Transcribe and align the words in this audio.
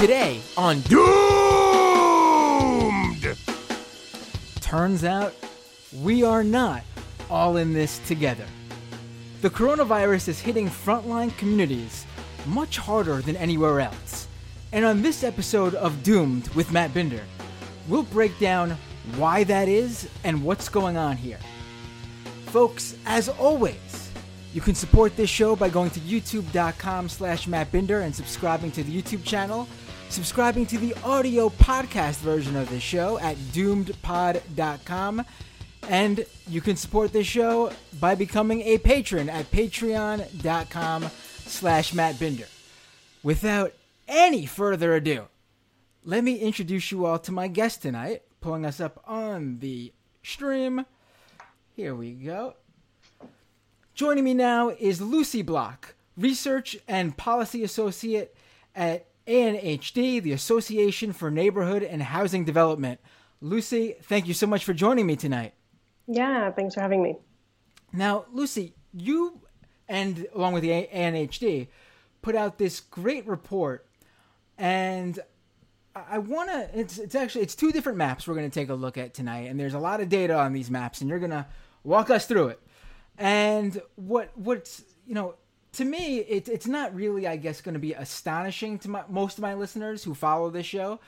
Today 0.00 0.40
on 0.56 0.80
Doomed! 0.80 1.04
Turns 4.62 5.04
out 5.04 5.34
we 6.00 6.22
are 6.22 6.42
not 6.42 6.84
all 7.28 7.58
in 7.58 7.74
this 7.74 7.98
together. 8.08 8.46
The 9.42 9.50
coronavirus 9.50 10.28
is 10.28 10.40
hitting 10.40 10.70
frontline 10.70 11.36
communities 11.36 12.06
much 12.46 12.78
harder 12.78 13.20
than 13.20 13.36
anywhere 13.36 13.80
else. 13.80 14.26
And 14.72 14.86
on 14.86 15.02
this 15.02 15.22
episode 15.22 15.74
of 15.74 16.02
Doomed 16.02 16.48
with 16.54 16.72
Matt 16.72 16.94
Binder, 16.94 17.24
we'll 17.86 18.04
break 18.04 18.38
down 18.38 18.78
why 19.16 19.44
that 19.44 19.68
is 19.68 20.08
and 20.24 20.42
what's 20.42 20.70
going 20.70 20.96
on 20.96 21.18
here. 21.18 21.40
Folks, 22.46 22.96
as 23.04 23.28
always, 23.28 24.00
you 24.52 24.60
can 24.60 24.74
support 24.74 25.14
this 25.16 25.30
show 25.30 25.54
by 25.54 25.68
going 25.68 25.90
to 25.90 26.00
youtube.com 26.00 27.08
slash 27.08 27.46
mattbinder 27.46 28.02
and 28.02 28.14
subscribing 28.14 28.72
to 28.72 28.82
the 28.82 29.02
YouTube 29.02 29.22
channel, 29.24 29.68
subscribing 30.10 30.66
to 30.66 30.76
the 30.76 30.92
audio 31.04 31.48
podcast 31.48 32.18
version 32.18 32.56
of 32.56 32.68
the 32.68 32.80
show 32.80 33.18
at 33.20 33.36
doomedpod.com, 33.36 35.24
and 35.88 36.26
you 36.48 36.60
can 36.60 36.74
support 36.74 37.12
this 37.12 37.26
show 37.26 37.72
by 38.00 38.16
becoming 38.16 38.60
a 38.62 38.78
patron 38.78 39.28
at 39.28 39.50
patreon.com 39.52 41.08
slash 41.46 41.92
mattbinder. 41.92 42.48
Without 43.22 43.72
any 44.08 44.46
further 44.46 44.94
ado, 44.96 45.28
let 46.04 46.24
me 46.24 46.36
introduce 46.36 46.90
you 46.90 47.06
all 47.06 47.20
to 47.20 47.30
my 47.30 47.46
guest 47.46 47.82
tonight, 47.82 48.22
pulling 48.40 48.66
us 48.66 48.80
up 48.80 49.02
on 49.06 49.60
the 49.60 49.92
stream. 50.24 50.86
Here 51.76 51.94
we 51.94 52.12
go. 52.12 52.54
Joining 53.94 54.24
me 54.24 54.34
now 54.34 54.70
is 54.70 55.00
Lucy 55.00 55.42
Block, 55.42 55.94
Research 56.16 56.76
and 56.88 57.16
Policy 57.16 57.62
Associate 57.62 58.34
at 58.74 59.06
ANHD, 59.30 60.20
the 60.20 60.32
Association 60.32 61.12
for 61.12 61.30
Neighborhood 61.30 61.84
and 61.84 62.02
Housing 62.02 62.44
Development. 62.44 62.98
Lucy, 63.40 63.94
thank 64.02 64.26
you 64.26 64.34
so 64.34 64.46
much 64.46 64.64
for 64.64 64.74
joining 64.74 65.06
me 65.06 65.14
tonight. 65.14 65.54
Yeah, 66.08 66.50
thanks 66.50 66.74
for 66.74 66.80
having 66.80 67.02
me. 67.02 67.16
Now, 67.92 68.24
Lucy, 68.32 68.74
you 68.92 69.40
and 69.88 70.26
along 70.34 70.54
with 70.54 70.62
the 70.62 70.88
ANHD 70.92 71.68
put 72.22 72.34
out 72.34 72.58
this 72.58 72.80
great 72.80 73.26
report, 73.26 73.86
and 74.58 75.18
I 75.94 76.18
want 76.18 76.50
to. 76.50 76.68
It's 76.78 76.98
it's 76.98 77.14
actually 77.14 77.42
it's 77.42 77.54
two 77.54 77.72
different 77.72 77.98
maps 77.98 78.26
we're 78.26 78.34
going 78.34 78.50
to 78.50 78.54
take 78.54 78.68
a 78.68 78.74
look 78.74 78.98
at 78.98 79.14
tonight, 79.14 79.48
and 79.48 79.58
there's 79.58 79.74
a 79.74 79.78
lot 79.78 80.00
of 80.00 80.08
data 80.08 80.36
on 80.36 80.52
these 80.52 80.70
maps, 80.70 81.00
and 81.00 81.08
you're 81.08 81.18
going 81.18 81.30
to 81.30 81.46
walk 81.84 82.10
us 82.10 82.26
through 82.26 82.48
it. 82.48 82.60
And 83.16 83.80
what 83.96 84.30
what's 84.36 84.82
you 85.06 85.14
know 85.14 85.34
to 85.72 85.84
me 85.84 86.18
it, 86.18 86.48
it's 86.48 86.66
not 86.66 86.94
really 86.94 87.26
I 87.26 87.36
guess 87.36 87.60
going 87.60 87.74
to 87.74 87.80
be 87.80 87.92
astonishing 87.92 88.78
to 88.80 88.90
my, 88.90 89.04
most 89.08 89.38
of 89.38 89.42
my 89.42 89.54
listeners 89.54 90.04
who 90.04 90.14
follow 90.14 90.50
this 90.50 90.66
show, 90.66 91.00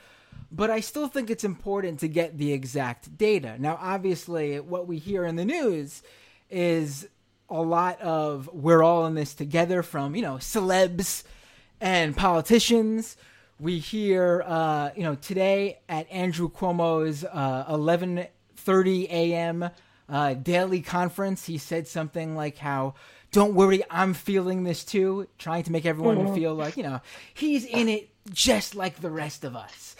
but 0.51 0.69
I 0.69 0.79
still 0.79 1.07
think 1.07 1.29
it's 1.29 1.43
important 1.43 1.99
to 2.01 2.07
get 2.07 2.37
the 2.37 2.53
exact 2.53 3.17
data. 3.17 3.55
Now, 3.59 3.77
obviously, 3.81 4.59
what 4.59 4.87
we 4.87 4.99
hear 4.99 5.25
in 5.25 5.35
the 5.35 5.45
news 5.45 6.03
is 6.49 7.07
a 7.49 7.61
lot 7.61 7.99
of 8.01 8.49
we're 8.53 8.83
all 8.83 9.05
in 9.05 9.15
this 9.15 9.33
together 9.33 9.83
from 9.83 10.15
you 10.15 10.21
know 10.21 10.35
celebs 10.35 11.23
and 11.81 12.15
politicians. 12.15 13.17
We 13.59 13.79
hear 13.79 14.43
uh, 14.45 14.91
you 14.95 15.03
know 15.03 15.15
today 15.15 15.79
at 15.89 16.09
Andrew 16.11 16.49
Cuomo's 16.49 17.23
uh, 17.23 17.65
11:30 17.69 19.09
a.m. 19.09 19.69
Uh, 20.09 20.33
daily 20.33 20.81
conference, 20.81 21.45
he 21.45 21.57
said 21.57 21.87
something 21.87 22.35
like 22.35 22.57
how. 22.57 22.95
Don't 23.33 23.55
worry, 23.55 23.83
I'm 23.89 24.13
feeling 24.13 24.63
this 24.63 24.83
too. 24.85 25.27
Trying 25.37 25.63
to 25.63 25.71
make 25.71 25.85
everyone 25.85 26.17
Mm-hmm. 26.17 26.35
feel 26.35 26.53
like, 26.55 26.77
you 26.77 26.83
know, 26.83 27.01
he's 27.33 27.65
in 27.65 27.89
it 27.89 28.09
just 28.31 28.75
like 28.75 29.01
the 29.01 29.09
rest 29.09 29.43
of 29.43 29.55
us. 29.55 29.95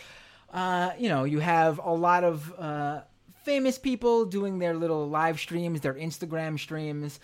Uh, 0.54 0.92
you 1.00 1.10
know, 1.10 1.24
you 1.26 1.40
have 1.40 1.80
a 1.84 1.92
lot 1.92 2.24
of 2.24 2.54
uh, 2.60 3.02
famous 3.44 3.78
people 3.80 4.26
doing 4.26 4.60
their 4.60 4.76
little 4.76 5.10
live 5.10 5.40
streams, 5.40 5.82
their 5.82 5.96
Instagram 5.96 6.60
streams 6.60 7.20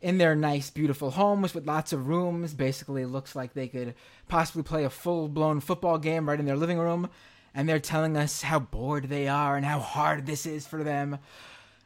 in 0.00 0.18
their 0.18 0.34
nice, 0.34 0.70
beautiful 0.70 1.10
homes 1.10 1.54
with 1.54 1.66
lots 1.66 1.92
of 1.92 2.08
rooms. 2.08 2.54
Basically, 2.54 3.02
it 3.02 3.08
looks 3.08 3.36
like 3.36 3.52
they 3.52 3.68
could 3.68 3.94
possibly 4.28 4.62
play 4.62 4.84
a 4.84 4.90
full 4.90 5.28
blown 5.28 5.60
football 5.60 5.98
game 5.98 6.28
right 6.28 6.40
in 6.40 6.46
their 6.46 6.56
living 6.56 6.78
room. 6.78 7.10
And 7.54 7.68
they're 7.68 7.78
telling 7.78 8.16
us 8.16 8.42
how 8.42 8.58
bored 8.58 9.08
they 9.08 9.28
are 9.28 9.56
and 9.56 9.64
how 9.64 9.78
hard 9.80 10.26
this 10.26 10.44
is 10.46 10.66
for 10.66 10.82
them. 10.82 11.18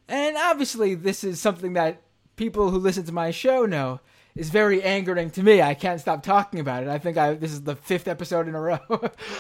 And 0.09 0.37
obviously, 0.37 0.95
this 0.95 1.23
is 1.23 1.41
something 1.41 1.75
that 1.75 2.03
people 2.37 2.71
who 2.71 2.79
listen 2.79 3.05
to 3.05 3.13
my 3.13 3.31
show 3.31 3.67
know 3.67 4.01
is 4.35 4.51
very 4.51 4.83
angering 4.83 5.31
to 5.31 5.43
me. 5.43 5.61
I 5.61 5.75
can't 5.75 6.01
stop 6.01 6.23
talking 6.23 6.61
about 6.61 6.83
it. 6.83 6.89
I 6.89 6.99
think 6.99 7.17
I 7.17 7.35
this 7.35 7.53
is 7.53 7.63
the 7.63 7.77
fifth 7.77 8.09
episode 8.09 8.49
in 8.49 8.55
a 8.55 8.61
row. 8.61 8.79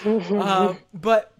um, 0.41 0.78
but 0.93 1.33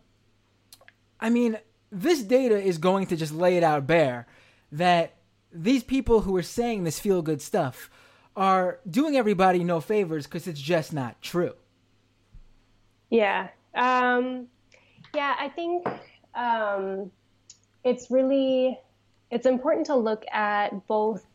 I 1.21 1.31
mean, 1.31 1.59
this 1.91 2.22
data 2.22 2.60
is 2.60 2.78
going 2.78 3.06
to 3.09 3.16
just 3.16 3.33
lay 3.33 3.56
it 3.56 3.62
out 3.62 3.87
bare 3.87 4.27
that 4.72 5.16
these 5.53 5.83
people 5.83 6.21
who 6.22 6.37
are 6.37 6.43
saying 6.43 6.84
this 6.84 7.00
feel 7.00 7.22
good 7.22 7.43
stuff 7.43 7.91
are 8.37 8.78
doing 8.89 9.16
everybody 9.16 9.65
no 9.65 9.81
favors 9.81 10.27
because 10.27 10.47
it's 10.47 10.60
just 10.60 10.93
not 10.93 11.21
true. 11.21 11.55
Yeah. 13.10 13.49
Um, 13.75 14.47
yeah, 15.15 15.34
I 15.39 15.49
think 15.49 15.87
um, 16.34 17.10
it's 17.84 18.10
really 18.10 18.78
it's 19.31 19.47
important 19.47 19.87
to 19.87 19.97
look 19.97 20.25
at 20.33 20.87
both 20.87 21.27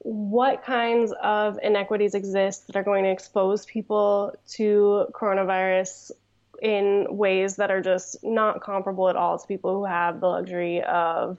what 0.00 0.64
kinds 0.64 1.12
of 1.22 1.58
inequities 1.62 2.14
exist 2.14 2.66
that 2.66 2.76
are 2.76 2.82
going 2.82 3.04
to 3.04 3.10
expose 3.10 3.66
people 3.66 4.34
to 4.48 5.06
coronavirus 5.12 6.10
in 6.62 7.06
ways 7.10 7.56
that 7.56 7.70
are 7.70 7.80
just 7.80 8.22
not 8.22 8.62
comparable 8.62 9.08
at 9.08 9.16
all 9.16 9.38
to 9.38 9.46
people 9.46 9.74
who 9.74 9.84
have 9.84 10.20
the 10.20 10.26
luxury 10.26 10.82
of 10.82 11.38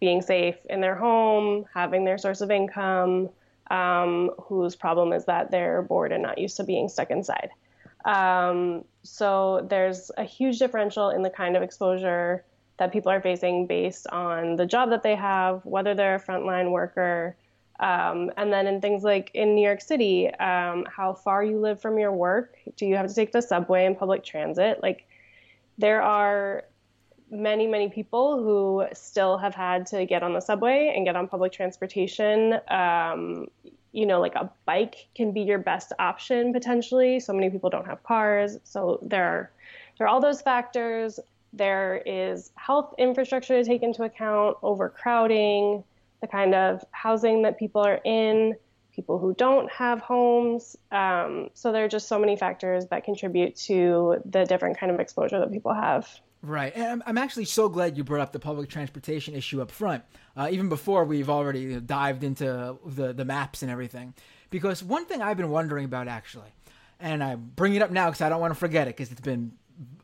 being 0.00 0.20
safe 0.20 0.56
in 0.68 0.80
their 0.80 0.94
home, 0.94 1.64
having 1.72 2.04
their 2.04 2.18
source 2.18 2.42
of 2.42 2.50
income, 2.50 3.30
um, 3.70 4.30
whose 4.38 4.76
problem 4.76 5.12
is 5.12 5.24
that 5.24 5.50
they're 5.50 5.82
bored 5.82 6.12
and 6.12 6.22
not 6.22 6.38
used 6.38 6.58
to 6.58 6.64
being 6.64 6.88
stuck 6.88 7.10
inside. 7.10 7.50
Um, 8.04 8.84
so 9.02 9.66
there's 9.70 10.10
a 10.18 10.24
huge 10.24 10.58
differential 10.58 11.08
in 11.08 11.22
the 11.22 11.30
kind 11.30 11.56
of 11.56 11.62
exposure 11.62 12.44
that 12.76 12.92
people 12.92 13.10
are 13.10 13.20
facing 13.20 13.66
based 13.66 14.06
on 14.08 14.56
the 14.56 14.66
job 14.66 14.90
that 14.90 15.02
they 15.02 15.14
have, 15.14 15.64
whether 15.64 15.94
they're 15.94 16.16
a 16.16 16.20
frontline 16.20 16.70
worker, 16.70 17.36
um, 17.80 18.30
and 18.36 18.52
then 18.52 18.66
in 18.66 18.80
things 18.80 19.02
like 19.02 19.30
in 19.34 19.54
New 19.54 19.64
York 19.64 19.80
City, 19.80 20.30
um, 20.34 20.86
how 20.88 21.12
far 21.12 21.42
you 21.42 21.58
live 21.58 21.80
from 21.80 21.98
your 21.98 22.12
work. 22.12 22.56
Do 22.76 22.86
you 22.86 22.96
have 22.96 23.08
to 23.08 23.14
take 23.14 23.32
the 23.32 23.42
subway 23.42 23.84
and 23.84 23.98
public 23.98 24.24
transit? 24.24 24.80
Like, 24.82 25.06
there 25.76 26.02
are 26.02 26.64
many, 27.30 27.66
many 27.66 27.88
people 27.88 28.42
who 28.42 28.86
still 28.92 29.38
have 29.38 29.54
had 29.54 29.86
to 29.86 30.06
get 30.06 30.22
on 30.22 30.34
the 30.34 30.40
subway 30.40 30.92
and 30.94 31.04
get 31.04 31.16
on 31.16 31.26
public 31.26 31.52
transportation. 31.52 32.60
Um, 32.68 33.48
you 33.92 34.06
know, 34.06 34.20
like 34.20 34.34
a 34.34 34.50
bike 34.66 35.08
can 35.14 35.32
be 35.32 35.40
your 35.40 35.58
best 35.58 35.92
option 35.98 36.52
potentially. 36.52 37.20
So 37.20 37.32
many 37.32 37.50
people 37.50 37.70
don't 37.70 37.86
have 37.86 38.02
cars. 38.02 38.58
So 38.64 38.98
there 39.02 39.24
are, 39.24 39.50
there 39.98 40.06
are 40.06 40.10
all 40.10 40.20
those 40.20 40.42
factors. 40.42 41.18
There 41.52 42.02
is 42.04 42.50
health 42.56 42.94
infrastructure 42.98 43.54
to 43.54 43.64
take 43.64 43.82
into 43.82 44.02
account, 44.02 44.56
overcrowding, 44.62 45.84
the 46.24 46.28
kind 46.28 46.54
of 46.54 46.82
housing 46.90 47.42
that 47.42 47.58
people 47.58 47.82
are 47.82 48.00
in, 48.04 48.54
people 48.94 49.18
who 49.18 49.34
don't 49.34 49.70
have 49.70 50.00
homes. 50.00 50.76
Um, 50.90 51.50
so 51.52 51.70
there 51.70 51.84
are 51.84 51.88
just 51.88 52.08
so 52.08 52.18
many 52.18 52.36
factors 52.36 52.86
that 52.86 53.04
contribute 53.04 53.56
to 53.68 54.22
the 54.24 54.44
different 54.44 54.78
kind 54.78 54.90
of 54.90 55.00
exposure 55.00 55.38
that 55.38 55.52
people 55.52 55.74
have. 55.74 56.08
Right. 56.40 56.72
And 56.74 56.84
I'm, 56.84 57.02
I'm 57.06 57.18
actually 57.18 57.44
so 57.44 57.68
glad 57.68 57.96
you 57.96 58.04
brought 58.04 58.20
up 58.20 58.32
the 58.32 58.38
public 58.38 58.70
transportation 58.70 59.34
issue 59.34 59.60
up 59.60 59.70
front, 59.70 60.02
uh, 60.36 60.48
even 60.50 60.68
before 60.68 61.04
we've 61.04 61.28
already 61.28 61.80
dived 61.80 62.24
into 62.24 62.78
the, 62.86 63.12
the 63.12 63.24
maps 63.24 63.62
and 63.62 63.70
everything. 63.70 64.14
Because 64.48 64.82
one 64.82 65.04
thing 65.04 65.20
I've 65.20 65.36
been 65.36 65.50
wondering 65.50 65.84
about, 65.84 66.08
actually, 66.08 66.52
and 67.00 67.22
I 67.22 67.34
bring 67.34 67.74
it 67.74 67.82
up 67.82 67.90
now 67.90 68.06
because 68.06 68.22
I 68.22 68.28
don't 68.30 68.40
want 68.40 68.52
to 68.52 68.58
forget 68.58 68.88
it 68.88 68.96
because 68.96 69.10
it's 69.12 69.20
been 69.20 69.52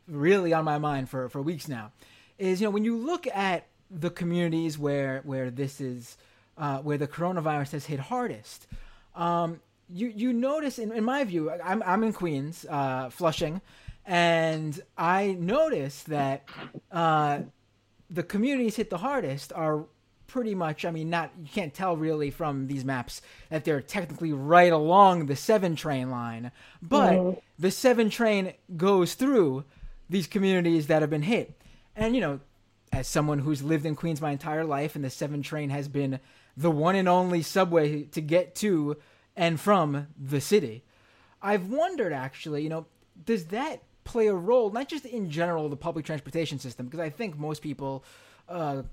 really 0.07 0.53
on 0.53 0.65
my 0.65 0.77
mind 0.77 1.09
for, 1.09 1.29
for 1.29 1.41
weeks 1.41 1.67
now, 1.67 1.91
is, 2.37 2.59
you 2.59 2.67
know, 2.67 2.71
when 2.71 2.83
you 2.83 2.97
look 2.97 3.27
at 3.27 3.65
the 3.91 4.09
communities 4.09 4.77
where, 4.77 5.21
where 5.23 5.51
this 5.51 5.81
is, 5.81 6.17
uh, 6.57 6.79
where 6.79 6.97
the 6.97 7.07
coronavirus 7.07 7.71
has 7.71 7.85
hit 7.85 7.99
hardest, 7.99 8.67
um, 9.15 9.59
you, 9.89 10.07
you 10.07 10.33
notice, 10.33 10.79
in, 10.79 10.91
in 10.91 11.03
my 11.03 11.23
view, 11.23 11.51
I'm, 11.51 11.83
I'm 11.85 12.03
in 12.03 12.13
Queens, 12.13 12.65
uh, 12.69 13.09
Flushing, 13.09 13.61
and 14.05 14.81
I 14.97 15.35
notice 15.39 16.03
that 16.03 16.45
uh, 16.91 17.39
the 18.09 18.23
communities 18.23 18.75
hit 18.75 18.89
the 18.89 18.97
hardest 18.97 19.53
are 19.53 19.85
pretty 20.27 20.55
much. 20.55 20.85
I 20.85 20.91
mean, 20.91 21.09
not 21.09 21.31
you 21.41 21.49
can't 21.51 21.73
tell 21.73 21.97
really 21.97 22.31
from 22.31 22.67
these 22.67 22.85
maps 22.85 23.21
that 23.49 23.65
they're 23.65 23.81
technically 23.81 24.31
right 24.31 24.71
along 24.71 25.25
the 25.25 25.35
seven 25.35 25.75
train 25.75 26.09
line, 26.09 26.51
but 26.81 27.41
the 27.59 27.69
seven 27.69 28.09
train 28.09 28.53
goes 28.77 29.13
through 29.13 29.65
these 30.09 30.27
communities 30.27 30.87
that 30.87 31.01
have 31.01 31.09
been 31.09 31.21
hit, 31.21 31.61
and 31.95 32.15
you 32.15 32.21
know, 32.21 32.39
as 32.91 33.07
someone 33.07 33.39
who's 33.39 33.63
lived 33.63 33.85
in 33.85 33.95
Queens 33.95 34.21
my 34.21 34.31
entire 34.31 34.65
life, 34.65 34.95
and 34.95 35.03
the 35.03 35.09
seven 35.09 35.41
train 35.41 35.69
has 35.69 35.87
been 35.87 36.19
the 36.57 36.71
one 36.71 36.95
and 36.95 37.07
only 37.07 37.41
subway 37.41 38.03
to 38.03 38.21
get 38.21 38.55
to 38.55 38.97
and 39.35 39.59
from 39.59 40.07
the 40.19 40.41
city. 40.41 40.83
I've 41.41 41.69
wondered 41.69 42.13
actually, 42.13 42.63
you 42.63 42.69
know, 42.69 42.85
does 43.25 43.45
that 43.47 43.83
play 44.03 44.27
a 44.27 44.33
role, 44.33 44.69
not 44.71 44.89
just 44.89 45.05
in 45.05 45.29
general 45.29 45.69
the 45.69 45.77
public 45.77 46.05
transportation 46.05 46.59
system, 46.59 46.85
because 46.85 46.99
I 46.99 47.09
think 47.09 47.37
most 47.37 47.61
people, 47.61 48.03
uh, 48.49 48.83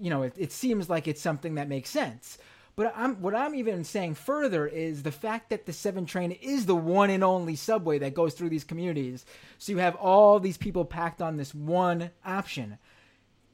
you 0.00 0.10
know, 0.10 0.22
it, 0.22 0.34
it 0.36 0.52
seems 0.52 0.88
like 0.88 1.06
it's 1.06 1.20
something 1.20 1.56
that 1.56 1.68
makes 1.68 1.90
sense. 1.90 2.38
But 2.74 2.94
I'm, 2.96 3.20
what 3.20 3.34
I'm 3.34 3.54
even 3.54 3.84
saying 3.84 4.14
further 4.14 4.66
is 4.66 5.02
the 5.02 5.12
fact 5.12 5.50
that 5.50 5.66
the 5.66 5.74
7 5.74 6.06
train 6.06 6.32
is 6.32 6.64
the 6.64 6.74
one 6.74 7.10
and 7.10 7.22
only 7.22 7.54
subway 7.54 7.98
that 7.98 8.14
goes 8.14 8.32
through 8.32 8.48
these 8.48 8.64
communities. 8.64 9.26
So 9.58 9.72
you 9.72 9.78
have 9.78 9.94
all 9.96 10.40
these 10.40 10.56
people 10.56 10.86
packed 10.86 11.20
on 11.20 11.36
this 11.36 11.54
one 11.54 12.10
option. 12.24 12.78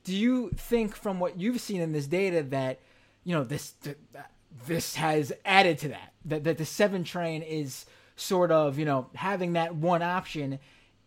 Do 0.05 0.15
you 0.15 0.51
think, 0.57 0.97
from 0.97 1.21
what 1.21 1.39
you've 1.39 1.61
seen 1.61 1.81
in 1.81 1.93
this 1.93 2.07
data, 2.07 2.43
that 2.45 2.81
you 3.25 3.35
know 3.35 3.45
this 3.45 3.75
this 4.67 4.95
has 4.97 5.33
added 5.45 5.79
to 5.79 5.89
that? 5.89 6.13
That 6.25 6.45
that 6.45 6.59
the 6.59 6.65
7 6.65 7.05
train 7.05 7.43
is 7.43 7.87
sort 8.17 8.51
of 8.51 8.79
you 8.79 8.85
know 8.85 9.09
having 9.15 9.53
that 9.55 9.75
one 9.75 10.03
option 10.03 10.59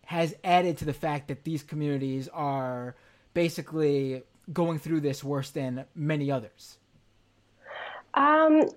has 0.05 0.35
added 0.43 0.77
to 0.77 0.85
the 0.85 0.93
fact 0.93 1.29
that 1.29 1.43
these 1.43 1.63
communities 1.63 2.27
are 2.29 2.95
basically 3.33 4.23
going 4.51 4.79
through 4.79 4.99
this 4.99 5.23
worse 5.23 5.51
than 5.51 5.85
many 5.95 6.29
others. 6.29 6.77
Um, 8.13 8.69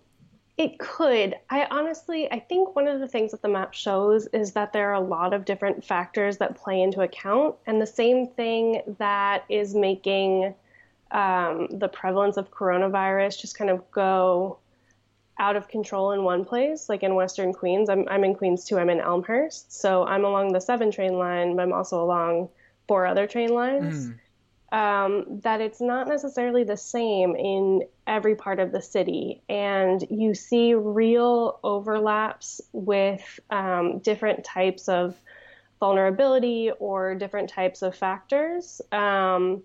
it 0.56 0.78
could. 0.78 1.34
I 1.50 1.66
honestly, 1.70 2.30
I 2.30 2.38
think 2.38 2.76
one 2.76 2.86
of 2.86 3.00
the 3.00 3.08
things 3.08 3.32
that 3.32 3.42
the 3.42 3.48
map 3.48 3.74
shows 3.74 4.26
is 4.28 4.52
that 4.52 4.72
there 4.72 4.90
are 4.90 4.94
a 4.94 5.00
lot 5.00 5.32
of 5.32 5.44
different 5.44 5.84
factors 5.84 6.38
that 6.38 6.56
play 6.56 6.80
into 6.80 7.00
account, 7.00 7.56
and 7.66 7.80
the 7.80 7.86
same 7.86 8.28
thing 8.28 8.82
that 8.98 9.44
is 9.48 9.74
making 9.74 10.54
um, 11.10 11.68
the 11.70 11.88
prevalence 11.88 12.36
of 12.36 12.50
coronavirus 12.50 13.40
just 13.40 13.58
kind 13.58 13.70
of 13.70 13.90
go 13.90 14.58
out 15.38 15.56
of 15.56 15.66
control 15.66 16.12
in 16.12 16.22
one 16.22 16.44
place, 16.44 16.88
like 16.88 17.02
in 17.02 17.16
Western 17.16 17.52
Queens. 17.52 17.90
I'm, 17.90 18.08
I'm 18.08 18.22
in 18.22 18.36
Queens 18.36 18.64
too. 18.64 18.78
I'm 18.78 18.90
in 18.90 19.00
Elmhurst, 19.00 19.72
so 19.72 20.04
I'm 20.06 20.24
along 20.24 20.52
the 20.52 20.60
seven 20.60 20.92
train 20.92 21.18
line, 21.18 21.56
but 21.56 21.62
I'm 21.62 21.72
also 21.72 22.02
along 22.02 22.48
four 22.86 23.06
other 23.06 23.26
train 23.26 23.52
lines. 23.52 24.06
Mm 24.06 24.18
um, 24.74 25.40
that 25.44 25.60
it's 25.60 25.80
not 25.80 26.08
necessarily 26.08 26.64
the 26.64 26.76
same 26.76 27.36
in 27.36 27.82
every 28.08 28.34
part 28.34 28.58
of 28.58 28.72
the 28.72 28.82
city. 28.82 29.40
And 29.48 30.04
you 30.10 30.34
see 30.34 30.74
real 30.74 31.60
overlaps 31.62 32.60
with 32.72 33.38
um, 33.50 34.00
different 34.00 34.44
types 34.44 34.88
of 34.88 35.14
vulnerability 35.78 36.72
or 36.80 37.14
different 37.14 37.50
types 37.50 37.82
of 37.82 37.94
factors. 37.94 38.80
Um, 38.90 39.62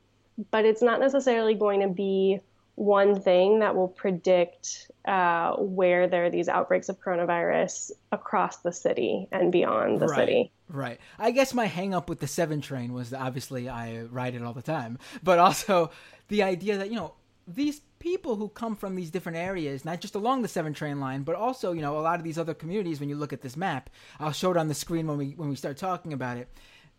but 0.52 0.64
it's 0.64 0.84
not 0.84 1.00
necessarily 1.00 1.56
going 1.56 1.82
to 1.82 1.88
be 1.88 2.40
one 2.80 3.20
thing 3.20 3.60
that 3.60 3.76
will 3.76 3.90
predict 3.90 4.90
uh, 5.04 5.54
where 5.58 6.08
there 6.08 6.26
are 6.26 6.30
these 6.30 6.48
outbreaks 6.48 6.88
of 6.88 6.98
coronavirus 7.02 7.92
across 8.14 8.58
the 8.58 8.72
city 8.72 9.28
and 9.34 9.52
beyond 9.52 10.00
the 10.00 10.08
right, 10.08 10.16
city. 10.16 10.52
Right. 10.70 10.98
I 11.18 11.32
guess 11.32 11.54
my 11.54 11.68
hangup 11.68 12.08
with 12.08 12.22
the 12.22 12.28
seven 12.28 12.62
train 12.62 12.94
was 12.94 13.14
obviously 13.14 13.68
I 13.68 14.04
ride 14.04 14.34
it 14.34 14.44
all 14.44 14.54
the 14.54 14.62
time, 14.62 14.98
but 15.22 15.40
also 15.40 15.92
the 16.30 16.42
idea 16.42 16.78
that 16.78 16.90
you 16.90 16.96
know 16.96 17.16
these 17.46 17.82
people 18.00 18.38
who 18.38 18.48
come 18.48 18.78
from 18.78 18.96
these 18.96 19.12
different 19.12 19.38
areas, 19.38 19.84
not 19.84 20.00
just 20.00 20.16
along 20.16 20.42
the 20.42 20.48
seven 20.48 20.74
train 20.74 21.02
line, 21.02 21.24
but 21.24 21.36
also 21.36 21.74
you 21.74 21.82
know 21.82 22.00
a 22.00 22.02
lot 22.02 22.18
of 22.18 22.24
these 22.24 22.38
other 22.38 22.54
communities. 22.54 23.02
When 23.02 23.10
you 23.10 23.18
look 23.18 23.34
at 23.34 23.42
this 23.42 23.58
map, 23.58 23.90
I'll 24.22 24.32
show 24.32 24.52
it 24.52 24.58
on 24.58 24.70
the 24.70 24.74
screen 24.74 25.06
when 25.06 25.18
we 25.18 25.32
when 25.32 25.50
we 25.50 25.58
start 25.58 25.76
talking 25.76 26.14
about 26.14 26.38
it. 26.38 26.48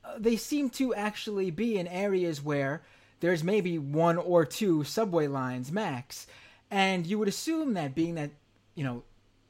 Uh, 0.04 0.16
they 0.18 0.36
seem 0.36 0.68
to 0.70 0.94
actually 0.94 1.50
be 1.50 1.78
in 1.78 1.86
areas 1.86 2.42
where 2.42 2.82
there's 3.20 3.44
maybe 3.44 3.78
one 3.78 4.16
or 4.16 4.44
two 4.44 4.84
subway 4.84 5.26
lines 5.26 5.70
max. 5.70 6.26
And 6.70 7.06
you 7.06 7.18
would 7.18 7.28
assume 7.28 7.74
that 7.74 7.94
being 7.94 8.14
that, 8.14 8.30
you 8.74 8.84
know, 8.84 9.02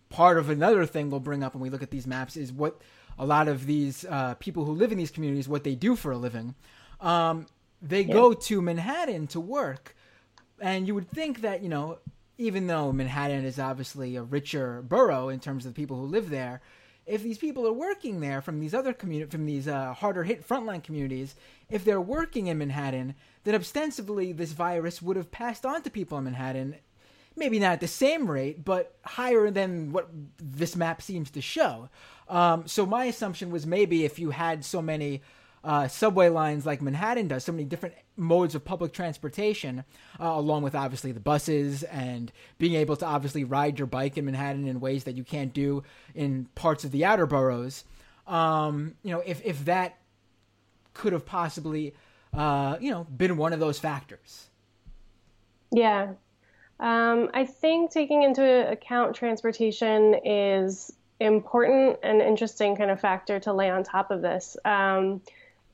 part 0.09 0.39
of 0.39 0.51
another 0.51 0.87
thing 0.87 1.11
we'll 1.11 1.21
bring 1.21 1.43
up 1.43 1.55
when 1.55 1.63
we 1.63 1.71
look 1.71 1.83
at 1.83 1.91
these 1.91 2.07
maps 2.07 2.37
is 2.37 2.53
what 2.53 2.81
a 3.19 3.25
lot 3.25 3.49
of 3.49 3.67
these 3.67 4.05
uh, 4.07 4.35
people 4.35 4.65
who 4.65 4.73
live 4.73 4.93
in 4.93 4.99
these 4.99 5.11
communities, 5.11 5.49
what 5.49 5.65
they 5.65 5.75
do 5.75 5.95
for 5.95 6.13
a 6.13 6.17
living. 6.17 6.55
Um, 7.01 7.47
they 7.83 8.03
yeah. 8.03 8.15
go 8.15 8.33
to 8.33 8.63
Manhattan 8.63 9.27
to 9.29 9.41
work. 9.41 9.95
And 10.61 10.87
you 10.87 10.95
would 10.95 11.11
think 11.11 11.43
that, 11.43 11.63
you 11.63 11.69
know, 11.69 11.99
even 12.39 12.67
though 12.67 12.93
Manhattan 12.93 13.45
is 13.45 13.59
obviously 13.59 14.17
a 14.17 14.23
richer 14.23 14.83
borough 14.83 15.29
in 15.29 15.41
terms 15.41 15.67
of 15.67 15.75
the 15.75 15.81
people 15.81 15.99
who 15.99 16.07
live 16.07 16.31
there, 16.31 16.61
if 17.07 17.23
these 17.23 17.39
people 17.39 17.67
are 17.67 17.73
working 17.73 18.21
there 18.21 18.41
from 18.41 18.61
these 18.61 18.73
other 18.73 18.93
community 18.93 19.31
from 19.31 19.45
these 19.45 19.67
uh, 19.69 19.93
harder 19.95 20.25
hit 20.25 20.47
frontline 20.47 20.83
communities, 20.83 21.35
if 21.69 21.85
they're 21.85 22.01
working 22.01 22.47
in 22.47 22.59
Manhattan, 22.59 23.15
then 23.45 23.55
ostensibly 23.55 24.33
this 24.33 24.53
virus 24.53 25.01
would 25.01 25.17
have 25.17 25.31
passed 25.31 25.65
on 25.65 25.83
to 25.83 25.91
people 25.91 26.19
in 26.19 26.25
Manhattan, 26.25 26.77
maybe 27.37 27.59
not 27.59 27.73
at 27.73 27.81
the 27.81 27.89
same 27.89 28.31
rate, 28.31 28.65
but 28.65 28.97
higher 29.05 29.51
than 29.51 29.93
what 29.93 30.09
this 30.39 30.77
map 30.77 31.01
seems 31.03 31.31
to 31.31 31.41
show. 31.41 31.89
Um, 32.29 32.67
so 32.67 32.87
my 32.87 33.05
assumption 33.07 33.51
was 33.51 33.67
maybe 33.67 34.05
if 34.05 34.19
you 34.19 34.31
had 34.31 34.65
so 34.65 34.83
many 34.83 35.23
uh, 35.63 35.89
subway 35.89 36.29
lines 36.29 36.65
like 36.65 36.81
Manhattan 36.81 37.29
does, 37.29 37.45
so 37.45 37.53
many 37.53 37.65
different 37.65 37.95
modes 38.17 38.55
of 38.55 38.65
public 38.65 38.93
transportation, 38.93 39.85
uh, 40.19 40.25
along 40.25 40.63
with 40.63 40.75
obviously 40.75 41.13
the 41.13 41.21
buses 41.21 41.83
and 41.83 42.33
being 42.59 42.75
able 42.75 42.97
to 42.97 43.07
obviously 43.07 43.45
ride 43.45 43.79
your 43.79 43.87
bike 43.87 44.17
in 44.17 44.25
Manhattan 44.25 44.67
in 44.67 44.81
ways 44.81 45.05
that 45.05 45.17
you 45.17 45.25
can't 45.25 45.53
do 45.53 45.83
in 46.15 46.47
parts 46.55 46.85
of 46.85 46.93
the 46.93 47.05
outer 47.05 47.27
boroughs. 47.27 47.85
Um, 48.27 48.95
you 49.03 49.11
know, 49.11 49.23
if 49.27 49.45
if 49.45 49.65
that 49.67 49.99
could 50.95 51.13
have 51.13 51.27
possibly, 51.27 51.95
uh, 52.35 52.77
you 52.81 52.91
know, 52.91 53.05
been 53.05 53.37
one 53.37 53.53
of 53.53 53.61
those 53.61 53.79
factors. 53.79 54.47
Yeah, 55.73 56.15
um, 56.81 57.31
I 57.35 57.45
think 57.45 57.91
taking 57.91 58.23
into 58.23 58.71
account 58.71 59.15
transportation 59.15 60.15
is 60.25 60.93
important 61.21 61.99
and 62.03 62.23
interesting 62.23 62.77
kind 62.77 62.91
of 62.91 62.99
factor 63.01 63.39
to 63.41 63.53
lay 63.53 63.71
on 63.71 63.85
top 63.85 64.11
of 64.11 64.23
this. 64.23 64.57
Um, 64.65 65.21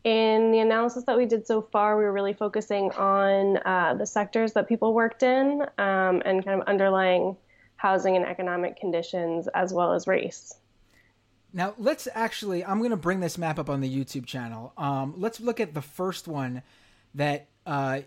in 0.03 0.53
the 0.53 0.59
analysis 0.59 1.05
that 1.05 1.17
we 1.17 1.27
did 1.27 1.47
so 1.47 1.63
far, 1.63 1.97
we 1.97 2.05
were 2.05 2.13
really 2.13 2.33
focusing 2.33 2.93
on 2.93 3.59
uh, 3.65 3.95
the 3.95 4.07
sectors 4.07 4.53
that 4.53 4.69
people 4.69 4.95
worked 4.95 5.23
in 5.23 5.63
um, 5.79 6.23
and 6.25 6.45
kind 6.45 6.61
of 6.61 6.69
underlying 6.69 7.37
housing 7.77 8.17
and 8.17 8.25
economic 8.25 8.77
conditions 8.77 9.49
as 9.49 9.73
well 9.73 9.93
as 9.93 10.07
race. 10.07 10.55
Now, 11.57 11.73
let's 11.79 12.07
actually, 12.15 12.63
I'm 12.63 12.79
going 12.81 12.91
to 12.91 12.99
bring 12.99 13.21
this 13.21 13.39
map 13.39 13.59
up 13.59 13.71
on 13.71 13.81
the 13.81 13.89
YouTube 13.89 14.27
channel. 14.27 14.75
Um, 14.77 15.15
let's 15.17 15.41
look 15.41 15.59
at 15.59 15.73
the 15.73 15.81
first 15.81 16.29
one 16.29 16.63
that 17.15 17.49
uh, 17.65 18.01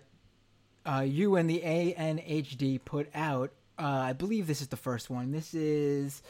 uh, 0.86 1.04
you 1.04 1.34
and 1.34 1.50
the 1.50 1.60
ANHD 1.60 2.78
put 2.84 3.10
out. 3.12 3.50
Uh, 3.76 3.86
I 3.86 4.12
believe 4.12 4.46
this 4.46 4.60
is 4.60 4.68
the 4.68 4.76
first 4.76 5.10
one. 5.10 5.32
This 5.32 5.52
is, 5.52 6.22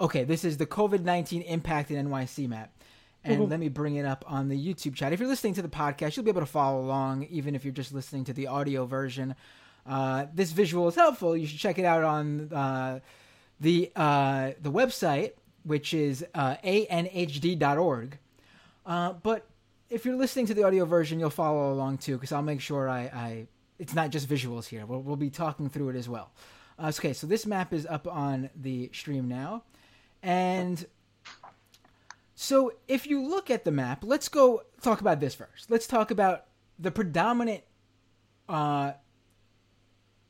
okay, 0.00 0.24
this 0.24 0.44
is 0.44 0.56
the 0.56 0.66
COVID 0.66 1.02
19 1.02 1.42
impact 1.42 1.92
in 1.92 2.08
NYC 2.08 2.48
map 2.48 2.72
and 3.22 3.40
mm-hmm. 3.40 3.50
let 3.52 3.60
me 3.60 3.68
bring 3.68 3.94
it 3.94 4.04
up 4.04 4.24
on 4.26 4.48
the 4.48 4.56
YouTube 4.56 4.96
chat. 4.96 5.12
If 5.12 5.20
you're 5.20 5.28
listening 5.28 5.54
to 5.54 5.62
the 5.62 5.68
podcast, 5.68 6.16
you'll 6.16 6.24
be 6.24 6.30
able 6.30 6.42
to 6.42 6.46
follow 6.46 6.80
along, 6.80 7.24
even 7.30 7.54
if 7.54 7.64
you're 7.64 7.72
just 7.72 7.94
listening 7.94 8.24
to 8.24 8.32
the 8.32 8.48
audio 8.48 8.84
version. 8.84 9.36
Uh, 9.86 10.26
this 10.34 10.50
visual 10.50 10.88
is 10.88 10.96
helpful. 10.96 11.36
You 11.36 11.46
should 11.46 11.60
check 11.60 11.78
it 11.78 11.84
out 11.84 12.02
on 12.02 12.52
uh, 12.52 13.00
the 13.60 13.92
uh, 13.94 14.52
the 14.60 14.72
website, 14.72 15.32
which 15.64 15.94
is 15.94 16.24
uh, 16.34 16.56
anhd.org. 16.64 18.18
Uh, 18.86 19.12
but 19.14 19.46
if 19.90 20.04
you're 20.04 20.16
listening 20.16 20.46
to 20.46 20.54
the 20.54 20.64
audio 20.64 20.84
version, 20.84 21.18
you'll 21.18 21.30
follow 21.30 21.72
along 21.72 21.98
too, 21.98 22.14
because 22.14 22.32
I'll 22.32 22.42
make 22.42 22.60
sure 22.60 22.88
I, 22.88 23.00
I, 23.00 23.46
it's 23.78 23.94
not 23.94 24.10
just 24.10 24.28
visuals 24.28 24.66
here. 24.66 24.86
We'll, 24.86 25.00
we'll 25.00 25.16
be 25.16 25.30
talking 25.30 25.68
through 25.68 25.90
it 25.90 25.96
as 25.96 26.08
well. 26.08 26.32
Uh, 26.78 26.92
okay, 26.96 27.12
so 27.12 27.26
this 27.26 27.46
map 27.46 27.72
is 27.72 27.86
up 27.86 28.06
on 28.06 28.50
the 28.56 28.90
stream 28.92 29.28
now, 29.28 29.62
and 30.22 30.84
so 32.34 32.72
if 32.88 33.06
you 33.06 33.22
look 33.26 33.50
at 33.50 33.64
the 33.64 33.70
map, 33.70 34.02
let's 34.04 34.28
go 34.28 34.62
talk 34.82 35.00
about 35.00 35.20
this 35.20 35.34
first. 35.34 35.70
Let's 35.70 35.86
talk 35.86 36.10
about 36.10 36.46
the 36.78 36.90
predominant 36.90 37.62
uh, 38.48 38.92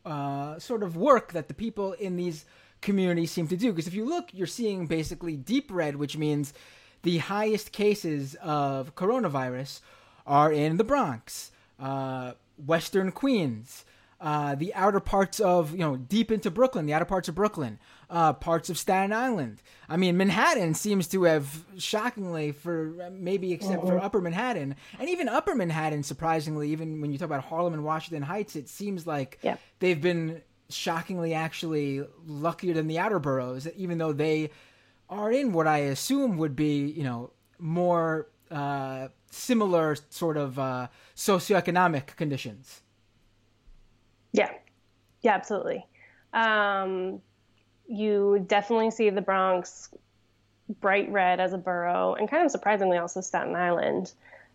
uh, 0.04 0.58
sort 0.58 0.82
of 0.82 0.96
work 0.96 1.32
that 1.32 1.48
the 1.48 1.54
people 1.54 1.92
in 1.94 2.16
these 2.16 2.44
communities 2.84 3.32
seem 3.32 3.48
to 3.48 3.56
do. 3.56 3.72
Because 3.72 3.88
if 3.88 3.94
you 3.94 4.04
look, 4.04 4.28
you're 4.32 4.46
seeing 4.46 4.86
basically 4.86 5.36
deep 5.36 5.70
red, 5.72 5.96
which 5.96 6.16
means 6.16 6.54
the 7.02 7.18
highest 7.18 7.72
cases 7.72 8.36
of 8.36 8.94
coronavirus 8.94 9.80
are 10.26 10.52
in 10.52 10.76
the 10.76 10.84
Bronx, 10.84 11.50
uh, 11.80 12.32
Western 12.64 13.10
Queens, 13.10 13.84
uh, 14.20 14.54
the 14.54 14.72
outer 14.74 15.00
parts 15.00 15.38
of, 15.40 15.72
you 15.72 15.78
know, 15.78 15.96
deep 15.96 16.30
into 16.30 16.50
Brooklyn, 16.50 16.86
the 16.86 16.94
outer 16.94 17.04
parts 17.04 17.28
of 17.28 17.34
Brooklyn, 17.34 17.78
uh, 18.08 18.32
parts 18.32 18.70
of 18.70 18.78
Staten 18.78 19.12
Island. 19.12 19.60
I 19.86 19.98
mean, 19.98 20.16
Manhattan 20.16 20.72
seems 20.72 21.08
to 21.08 21.24
have, 21.24 21.64
shockingly, 21.76 22.52
for 22.52 23.10
maybe 23.12 23.52
except 23.52 23.82
for 23.82 23.96
uh-huh. 23.96 24.06
Upper 24.06 24.22
Manhattan, 24.22 24.76
and 24.98 25.08
even 25.10 25.28
Upper 25.28 25.54
Manhattan, 25.54 26.02
surprisingly, 26.02 26.70
even 26.70 27.02
when 27.02 27.12
you 27.12 27.18
talk 27.18 27.26
about 27.26 27.44
Harlem 27.44 27.74
and 27.74 27.84
Washington 27.84 28.22
Heights, 28.22 28.56
it 28.56 28.68
seems 28.68 29.06
like 29.06 29.38
yeah. 29.42 29.56
they've 29.80 30.00
been 30.00 30.40
shockingly 30.74 31.34
actually 31.34 32.04
luckier 32.26 32.74
than 32.74 32.86
the 32.86 32.98
outer 32.98 33.18
boroughs, 33.18 33.68
even 33.76 33.98
though 33.98 34.12
they 34.12 34.50
are 35.08 35.30
in 35.30 35.52
what 35.52 35.66
I 35.66 35.78
assume 35.78 36.36
would 36.38 36.56
be, 36.56 36.86
you 36.86 37.04
know, 37.04 37.30
more 37.58 38.28
uh, 38.50 39.08
similar 39.30 39.96
sort 40.10 40.36
of 40.36 40.58
uh, 40.58 40.88
socioeconomic 41.16 42.16
conditions. 42.16 42.82
Yeah, 44.32 44.50
yeah, 45.22 45.34
absolutely. 45.34 45.86
Um, 46.32 47.20
you 47.86 48.44
definitely 48.48 48.90
see 48.90 49.10
the 49.10 49.20
Bronx 49.20 49.90
bright 50.80 51.10
red 51.10 51.40
as 51.40 51.52
a 51.52 51.58
borough, 51.58 52.14
and 52.14 52.28
kind 52.28 52.44
of 52.44 52.50
surprisingly 52.50 52.96
also 52.96 53.20
Staten 53.20 53.54
Island. 53.54 54.12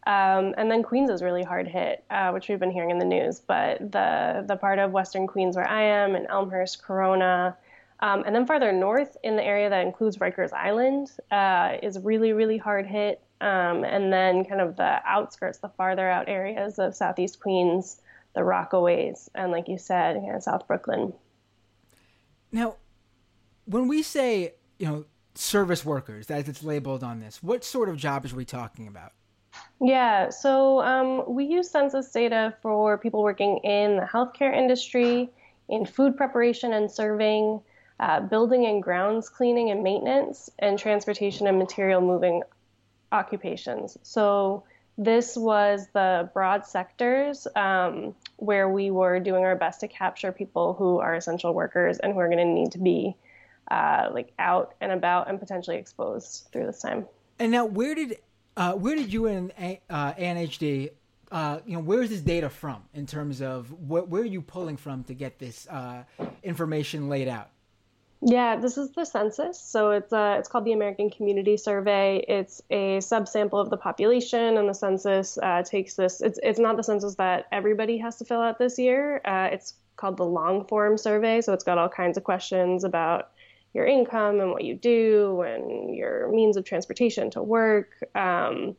Um, 0.09 0.55
and 0.57 0.71
then 0.71 0.81
Queens 0.81 1.11
is 1.11 1.21
really 1.21 1.43
hard 1.43 1.67
hit, 1.67 2.03
uh, 2.09 2.31
which 2.31 2.49
we've 2.49 2.59
been 2.59 2.71
hearing 2.71 2.89
in 2.89 2.97
the 2.97 3.05
news. 3.05 3.39
But 3.39 3.91
the 3.91 4.43
the 4.47 4.55
part 4.55 4.79
of 4.79 4.91
Western 4.91 5.27
Queens 5.27 5.55
where 5.55 5.69
I 5.69 5.83
am, 5.83 6.15
and 6.15 6.25
Elmhurst, 6.27 6.81
Corona, 6.81 7.55
um, 7.99 8.23
and 8.25 8.35
then 8.35 8.47
farther 8.47 8.71
north 8.71 9.17
in 9.23 9.35
the 9.35 9.43
area 9.43 9.69
that 9.69 9.85
includes 9.85 10.17
Rikers 10.17 10.51
Island, 10.51 11.11
uh, 11.29 11.77
is 11.83 11.99
really 11.99 12.33
really 12.33 12.57
hard 12.57 12.87
hit. 12.87 13.21
Um, 13.39 13.83
and 13.83 14.11
then 14.11 14.45
kind 14.45 14.61
of 14.61 14.77
the 14.77 14.99
outskirts, 15.05 15.59
the 15.59 15.69
farther 15.69 16.09
out 16.09 16.27
areas 16.27 16.79
of 16.79 16.95
Southeast 16.95 17.39
Queens, 17.39 18.01
the 18.33 18.41
Rockaways, 18.41 19.29
and 19.35 19.51
like 19.51 19.67
you 19.67 19.77
said, 19.77 20.15
you 20.15 20.33
know, 20.33 20.39
South 20.39 20.67
Brooklyn. 20.67 21.13
Now, 22.51 22.77
when 23.65 23.87
we 23.87 24.01
say 24.01 24.55
you 24.79 24.87
know 24.87 25.05
service 25.35 25.85
workers, 25.85 26.31
as 26.31 26.49
it's 26.49 26.63
labeled 26.63 27.03
on 27.03 27.19
this, 27.19 27.43
what 27.43 27.63
sort 27.63 27.89
of 27.89 27.97
jobs 27.97 28.33
are 28.33 28.35
we 28.35 28.43
talking 28.43 28.87
about? 28.87 29.11
Yeah, 29.81 30.29
so 30.29 30.81
um, 30.81 31.23
we 31.27 31.45
use 31.45 31.69
census 31.69 32.11
data 32.11 32.53
for 32.61 32.97
people 32.97 33.23
working 33.23 33.57
in 33.59 33.97
the 33.97 34.03
healthcare 34.03 34.53
industry, 34.53 35.29
in 35.69 35.85
food 35.85 36.17
preparation 36.17 36.73
and 36.73 36.91
serving, 36.91 37.61
uh, 37.99 38.19
building 38.21 38.65
and 38.65 38.83
grounds 38.83 39.29
cleaning 39.29 39.71
and 39.71 39.83
maintenance, 39.83 40.49
and 40.59 40.77
transportation 40.77 41.47
and 41.47 41.57
material 41.57 42.01
moving 42.01 42.43
occupations. 43.11 43.97
So 44.03 44.63
this 44.97 45.37
was 45.37 45.87
the 45.93 46.29
broad 46.33 46.65
sectors 46.65 47.47
um, 47.55 48.13
where 48.35 48.67
we 48.67 48.91
were 48.91 49.21
doing 49.21 49.45
our 49.45 49.55
best 49.55 49.79
to 49.79 49.87
capture 49.87 50.33
people 50.33 50.73
who 50.73 50.99
are 50.99 51.15
essential 51.15 51.53
workers 51.53 51.99
and 51.99 52.13
who 52.13 52.19
are 52.19 52.27
going 52.27 52.39
to 52.39 52.45
need 52.45 52.73
to 52.73 52.79
be 52.79 53.15
uh, 53.71 54.09
like 54.11 54.33
out 54.39 54.75
and 54.81 54.91
about 54.91 55.29
and 55.29 55.39
potentially 55.39 55.77
exposed 55.77 56.49
through 56.51 56.65
this 56.65 56.81
time. 56.81 57.05
And 57.39 57.51
now, 57.51 57.63
where 57.65 57.95
did 57.95 58.17
uh, 58.59 58.73
where 58.73 58.95
did 58.95 59.11
you 59.11 59.27
and 59.27 59.51
uh, 59.89 60.13
ANHD, 60.13 60.91
uh, 61.31 61.59
you 61.65 61.77
know, 61.77 61.81
where 61.81 62.01
is 62.01 62.09
this 62.09 62.19
data 62.19 62.49
from 62.49 62.83
in 62.93 63.05
terms 63.05 63.41
of 63.41 63.67
wh- 63.69 64.11
where 64.11 64.21
are 64.21 64.25
you 64.25 64.41
pulling 64.41 64.75
from 64.75 65.03
to 65.05 65.13
get 65.13 65.39
this 65.39 65.65
uh, 65.69 66.03
information 66.43 67.07
laid 67.07 67.29
out? 67.29 67.49
Yeah, 68.21 68.57
this 68.57 68.77
is 68.77 68.91
the 68.91 69.05
census. 69.05 69.57
So 69.57 69.91
it's 69.91 70.11
uh, 70.11 70.35
it's 70.37 70.49
called 70.49 70.65
the 70.65 70.73
American 70.73 71.09
Community 71.09 71.55
Survey. 71.55 72.17
It's 72.27 72.61
a 72.69 72.97
subsample 72.97 73.61
of 73.61 73.69
the 73.69 73.77
population, 73.77 74.57
and 74.57 74.67
the 74.67 74.73
census 74.73 75.37
uh, 75.41 75.63
takes 75.63 75.95
this. 75.95 76.19
It's 76.19 76.37
it's 76.43 76.59
not 76.59 76.75
the 76.75 76.83
census 76.83 77.15
that 77.15 77.45
everybody 77.53 77.97
has 77.99 78.17
to 78.17 78.25
fill 78.25 78.41
out 78.41 78.59
this 78.59 78.77
year. 78.77 79.21
Uh, 79.23 79.47
it's 79.53 79.75
called 79.95 80.17
the 80.17 80.25
long 80.25 80.65
form 80.65 80.97
survey. 80.97 81.39
So 81.39 81.53
it's 81.53 81.63
got 81.63 81.77
all 81.77 81.87
kinds 81.87 82.17
of 82.17 82.25
questions 82.25 82.83
about 82.83 83.29
your 83.73 83.85
income 83.85 84.39
and 84.39 84.51
what 84.51 84.63
you 84.63 84.75
do 84.75 85.41
and 85.41 85.95
your 85.95 86.31
means 86.31 86.57
of 86.57 86.65
transportation 86.65 87.29
to 87.31 87.43
work. 87.43 87.91
Um, 88.15 88.75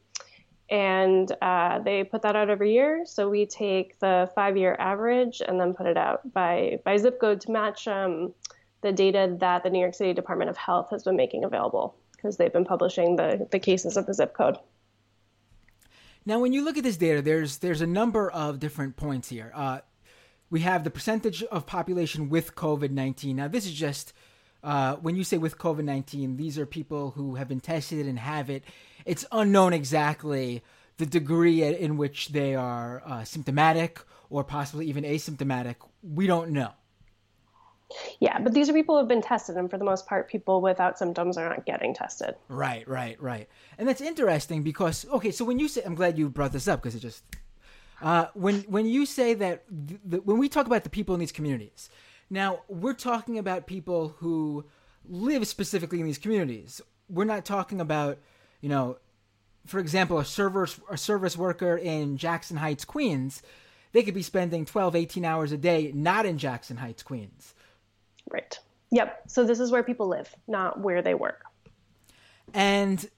and 0.68 1.30
uh, 1.42 1.80
they 1.80 2.04
put 2.04 2.22
that 2.22 2.36
out 2.36 2.50
every 2.50 2.72
year. 2.72 3.02
So 3.04 3.28
we 3.28 3.46
take 3.46 3.98
the 3.98 4.30
five-year 4.34 4.76
average 4.78 5.42
and 5.46 5.60
then 5.60 5.74
put 5.74 5.86
it 5.86 5.96
out 5.96 6.32
by 6.32 6.80
by 6.84 6.96
zip 6.96 7.20
code 7.20 7.40
to 7.42 7.50
match 7.50 7.88
um, 7.88 8.32
the 8.82 8.92
data 8.92 9.36
that 9.40 9.62
the 9.62 9.70
New 9.70 9.80
York 9.80 9.94
City 9.94 10.12
Department 10.12 10.48
of 10.50 10.56
Health 10.56 10.88
has 10.90 11.02
been 11.02 11.16
making 11.16 11.44
available 11.44 11.96
because 12.12 12.36
they've 12.36 12.52
been 12.52 12.64
publishing 12.64 13.16
the 13.16 13.48
the 13.50 13.58
cases 13.58 13.96
of 13.96 14.06
the 14.06 14.14
zip 14.14 14.32
code. 14.34 14.56
Now, 16.24 16.38
when 16.38 16.52
you 16.52 16.62
look 16.62 16.76
at 16.76 16.84
this 16.84 16.96
data, 16.96 17.22
there's 17.22 17.58
there's 17.58 17.80
a 17.80 17.86
number 17.86 18.30
of 18.30 18.60
different 18.60 18.96
points 18.96 19.28
here. 19.28 19.50
Uh, 19.54 19.80
we 20.50 20.60
have 20.60 20.84
the 20.84 20.90
percentage 20.90 21.42
of 21.44 21.66
population 21.66 22.28
with 22.28 22.54
COVID 22.54 22.90
nineteen. 22.90 23.36
Now, 23.36 23.48
this 23.48 23.66
is 23.66 23.72
just 23.72 24.12
uh, 24.62 24.96
when 24.96 25.16
you 25.16 25.24
say 25.24 25.38
with 25.38 25.58
COVID 25.58 25.84
19, 25.84 26.36
these 26.36 26.58
are 26.58 26.66
people 26.66 27.12
who 27.12 27.36
have 27.36 27.48
been 27.48 27.60
tested 27.60 28.06
and 28.06 28.18
have 28.18 28.50
it. 28.50 28.64
It's 29.04 29.24
unknown 29.32 29.72
exactly 29.72 30.62
the 30.98 31.06
degree 31.06 31.62
in 31.62 31.96
which 31.96 32.28
they 32.28 32.54
are 32.54 33.02
uh, 33.06 33.24
symptomatic 33.24 34.00
or 34.28 34.44
possibly 34.44 34.86
even 34.86 35.04
asymptomatic. 35.04 35.76
We 36.02 36.26
don't 36.26 36.50
know. 36.50 36.72
Yeah, 38.20 38.38
but 38.38 38.54
these 38.54 38.68
are 38.68 38.72
people 38.72 38.94
who 38.94 38.98
have 39.00 39.08
been 39.08 39.22
tested, 39.22 39.56
and 39.56 39.68
for 39.68 39.76
the 39.76 39.84
most 39.84 40.06
part, 40.06 40.28
people 40.28 40.60
without 40.60 40.98
symptoms 40.98 41.36
are 41.36 41.48
not 41.48 41.66
getting 41.66 41.92
tested. 41.92 42.36
Right, 42.48 42.86
right, 42.86 43.20
right. 43.20 43.48
And 43.78 43.88
that's 43.88 44.00
interesting 44.00 44.62
because 44.62 45.06
okay, 45.10 45.32
so 45.32 45.44
when 45.44 45.58
you 45.58 45.68
say, 45.68 45.82
I'm 45.84 45.94
glad 45.94 46.16
you 46.16 46.28
brought 46.28 46.52
this 46.52 46.68
up 46.68 46.82
because 46.82 46.94
it 46.94 47.00
just 47.00 47.24
uh, 48.00 48.26
when 48.34 48.60
when 48.62 48.86
you 48.86 49.06
say 49.06 49.34
that 49.34 49.64
the, 49.68 50.20
when 50.20 50.38
we 50.38 50.48
talk 50.48 50.66
about 50.66 50.84
the 50.84 50.90
people 50.90 51.14
in 51.14 51.20
these 51.20 51.32
communities, 51.32 51.90
now, 52.30 52.60
we're 52.68 52.94
talking 52.94 53.38
about 53.38 53.66
people 53.66 54.14
who 54.18 54.64
live 55.04 55.46
specifically 55.48 56.00
in 56.00 56.06
these 56.06 56.18
communities. 56.18 56.80
We're 57.08 57.24
not 57.24 57.44
talking 57.44 57.80
about, 57.80 58.18
you 58.60 58.68
know, 58.68 58.98
for 59.66 59.80
example, 59.80 60.18
a 60.18 60.24
service 60.24 60.80
a 60.88 60.96
service 60.96 61.36
worker 61.36 61.76
in 61.76 62.16
Jackson 62.16 62.56
Heights, 62.56 62.84
Queens. 62.84 63.42
They 63.92 64.04
could 64.04 64.14
be 64.14 64.22
spending 64.22 64.64
12, 64.64 64.94
18 64.94 65.24
hours 65.24 65.50
a 65.50 65.56
day 65.56 65.90
not 65.92 66.24
in 66.24 66.38
Jackson 66.38 66.76
Heights, 66.76 67.02
Queens. 67.02 67.54
Right. 68.30 68.58
Yep. 68.92 69.22
So 69.26 69.44
this 69.44 69.58
is 69.58 69.72
where 69.72 69.82
people 69.82 70.06
live, 70.06 70.32
not 70.46 70.80
where 70.80 71.02
they 71.02 71.14
work. 71.14 71.44
And 72.54 73.08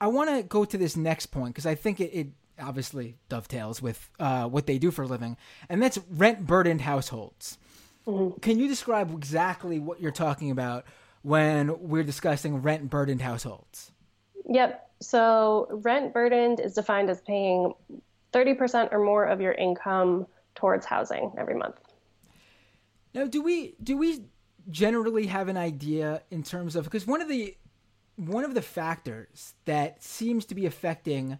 I 0.00 0.06
want 0.06 0.30
to 0.30 0.42
go 0.42 0.64
to 0.64 0.78
this 0.78 0.96
next 0.96 1.26
point 1.26 1.54
because 1.54 1.66
I 1.66 1.74
think 1.74 2.00
it, 2.00 2.10
it, 2.12 2.28
obviously 2.60 3.16
dovetails 3.28 3.82
with 3.82 4.10
uh, 4.20 4.48
what 4.48 4.66
they 4.66 4.78
do 4.78 4.90
for 4.90 5.02
a 5.02 5.06
living, 5.06 5.36
and 5.68 5.82
that's 5.82 5.98
rent 6.10 6.46
burdened 6.46 6.82
households. 6.82 7.58
Mm-hmm. 8.06 8.40
Can 8.40 8.58
you 8.58 8.68
describe 8.68 9.12
exactly 9.12 9.78
what 9.78 10.00
you're 10.00 10.10
talking 10.10 10.50
about 10.50 10.84
when 11.22 11.88
we're 11.88 12.02
discussing 12.02 12.62
rent 12.62 12.90
burdened 12.90 13.22
households? 13.22 13.92
Yep. 14.48 14.90
So, 15.00 15.68
rent 15.70 16.12
burdened 16.12 16.60
is 16.60 16.74
defined 16.74 17.10
as 17.10 17.20
paying 17.20 17.74
30% 18.32 18.92
or 18.92 19.04
more 19.04 19.24
of 19.24 19.40
your 19.40 19.52
income 19.52 20.26
towards 20.54 20.86
housing 20.86 21.32
every 21.38 21.54
month. 21.54 21.76
Now, 23.14 23.26
do 23.26 23.42
we 23.42 23.74
do 23.82 23.96
we 23.96 24.24
generally 24.70 25.26
have 25.26 25.48
an 25.48 25.56
idea 25.56 26.22
in 26.30 26.42
terms 26.42 26.76
of 26.76 26.84
because 26.84 27.06
one 27.06 27.20
of 27.20 27.28
the 27.28 27.56
one 28.16 28.44
of 28.44 28.54
the 28.54 28.62
factors 28.62 29.54
that 29.64 30.02
seems 30.02 30.44
to 30.46 30.54
be 30.54 30.66
affecting 30.66 31.38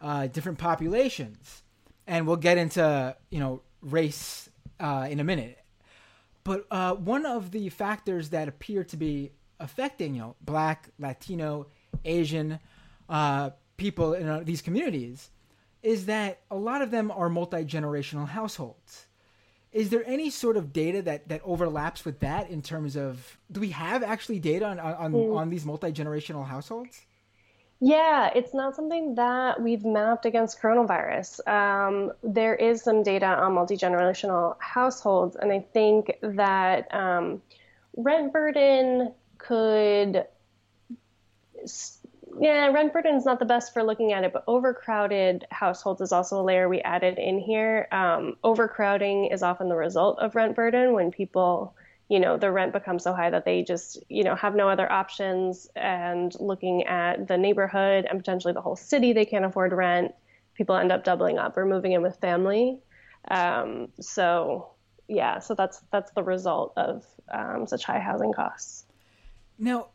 uh, 0.00 0.28
different 0.28 0.58
populations, 0.58 1.62
and 2.06 2.26
we'll 2.26 2.36
get 2.36 2.58
into 2.58 3.16
you 3.30 3.38
know 3.38 3.62
race 3.82 4.48
uh, 4.78 5.06
in 5.10 5.20
a 5.20 5.24
minute, 5.24 5.58
but 6.44 6.66
uh, 6.70 6.94
one 6.94 7.26
of 7.26 7.50
the 7.50 7.68
factors 7.68 8.30
that 8.30 8.48
appear 8.48 8.84
to 8.84 8.96
be 8.96 9.32
affecting, 9.58 10.14
you 10.14 10.20
know, 10.22 10.36
Black, 10.40 10.88
Latino, 10.98 11.66
Asian 12.04 12.58
uh, 13.08 13.50
people 13.76 14.14
in 14.14 14.28
uh, 14.28 14.40
these 14.42 14.62
communities 14.62 15.30
is 15.82 16.06
that 16.06 16.40
a 16.50 16.56
lot 16.56 16.82
of 16.82 16.90
them 16.90 17.10
are 17.10 17.28
multi 17.28 17.64
generational 17.64 18.28
households. 18.28 19.06
Is 19.72 19.90
there 19.90 20.02
any 20.06 20.30
sort 20.30 20.56
of 20.56 20.72
data 20.72 21.00
that, 21.02 21.28
that 21.28 21.42
overlaps 21.44 22.04
with 22.04 22.20
that 22.20 22.50
in 22.50 22.60
terms 22.60 22.96
of 22.96 23.38
do 23.50 23.60
we 23.60 23.70
have 23.70 24.02
actually 24.02 24.40
data 24.40 24.66
on 24.66 24.80
on, 24.80 25.12
mm. 25.12 25.36
on 25.36 25.50
these 25.50 25.64
multi 25.64 25.92
generational 25.92 26.46
households? 26.46 27.06
Yeah, 27.82 28.30
it's 28.34 28.52
not 28.52 28.76
something 28.76 29.14
that 29.14 29.62
we've 29.62 29.84
mapped 29.86 30.26
against 30.26 30.60
coronavirus. 30.60 31.46
Um, 31.48 32.12
there 32.22 32.54
is 32.54 32.82
some 32.82 33.02
data 33.02 33.26
on 33.26 33.54
multi 33.54 33.76
generational 33.76 34.56
households, 34.60 35.34
and 35.34 35.50
I 35.50 35.60
think 35.72 36.18
that 36.20 36.94
um, 36.94 37.40
rent 37.96 38.32
burden 38.34 39.14
could. 39.38 40.26
Yeah, 42.38 42.68
rent 42.68 42.92
burden 42.92 43.16
is 43.16 43.24
not 43.24 43.38
the 43.38 43.44
best 43.46 43.72
for 43.72 43.82
looking 43.82 44.12
at 44.12 44.24
it, 44.24 44.32
but 44.32 44.44
overcrowded 44.46 45.46
households 45.50 46.00
is 46.00 46.12
also 46.12 46.40
a 46.40 46.44
layer 46.44 46.68
we 46.68 46.80
added 46.82 47.18
in 47.18 47.38
here. 47.38 47.88
Um, 47.92 48.36
overcrowding 48.44 49.26
is 49.32 49.42
often 49.42 49.68
the 49.68 49.74
result 49.74 50.18
of 50.20 50.34
rent 50.36 50.54
burden 50.54 50.92
when 50.92 51.10
people 51.10 51.74
you 52.10 52.18
know 52.18 52.36
the 52.36 52.50
rent 52.50 52.72
becomes 52.72 53.04
so 53.04 53.14
high 53.14 53.30
that 53.30 53.44
they 53.44 53.62
just 53.62 54.02
you 54.08 54.24
know 54.24 54.34
have 54.34 54.56
no 54.56 54.68
other 54.68 54.90
options. 54.90 55.68
And 55.76 56.34
looking 56.40 56.82
at 56.84 57.28
the 57.28 57.38
neighborhood 57.38 58.04
and 58.10 58.18
potentially 58.18 58.52
the 58.52 58.60
whole 58.60 58.76
city 58.76 59.12
they 59.12 59.24
can't 59.24 59.44
afford 59.44 59.72
rent. 59.72 60.12
People 60.54 60.74
end 60.74 60.90
up 60.90 61.04
doubling 61.04 61.38
up 61.38 61.56
or 61.56 61.64
moving 61.64 61.92
in 61.92 62.02
with 62.02 62.16
family. 62.16 62.80
Um, 63.30 63.88
so 64.00 64.72
yeah 65.06 65.38
so 65.38 65.54
that's 65.54 65.82
that's 65.92 66.10
the 66.12 66.22
result 66.24 66.72
of 66.76 67.06
um, 67.32 67.66
such 67.68 67.84
high 67.84 68.00
housing 68.00 68.32
costs. 68.32 68.86
Now 69.56 69.90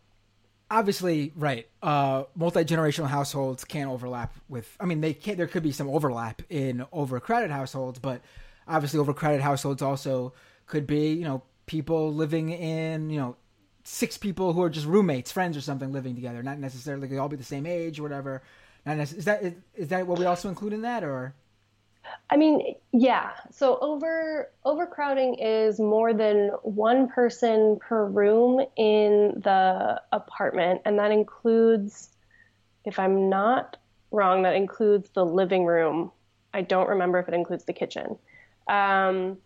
obviously 0.71 1.33
right 1.35 1.67
uh, 1.83 2.23
multi-generational 2.33 3.07
households 3.07 3.65
can't 3.65 3.89
overlap 3.89 4.33
with 4.49 4.75
i 4.79 4.85
mean 4.85 4.99
they 4.99 5.13
can 5.13 5.37
there 5.37 5.47
could 5.47 5.61
be 5.61 5.71
some 5.71 5.87
overlap 5.89 6.41
in 6.49 6.83
overcrowded 6.91 7.51
households 7.51 7.99
but 7.99 8.19
obviously 8.67 8.99
overcrowded 8.99 9.41
households 9.41 9.83
also 9.83 10.33
could 10.65 10.87
be 10.87 11.13
you 11.13 11.23
know 11.23 11.43
people 11.65 12.13
living 12.13 12.49
in, 12.49 13.09
you 13.09 13.19
know, 13.19 13.35
six 13.83 14.17
people 14.17 14.53
who 14.53 14.61
are 14.61 14.69
just 14.69 14.87
roommates, 14.87 15.31
friends 15.31 15.55
or 15.55 15.61
something 15.61 15.91
living 15.91 16.15
together, 16.15 16.43
not 16.43 16.59
necessarily 16.59 17.07
they 17.07 17.17
all 17.17 17.29
be 17.29 17.35
the 17.35 17.43
same 17.43 17.65
age 17.65 17.99
or 17.99 18.03
whatever. 18.03 18.41
Not 18.85 18.99
is 18.99 19.25
that 19.25 19.43
is, 19.43 19.53
is 19.75 19.87
that 19.89 20.05
what 20.05 20.19
we 20.19 20.25
also 20.25 20.49
include 20.49 20.73
in 20.73 20.81
that 20.81 21.03
or? 21.03 21.33
I 22.29 22.37
mean, 22.37 22.75
yeah. 22.91 23.31
So 23.51 23.77
over 23.79 24.51
overcrowding 24.63 25.35
is 25.35 25.79
more 25.79 26.13
than 26.13 26.49
one 26.61 27.07
person 27.07 27.79
per 27.79 28.05
room 28.05 28.65
in 28.75 29.41
the 29.43 30.01
apartment, 30.11 30.81
and 30.85 30.99
that 30.99 31.11
includes, 31.11 32.09
if 32.83 32.99
I'm 32.99 33.29
not 33.29 33.77
wrong, 34.11 34.43
that 34.43 34.55
includes 34.55 35.09
the 35.11 35.25
living 35.25 35.65
room. 35.65 36.11
I 36.53 36.61
don't 36.61 36.89
remember 36.89 37.19
if 37.19 37.27
it 37.27 37.33
includes 37.33 37.65
the 37.65 37.73
kitchen. 37.73 38.17
Um, 38.67 39.37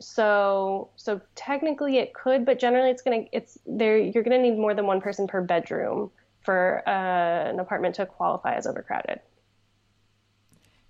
so 0.00 0.90
so 0.96 1.20
technically 1.34 1.98
it 1.98 2.14
could, 2.14 2.44
but 2.44 2.58
generally 2.58 2.90
it's 2.90 3.02
gonna 3.02 3.24
it's 3.32 3.58
there. 3.66 3.98
You're 3.98 4.22
gonna 4.22 4.38
need 4.38 4.58
more 4.58 4.74
than 4.74 4.86
one 4.86 5.00
person 5.00 5.26
per 5.26 5.40
bedroom 5.42 6.10
for 6.42 6.82
uh, 6.86 7.50
an 7.50 7.60
apartment 7.60 7.96
to 7.96 8.06
qualify 8.06 8.54
as 8.54 8.66
overcrowded. 8.66 9.20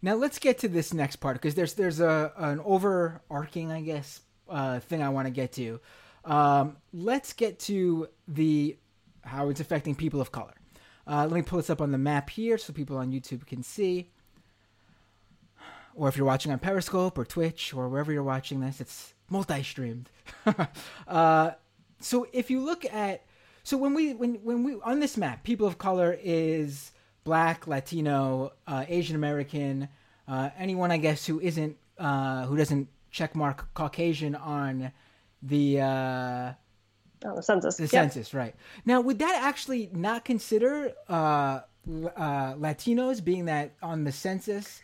Now 0.01 0.15
let's 0.15 0.39
get 0.39 0.59
to 0.59 0.69
this 0.69 0.95
next 0.95 1.17
part 1.17 1.37
because 1.37 1.55
there's 1.55 1.75
there's 1.75 2.01
a 2.01 2.33
an 2.37 2.61
overarching, 2.61 3.73
I 3.73 3.81
guess, 3.81 4.21
uh, 4.49 4.81
thing 4.81 5.03
I 5.03 5.09
want 5.09 5.27
to 5.27 5.33
get 5.33 5.53
to. 5.53 5.81
Um, 6.25 6.77
let's 6.93 7.33
get 7.33 7.59
to 7.61 8.09
the 8.27 8.77
how 9.23 9.49
it's 9.49 9.61
affecting 9.61 9.95
people 9.95 10.21
of 10.21 10.31
color. 10.31 10.55
Uh, 11.07 11.23
let 11.23 11.33
me 11.33 11.43
pull 11.43 11.57
this 11.57 11.71
up 11.71 11.81
on 11.81 11.91
the 11.91 11.99
map 11.99 12.29
here 12.29 12.59
so 12.59 12.73
people 12.73 12.99
on 12.99 13.11
YouTube 13.11 13.47
can 13.47 13.63
see. 13.63 14.11
Or 15.99 16.09
if 16.09 16.17
you're 16.17 16.27
watching 16.27 16.53
on 16.53 16.61
Periscope 16.61 17.19
or 17.19 17.25
Twitch 17.25 17.75
or 17.75 17.89
wherever 17.89 18.13
you're 18.13 18.23
watching 18.23 18.61
this, 18.61 18.81
it's 18.81 19.15
multi-streamed. 19.29 20.09
uh, 21.09 21.51
so 22.01 22.27
if 22.33 22.51
you 22.51 22.61
look 22.61 22.85
at 22.85 23.25
so 23.65 23.77
when 23.77 23.93
we 23.93 24.15
when 24.15 24.37
when 24.37 24.63
we 24.63 24.77
on 24.85 25.01
this 25.01 25.17
map, 25.17 25.43
people 25.43 25.67
of 25.67 25.77
color 25.77 26.17
is 26.23 26.93
black, 27.25 27.67
Latino, 27.67 28.53
uh, 28.67 28.85
Asian 28.89 29.17
American, 29.17 29.89
uh, 30.27 30.51
anyone 30.57 30.91
I 30.91 30.99
guess 30.99 31.27
who 31.27 31.41
isn't 31.41 31.77
uh, 31.99 32.47
who 32.47 32.57
doesn't 32.57 32.89
check 33.11 33.35
mark 33.35 33.75
Caucasian 33.75 34.37
on 34.37 34.93
the 35.43 35.81
uh, 35.81 36.53
oh, 37.25 37.37
the 37.37 37.43
census. 37.43 37.77
The 37.77 37.83
yep. 37.83 37.91
census, 37.91 38.33
right? 38.33 38.55
Now, 38.87 39.01
would 39.01 39.19
that 39.19 39.43
actually 39.43 39.91
not 39.93 40.25
consider 40.25 40.93
uh, 41.09 41.13
uh, 41.13 42.55
Latinos 42.55 43.23
being 43.23 43.47
that 43.47 43.75
on 43.83 44.05
the 44.05 44.13
census 44.13 44.81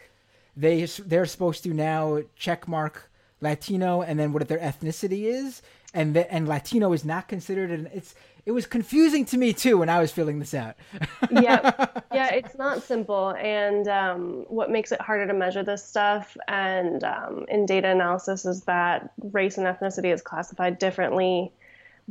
they 0.56 0.84
they're 0.84 1.26
supposed 1.26 1.62
to 1.64 1.75
now 1.75 2.23
check 2.37 2.68
mark 2.68 3.11
Latino 3.40 4.02
and 4.02 4.18
then 4.18 4.32
what 4.32 4.46
their 4.49 4.58
ethnicity 4.58 5.25
is, 5.25 5.62
and 5.92 6.14
the, 6.14 6.32
and 6.32 6.49
Latino 6.49 6.92
is 6.92 7.04
not 7.04 7.28
considered, 7.28 7.70
and 7.70 7.88
it's 7.92 8.14
it 8.46 8.52
was 8.52 8.66
confusing 8.66 9.25
to 9.26 9.38
me 9.38 9.52
too 9.52 9.78
when 9.78 9.88
I 9.88 10.00
was 10.00 10.12
filling 10.12 10.38
this 10.38 10.54
out. 10.54 10.76
yeah, 11.30 11.87
yeah, 12.12 12.28
it's 12.34 12.56
not 12.56 12.82
simple, 12.82 13.30
and 13.30 13.88
um, 13.88 14.44
what 14.49 14.70
makes 14.70 14.92
it 14.92 15.00
harder 15.00 15.26
to 15.26 15.34
measure 15.34 15.62
this 15.62 15.84
stuff 15.84 16.37
and 16.49 17.02
um, 17.04 17.46
in 17.49 17.66
data 17.66 17.88
analysis 17.88 18.44
is 18.44 18.62
that 18.64 19.12
race 19.23 19.56
and 19.56 19.66
ethnicity 19.66 20.12
is 20.12 20.20
classified 20.20 20.78
differently 20.78 21.52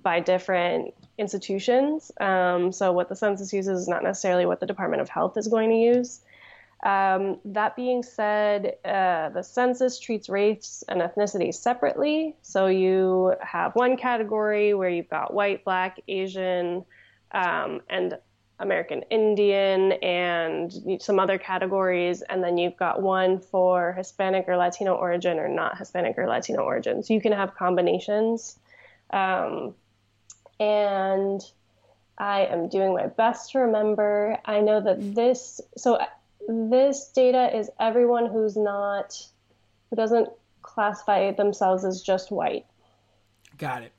by 0.01 0.19
different 0.19 0.93
institutions. 1.17 2.12
Um, 2.19 2.71
so 2.71 2.91
what 2.91 3.09
the 3.09 3.15
census 3.15 3.53
uses 3.53 3.81
is 3.81 3.88
not 3.88 4.03
necessarily 4.03 4.45
what 4.45 4.59
the 4.59 4.65
Department 4.65 5.01
of 5.01 5.09
Health 5.09 5.38
is 5.38 5.47
going 5.47 5.69
to 5.69 5.75
use. 5.75 6.21
Um, 6.83 7.39
that 7.45 7.77
being 7.77 8.03
said, 8.03 8.75
uh, 8.83 9.29
the 9.29 9.41
census 9.41 9.99
treats 9.99 10.27
race 10.27 10.83
and 10.89 10.99
ethnicity 10.99 11.53
separately. 11.53 12.35
So 12.41 12.67
you 12.67 13.35
have 13.41 13.73
one 13.73 13.95
category 13.95 14.73
where 14.73 14.89
you've 14.89 15.09
got 15.09 15.33
white, 15.33 15.63
black, 15.63 16.01
Asian, 16.09 16.83
um, 17.31 17.81
and 17.89 18.17
American 18.59 19.03
Indian, 19.09 19.93
and 19.93 21.01
some 21.01 21.19
other 21.19 21.37
categories. 21.37 22.21
And 22.21 22.43
then 22.43 22.57
you've 22.57 22.77
got 22.77 23.01
one 23.01 23.39
for 23.39 23.93
Hispanic 23.93 24.45
or 24.49 24.57
Latino 24.57 24.93
origin 24.93 25.39
or 25.39 25.47
not 25.47 25.77
Hispanic 25.77 26.17
or 26.17 26.27
Latino 26.27 26.63
origin. 26.63 27.01
So 27.01 27.13
you 27.13 27.21
can 27.21 27.31
have 27.31 27.55
combinations. 27.55 28.59
Um, 29.09 29.73
and 30.59 31.41
I 32.17 32.45
am 32.45 32.67
doing 32.67 32.93
my 32.93 33.07
best 33.07 33.51
to 33.51 33.59
remember. 33.59 34.37
I 34.45 34.59
know 34.59 34.81
that 34.81 35.15
this, 35.15 35.61
so 35.77 35.97
this 36.47 37.09
data 37.09 37.55
is 37.55 37.69
everyone 37.79 38.27
who's 38.27 38.55
not, 38.55 39.21
who 39.89 39.95
doesn't 39.95 40.29
classify 40.62 41.32
themselves 41.32 41.86
as 41.86 42.01
just 42.01 42.32
white. 42.32 42.65
Got 43.58 43.84
it. 43.84 43.91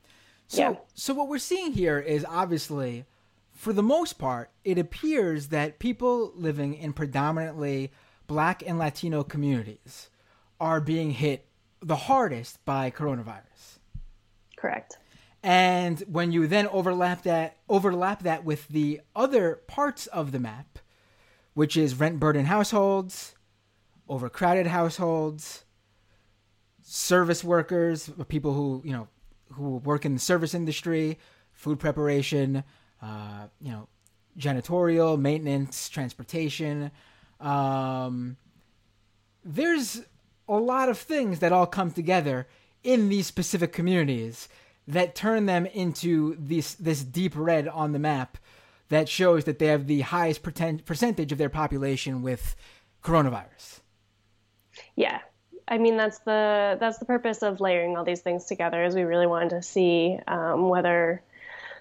So, 0.48 0.61
yeah. 0.61 0.74
so 0.94 1.14
what 1.14 1.28
we're 1.28 1.38
seeing 1.38 1.72
here 1.72 1.98
is 1.98 2.24
obviously, 2.28 3.04
for 3.52 3.72
the 3.72 3.83
most 3.83 4.18
part, 4.18 4.50
it 4.64 4.78
appears 4.78 5.48
that 5.48 5.78
people 5.78 6.33
living 6.35 6.74
in 6.74 6.92
predominantly 6.92 7.92
black 8.26 8.62
and 8.66 8.78
Latino 8.78 9.22
communities 9.22 10.11
are 10.61 10.80
being 10.80 11.12
hit 11.12 11.46
the 11.80 11.96
hardest 11.96 12.64
by 12.64 12.90
coronavirus. 12.90 13.78
Correct. 14.57 14.96
And 15.42 16.00
when 16.09 16.33
you 16.33 16.46
then 16.46 16.68
overlap 16.68 17.22
that 17.24 17.59
overlap 17.68 18.22
that 18.22 18.44
with 18.44 18.66
the 18.68 19.02
other 19.14 19.61
parts 19.66 20.07
of 20.07 20.33
the 20.33 20.38
map, 20.38 20.78
which 21.54 21.76
is 21.76 21.94
rent 21.94 22.20
burden 22.20 22.46
households, 22.46 23.34
overcrowded 24.08 24.66
households, 24.66 25.64
service 26.82 27.42
workers, 27.42 28.10
people 28.28 28.52
who 28.52 28.82
you 28.84 28.92
know 28.92 29.08
who 29.52 29.78
work 29.78 30.04
in 30.04 30.14
the 30.14 30.20
service 30.20 30.54
industry, 30.54 31.18
food 31.52 31.78
preparation, 31.78 32.64
uh, 33.00 33.46
you 33.60 33.70
know, 33.70 33.88
janitorial, 34.38 35.18
maintenance, 35.18 35.88
transportation. 35.88 36.90
Um, 37.40 38.36
there's 39.44 40.02
a 40.48 40.56
lot 40.56 40.88
of 40.88 40.98
things 40.98 41.38
that 41.38 41.52
all 41.52 41.66
come 41.66 41.90
together 41.90 42.48
in 42.82 43.08
these 43.08 43.26
specific 43.26 43.72
communities 43.72 44.48
that 44.86 45.14
turn 45.14 45.46
them 45.46 45.66
into 45.66 46.36
this 46.38 46.74
this 46.74 47.02
deep 47.02 47.32
red 47.36 47.66
on 47.68 47.92
the 47.92 47.98
map 47.98 48.36
that 48.88 49.09
shows 49.09 49.44
that 49.44 49.59
they 49.59 49.66
have 49.66 49.87
the 49.87 50.03
highest 50.03 50.42
percentage 50.42 51.33
of 51.33 51.38
their 51.38 51.49
population 51.49 52.23
with 52.23 52.57
coronavirus. 53.03 53.81
Yeah. 54.97 55.20
I 55.66 55.79
mean 55.79 55.97
that's 55.97 56.18
the 56.18 56.77
that's 56.79 56.99
the 56.99 57.07
purpose 57.07 57.42
of 57.42 57.61
layering 57.61 57.97
all 57.97 58.05
these 58.05 58.20
things 58.20 58.44
together 58.44 58.85
is 58.85 58.94
we 58.94 59.03
really 59.03 59.27
wanted 59.27 59.51
to 59.51 59.62
see 59.62 60.18
um, 60.27 60.68
whether 60.68 61.23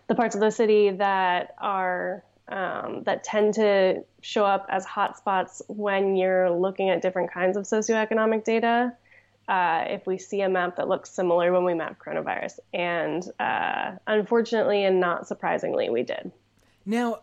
the 0.08 0.16
parts 0.16 0.36
of 0.36 0.42
the 0.42 0.52
city 0.52 0.92
that 0.92 1.56
are 1.58 2.24
um, 2.48 3.04
that 3.04 3.24
tend 3.24 3.56
to 3.56 4.04
show 4.22 4.46
up 4.46 4.68
as 4.70 4.86
hotspots 4.86 5.62
when 5.68 6.16
you're 6.16 6.50
looking 6.52 6.89
at 6.89 7.02
different 7.02 7.32
kinds 7.32 7.58
of 7.58 7.63
socioeconomic 7.63 8.44
data. 8.44 8.94
Uh, 9.48 9.84
if 9.88 10.08
we 10.08 10.18
see 10.18 10.42
a 10.42 10.50
map 10.50 10.78
that 10.78 10.88
looks 10.88 11.10
similar 11.10 11.52
when 11.52 11.66
we 11.66 11.74
map 11.74 12.00
coronavirus, 12.00 12.60
and 12.74 13.30
uh, 13.39 13.92
unfortunately 14.08 14.86
and 14.86 15.02
not 15.02 15.28
surprisingly, 15.28 15.89
we 15.89 16.04
did. 16.04 16.32
Now, 16.86 17.19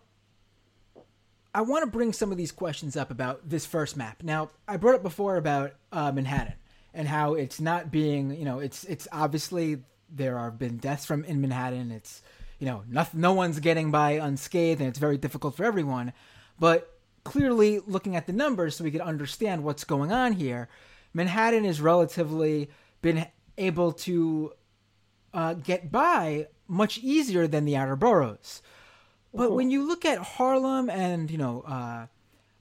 I 1.55 1.63
want 1.63 1.85
to 1.85 1.91
bring 1.91 2.13
some 2.13 2.31
of 2.31 2.39
these 2.39 2.53
questions 2.53 2.97
up 2.97 3.11
about 3.11 3.49
this 3.49 3.67
first 3.67 3.97
map. 3.97 4.23
Now, 4.23 4.51
I 4.69 4.77
brought 4.77 4.95
up 4.95 5.03
before 5.03 5.37
about 5.37 5.73
uh, 5.91 6.13
Manhattan 6.13 6.55
and 6.95 7.09
how 7.09 7.35
it's 7.35 7.61
not 7.61 7.91
being, 7.91 8.37
you 8.37 8.45
know, 8.45 8.61
it's 8.61 8.85
it's 8.85 9.09
obviously 9.13 9.79
there 10.09 10.39
have 10.39 10.59
been 10.59 10.77
deaths 10.77 11.05
from 11.05 11.25
in 11.25 11.41
Manhattan. 11.41 11.91
It's, 11.91 12.23
you 12.59 12.67
know, 12.67 12.85
no, 12.89 13.07
no 13.13 13.33
one's 13.33 13.59
getting 13.61 13.91
by 13.91 14.13
unscathed, 14.13 14.81
and 14.81 14.89
it's 14.89 14.99
very 14.99 15.19
difficult 15.19 15.57
for 15.57 15.65
everyone. 15.65 16.13
But 16.59 16.99
clearly, 17.25 17.81
looking 17.87 18.17
at 18.17 18.27
the 18.27 18.33
numbers, 18.33 18.77
so 18.77 18.85
we 18.85 18.91
could 18.91 19.01
understand 19.01 19.65
what's 19.65 19.85
going 19.85 20.13
on 20.13 20.33
here, 20.33 20.69
Manhattan 21.15 21.65
has 21.65 21.81
relatively 21.81 22.71
been 23.03 23.27
able 23.59 23.93
to 23.93 24.53
uh, 25.35 25.55
get 25.55 25.91
by 25.91 26.49
much 26.69 26.99
easier 26.99 27.47
than 27.47 27.65
the 27.65 27.77
outer 27.77 27.97
boroughs. 27.97 28.63
But 29.33 29.53
when 29.53 29.71
you 29.71 29.87
look 29.87 30.05
at 30.05 30.19
Harlem 30.19 30.91
and 30.91 31.31
you 31.31 31.39
know 31.39 31.63
uh, 31.67 32.07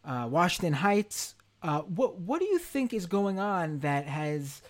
uh, 0.05 0.27
Washington 0.29 0.73
Heights, 0.73 1.35
uh, 1.63 1.81
what 1.81 2.19
what 2.19 2.39
do 2.39 2.45
you 2.45 2.59
think 2.59 2.93
is 2.93 3.05
going 3.05 3.39
on 3.39 3.79
that 3.79 4.05
has 4.05 4.61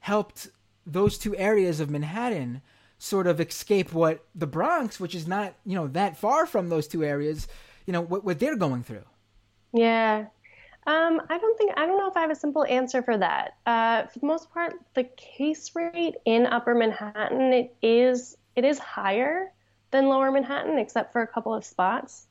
helped 0.00 0.48
those 0.86 1.18
two 1.18 1.36
areas 1.36 1.80
of 1.80 1.90
Manhattan 1.90 2.62
sort 2.98 3.26
of 3.26 3.40
escape 3.40 3.92
what 3.92 4.24
the 4.34 4.46
Bronx, 4.46 4.98
which 4.98 5.14
is 5.14 5.26
not 5.26 5.54
you 5.66 5.74
know 5.74 5.88
that 5.88 6.16
far 6.16 6.46
from 6.46 6.68
those 6.68 6.88
two 6.88 7.04
areas, 7.04 7.48
you 7.86 7.92
know 7.92 8.00
what 8.00 8.24
what 8.24 8.38
they're 8.38 8.56
going 8.56 8.82
through? 8.82 9.04
Yeah. 9.72 10.26
Um, 10.84 11.22
I 11.28 11.38
don't 11.38 11.56
think 11.58 11.72
I 11.76 11.86
don't 11.86 11.98
know 11.98 12.08
if 12.08 12.16
I 12.16 12.22
have 12.22 12.30
a 12.30 12.36
simple 12.36 12.64
answer 12.64 13.02
for 13.02 13.16
that. 13.18 13.56
Uh, 13.66 14.06
for 14.06 14.18
the 14.18 14.26
most 14.26 14.50
part, 14.52 14.74
the 14.94 15.04
case 15.04 15.70
rate 15.74 16.16
in 16.24 16.46
Upper 16.46 16.74
Manhattan 16.74 17.52
it 17.52 17.76
is 17.82 18.36
it 18.56 18.64
is 18.64 18.78
higher 18.78 19.52
than 19.92 20.08
Lower 20.08 20.30
Manhattan, 20.32 20.78
except 20.78 21.12
for 21.12 21.22
a 21.22 21.26
couple 21.26 21.54
of 21.54 21.64
spots. 21.64 22.26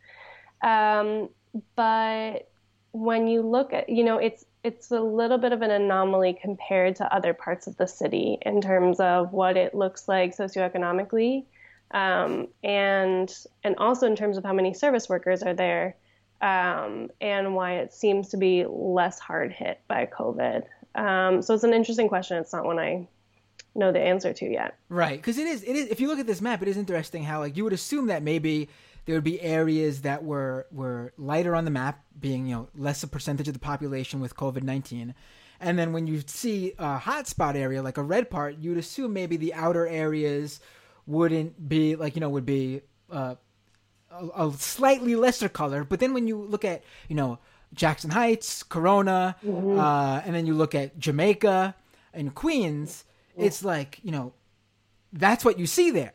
Um, 0.62 1.30
but 1.76 2.50
when 2.92 3.28
you 3.28 3.42
look 3.42 3.74
at, 3.74 3.90
you 3.90 4.04
know, 4.04 4.18
it's 4.18 4.46
it's 4.64 4.92
a 4.92 5.00
little 5.00 5.40
bit 5.40 5.54
of 5.54 5.62
an 5.64 5.72
anomaly 5.72 6.38
compared 6.40 6.96
to 6.98 7.16
other 7.16 7.34
parts 7.34 7.66
of 7.66 7.78
the 7.78 7.88
city 7.88 8.38
in 8.44 8.62
terms 8.62 9.00
of 9.00 9.34
what 9.34 9.58
it 9.58 9.74
looks 9.74 10.08
like 10.08 10.36
socioeconomically, 10.36 11.46
um, 11.92 12.48
and 12.64 13.34
and 13.64 13.76
also 13.78 14.06
in 14.06 14.16
terms 14.16 14.38
of 14.38 14.44
how 14.44 14.54
many 14.54 14.74
service 14.74 15.10
workers 15.10 15.42
are 15.42 15.54
there, 15.54 15.96
um, 16.42 17.10
and 17.22 17.56
why 17.56 17.76
it 17.76 17.94
seems 17.94 18.30
to 18.30 18.38
be 18.38 18.66
less 18.68 19.20
hard 19.20 19.52
hit 19.52 19.80
by 19.88 20.06
COVID. 20.06 20.64
Um, 20.94 21.42
so 21.42 21.54
it's 21.54 21.64
an 21.64 21.74
interesting 21.74 22.10
question. 22.10 22.38
It's 22.38 22.54
not 22.54 22.66
one 22.66 22.80
I 22.80 23.08
know 23.76 23.92
the 23.92 24.00
answer 24.00 24.34
to 24.34 24.46
yet. 24.46 24.78
Right, 24.90 25.18
because 25.18 25.38
it 25.38 25.48
is. 25.48 25.64
It 25.64 25.76
is. 25.76 25.88
If 25.90 26.00
you 26.00 26.08
look 26.08 26.20
at 26.20 26.28
this 26.28 26.42
map, 26.42 26.62
it 26.62 26.68
is 26.68 26.78
interesting 26.78 27.24
how 27.24 27.40
like 27.40 27.58
you 27.58 27.64
would 27.64 27.74
assume 27.74 28.08
that 28.08 28.24
maybe 28.24 28.70
there 29.06 29.16
would 29.16 29.24
be 29.24 29.42
areas 29.42 30.02
that 30.02 30.24
were 30.24 30.68
were 30.72 31.14
lighter 31.18 31.56
on 31.56 31.66
the 31.66 31.72
map, 31.72 32.04
being 32.20 32.48
you 32.48 32.56
know 32.56 32.70
less 32.76 33.04
a 33.04 33.08
percentage 33.08 33.48
of 33.48 33.54
the 33.54 33.60
population 33.60 34.20
with 34.20 34.36
COVID 34.36 34.64
nineteen, 34.64 35.16
and 35.60 35.78
then 35.78 35.94
when 35.94 36.08
you 36.08 36.22
see 36.26 36.74
a 36.78 37.00
hotspot 37.00 37.56
area 37.56 37.82
like 37.82 37.98
a 37.98 38.04
red 38.04 38.30
part, 38.30 38.58
you 38.58 38.72
would 38.72 38.80
assume 38.80 39.14
maybe 39.14 39.38
the 39.38 39.54
outer 39.54 39.88
areas 39.88 40.60
wouldn't 41.06 41.68
be 41.68 41.96
like 41.96 42.16
you 42.16 42.22
know 42.22 42.30
would 42.30 42.46
be 42.46 42.82
uh, 43.12 43.36
a, 44.12 44.48
a, 44.48 44.54
slightly 44.54 45.16
lesser 45.16 45.50
color. 45.50 45.84
But 45.84 46.00
then 46.00 46.14
when 46.14 46.28
you 46.28 46.38
look 46.38 46.66
at 46.66 46.84
you 47.08 47.16
know 47.16 47.40
Jackson 47.74 48.12
Heights, 48.12 48.64
Corona, 48.64 49.36
mm-hmm. 49.46 49.80
uh, 49.80 50.22
and 50.26 50.36
then 50.36 50.46
you 50.46 50.54
look 50.54 50.76
at 50.76 51.00
Jamaica 51.00 51.76
and 52.14 52.36
Queens, 52.36 53.06
it's 53.38 53.64
like 53.64 54.00
you 54.04 54.12
know 54.12 54.34
that's 55.14 55.44
what 55.46 55.60
you 55.60 55.68
see 55.68 55.92
there. 55.92 56.14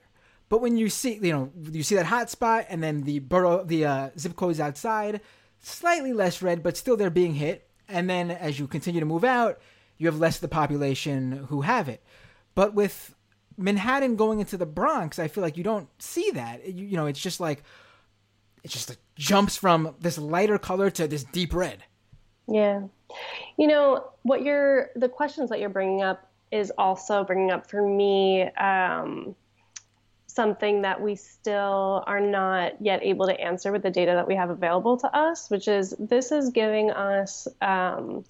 But 0.49 0.61
when 0.61 0.77
you 0.77 0.89
see 0.89 1.19
you 1.23 1.33
know 1.33 1.53
you 1.71 1.83
see 1.83 1.97
that 1.97 2.07
hot 2.07 2.31
spot 2.31 2.67
and 2.69 2.83
then 2.83 3.03
the 3.03 3.19
borough 3.21 3.65
the 3.65 3.85
uh, 3.85 4.11
zip 4.19 4.37
codes 4.37 4.61
outside, 4.61 5.21
slightly 5.61 6.13
less 6.13 6.43
red, 6.43 6.63
but 6.63 6.77
still 6.77 6.97
they're 6.97 7.11
being 7.11 7.35
hit. 7.35 7.69
And 7.89 8.11
then 8.11 8.31
as 8.31 8.59
you 8.59 8.67
continue 8.67 9.01
to 9.01 9.07
move 9.07 9.25
out, 9.25 9.61
you 9.97 10.07
have 10.07 10.19
less 10.19 10.37
of 10.37 10.41
the 10.43 10.49
population 10.49 11.47
who 11.49 11.63
have 11.63 11.89
it. 11.89 12.03
But 12.55 12.75
with 12.75 13.15
Manhattan 13.57 14.17
going 14.17 14.41
into 14.41 14.57
the 14.57 14.67
Bronx, 14.67 15.19
I 15.19 15.29
feel 15.29 15.43
like 15.43 15.57
you 15.57 15.65
don't 15.65 15.89
see 16.01 16.31
that. 16.33 16.67
You, 16.67 16.87
you 16.87 16.97
know, 16.97 17.07
it's 17.07 17.21
just 17.21 17.41
like 17.41 17.63
it 18.63 18.71
just 18.71 18.89
like 18.89 18.99
jumps 19.15 19.57
from 19.57 19.95
this 20.01 20.19
lighter 20.19 20.59
color 20.59 20.91
to 20.91 21.07
this 21.07 21.25
deep 21.25 21.55
red. 21.55 21.85
Yeah. 22.49 22.83
You 23.57 23.67
know, 23.67 24.11
what 24.23 24.43
you're 24.43 24.91
the 24.97 25.09
questions 25.09 25.51
that 25.51 25.61
you're 25.61 25.69
bringing 25.69 26.03
up 26.03 26.31
is 26.51 26.73
also 26.77 27.25
bringing 27.25 27.51
up 27.51 27.69
for 27.69 27.83
me 27.83 28.43
um, 28.43 29.35
something 30.27 30.83
that 30.83 31.01
we 31.01 31.17
still 31.17 32.05
are 32.07 32.21
not 32.21 32.81
yet 32.81 33.03
able 33.03 33.27
to 33.27 33.41
answer 33.41 33.73
with 33.73 33.83
the 33.83 33.91
data 33.91 34.13
that 34.13 34.29
we 34.29 34.37
have 34.37 34.51
available 34.51 34.97
to 34.99 35.17
us, 35.17 35.51
which 35.51 35.67
is 35.67 35.95
this 35.99 36.31
is 36.31 36.51
giving 36.51 36.91
us 36.91 37.49
um, 37.61 38.25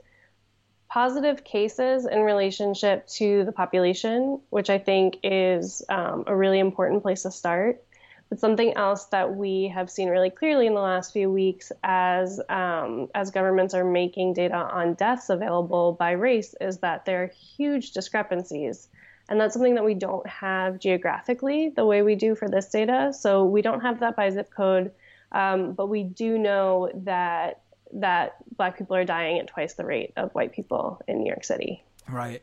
positive 0.88 1.44
cases 1.44 2.06
in 2.06 2.20
relationship 2.20 3.06
to 3.08 3.44
the 3.44 3.52
population, 3.52 4.40
which 4.50 4.70
I 4.70 4.78
think 4.78 5.18
is 5.22 5.82
um, 5.88 6.24
a 6.26 6.34
really 6.34 6.58
important 6.58 7.02
place 7.02 7.22
to 7.22 7.30
start. 7.30 7.84
But 8.28 8.40
something 8.40 8.76
else 8.76 9.04
that 9.06 9.36
we 9.36 9.68
have 9.68 9.88
seen 9.88 10.08
really 10.08 10.30
clearly 10.30 10.66
in 10.66 10.74
the 10.74 10.80
last 10.80 11.12
few 11.12 11.30
weeks, 11.30 11.70
as 11.84 12.40
um, 12.48 13.08
as 13.14 13.30
governments 13.30 13.72
are 13.72 13.84
making 13.84 14.34
data 14.34 14.56
on 14.56 14.94
deaths 14.94 15.30
available 15.30 15.92
by 15.92 16.12
race, 16.12 16.54
is 16.60 16.78
that 16.78 17.04
there 17.04 17.22
are 17.22 17.30
huge 17.56 17.92
discrepancies, 17.92 18.88
and 19.28 19.40
that's 19.40 19.54
something 19.54 19.76
that 19.76 19.84
we 19.84 19.94
don't 19.94 20.26
have 20.26 20.80
geographically 20.80 21.68
the 21.68 21.86
way 21.86 22.02
we 22.02 22.16
do 22.16 22.34
for 22.34 22.48
this 22.48 22.68
data. 22.68 23.12
So 23.12 23.44
we 23.44 23.62
don't 23.62 23.80
have 23.80 24.00
that 24.00 24.16
by 24.16 24.30
zip 24.30 24.50
code, 24.50 24.90
um, 25.30 25.74
but 25.74 25.86
we 25.86 26.02
do 26.02 26.36
know 26.36 26.90
that 27.04 27.60
that 27.92 28.36
black 28.56 28.76
people 28.76 28.96
are 28.96 29.04
dying 29.04 29.38
at 29.38 29.46
twice 29.46 29.74
the 29.74 29.84
rate 29.84 30.12
of 30.16 30.34
white 30.34 30.52
people 30.52 31.00
in 31.06 31.18
New 31.18 31.28
York 31.28 31.44
City. 31.44 31.84
Right, 32.08 32.42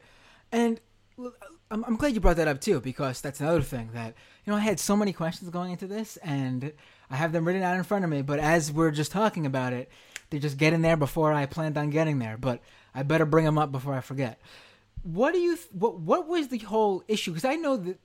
and 0.50 0.80
I'm, 1.71 1.84
I'm 1.86 1.95
glad 1.95 2.13
you 2.13 2.19
brought 2.19 2.38
that 2.38 2.47
up 2.47 2.62
too 2.62 2.80
because 2.80 3.21
that's 3.21 3.39
another 3.39 3.62
thing 3.62 3.89
that 3.93 4.13
you 4.45 4.52
know 4.52 4.58
I 4.58 4.62
had 4.62 4.80
so 4.80 4.95
many 4.95 5.13
questions 5.13 5.49
going 5.49 5.71
into 5.71 5.88
this 5.88 6.17
and 6.17 6.71
I 7.10 7.15
have 7.15 7.32
them 7.32 7.45
written 7.45 7.63
out 7.63 7.76
in 7.76 7.84
front 7.84 8.04
of 8.04 8.12
me, 8.12 8.21
but 8.21 8.39
as 8.39 8.71
we're 8.71 8.91
just 8.91 9.12
talking 9.12 9.45
about 9.45 9.73
it, 9.73 9.89
they're 10.30 10.39
just 10.39 10.58
getting 10.58 10.82
there 10.82 10.97
before 10.97 11.32
I 11.32 11.45
planned 11.45 11.78
on 11.78 11.91
getting 11.91 12.19
there. 12.19 12.38
But 12.38 12.62
I 12.95 13.04
better 13.04 13.26
bring 13.26 13.45
them 13.45 13.58
up 13.58 13.71
before 13.71 13.93
I 13.93 14.02
forget. 14.02 14.39
What 15.04 15.34
do 15.34 15.39
you? 15.39 15.58
What 15.71 15.99
What 15.99 16.28
was 16.28 16.47
the 16.47 16.58
whole 16.60 17.04
issue? 17.08 17.32
Because 17.32 17.45
I 17.45 17.56
know 17.56 17.78
that 17.78 17.99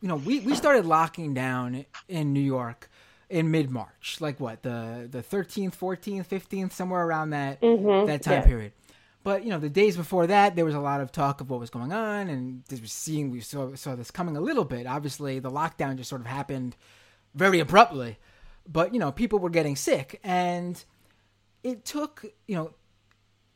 you 0.00 0.08
know 0.08 0.16
we 0.16 0.40
we 0.40 0.54
started 0.54 0.86
locking 0.86 1.34
down 1.34 1.84
in 2.08 2.32
New 2.32 2.40
York 2.40 2.88
in 3.28 3.50
mid 3.50 3.70
March, 3.70 4.18
like 4.20 4.40
what 4.40 4.62
the 4.62 5.08
the 5.10 5.22
13th, 5.22 5.76
14th, 5.76 6.26
15th, 6.26 6.72
somewhere 6.72 7.04
around 7.04 7.30
that 7.30 7.60
mm-hmm. 7.60 8.06
that 8.06 8.22
time 8.22 8.40
yeah. 8.40 8.46
period. 8.46 8.72
But 9.24 9.42
you 9.42 9.50
know, 9.50 9.58
the 9.58 9.70
days 9.70 9.96
before 9.96 10.26
that, 10.28 10.54
there 10.54 10.66
was 10.66 10.74
a 10.74 10.80
lot 10.80 11.00
of 11.00 11.10
talk 11.10 11.40
of 11.40 11.50
what 11.50 11.58
was 11.58 11.70
going 11.70 11.92
on, 11.92 12.28
and 12.28 12.62
this 12.68 12.80
was 12.80 12.92
seeing 12.92 13.30
we 13.30 13.40
saw 13.40 13.74
saw 13.74 13.96
this 13.96 14.10
coming 14.10 14.36
a 14.36 14.40
little 14.40 14.64
bit. 14.64 14.86
Obviously, 14.86 15.40
the 15.40 15.50
lockdown 15.50 15.96
just 15.96 16.10
sort 16.10 16.20
of 16.20 16.26
happened 16.26 16.76
very 17.34 17.58
abruptly, 17.58 18.18
but 18.68 18.92
you 18.92 19.00
know, 19.00 19.10
people 19.10 19.38
were 19.38 19.50
getting 19.50 19.76
sick, 19.76 20.20
and 20.22 20.84
it 21.62 21.86
took 21.86 22.26
you 22.46 22.54
know, 22.54 22.74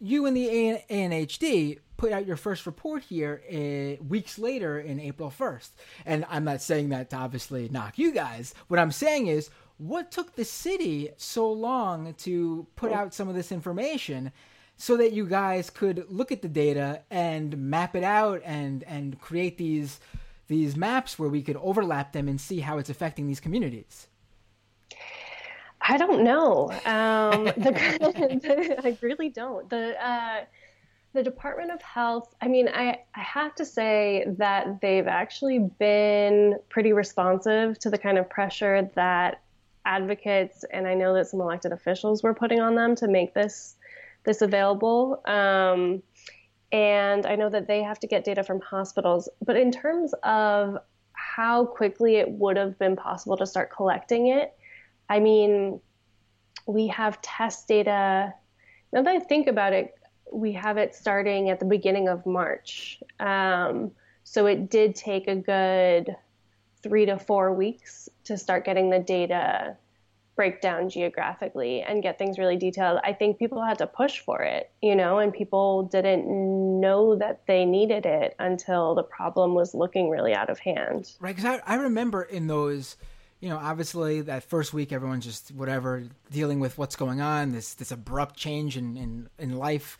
you 0.00 0.24
and 0.24 0.34
the 0.34 0.80
ANHD 0.90 1.78
put 1.98 2.12
out 2.12 2.26
your 2.26 2.36
first 2.36 2.64
report 2.64 3.02
here 3.02 3.42
uh, 3.50 4.02
weeks 4.02 4.38
later 4.38 4.78
in 4.78 4.98
April 5.00 5.30
1st. 5.36 5.70
And 6.06 6.24
I'm 6.30 6.44
not 6.44 6.62
saying 6.62 6.90
that 6.90 7.10
to 7.10 7.16
obviously 7.16 7.68
knock 7.68 7.98
you 7.98 8.12
guys. 8.12 8.54
What 8.68 8.80
I'm 8.80 8.92
saying 8.92 9.26
is, 9.26 9.50
what 9.76 10.10
took 10.10 10.34
the 10.34 10.44
city 10.44 11.10
so 11.16 11.52
long 11.52 12.14
to 12.14 12.66
put 12.76 12.92
out 12.92 13.14
some 13.14 13.28
of 13.28 13.34
this 13.34 13.52
information 13.52 14.32
so 14.78 14.96
that 14.96 15.12
you 15.12 15.26
guys 15.26 15.68
could 15.68 16.06
look 16.08 16.32
at 16.32 16.40
the 16.40 16.48
data 16.48 17.02
and 17.10 17.58
map 17.58 17.94
it 17.94 18.04
out 18.04 18.40
and 18.44 18.84
and 18.84 19.20
create 19.20 19.58
these 19.58 20.00
these 20.46 20.76
maps 20.76 21.18
where 21.18 21.28
we 21.28 21.42
could 21.42 21.56
overlap 21.56 22.12
them 22.12 22.28
and 22.28 22.40
see 22.40 22.60
how 22.60 22.78
it's 22.78 22.88
affecting 22.88 23.26
these 23.26 23.40
communities? 23.40 24.06
I 25.80 25.98
don't 25.98 26.24
know. 26.24 26.70
Um, 26.86 27.44
the, 27.56 27.70
the, 28.40 28.76
I 28.86 28.96
really 29.02 29.28
don't. 29.28 29.68
The 29.68 30.02
uh, 30.02 30.44
the 31.14 31.22
Department 31.22 31.72
of 31.72 31.82
Health, 31.82 32.34
I 32.40 32.48
mean, 32.48 32.68
I, 32.68 33.00
I 33.14 33.20
have 33.20 33.54
to 33.56 33.64
say 33.64 34.26
that 34.36 34.80
they've 34.80 35.06
actually 35.06 35.58
been 35.58 36.58
pretty 36.68 36.92
responsive 36.92 37.78
to 37.80 37.90
the 37.90 37.98
kind 37.98 38.18
of 38.18 38.28
pressure 38.28 38.90
that 38.94 39.40
advocates 39.86 40.64
and 40.70 40.86
I 40.86 40.92
know 40.92 41.14
that 41.14 41.28
some 41.28 41.40
elected 41.40 41.72
officials 41.72 42.22
were 42.22 42.34
putting 42.34 42.60
on 42.60 42.74
them 42.74 42.94
to 42.96 43.08
make 43.08 43.32
this 43.32 43.76
this 44.28 44.42
available. 44.42 45.22
Um, 45.24 46.02
and 46.70 47.24
I 47.24 47.34
know 47.34 47.48
that 47.48 47.66
they 47.66 47.82
have 47.82 47.98
to 48.00 48.06
get 48.06 48.24
data 48.24 48.44
from 48.44 48.60
hospitals. 48.60 49.28
But 49.42 49.56
in 49.56 49.72
terms 49.72 50.12
of 50.22 50.76
how 51.12 51.64
quickly 51.64 52.16
it 52.16 52.30
would 52.30 52.58
have 52.58 52.78
been 52.78 52.94
possible 52.94 53.38
to 53.38 53.46
start 53.46 53.72
collecting 53.74 54.28
it, 54.28 54.52
I 55.08 55.18
mean, 55.18 55.80
we 56.66 56.88
have 56.88 57.20
test 57.22 57.68
data. 57.68 58.34
Now 58.92 59.02
that 59.02 59.16
I 59.16 59.18
think 59.18 59.46
about 59.46 59.72
it, 59.72 59.94
we 60.30 60.52
have 60.52 60.76
it 60.76 60.94
starting 60.94 61.48
at 61.48 61.58
the 61.58 61.64
beginning 61.64 62.08
of 62.08 62.26
March. 62.26 63.02
Um, 63.18 63.92
so 64.24 64.44
it 64.44 64.68
did 64.68 64.94
take 64.94 65.26
a 65.26 65.36
good 65.36 66.14
three 66.82 67.06
to 67.06 67.18
four 67.18 67.54
weeks 67.54 68.10
to 68.24 68.36
start 68.36 68.66
getting 68.66 68.90
the 68.90 68.98
data 68.98 69.74
break 70.38 70.60
down 70.60 70.88
geographically 70.88 71.82
and 71.82 72.00
get 72.00 72.16
things 72.16 72.38
really 72.38 72.56
detailed. 72.56 73.00
I 73.02 73.12
think 73.12 73.40
people 73.40 73.60
had 73.60 73.78
to 73.78 73.88
push 73.88 74.20
for 74.20 74.40
it, 74.40 74.70
you 74.80 74.94
know, 74.94 75.18
and 75.18 75.34
people 75.34 75.82
didn't 75.82 76.26
know 76.80 77.16
that 77.16 77.42
they 77.48 77.64
needed 77.64 78.06
it 78.06 78.36
until 78.38 78.94
the 78.94 79.02
problem 79.02 79.54
was 79.54 79.74
looking 79.74 80.10
really 80.10 80.34
out 80.34 80.48
of 80.48 80.60
hand. 80.60 81.10
Right. 81.18 81.34
Because 81.34 81.60
I, 81.66 81.74
I 81.74 81.74
remember 81.74 82.22
in 82.22 82.46
those 82.46 82.96
you 83.40 83.48
know, 83.48 83.58
obviously 83.58 84.20
that 84.22 84.44
first 84.44 84.72
week 84.72 84.92
everyone's 84.92 85.24
just 85.24 85.50
whatever 85.50 86.04
dealing 86.30 86.60
with 86.60 86.78
what's 86.78 86.96
going 86.96 87.20
on, 87.20 87.52
this 87.52 87.74
this 87.74 87.90
abrupt 87.90 88.36
change 88.36 88.76
in 88.76 88.96
in, 88.96 89.28
in 89.38 89.56
life. 89.58 89.98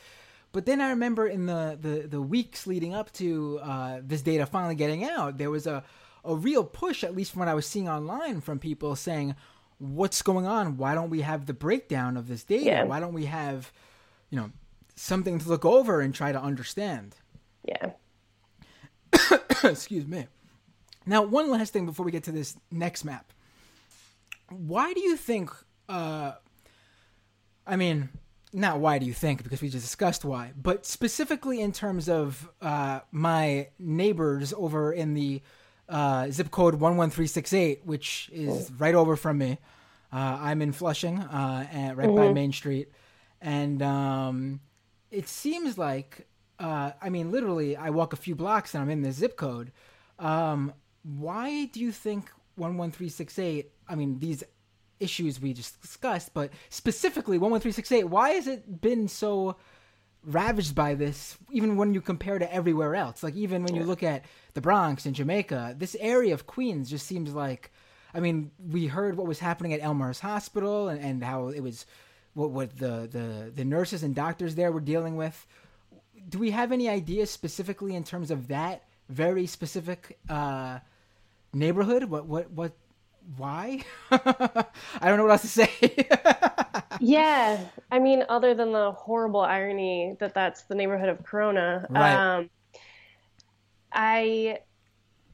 But 0.53 0.67
then 0.67 0.81
I 0.81 0.91
remember 0.91 1.27
in 1.27 1.47
the, 1.47 1.77
the, 1.81 2.07
the 2.09 2.23
weeks 2.23 2.67
leading 2.67 2.95
up 2.95 3.13
to 3.15 3.59
uh, 3.63 4.01
this 4.03 4.23
data 4.23 4.47
finally 4.47 4.77
getting 4.77 5.05
out, 5.05 5.37
there 5.37 5.51
was 5.51 5.67
a, 5.67 5.85
a 6.25 6.35
real 6.35 6.65
push, 6.65 7.05
at 7.05 7.15
least 7.15 7.33
from 7.33 7.41
what 7.41 7.49
I 7.49 7.55
was 7.55 7.67
seeing 7.67 7.89
online, 7.89 8.41
from 8.41 8.59
people 8.59 8.97
saying, 8.97 9.35
What's 9.79 10.23
going 10.23 10.47
on? 10.47 10.77
Why 10.77 10.95
don't 10.95 11.11
we 11.11 11.21
have 11.21 11.47
the 11.47 11.55
breakdown 11.55 12.17
of 12.17 12.29
this 12.29 12.45
data? 12.45 12.65
Yeah. 12.65 12.85
Why 12.85 13.01
don't 13.01 13.15
we 13.15 13.27
have, 13.27 13.73
you 14.31 14.39
know, 14.39 14.51
something 14.97 15.39
to 15.39 15.49
look 15.49 15.65
over 15.65 16.01
and 16.01 16.15
try 16.15 16.33
to 16.33 16.41
understand? 16.41 17.15
Yeah. 17.65 17.93
Excuse 19.65 20.07
me. 20.07 20.27
Now, 21.07 21.23
one 21.23 21.51
last 21.51 21.73
thing 21.73 21.87
before 21.87 22.05
we 22.05 22.13
get 22.13 22.25
to 22.25 22.33
this 22.33 22.57
next 22.71 23.05
map. 23.05 23.33
Why 24.51 24.93
do 24.93 25.01
you 25.01 25.17
think? 25.17 25.51
Uh, 25.89 26.33
I 27.67 27.77
mean, 27.77 28.09
not 28.53 28.81
why 28.81 28.99
do 28.99 29.07
you 29.07 29.13
think? 29.13 29.43
Because 29.43 29.63
we 29.63 29.69
just 29.69 29.85
discussed 29.85 30.25
why, 30.25 30.53
but 30.61 30.87
specifically 30.87 31.61
in 31.61 31.73
terms 31.73 32.09
of 32.09 32.49
uh, 32.61 33.01
my 33.11 33.69
neighbors 33.79 34.53
over 34.57 34.93
in 34.93 35.15
the 35.15 35.43
uh, 35.89 36.31
zip 36.31 36.51
code 36.51 36.77
one 36.77 36.97
one 36.97 37.11
three 37.11 37.27
six 37.27 37.53
eight, 37.53 37.83
which 37.85 38.31
is 38.33 38.71
right 38.79 38.95
over 38.95 39.17
from 39.17 39.39
me. 39.39 39.59
Uh, 40.13 40.39
I'm 40.41 40.63
in 40.63 40.73
Flushing, 40.73 41.19
uh, 41.19 41.67
and 41.71 41.97
right 41.97 42.09
mm-hmm. 42.09 42.17
by 42.17 42.33
Main 42.33 42.53
Street, 42.53 42.91
and 43.41 43.83
um, 43.83 44.61
it 45.11 45.29
seems 45.29 45.77
like, 45.77 46.27
uh, 46.59 46.93
I 47.01 47.11
mean, 47.11 47.31
literally, 47.31 47.77
I 47.77 47.91
walk 47.91 48.13
a 48.13 48.17
few 48.17 48.35
blocks 48.35 48.75
and 48.75 48.83
I'm 48.83 48.91
in 48.91 49.03
the 49.03 49.13
zip 49.13 49.37
code. 49.37 49.71
Um, 50.19 50.73
why 51.03 51.67
do 51.67 51.81
you 51.81 51.93
think 51.93 52.31
11368 52.57 53.71
i 53.89 53.95
mean 53.95 54.19
these 54.19 54.45
issues 55.01 55.41
we 55.41 55.53
just 55.53 55.81
discussed 55.81 56.35
but 56.35 56.51
specifically 56.71 57.37
11368 57.37 58.05
why 58.05 58.31
has 58.31 58.47
it 58.47 58.81
been 58.81 59.09
so 59.09 59.57
ravaged 60.25 60.75
by 60.75 60.95
this, 60.95 61.37
even 61.51 61.77
when 61.77 61.95
you 61.95 62.01
compare 62.01 62.39
to 62.39 62.53
everywhere 62.53 62.95
else. 62.95 63.23
Like 63.23 63.35
even 63.35 63.63
when 63.63 63.75
you 63.75 63.85
look 63.85 64.03
at 64.03 64.25
the 64.55 64.61
Bronx 64.61 65.07
and 65.07 65.15
Jamaica, 65.15 65.77
this 65.79 65.97
area 66.01 66.35
of 66.35 66.47
Queens 66.47 66.91
just 66.91 67.07
seems 67.07 67.33
like. 67.35 67.73
I 68.15 68.21
mean, 68.21 68.51
we 68.59 68.87
heard 68.87 69.17
what 69.19 69.27
was 69.27 69.39
happening 69.39 69.75
at 69.75 69.83
Elmhurst 69.83 70.23
Hospital 70.23 70.89
and, 70.89 70.99
and 70.99 71.23
how 71.23 71.49
it 71.49 71.63
was 71.63 71.85
what 72.35 72.51
what 72.51 72.79
the, 72.79 73.09
the 73.11 73.53
the 73.55 73.65
nurses 73.65 74.03
and 74.03 74.15
doctors 74.15 74.55
there 74.55 74.73
were 74.73 74.81
dealing 74.81 75.17
with. 75.17 75.47
Do 76.29 76.39
we 76.39 76.51
have 76.53 76.73
any 76.73 76.89
ideas 76.89 77.31
specifically 77.31 77.95
in 77.95 78.05
terms 78.05 78.31
of 78.31 78.49
that 78.49 78.85
very 79.09 79.47
specific 79.47 80.19
uh, 80.29 80.79
neighborhood? 81.53 82.05
What 82.05 82.27
what 82.27 82.51
what? 82.51 82.73
Why? 83.37 83.83
I 84.11 84.65
don't 85.03 85.19
know 85.19 85.25
what 85.25 85.33
else 85.33 85.43
to 85.43 85.49
say. 85.49 85.71
yeah, 87.01 87.61
I 87.91 87.99
mean, 87.99 88.25
other 88.29 88.55
than 88.55 88.73
the 88.73 88.93
horrible 88.93 89.41
irony 89.41 90.17
that 90.21 90.35
that's 90.35 90.63
the 90.63 90.75
neighborhood 90.75 91.09
of 91.09 91.23
Corona, 91.25 91.87
right. 91.91 92.15
um, 92.15 92.51
I 93.93 94.61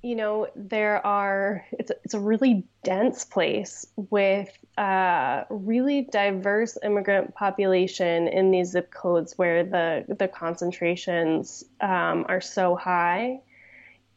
you 0.04 0.14
know, 0.14 0.46
there 0.54 1.04
are, 1.06 1.64
it's, 1.72 1.90
it's 2.04 2.12
a 2.12 2.20
really 2.20 2.62
dense 2.82 3.24
place 3.24 3.86
with 3.96 4.50
a 4.76 5.46
really 5.48 6.02
diverse 6.02 6.76
immigrant 6.84 7.34
population 7.34 8.28
in 8.28 8.50
these 8.50 8.72
zip 8.72 8.90
codes 8.90 9.32
where 9.38 9.64
the, 9.64 10.04
the 10.18 10.28
concentrations 10.28 11.64
um, 11.80 12.26
are 12.28 12.42
so 12.42 12.76
high. 12.76 13.40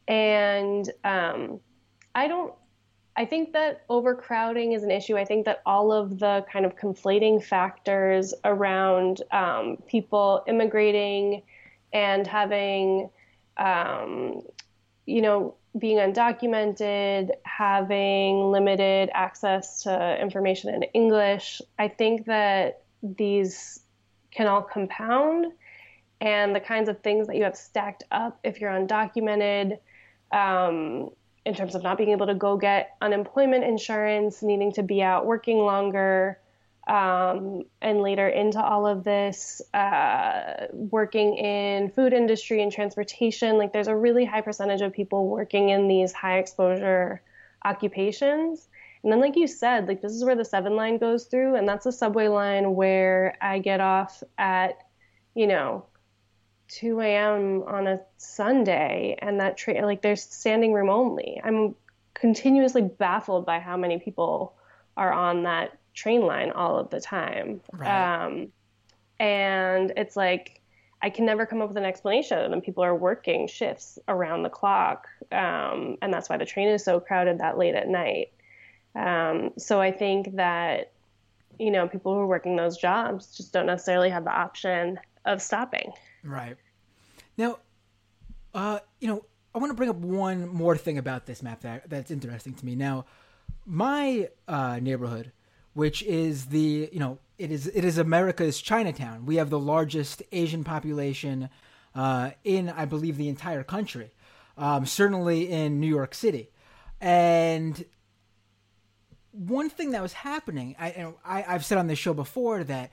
And 0.06 0.90
um, 1.04 1.58
I 2.14 2.28
don't, 2.28 2.52
I 3.18 3.24
think 3.24 3.52
that 3.54 3.82
overcrowding 3.88 4.74
is 4.74 4.84
an 4.84 4.92
issue. 4.92 5.16
I 5.16 5.24
think 5.24 5.44
that 5.46 5.60
all 5.66 5.90
of 5.90 6.20
the 6.20 6.46
kind 6.52 6.64
of 6.64 6.76
conflating 6.76 7.42
factors 7.42 8.32
around 8.44 9.22
um, 9.32 9.78
people 9.88 10.44
immigrating 10.46 11.42
and 11.92 12.24
having, 12.24 13.10
um, 13.56 14.42
you 15.04 15.20
know, 15.20 15.56
being 15.76 15.98
undocumented, 15.98 17.30
having 17.42 18.52
limited 18.52 19.10
access 19.12 19.82
to 19.82 20.22
information 20.22 20.72
in 20.72 20.84
English, 20.84 21.60
I 21.76 21.88
think 21.88 22.26
that 22.26 22.84
these 23.02 23.80
can 24.30 24.46
all 24.46 24.62
compound. 24.62 25.46
And 26.20 26.54
the 26.54 26.60
kinds 26.60 26.88
of 26.88 27.00
things 27.00 27.26
that 27.26 27.34
you 27.34 27.42
have 27.42 27.56
stacked 27.56 28.04
up 28.12 28.38
if 28.44 28.60
you're 28.60 28.70
undocumented, 28.70 29.80
um, 30.30 31.10
in 31.48 31.54
terms 31.54 31.74
of 31.74 31.82
not 31.82 31.96
being 31.96 32.10
able 32.10 32.26
to 32.26 32.34
go 32.34 32.58
get 32.58 32.94
unemployment 33.00 33.64
insurance, 33.64 34.42
needing 34.42 34.70
to 34.70 34.82
be 34.82 35.02
out 35.02 35.24
working 35.24 35.56
longer, 35.56 36.38
um, 36.86 37.62
and 37.80 38.02
later 38.02 38.28
into 38.28 38.62
all 38.62 38.86
of 38.86 39.02
this, 39.02 39.62
uh, 39.72 40.66
working 40.72 41.38
in 41.38 41.88
food 41.90 42.12
industry 42.12 42.62
and 42.62 42.70
transportation. 42.70 43.56
Like 43.56 43.72
there's 43.72 43.88
a 43.88 43.96
really 43.96 44.26
high 44.26 44.42
percentage 44.42 44.82
of 44.82 44.92
people 44.92 45.26
working 45.26 45.70
in 45.70 45.88
these 45.88 46.12
high 46.12 46.38
exposure 46.38 47.22
occupations. 47.64 48.68
And 49.02 49.10
then, 49.10 49.20
like 49.20 49.36
you 49.36 49.46
said, 49.46 49.88
like 49.88 50.02
this 50.02 50.12
is 50.12 50.24
where 50.24 50.36
the 50.36 50.44
seven 50.44 50.76
line 50.76 50.98
goes 50.98 51.24
through, 51.24 51.54
and 51.54 51.66
that's 51.66 51.84
the 51.84 51.92
subway 51.92 52.28
line 52.28 52.74
where 52.74 53.38
I 53.40 53.58
get 53.58 53.80
off 53.80 54.22
at, 54.36 54.74
you 55.34 55.46
know, 55.46 55.86
2 56.68 57.00
a.m. 57.00 57.62
on 57.66 57.86
a 57.86 58.00
Sunday, 58.16 59.16
and 59.20 59.40
that 59.40 59.56
train, 59.56 59.82
like 59.82 60.02
there's 60.02 60.22
standing 60.22 60.72
room 60.72 60.90
only. 60.90 61.40
I'm 61.42 61.74
continuously 62.14 62.82
baffled 62.82 63.46
by 63.46 63.58
how 63.58 63.76
many 63.76 63.98
people 63.98 64.54
are 64.96 65.12
on 65.12 65.44
that 65.44 65.78
train 65.94 66.22
line 66.22 66.50
all 66.50 66.78
of 66.78 66.90
the 66.90 67.00
time. 67.00 67.60
Right. 67.72 68.24
Um, 68.24 68.48
and 69.18 69.92
it's 69.96 70.16
like, 70.16 70.60
I 71.00 71.10
can 71.10 71.26
never 71.26 71.46
come 71.46 71.62
up 71.62 71.68
with 71.68 71.76
an 71.76 71.84
explanation. 71.84 72.52
And 72.52 72.62
people 72.62 72.84
are 72.84 72.94
working 72.94 73.46
shifts 73.46 73.98
around 74.08 74.42
the 74.42 74.48
clock. 74.48 75.06
Um, 75.30 75.96
and 76.02 76.12
that's 76.12 76.28
why 76.28 76.36
the 76.36 76.44
train 76.44 76.68
is 76.68 76.84
so 76.84 77.00
crowded 77.00 77.38
that 77.38 77.56
late 77.56 77.74
at 77.74 77.88
night. 77.88 78.32
Um, 78.94 79.52
so 79.56 79.80
I 79.80 79.92
think 79.92 80.36
that, 80.36 80.92
you 81.58 81.70
know, 81.70 81.86
people 81.88 82.14
who 82.14 82.20
are 82.20 82.26
working 82.26 82.56
those 82.56 82.76
jobs 82.76 83.36
just 83.36 83.52
don't 83.52 83.66
necessarily 83.66 84.10
have 84.10 84.24
the 84.24 84.32
option 84.32 84.98
of 85.24 85.40
stopping. 85.40 85.92
Right. 86.28 86.56
Now, 87.36 87.58
uh, 88.54 88.80
you 89.00 89.08
know, 89.08 89.24
I 89.54 89.58
want 89.58 89.70
to 89.70 89.74
bring 89.74 89.90
up 89.90 89.96
one 89.96 90.48
more 90.48 90.76
thing 90.76 90.98
about 90.98 91.26
this 91.26 91.42
map 91.42 91.62
that 91.62 91.88
that's 91.88 92.10
interesting 92.10 92.54
to 92.54 92.66
me. 92.66 92.74
Now, 92.74 93.06
my 93.64 94.28
uh, 94.46 94.78
neighborhood 94.80 95.32
which 95.78 96.02
is 96.02 96.46
the 96.46 96.88
you 96.92 96.98
know 96.98 97.18
it 97.38 97.52
is 97.52 97.68
it 97.68 97.84
is 97.84 97.98
America's 97.98 98.60
Chinatown. 98.60 99.24
We 99.26 99.36
have 99.36 99.48
the 99.48 99.60
largest 99.60 100.24
Asian 100.32 100.64
population 100.64 101.50
uh, 101.94 102.32
in 102.42 102.68
I 102.68 102.84
believe 102.84 103.16
the 103.16 103.28
entire 103.28 103.62
country, 103.62 104.10
um, 104.56 104.86
certainly 104.86 105.48
in 105.48 105.78
New 105.78 105.86
York 105.86 106.16
City, 106.16 106.50
and 107.00 107.84
one 109.30 109.70
thing 109.70 109.92
that 109.92 110.02
was 110.02 110.14
happening, 110.14 110.74
I, 110.80 111.12
I 111.24 111.44
I've 111.46 111.64
said 111.64 111.78
on 111.78 111.86
this 111.86 111.98
show 111.98 112.12
before 112.12 112.64
that. 112.64 112.90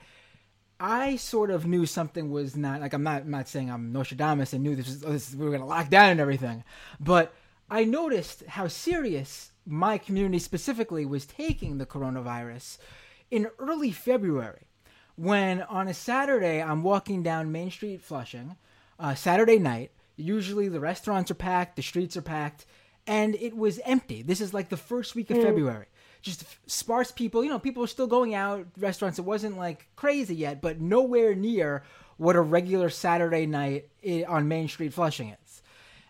I 0.78 1.16
sort 1.16 1.50
of 1.50 1.66
knew 1.66 1.86
something 1.86 2.30
was 2.30 2.56
not 2.56 2.80
like 2.80 2.92
I'm 2.92 3.02
not 3.02 3.22
I'm 3.22 3.30
not 3.30 3.48
saying 3.48 3.70
I'm 3.70 3.92
Nostradamus 3.92 4.52
and 4.52 4.62
knew 4.62 4.76
this, 4.76 4.86
was, 4.86 5.00
this 5.00 5.34
we 5.34 5.44
were 5.44 5.50
going 5.50 5.62
to 5.62 5.66
lock 5.66 5.88
down 5.88 6.10
and 6.10 6.20
everything, 6.20 6.64
but 7.00 7.34
I 7.70 7.84
noticed 7.84 8.44
how 8.46 8.68
serious 8.68 9.52
my 9.64 9.98
community 9.98 10.38
specifically 10.38 11.04
was 11.04 11.26
taking 11.26 11.78
the 11.78 11.86
coronavirus 11.86 12.78
in 13.30 13.48
early 13.58 13.90
February 13.90 14.66
when 15.16 15.62
on 15.62 15.88
a 15.88 15.94
Saturday 15.94 16.62
I'm 16.62 16.82
walking 16.82 17.22
down 17.22 17.50
Main 17.50 17.70
Street 17.70 18.02
Flushing, 18.02 18.56
uh, 19.00 19.14
Saturday 19.14 19.58
night. 19.58 19.90
Usually 20.16 20.68
the 20.68 20.80
restaurants 20.80 21.30
are 21.30 21.34
packed, 21.34 21.76
the 21.76 21.82
streets 21.82 22.16
are 22.16 22.22
packed, 22.22 22.66
and 23.06 23.34
it 23.36 23.56
was 23.56 23.80
empty. 23.84 24.22
This 24.22 24.40
is 24.40 24.54
like 24.54 24.68
the 24.68 24.76
first 24.76 25.14
week 25.14 25.30
of 25.30 25.38
mm. 25.38 25.42
February. 25.42 25.86
Just 26.26 26.44
sparse 26.66 27.12
people, 27.12 27.44
you 27.44 27.50
know, 27.50 27.60
people 27.60 27.84
are 27.84 27.86
still 27.86 28.08
going 28.08 28.34
out, 28.34 28.66
restaurants. 28.76 29.20
It 29.20 29.24
wasn't 29.24 29.56
like 29.56 29.86
crazy 29.94 30.34
yet, 30.34 30.60
but 30.60 30.80
nowhere 30.80 31.36
near 31.36 31.84
what 32.16 32.34
a 32.34 32.40
regular 32.40 32.90
Saturday 32.90 33.46
night 33.46 33.88
on 34.26 34.48
Main 34.48 34.66
Street 34.66 34.92
Flushing 34.92 35.28
is. 35.28 35.62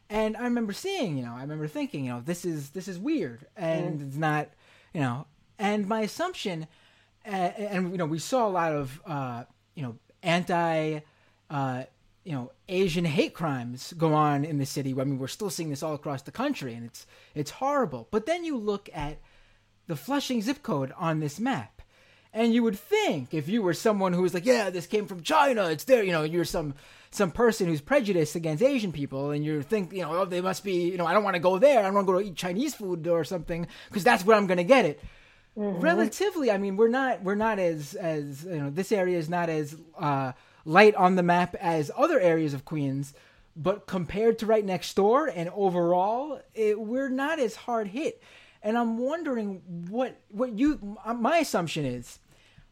And 0.09 0.35
I 0.38 0.44
remember 0.44 0.72
seeing, 0.72 1.18
you 1.18 1.22
know, 1.22 1.35
I 1.37 1.42
remember 1.42 1.68
thinking, 1.68 2.07
you 2.07 2.12
know, 2.12 2.22
this 2.24 2.46
is 2.46 2.70
this 2.70 2.88
is 2.88 2.98
weird, 2.98 3.44
and 3.59 4.00
mm. 4.00 4.09
it's 4.09 4.16
not, 4.16 4.48
you 4.94 5.02
know, 5.02 5.26
and 5.59 5.87
my 5.87 6.00
assumption, 6.00 6.66
uh, 7.26 7.29
and 7.29 7.90
you 7.90 7.98
know, 7.98 8.07
we 8.07 8.18
saw 8.18 8.48
a 8.48 8.48
lot 8.48 8.72
of, 8.72 8.98
uh, 9.05 9.44
you 9.74 9.83
know, 9.83 9.96
anti, 10.22 11.00
uh, 11.50 11.83
you 12.24 12.33
know, 12.33 12.52
Asian 12.70 13.05
hate 13.05 13.35
crimes 13.35 13.92
go 13.98 14.14
on 14.14 14.46
in 14.46 14.57
the 14.57 14.64
city. 14.64 14.92
I 14.98 15.05
mean, 15.05 15.18
we're 15.18 15.26
still 15.26 15.50
seeing 15.50 15.68
this 15.68 15.83
all 15.83 15.92
across 15.92 16.22
the 16.22 16.33
country, 16.33 16.72
and 16.72 16.87
it's 16.87 17.07
it's 17.35 17.50
horrible. 17.50 18.09
But 18.11 18.24
then 18.24 18.44
you 18.44 18.57
look 18.57 18.88
at 18.94 19.18
the 19.87 19.96
Flushing 19.96 20.42
zip 20.42 20.62
code 20.62 20.92
on 20.96 21.20
this 21.20 21.38
map, 21.38 21.83
and 22.33 22.53
you 22.53 22.62
would 22.62 22.79
think 22.79 23.33
if 23.33 23.49
you 23.49 23.62
were 23.62 23.75
someone 23.75 24.12
who 24.12 24.22
was 24.22 24.35
like, 24.35 24.44
yeah, 24.44 24.70
this 24.70 24.87
came 24.87 25.07
from 25.07 25.22
China, 25.22 25.68
it's 25.70 25.85
there, 25.85 26.03
you 26.03 26.12
know, 26.12 26.22
you're 26.22 26.44
some 26.44 26.75
some 27.11 27.31
person 27.31 27.66
who's 27.66 27.81
prejudiced 27.81 28.37
against 28.37 28.62
Asian 28.62 28.92
people, 28.92 29.31
and 29.31 29.44
you 29.44 29.62
think, 29.62 29.92
you 29.92 30.03
know, 30.03 30.20
oh, 30.20 30.25
they 30.25 30.40
must 30.40 30.62
be, 30.62 30.90
you 30.90 30.99
know, 30.99 31.07
I 31.07 31.14
don't 31.14 31.25
want 31.25 31.35
to 31.35 31.40
go 31.40 31.59
there. 31.59 31.81
I 31.81 31.83
don't 31.85 31.94
want 31.94 32.07
to 32.07 32.12
go 32.12 32.18
to 32.18 32.27
eat 32.27 32.37
Chinese 32.37 32.75
food 32.75 33.07
or 33.07 33.25
something 33.25 33.66
because 33.88 34.05
that's 34.05 34.25
where 34.25 34.37
I'm 34.37 34.46
going 34.46 34.59
to 34.59 34.64
get 34.64 34.85
it. 34.85 35.01
Mm-hmm. 35.57 35.81
Relatively, 35.81 36.51
I 36.51 36.59
mean, 36.59 36.77
we're 36.77 36.88
not 36.88 37.22
we're 37.22 37.35
not 37.35 37.59
as 37.59 37.94
as 37.94 38.44
you 38.44 38.59
know, 38.59 38.70
this 38.70 38.92
area 38.92 39.16
is 39.16 39.31
not 39.31 39.49
as 39.49 39.75
uh, 39.99 40.33
light 40.66 40.94
on 40.94 41.16
the 41.16 41.22
map 41.22 41.55
as 41.55 41.90
other 41.96 42.20
areas 42.20 42.53
of 42.53 42.66
Queens, 42.66 43.14
but 43.57 43.87
compared 43.87 44.38
to 44.40 44.46
right 44.46 44.64
next 44.64 44.94
door 44.94 45.27
and 45.27 45.49
overall, 45.55 46.42
it, 46.55 46.79
we're 46.79 47.09
not 47.09 47.38
as 47.38 47.57
hard 47.57 47.88
hit. 47.88 48.22
And 48.62 48.77
I'm 48.77 48.99
wondering 48.99 49.62
what 49.88 50.21
what 50.29 50.59
you 50.59 50.97
my 51.14 51.38
assumption 51.38 51.85
is. 51.85 52.19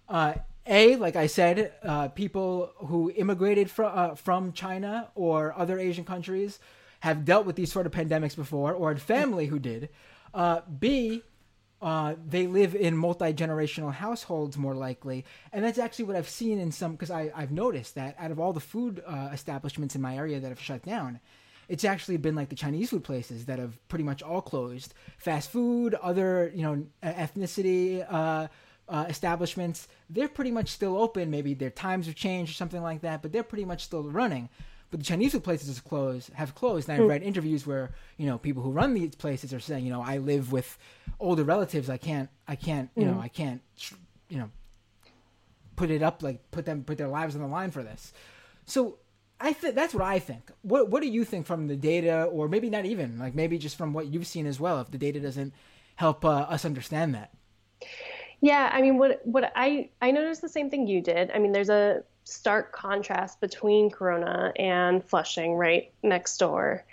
Uh, 0.08 0.34
a, 0.66 0.96
like 0.96 1.14
I 1.16 1.26
said, 1.26 1.72
uh, 1.82 2.08
people 2.08 2.72
who 2.76 3.10
immigrated 3.10 3.70
from 3.70 3.92
uh, 3.94 4.14
from 4.14 4.52
China 4.52 5.10
or 5.14 5.54
other 5.58 5.78
Asian 5.78 6.04
countries 6.04 6.58
have 7.00 7.24
dealt 7.24 7.44
with 7.44 7.56
these 7.56 7.70
sort 7.70 7.84
of 7.84 7.92
pandemics 7.92 8.34
before, 8.34 8.72
or 8.72 8.88
had 8.88 9.02
family 9.02 9.46
who 9.46 9.58
did. 9.58 9.90
Uh, 10.32 10.62
B, 10.78 11.22
uh, 11.82 12.14
they 12.26 12.46
live 12.46 12.74
in 12.74 12.96
multi 12.96 13.34
generational 13.34 13.92
households 13.92 14.56
more 14.56 14.74
likely, 14.74 15.26
and 15.52 15.62
that's 15.62 15.78
actually 15.78 16.06
what 16.06 16.16
I've 16.16 16.30
seen 16.30 16.58
in 16.58 16.72
some. 16.72 16.92
Because 16.92 17.10
I 17.10 17.30
I've 17.36 17.52
noticed 17.52 17.94
that 17.96 18.16
out 18.18 18.30
of 18.30 18.40
all 18.40 18.54
the 18.54 18.60
food 18.60 19.02
uh, 19.06 19.28
establishments 19.34 19.94
in 19.94 20.00
my 20.00 20.16
area 20.16 20.40
that 20.40 20.48
have 20.48 20.60
shut 20.60 20.82
down, 20.82 21.20
it's 21.68 21.84
actually 21.84 22.16
been 22.16 22.34
like 22.34 22.48
the 22.48 22.56
Chinese 22.56 22.90
food 22.90 23.04
places 23.04 23.46
that 23.46 23.58
have 23.58 23.86
pretty 23.88 24.04
much 24.04 24.22
all 24.22 24.42
closed. 24.42 24.94
Fast 25.18 25.50
food, 25.50 25.94
other 25.94 26.52
you 26.54 26.62
know 26.62 26.86
ethnicity 27.02 28.04
uh, 28.10 28.48
uh, 28.88 29.06
establishments, 29.08 29.88
they're 30.10 30.28
pretty 30.28 30.50
much 30.50 30.68
still 30.68 30.98
open. 30.98 31.30
Maybe 31.30 31.54
their 31.54 31.70
times 31.70 32.06
have 32.06 32.14
changed 32.14 32.52
or 32.52 32.54
something 32.54 32.82
like 32.82 33.00
that, 33.02 33.22
but 33.22 33.32
they're 33.32 33.42
pretty 33.42 33.64
much 33.64 33.84
still 33.84 34.02
running. 34.02 34.48
But 34.90 35.00
the 35.00 35.06
Chinese 35.06 35.32
food 35.32 35.42
places 35.42 35.74
have 35.74 35.84
closed. 35.84 36.32
Have 36.34 36.54
closed. 36.54 36.88
And 36.88 36.96
I've 36.96 37.04
hmm. 37.04 37.10
read 37.10 37.22
interviews 37.22 37.66
where 37.66 37.92
you 38.16 38.26
know 38.26 38.38
people 38.38 38.62
who 38.62 38.70
run 38.70 38.94
these 38.94 39.14
places 39.14 39.52
are 39.52 39.60
saying, 39.60 39.84
you 39.84 39.90
know, 39.90 40.02
I 40.02 40.18
live 40.18 40.52
with 40.52 40.78
older 41.18 41.44
relatives. 41.44 41.90
I 41.90 41.96
can't, 41.96 42.28
I 42.46 42.56
can't, 42.56 42.90
you 42.94 43.04
know, 43.04 43.14
hmm. 43.14 43.20
I 43.20 43.28
can't, 43.28 43.62
you 44.28 44.38
know, 44.38 44.50
put 45.76 45.90
it 45.90 46.02
up 46.02 46.22
like 46.22 46.50
put 46.50 46.64
them 46.64 46.84
put 46.84 46.98
their 46.98 47.08
lives 47.08 47.34
on 47.34 47.40
the 47.40 47.48
line 47.48 47.70
for 47.70 47.82
this. 47.82 48.12
So 48.66 48.98
I 49.44 49.52
think 49.52 49.74
that's 49.74 49.92
what 49.92 50.02
I 50.02 50.18
think. 50.18 50.50
What 50.62 50.88
What 50.88 51.02
do 51.02 51.08
you 51.08 51.22
think 51.24 51.46
from 51.46 51.66
the 51.68 51.76
data, 51.76 52.24
or 52.24 52.48
maybe 52.48 52.70
not 52.70 52.86
even 52.86 53.18
like 53.18 53.34
maybe 53.34 53.58
just 53.58 53.76
from 53.76 53.92
what 53.92 54.06
you've 54.06 54.26
seen 54.26 54.46
as 54.46 54.58
well? 54.58 54.80
If 54.80 54.90
the 54.90 54.96
data 54.98 55.20
doesn't 55.20 55.52
help 55.96 56.24
uh, 56.24 56.46
us 56.48 56.64
understand 56.64 57.14
that. 57.14 57.30
Yeah, 58.40 58.70
I 58.72 58.80
mean, 58.80 58.96
what 58.96 59.20
what 59.24 59.52
I 59.54 59.90
I 60.00 60.12
noticed 60.12 60.40
the 60.40 60.48
same 60.48 60.70
thing 60.70 60.86
you 60.86 61.02
did. 61.02 61.30
I 61.30 61.38
mean, 61.38 61.52
there's 61.52 61.68
a 61.68 62.04
stark 62.24 62.72
contrast 62.72 63.40
between 63.40 63.90
Corona 63.90 64.52
and 64.56 65.04
Flushing, 65.04 65.54
right 65.54 65.92
next 66.02 66.38
door. 66.38 66.84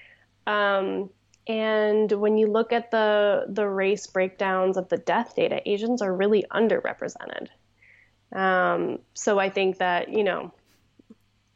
Um, 0.46 1.10
and 1.48 2.12
when 2.12 2.38
you 2.38 2.48
look 2.48 2.74
at 2.74 2.92
the 2.92 3.46
the 3.48 3.68
race 3.68 4.08
breakdowns 4.08 4.76
of 4.76 4.90
the 4.90 4.98
death 4.98 5.36
data, 5.38 5.62
Asians 5.66 6.02
are 6.02 6.14
really 6.14 6.44
underrepresented. 6.52 7.48
Um, 8.34 9.00
so 9.14 9.40
I 9.40 9.50
think 9.50 9.78
that 9.78 10.10
you 10.10 10.26
know 10.26 10.54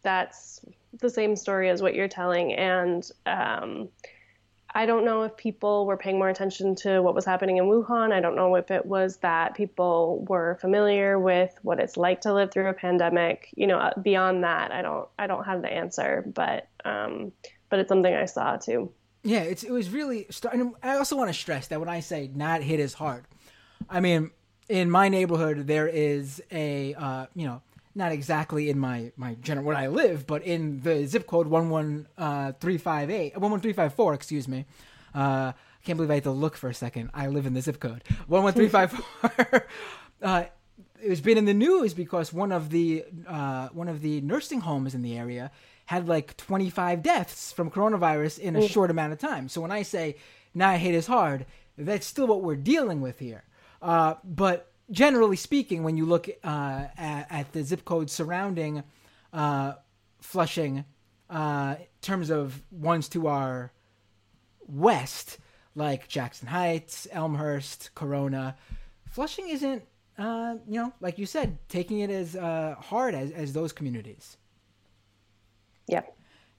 that's 0.02 0.62
the 1.00 1.10
same 1.10 1.36
story 1.36 1.70
as 1.70 1.82
what 1.82 1.96
you're 1.96 2.08
telling, 2.08 2.54
and 2.54 3.10
um, 3.26 3.90
I 4.78 4.86
don't 4.86 5.06
know 5.06 5.24
if 5.24 5.38
people 5.38 5.86
were 5.86 5.96
paying 5.96 6.18
more 6.18 6.28
attention 6.28 6.76
to 6.76 7.02
what 7.02 7.16
was 7.16 7.24
happening 7.24 7.58
in 7.58 7.64
Wuhan. 7.64 8.12
I 8.12 8.20
don't 8.20 8.36
know 8.36 8.56
if 8.56 8.70
it 8.72 8.86
was 8.86 9.16
that 9.18 9.56
people 9.56 10.26
were 10.28 10.58
familiar 10.60 11.18
with 11.18 11.58
what 11.62 11.80
it's 11.80 11.96
like 11.96 12.22
to 12.22 12.34
live 12.34 12.52
through 12.52 12.68
a 12.68 12.74
pandemic. 12.74 13.48
You 13.56 13.68
know, 13.68 13.94
beyond 14.02 14.44
that, 14.44 14.74
I 14.74 14.82
don't 14.82 15.08
I 15.18 15.28
don't 15.28 15.46
have 15.46 15.62
the 15.62 15.72
answer, 15.72 16.26
but 16.28 16.68
um, 16.84 17.32
but 17.70 17.80
it's 17.80 17.88
something 17.88 18.14
I 18.14 18.26
saw 18.26 18.58
too. 18.58 18.92
Yeah, 19.24 19.40
it's 19.40 19.64
it 19.64 19.72
was 19.72 19.90
really. 19.90 20.28
I 20.84 20.98
also 20.98 21.16
want 21.16 21.30
to 21.30 21.34
stress 21.34 21.68
that 21.68 21.80
when 21.80 21.90
I 21.90 22.02
say 22.02 22.30
not 22.36 22.62
hit 22.62 22.82
as 22.82 22.94
hard, 22.94 23.24
I 23.90 24.02
mean 24.02 24.32
in 24.68 24.90
my 24.90 25.08
neighborhood 25.08 25.68
there 25.68 25.88
is 25.88 26.42
a 26.52 26.94
uh, 26.96 27.28
you 27.34 27.46
know 27.48 27.62
not 27.96 28.12
exactly 28.12 28.70
in 28.70 28.78
my 28.78 29.12
my 29.16 29.36
general 29.36 29.66
where 29.66 29.76
I 29.76 29.88
live, 29.88 30.28
but 30.28 30.44
in 30.44 30.82
the 30.82 31.06
zip 31.08 31.26
code 31.26 31.48
one 31.48 31.70
one 31.70 32.08
uh, 32.18 32.52
three 32.60 32.78
five 32.78 33.10
eight 33.10 33.38
one 33.38 33.52
one 33.52 33.62
three 33.62 33.74
five 33.74 33.94
four. 33.94 34.14
Excuse 34.14 34.48
me. 34.48 34.66
Uh, 35.14 35.54
I 35.56 35.86
can't 35.86 35.98
believe 35.98 36.12
I 36.12 36.16
had 36.16 36.24
to 36.24 36.32
look 36.32 36.58
for 36.58 36.70
a 36.70 36.74
second. 36.74 37.10
I 37.14 37.28
live 37.28 37.46
in 37.46 37.54
the 37.54 37.62
zip 37.62 37.80
code 37.80 38.04
one 38.28 38.44
one 38.44 38.54
three 38.54 38.70
five 38.70 38.92
four. 38.92 39.68
Uh, 40.22 40.46
it's 41.02 41.20
been 41.20 41.38
in 41.38 41.44
the 41.46 41.54
news 41.54 41.94
because 41.94 42.32
one 42.34 42.52
of 42.52 42.70
the 42.70 43.04
uh, 43.28 43.68
one 43.74 43.90
of 43.90 44.02
the 44.02 44.22
nursing 44.22 44.62
homes 44.62 44.96
in 44.96 45.02
the 45.02 45.18
area 45.18 45.52
had 45.86 46.08
like 46.08 46.36
25 46.38 47.04
deaths 47.04 47.52
from 47.52 47.70
coronavirus 47.70 48.40
in 48.40 48.56
a 48.56 48.60
mm. 48.60 48.70
short 48.70 48.90
amount 48.90 49.14
of 49.14 49.20
time. 49.20 49.48
So 49.48 49.62
when 49.62 49.72
I 49.72 49.84
say 49.84 50.16
not 50.54 50.80
hit 50.80 50.96
as 50.96 51.06
hard, 51.06 51.46
that's 51.78 52.08
still 52.08 52.28
what 52.28 52.42
we're 52.42 52.56
dealing 52.56 53.02
with 53.02 53.20
here. 53.20 53.44
Uh, 53.82 54.16
but 54.24 54.72
generally 54.92 55.36
speaking, 55.36 55.84
when 55.84 55.98
you 55.98 56.06
look 56.06 56.30
uh, 56.44 56.86
at, 56.98 57.28
at, 57.30 57.52
the 57.54 57.64
zip 57.64 57.86
codes 57.86 58.14
surrounding 58.14 58.84
uh, 59.34 59.74
Flushing, 60.20 60.86
uh, 61.30 61.76
in 61.80 61.86
terms 62.02 62.30
of 62.30 62.62
ones 62.72 63.10
to 63.10 63.28
our 63.28 63.72
west, 64.68 65.38
like 65.76 66.08
Jackson 66.08 66.48
Heights, 66.48 67.08
Elmhurst, 67.12 67.92
Corona, 67.96 68.56
Flushing 69.08 69.50
isn't, 69.50 69.84
uh, 70.18 70.56
you 70.68 70.80
know, 70.80 70.94
like 71.02 71.18
you 71.20 71.26
said, 71.26 71.58
taking 71.70 72.00
it 72.00 72.10
as 72.10 72.36
uh, 72.36 72.76
hard 72.80 73.14
as, 73.14 73.32
as 73.32 73.54
those 73.54 73.72
communities. 73.72 74.38
Yeah. 75.88 76.02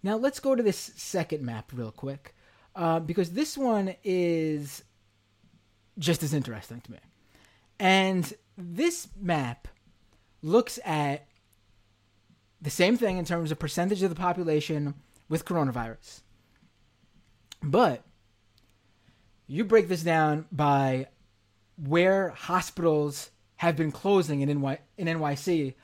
Now 0.03 0.17
let's 0.17 0.41
go 0.41 0.55
to 0.55 0.63
this 0.63 0.93
second 0.97 1.43
map 1.43 1.73
real 1.75 1.91
quick, 1.91 2.35
uh, 2.75 3.01
because 3.01 3.31
this 3.31 3.59
one 3.59 3.95
is 4.05 4.85
just 5.99 6.23
as 6.23 6.35
interesting 6.35 6.81
to 6.83 6.93
me. 6.93 6.99
And 7.79 8.33
this 8.57 9.09
map 9.21 9.69
looks 10.43 10.79
at 10.85 11.27
the 12.61 12.71
same 12.71 12.97
thing 12.97 13.19
in 13.19 13.25
terms 13.25 13.51
of 13.51 13.59
percentage 13.59 14.03
of 14.03 14.11
the 14.11 14.17
population 14.17 14.95
with 15.29 15.45
coronavirus. 15.45 16.23
But 17.63 18.03
you 19.47 19.65
break 19.65 19.89
this 19.89 20.03
down 20.03 20.47
by 20.51 21.09
where 21.77 22.31
hospitals 22.31 23.31
have 23.57 23.77
been 23.77 23.93
closing 23.93 24.41
in, 24.41 24.61
NY- 24.61 24.79
in 24.97 25.07
NYC 25.07 25.75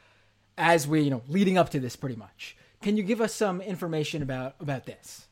as 0.56 0.86
we, 0.86 1.02
you 1.02 1.10
know, 1.10 1.22
leading 1.28 1.58
up 1.58 1.70
to 1.70 1.80
this 1.80 1.96
pretty 1.96 2.16
much. 2.16 2.56
Can 2.82 2.96
you 2.96 3.02
give 3.02 3.20
us 3.20 3.32
some 3.32 3.60
information 3.60 4.22
about 4.22 4.56
about 4.60 4.86
this? 4.86 5.28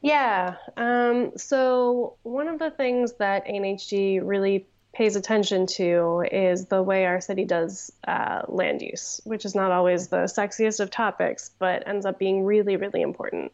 Yeah. 0.00 0.56
Um, 0.76 1.32
so 1.36 2.16
one 2.22 2.46
of 2.46 2.58
the 2.58 2.70
things 2.70 3.14
that 3.14 3.46
ANHD 3.46 4.20
really 4.22 4.68
pays 4.94 5.16
attention 5.16 5.66
to 5.66 6.24
is 6.30 6.66
the 6.66 6.82
way 6.82 7.04
our 7.04 7.20
city 7.20 7.44
does 7.44 7.92
uh, 8.06 8.42
land 8.48 8.80
use, 8.80 9.20
which 9.24 9.44
is 9.44 9.54
not 9.54 9.72
always 9.72 10.08
the 10.08 10.24
sexiest 10.24 10.80
of 10.80 10.90
topics, 10.90 11.50
but 11.58 11.86
ends 11.86 12.06
up 12.06 12.18
being 12.18 12.44
really, 12.44 12.76
really 12.76 13.02
important. 13.02 13.52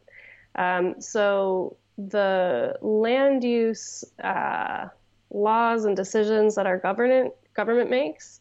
Um, 0.55 1.01
so 1.01 1.77
the 1.97 2.77
land 2.83 3.43
use 3.43 4.05
uh, 4.23 4.89
laws 5.31 5.85
and 5.85 5.97
decisions 5.97 6.55
that 6.55 6.67
our 6.67 6.79
government 6.79 7.33
government 7.55 7.91
makes 7.91 8.41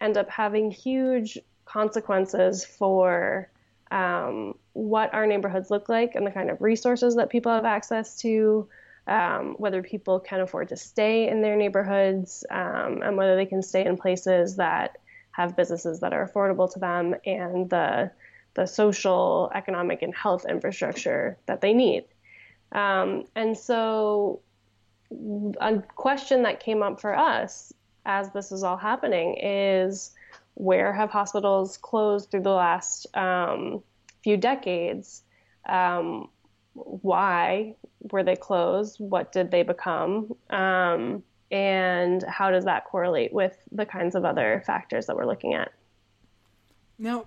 end 0.00 0.16
up 0.16 0.28
having 0.28 0.70
huge 0.70 1.38
consequences 1.64 2.64
for 2.64 3.48
um, 3.90 4.54
what 4.72 5.12
our 5.12 5.26
neighborhoods 5.26 5.70
look 5.70 5.88
like 5.88 6.14
and 6.14 6.26
the 6.26 6.30
kind 6.30 6.50
of 6.50 6.60
resources 6.60 7.16
that 7.16 7.30
people 7.30 7.52
have 7.52 7.64
access 7.64 8.16
to, 8.18 8.68
um, 9.10 9.56
whether 9.58 9.82
people 9.82 10.20
can 10.20 10.40
afford 10.40 10.68
to 10.68 10.76
stay 10.76 11.28
in 11.28 11.42
their 11.42 11.56
neighborhoods, 11.56 12.44
um, 12.48 13.02
and 13.02 13.16
whether 13.16 13.34
they 13.34 13.44
can 13.44 13.60
stay 13.60 13.84
in 13.84 13.96
places 13.96 14.56
that 14.56 14.98
have 15.32 15.56
businesses 15.56 16.00
that 16.00 16.12
are 16.12 16.26
affordable 16.26 16.72
to 16.72 16.78
them 16.78 17.14
and 17.26 17.68
the 17.68 18.10
the 18.54 18.66
social, 18.66 19.50
economic, 19.54 20.02
and 20.02 20.14
health 20.14 20.44
infrastructure 20.48 21.38
that 21.46 21.60
they 21.60 21.72
need. 21.72 22.04
Um, 22.72 23.24
and 23.36 23.56
so, 23.56 24.40
a 25.60 25.78
question 25.94 26.42
that 26.42 26.60
came 26.60 26.82
up 26.82 27.00
for 27.00 27.16
us 27.16 27.72
as 28.06 28.32
this 28.32 28.50
is 28.50 28.62
all 28.62 28.76
happening 28.76 29.36
is 29.40 30.12
where 30.54 30.92
have 30.92 31.10
hospitals 31.10 31.76
closed 31.76 32.30
through 32.30 32.42
the 32.42 32.50
last 32.50 33.06
um, 33.16 33.82
few 34.22 34.36
decades? 34.36 35.22
Um, 35.68 36.28
why 36.74 37.74
were 38.10 38.22
they 38.22 38.36
closed? 38.36 38.98
What 38.98 39.32
did 39.32 39.50
they 39.50 39.62
become? 39.62 40.32
Um, 40.50 41.22
and 41.50 42.22
how 42.24 42.50
does 42.50 42.64
that 42.64 42.84
correlate 42.84 43.32
with 43.32 43.56
the 43.72 43.84
kinds 43.84 44.14
of 44.14 44.24
other 44.24 44.62
factors 44.66 45.06
that 45.06 45.16
we're 45.16 45.26
looking 45.26 45.54
at? 45.54 45.72
Now, 46.98 47.26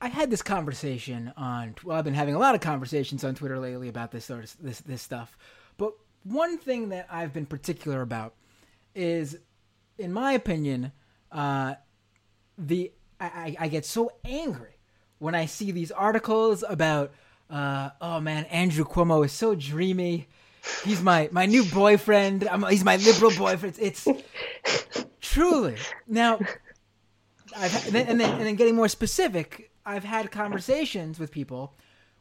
I 0.00 0.08
had 0.08 0.30
this 0.30 0.42
conversation 0.42 1.32
on. 1.36 1.74
Well, 1.84 1.98
I've 1.98 2.04
been 2.04 2.14
having 2.14 2.34
a 2.34 2.38
lot 2.38 2.54
of 2.54 2.62
conversations 2.62 3.22
on 3.22 3.34
Twitter 3.34 3.58
lately 3.58 3.88
about 3.88 4.12
this 4.12 4.24
sort 4.24 4.44
of 4.44 4.56
this 4.60 4.80
this 4.80 5.02
stuff. 5.02 5.36
But 5.76 5.92
one 6.22 6.56
thing 6.56 6.88
that 6.88 7.06
I've 7.10 7.32
been 7.32 7.46
particular 7.46 8.00
about 8.00 8.34
is, 8.94 9.36
in 9.98 10.12
my 10.12 10.32
opinion, 10.32 10.92
uh, 11.30 11.74
the 12.56 12.92
I, 13.20 13.56
I 13.58 13.68
get 13.68 13.84
so 13.84 14.12
angry 14.24 14.78
when 15.18 15.34
I 15.34 15.44
see 15.44 15.70
these 15.70 15.90
articles 15.90 16.64
about 16.66 17.12
uh, 17.50 17.90
oh 18.00 18.20
man, 18.20 18.44
Andrew 18.46 18.84
Cuomo 18.84 19.24
is 19.24 19.32
so 19.32 19.54
dreamy. 19.54 20.28
He's 20.84 21.02
my 21.02 21.28
my 21.32 21.46
new 21.46 21.64
boyfriend. 21.64 22.46
I'm, 22.48 22.62
he's 22.64 22.84
my 22.84 22.96
liberal 22.96 23.32
boyfriend. 23.36 23.78
It's, 23.80 24.06
it's 24.06 25.04
truly 25.20 25.76
now. 26.06 26.38
I've 27.56 27.86
and 27.86 27.94
then, 27.94 28.06
and 28.06 28.20
then 28.20 28.30
and 28.30 28.42
then 28.42 28.54
getting 28.56 28.76
more 28.76 28.88
specific. 28.88 29.70
I've 29.84 30.04
had 30.04 30.30
conversations 30.30 31.18
with 31.18 31.30
people 31.32 31.74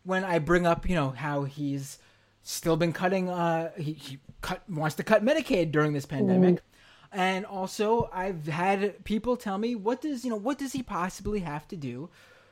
when 0.03 0.23
I 0.23 0.39
bring 0.39 0.65
up, 0.65 0.89
you 0.89 0.95
know, 0.95 1.09
how 1.09 1.43
he's 1.43 1.99
still 2.41 2.77
been 2.77 2.93
cutting. 2.93 3.29
Uh, 3.29 3.71
he, 3.77 3.93
he 3.93 4.19
cut 4.41 4.67
wants 4.69 4.95
to 4.95 5.03
cut 5.03 5.23
Medicaid 5.23 5.71
during 5.71 5.93
this 5.93 6.05
pandemic. 6.05 6.55
Mm. 6.55 6.59
And 7.11 7.45
also, 7.45 8.09
I've 8.13 8.47
had 8.47 9.03
people 9.03 9.35
tell 9.35 9.57
me, 9.57 9.75
what 9.75 10.01
does 10.01 10.23
you 10.23 10.29
know, 10.29 10.35
what 10.37 10.57
does 10.57 10.73
he 10.73 10.83
possibly 10.83 11.39
have 11.39 11.67
to 11.69 11.75
do 11.75 12.09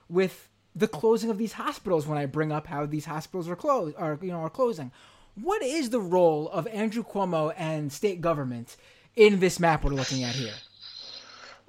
with 0.09 0.49
the 0.77 0.87
closing 0.87 1.29
of 1.29 1.37
these 1.37 1.53
hospitals 1.53 2.05
when 2.05 2.17
I 2.17 2.25
bring 2.25 2.51
up 2.51 2.67
how 2.67 2.85
these 2.85 3.05
hospitals 3.05 3.49
are 3.49 3.55
closed 3.55 3.95
are 3.97 4.17
you 4.21 4.31
know 4.31 4.41
are 4.41 4.49
closing. 4.49 4.91
What 5.35 5.61
is 5.61 5.89
the 5.89 5.99
role 5.99 6.49
of 6.49 6.67
Andrew 6.67 7.03
Cuomo 7.03 7.53
and 7.57 7.91
state 7.91 8.21
government 8.21 8.75
in 9.15 9.39
this 9.39 9.59
map 9.59 9.83
we're 9.83 9.91
looking 9.91 10.23
at 10.23 10.33
here? 10.33 10.53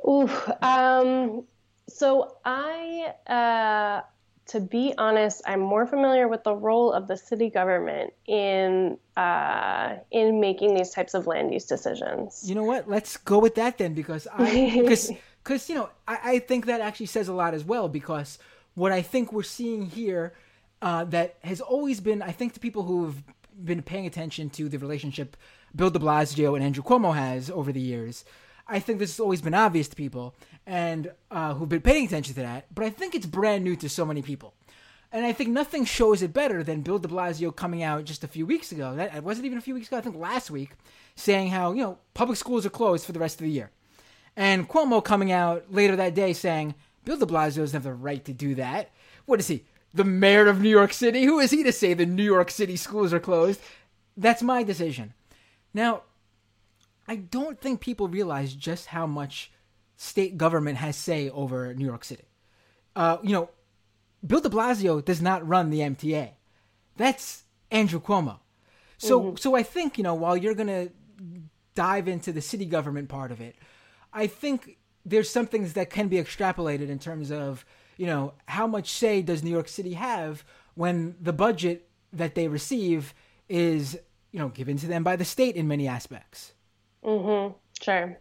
Ooh, 0.07 0.31
um, 0.63 1.45
so 1.89 2.37
I, 2.45 3.13
uh, 3.27 4.03
to 4.49 4.61
be 4.61 4.95
honest, 4.97 5.43
I'm 5.47 5.61
more 5.61 5.87
familiar 5.87 6.29
with 6.29 6.45
the 6.45 6.55
role 6.55 6.93
of 6.93 7.09
the 7.09 7.17
city 7.17 7.51
government 7.51 8.13
in 8.27 8.97
uh, 9.17 9.97
in 10.11 10.41
making 10.41 10.75
these 10.75 10.91
types 10.91 11.15
of 11.15 11.27
land 11.27 11.53
use 11.53 11.65
decisions. 11.65 12.45
You 12.47 12.55
know 12.55 12.65
what? 12.65 12.89
Let's 12.89 13.17
go 13.17 13.39
with 13.39 13.55
that 13.57 13.79
then, 13.79 13.95
because 13.95 14.27
I 14.33 14.73
because 14.81 15.11
because 15.43 15.69
you 15.69 15.75
know 15.75 15.91
I, 16.07 16.19
I 16.25 16.39
think 16.39 16.67
that 16.67 16.81
actually 16.81 17.07
says 17.07 17.29
a 17.29 17.35
lot 17.35 17.55
as 17.55 17.65
well 17.65 17.89
because 17.89 18.39
what 18.79 18.93
I 18.93 19.03
think 19.03 19.33
we're 19.33 19.43
seeing 19.43 19.87
here 19.87 20.33
uh, 20.81 21.05
that 21.05 21.37
has 21.43 21.61
always 21.61 22.01
been, 22.01 22.23
I 22.23 22.33
think, 22.33 22.55
to 22.55 22.61
people 22.61 22.85
who've 22.85 23.23
been 23.63 23.83
paying 23.83 24.07
attention 24.07 24.51
to 24.51 24.69
the 24.69 24.79
relationship 24.79 25.37
Bill 25.75 25.91
de 25.91 25.99
Blasio 25.99 26.55
and 26.55 26.65
Andrew 26.65 26.83
Cuomo 26.83 27.15
has 27.15 27.51
over 27.51 27.73
the 27.73 27.81
years, 27.81 28.25
I 28.69 28.79
think 28.79 28.99
this 28.99 29.13
has 29.13 29.21
always 29.21 29.43
been 29.43 29.55
obvious 29.55 29.89
to 29.89 29.97
people 29.97 30.35
and 30.67 31.11
uh, 31.31 31.55
who've 31.55 31.69
been 31.69 31.81
paying 31.81 32.07
attention 32.07 32.35
to 32.35 32.43
that, 32.43 32.67
but 32.75 32.85
I 32.85 32.91
think 32.91 33.15
it's 33.15 33.27
brand 33.27 33.65
new 33.65 33.75
to 33.77 33.89
so 33.89 34.05
many 34.05 34.23
people. 34.23 34.55
And 35.11 35.25
I 35.25 35.33
think 35.33 35.51
nothing 35.51 35.87
shows 35.87 36.21
it 36.21 36.35
better 36.35 36.63
than 36.63 36.83
Bill 36.83 36.99
de 36.99 37.09
Blasio 37.09 37.55
coming 37.55 37.83
out 37.83 38.05
just 38.05 38.25
a 38.25 38.29
few 38.29 38.45
weeks 38.45 38.73
ago. 38.73 38.95
That 38.95 39.25
wasn't 39.25 39.47
even 39.47 39.57
a 39.57 39.63
few 39.63 39.75
weeks 39.75 39.89
ago, 39.89 39.97
I 39.97 40.03
think 40.03 40.17
last 40.17 40.51
week, 40.51 40.73
saying 41.17 41.49
how, 41.49 41.73
you 41.73 41.83
know, 41.83 41.99
public 42.13 42.37
schools 42.37 42.67
are 42.67 42.71
closed 42.71 43.07
for 43.07 43.13
the 43.13 43.19
rest 43.19 43.41
of 43.41 43.47
the 43.47 43.51
year. 43.51 43.71
And 44.37 44.69
Cuomo 44.69 45.03
coming 45.03 45.33
out 45.33 45.73
later 45.73 45.97
that 45.97 46.15
day 46.15 46.35
saying, 46.35 46.75
Bill 47.09 47.17
de 47.17 47.25
Blasio 47.25 47.61
doesn't 47.61 47.73
have 47.73 47.85
the 47.85 47.95
right 47.95 48.23
to 48.27 48.35
do 48.35 48.55
that. 48.57 48.91
What 49.25 49.41
is 49.41 49.49
he? 49.49 49.65
The 49.95 50.05
mayor 50.05 50.47
of 50.47 50.61
New 50.61 50.69
York 50.69 50.93
City? 50.93 51.25
Who 51.25 51.39
is 51.39 51.51
he 51.51 51.63
to 51.63 51.73
say 51.73 51.95
the 51.95 52.05
New 52.05 52.23
York 52.23 52.51
City 52.51 52.77
schools 52.77 53.15
are 53.15 53.19
closed? 53.19 53.63
That's 54.15 54.43
my 54.43 54.63
decision. 54.63 55.15
Now, 55.73 56.03
I 57.07 57.17
don't 57.17 57.59
think 57.59 57.81
people 57.81 58.09
realize 58.09 58.53
just 58.53 58.89
how 58.89 59.07
much 59.07 59.51
state 59.97 60.37
government 60.37 60.77
has 60.77 60.97
say 60.97 61.31
over 61.31 61.73
New 61.73 61.87
York 61.87 62.05
City. 62.05 62.27
Uh, 62.95 63.17
you 63.23 63.33
know, 63.33 63.49
Bill 64.27 64.43
de 64.43 64.51
Blasio 64.51 65.03
does 65.03 65.23
not 65.23 65.49
run 65.49 65.71
the 65.71 65.81
MTA. 65.81 66.33
That's 66.99 67.45
Andrew 67.71 68.03
Cuomo. 68.03 68.41
So 68.99 69.23
mm-hmm. 69.23 69.37
so 69.37 69.55
I 69.55 69.63
think, 69.63 69.97
you 69.97 70.05
know, 70.05 70.15
while 70.15 70.37
you're 70.37 70.53
going 70.53 70.67
to 70.67 70.91
dive 71.75 72.07
into 72.07 72.33
the 72.33 72.43
city 72.43 72.67
government 72.67 73.09
part 73.09 73.33
of 73.33 73.41
it, 73.41 73.57
I 74.13 74.27
think 74.27 74.77
there's 75.09 75.31
some 75.31 75.47
things 75.47 75.73
that 75.73 75.91
can 75.91 76.09
be 76.09 76.17
extrapolated 76.17 76.89
in 76.89 76.99
terms 76.99 77.31
of, 77.31 77.65
you 77.97 78.07
know, 78.07 78.35
how 78.47 78.67
much 78.67 78.91
say 78.91 79.23
does 79.23 79.43
New 79.43 79.51
York 79.51 79.69
City 79.69 79.95
have 79.95 80.45
when 80.75 81.17
the 81.21 81.33
budget 81.33 81.89
that 82.13 82.35
they 82.35 82.49
receive 82.49 83.15
is, 83.49 83.99
you 84.33 84.39
know, 84.39 84.49
given 84.49 84.77
to 84.79 84.87
them 84.87 85.03
by 85.03 85.17
the 85.17 85.25
state 85.25 85.57
in 85.57 85.67
many 85.67 85.89
aspects. 85.89 86.53
Mm-hmm. 87.05 87.55
Sure. 87.83 88.19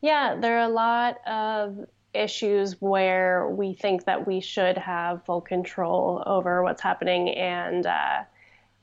Yeah, 0.00 0.36
there 0.40 0.58
are 0.58 0.68
a 0.68 0.72
lot 0.72 1.26
of 1.26 1.86
issues 2.12 2.80
where 2.80 3.48
we 3.48 3.74
think 3.74 4.04
that 4.04 4.26
we 4.26 4.40
should 4.40 4.76
have 4.76 5.24
full 5.24 5.40
control 5.40 6.22
over 6.26 6.62
what's 6.62 6.82
happening 6.82 7.30
and 7.30 7.86
uh, 7.86 8.22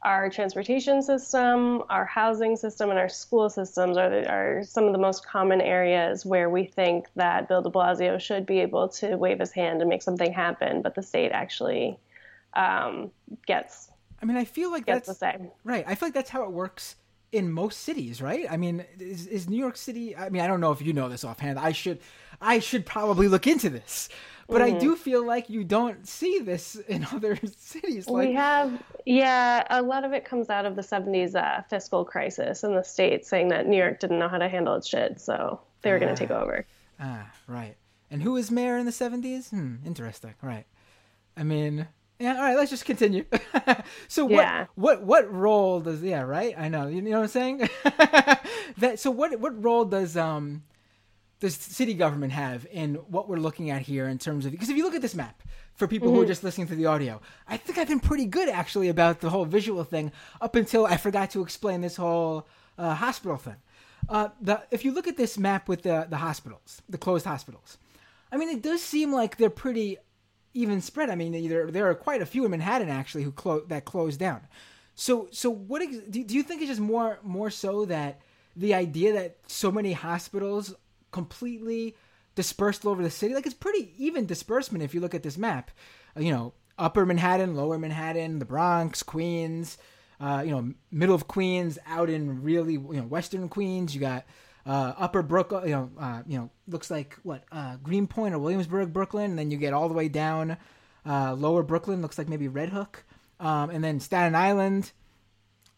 our 0.04 0.30
transportation 0.30 1.02
system, 1.02 1.84
our 1.90 2.06
housing 2.06 2.56
system, 2.56 2.90
and 2.90 3.00
our 3.00 3.10
school 3.10 3.50
systems 3.50 3.98
are, 3.98 4.10
the, 4.10 4.30
are 4.30 4.64
some 4.64 4.86
of 4.86 4.92
the 4.92 5.00
most 5.00 5.26
common 5.26 5.60
areas 5.60 6.26
where 6.26 6.50
we 6.50 6.66
think 6.66 7.08
that 7.16 7.48
Bill 7.48 7.62
de 7.62 7.70
Blasio 7.70 8.20
should 8.20 8.46
be 8.46 8.60
able 8.60 8.88
to 8.90 9.16
wave 9.16 9.40
his 9.40 9.52
hand 9.52 9.82
and 9.82 9.90
make 9.90 10.04
something 10.04 10.32
happen, 10.32 10.82
but 10.82 10.96
the 10.96 11.02
state 11.02 11.32
actually 11.32 11.98
um, 12.54 13.12
gets. 13.48 13.90
I 14.22 14.26
mean, 14.26 14.38
I 14.38 14.46
feel 14.46 14.72
like 14.72 14.86
that's 14.86 15.08
the 15.08 15.14
same. 15.14 15.50
Right. 15.64 15.84
I 15.88 15.96
feel 15.96 16.08
like 16.08 16.14
that's 16.14 16.30
how 16.30 16.44
it 16.44 16.52
works 16.52 16.96
in 17.32 17.52
most 17.52 17.82
cities, 17.82 18.22
right? 18.22 18.46
I 18.50 18.58
mean, 18.58 18.86
is, 19.00 19.28
is 19.28 19.50
New 19.50 19.58
York 19.58 19.78
City? 19.78 20.16
I 20.16 20.30
mean, 20.30 20.42
I 20.42 20.48
don't 20.48 20.62
know 20.62 20.72
if 20.72 20.82
you 20.82 20.94
know 20.94 21.10
this 21.10 21.24
offhand. 21.24 21.60
I 21.60 21.72
should, 21.72 22.00
I 22.40 22.60
should 22.60 22.86
probably 22.86 23.28
look 23.28 23.48
into 23.48 23.70
this. 23.70 24.10
But 24.48 24.62
mm-hmm. 24.62 24.78
I 24.78 24.80
do 24.80 24.96
feel 24.96 25.26
like 25.26 25.50
you 25.50 25.64
don't 25.64 26.08
see 26.08 26.40
this 26.40 26.76
in 26.76 27.06
other 27.14 27.38
cities. 27.58 28.08
Like... 28.08 28.30
We 28.30 28.34
have, 28.36 28.82
yeah, 29.06 29.66
a 29.70 29.82
lot 29.82 30.06
of 30.06 30.14
it 30.14 30.24
comes 30.26 30.50
out 30.50 30.66
of 30.66 30.76
the 30.76 30.82
70s 30.82 31.36
uh, 31.36 31.64
fiscal 31.64 32.06
crisis 32.06 32.64
in 32.64 32.74
the 32.74 32.84
states, 32.84 33.30
saying 33.30 33.50
that 33.50 33.68
New 33.68 33.78
York 33.78 34.00
didn't 34.00 34.20
know 34.20 34.30
how 34.30 34.38
to 34.38 34.48
handle 34.48 34.76
its 34.76 34.88
shit, 34.88 35.20
so 35.20 35.60
they 35.82 35.92
were 35.92 36.00
going 36.00 36.16
to 36.16 36.20
take 36.20 36.32
ah. 36.32 36.42
over. 36.42 36.66
Ah, 37.00 37.32
right. 37.48 37.76
And 38.10 38.24
who 38.24 38.34
was 38.34 38.50
mayor 38.50 38.78
in 38.78 38.86
the 38.86 38.92
70s? 38.92 39.50
Hmm, 39.50 39.76
interesting. 39.86 40.34
Right. 40.42 40.66
I 41.36 41.44
mean, 41.44 41.88
yeah, 42.20 42.36
all 42.36 42.42
right, 42.42 42.56
let's 42.56 42.72
just 42.72 42.86
continue. 42.86 43.26
so 44.08 44.26
what 44.26 44.32
yeah. 44.32 44.66
what 44.74 45.04
what 45.04 45.32
role 45.32 45.80
does 45.82 46.02
yeah, 46.02 46.22
right? 46.22 46.56
I 46.58 46.68
know. 46.68 46.88
You 46.88 47.02
know 47.04 47.20
what 47.20 47.24
I'm 47.24 47.28
saying? 47.28 47.70
that 48.78 48.98
so 48.98 49.12
what 49.12 49.40
what 49.40 49.64
role 49.64 49.86
does 49.86 50.18
um 50.18 50.64
does 51.40 51.56
city 51.56 51.94
government 51.94 52.34
have 52.34 52.66
in 52.72 52.96
what 52.96 53.30
we're 53.30 53.38
looking 53.38 53.70
at 53.70 53.82
here 53.82 54.08
in 54.08 54.18
terms 54.18 54.46
of 54.46 54.52
because 54.52 54.70
if 54.70 54.78
you 54.78 54.84
look 54.84 54.96
at 54.96 55.02
this 55.02 55.16
map 55.16 55.44
for 55.76 55.88
people 55.88 56.08
mm-hmm. 56.08 56.16
who 56.16 56.22
are 56.22 56.24
mm-hmm. 56.24 56.32
just 56.32 56.44
listening 56.44 56.68
to 56.68 56.76
the 56.76 56.86
audio, 56.86 57.22
I 57.48 57.58
think 57.58 57.78
I've 57.78 57.88
been 57.88 58.00
pretty 58.00 58.26
good 58.26 58.50
actually 58.50 58.90
about 58.90 59.22
the 59.22 59.30
whole 59.30 59.46
visual 59.46 59.84
thing 59.84 60.12
up 60.42 60.56
until 60.56 60.86
I 60.86 60.98
forgot 60.98 61.32
to 61.32 61.42
explain 61.42 61.82
this 61.82 61.96
whole 61.96 62.48
uh, 62.78 62.96
hospital 62.96 63.38
thing. 63.38 63.58
Uh, 64.10 64.30
the 64.42 64.64
if 64.72 64.86
you 64.86 64.92
look 64.92 65.08
at 65.08 65.18
this 65.18 65.38
map 65.38 65.68
with 65.68 65.84
the 65.84 66.08
the 66.10 66.18
hospitals, 66.18 66.82
the 66.90 66.98
closed 66.98 67.26
hospitals, 67.26 67.78
I 68.32 68.38
mean 68.38 68.50
it 68.50 68.62
does 68.62 68.82
seem 68.82 69.12
like 69.12 69.38
they're 69.38 69.50
pretty 69.50 69.98
even 70.58 70.82
spread. 70.82 71.10
I 71.10 71.16
mean, 71.16 71.48
there 71.48 71.70
there 71.70 71.90
are 71.90 71.96
quite 71.96 72.22
a 72.22 72.26
few 72.26 72.44
in 72.46 72.52
Manhattan 72.52 72.90
actually 72.90 73.24
who 73.24 73.32
clo- 73.32 73.66
that 73.68 73.86
closed 73.86 74.20
down. 74.20 74.42
So 74.96 75.28
so 75.32 75.50
what 75.50 75.82
ex- 75.82 75.98
do, 76.10 76.24
do 76.24 76.36
you 76.36 76.44
think 76.44 76.62
it's 76.62 76.70
just 76.70 76.82
more 76.82 77.20
more 77.22 77.50
so 77.50 77.86
that 77.86 78.22
the 78.56 78.74
idea 78.74 79.14
that 79.14 79.38
so 79.46 79.72
many 79.72 79.94
hospitals 79.94 80.74
completely 81.18 81.96
dispersed 82.36 82.86
all 82.86 82.92
over 82.92 83.02
the 83.02 83.10
city 83.10 83.34
like 83.34 83.48
it's 83.48 83.56
pretty 83.56 83.92
even 83.98 84.28
disbursement 84.28 84.84
if 84.84 84.94
you 84.94 85.02
look 85.02 85.16
at 85.16 85.24
this 85.24 85.38
map. 85.38 85.72
Uh, 86.16 86.20
you 86.22 86.32
know, 86.32 86.54
upper 86.78 87.08
Manhattan, 87.08 87.56
lower 87.56 87.80
Manhattan, 87.80 88.38
the 88.38 88.46
Bronx, 88.46 89.02
Queens, 89.02 89.80
uh, 90.20 90.44
you 90.46 90.52
know, 90.52 90.74
middle 90.92 91.16
of 91.16 91.28
Queens, 91.28 91.80
out 91.88 92.10
in 92.12 92.44
really 92.44 92.74
you 92.74 93.00
know 93.00 93.04
western 93.04 93.50
Queens, 93.50 93.96
you 93.96 94.02
got 94.02 94.26
uh, 94.68 94.94
Upper 94.98 95.24
Brooklyn, 95.24 95.68
you 95.68 95.76
know, 95.76 95.90
uh, 96.00 96.22
you 96.28 96.38
know, 96.38 96.52
looks 96.68 96.92
like 96.92 97.18
what 97.24 97.44
uh, 97.52 97.78
Greenpoint 97.78 98.36
or 98.36 98.40
Williamsburg, 98.40 98.94
Brooklyn, 98.94 99.32
and 99.32 99.40
then 99.40 99.50
you 99.50 99.58
get 99.58 99.74
all 99.74 99.88
the 99.88 99.96
way 99.96 100.08
down 100.08 100.58
uh, 101.04 101.34
Lower 101.34 101.64
Brooklyn, 101.64 102.04
looks 102.04 102.20
like 102.20 102.30
maybe 102.30 102.48
Red 102.48 102.70
Hook, 102.70 103.04
um, 103.40 103.72
and 103.72 103.84
then 103.84 104.00
Staten 104.00 104.36
Island. 104.36 104.92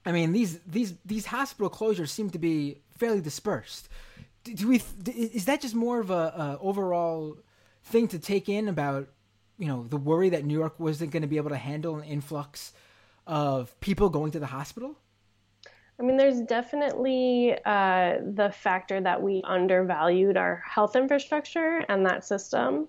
I 0.05 0.11
mean, 0.11 0.33
these 0.33 0.59
these 0.67 0.95
these 1.05 1.27
hospital 1.27 1.69
closures 1.69 2.09
seem 2.09 2.29
to 2.31 2.39
be 2.39 2.81
fairly 2.97 3.21
dispersed. 3.21 3.87
Do, 4.55 4.67
we? 4.67 4.81
Is 5.07 5.45
that 5.45 5.61
just 5.61 5.75
more 5.75 5.99
of 5.99 6.09
a, 6.09 6.13
a 6.13 6.57
overall 6.61 7.37
thing 7.83 8.07
to 8.09 8.19
take 8.19 8.49
in 8.49 8.67
about 8.67 9.09
you 9.57 9.67
know 9.67 9.85
the 9.87 9.97
worry 9.97 10.29
that 10.29 10.45
New 10.45 10.57
York 10.57 10.79
wasn't 10.79 11.11
going 11.11 11.21
to 11.21 11.27
be 11.27 11.37
able 11.37 11.49
to 11.49 11.57
handle 11.57 11.97
an 11.97 12.03
influx 12.03 12.73
of 13.27 13.79
people 13.79 14.09
going 14.09 14.31
to 14.31 14.39
the 14.39 14.47
hospital? 14.47 14.97
I 15.99 16.03
mean, 16.03 16.15
there's 16.15 16.39
definitely 16.41 17.57
uh, 17.65 18.19
the 18.23 18.51
factor 18.51 19.01
that 19.01 19.21
we 19.21 19.41
undervalued 19.43 20.37
our 20.37 20.63
health 20.65 20.95
infrastructure 20.95 21.83
and 21.89 22.05
that 22.05 22.23
system, 22.23 22.87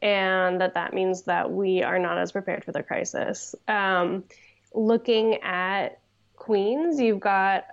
and 0.00 0.60
that 0.60 0.74
that 0.74 0.94
means 0.94 1.22
that 1.22 1.50
we 1.50 1.82
are 1.82 1.98
not 1.98 2.18
as 2.18 2.30
prepared 2.30 2.64
for 2.64 2.70
the 2.70 2.84
crisis. 2.84 3.56
Um, 3.66 4.24
looking 4.72 5.42
at 5.42 5.98
Queens, 6.36 7.00
you've 7.00 7.20
got 7.20 7.64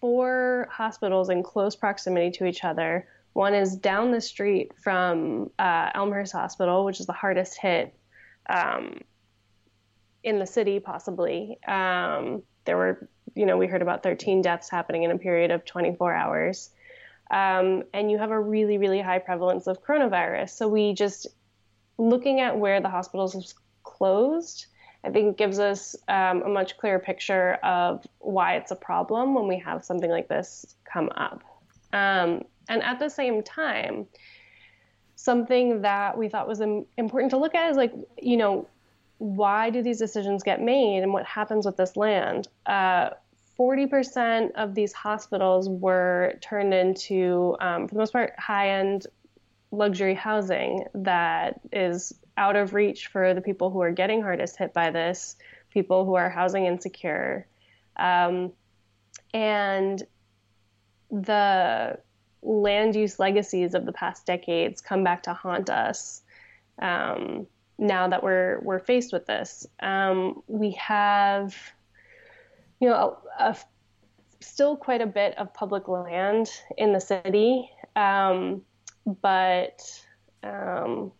four 0.00 0.68
hospitals 0.70 1.30
in 1.30 1.42
close 1.42 1.76
proximity 1.76 2.30
to 2.32 2.46
each 2.46 2.64
other. 2.64 3.06
One 3.32 3.54
is 3.54 3.76
down 3.76 4.10
the 4.10 4.20
street 4.20 4.72
from 4.82 5.50
uh, 5.58 5.90
Elmhurst 5.94 6.32
Hospital, 6.32 6.84
which 6.84 7.00
is 7.00 7.06
the 7.06 7.12
hardest 7.12 7.58
hit 7.58 7.94
um, 8.48 9.00
in 10.24 10.38
the 10.38 10.46
city, 10.46 10.80
possibly. 10.80 11.58
Um, 11.66 12.42
there 12.64 12.76
were 12.76 13.08
you 13.34 13.46
know, 13.46 13.56
we 13.56 13.66
heard 13.66 13.82
about 13.82 14.02
13 14.02 14.42
deaths 14.42 14.70
happening 14.70 15.02
in 15.02 15.10
a 15.10 15.18
period 15.18 15.50
of 15.50 15.64
24 15.64 16.14
hours. 16.14 16.70
Um, 17.30 17.84
and 17.94 18.10
you 18.10 18.18
have 18.18 18.30
a 18.30 18.40
really, 18.40 18.78
really 18.78 19.00
high 19.00 19.18
prevalence 19.18 19.66
of 19.66 19.82
coronavirus. 19.84 20.50
So 20.50 20.68
we 20.68 20.94
just, 20.94 21.28
looking 21.96 22.40
at 22.40 22.58
where 22.58 22.80
the 22.80 22.88
hospitals 22.88 23.54
closed, 23.82 24.66
I 25.02 25.10
think 25.10 25.36
gives 25.36 25.58
us 25.58 25.96
um, 26.08 26.42
a 26.42 26.48
much 26.48 26.76
clearer 26.76 26.98
picture 26.98 27.54
of 27.62 28.06
why 28.18 28.56
it's 28.56 28.70
a 28.70 28.76
problem 28.76 29.34
when 29.34 29.48
we 29.48 29.58
have 29.58 29.84
something 29.84 30.10
like 30.10 30.28
this 30.28 30.76
come 30.84 31.10
up. 31.16 31.42
Um, 31.92 32.42
and 32.68 32.82
at 32.82 32.98
the 32.98 33.08
same 33.08 33.42
time, 33.42 34.06
something 35.16 35.82
that 35.82 36.16
we 36.16 36.28
thought 36.28 36.46
was 36.46 36.60
important 36.60 37.30
to 37.30 37.36
look 37.36 37.54
at 37.54 37.70
is 37.70 37.76
like, 37.76 37.92
you 38.20 38.36
know, 38.36 38.68
why 39.18 39.70
do 39.70 39.82
these 39.82 39.98
decisions 39.98 40.42
get 40.42 40.62
made 40.62 41.02
and 41.02 41.12
what 41.12 41.26
happens 41.26 41.66
with 41.66 41.76
this 41.76 41.96
land? 41.96 42.48
Uh, 42.66 43.10
40% 43.58 44.52
of 44.52 44.74
these 44.74 44.94
hospitals 44.94 45.68
were 45.68 46.38
turned 46.40 46.72
into, 46.72 47.56
um, 47.60 47.86
for 47.86 47.94
the 47.94 47.98
most 47.98 48.12
part, 48.12 48.32
high 48.38 48.70
end 48.70 49.06
luxury 49.70 50.14
housing 50.14 50.84
that 50.94 51.60
is 51.70 52.14
out 52.40 52.56
of 52.56 52.72
reach 52.72 53.08
for 53.08 53.34
the 53.34 53.42
people 53.42 53.70
who 53.70 53.80
are 53.82 53.92
getting 53.92 54.22
hardest 54.22 54.56
hit 54.56 54.72
by 54.72 54.90
this, 54.90 55.36
people 55.68 56.06
who 56.06 56.14
are 56.14 56.30
housing 56.30 56.64
insecure. 56.64 57.46
Um, 57.96 58.52
and 59.34 60.02
the 61.10 61.98
land 62.42 62.96
use 62.96 63.18
legacies 63.18 63.74
of 63.74 63.84
the 63.84 63.92
past 63.92 64.24
decades 64.24 64.80
come 64.80 65.04
back 65.04 65.22
to 65.24 65.34
haunt 65.34 65.68
us. 65.68 66.22
Um, 66.80 67.46
now 67.78 68.08
that 68.08 68.22
we're 68.22 68.60
we're 68.62 68.78
faced 68.78 69.12
with 69.12 69.26
this. 69.26 69.66
Um, 69.80 70.42
we 70.46 70.72
have, 70.72 71.54
you 72.80 72.88
know, 72.88 73.18
still 74.40 74.76
quite 74.76 75.02
a 75.02 75.06
bit 75.06 75.36
of 75.38 75.52
public 75.52 75.88
land 75.88 76.50
in 76.78 76.92
the 76.92 77.00
city, 77.00 77.70
um, 77.96 78.62
but 79.22 79.80
um, 80.42 81.12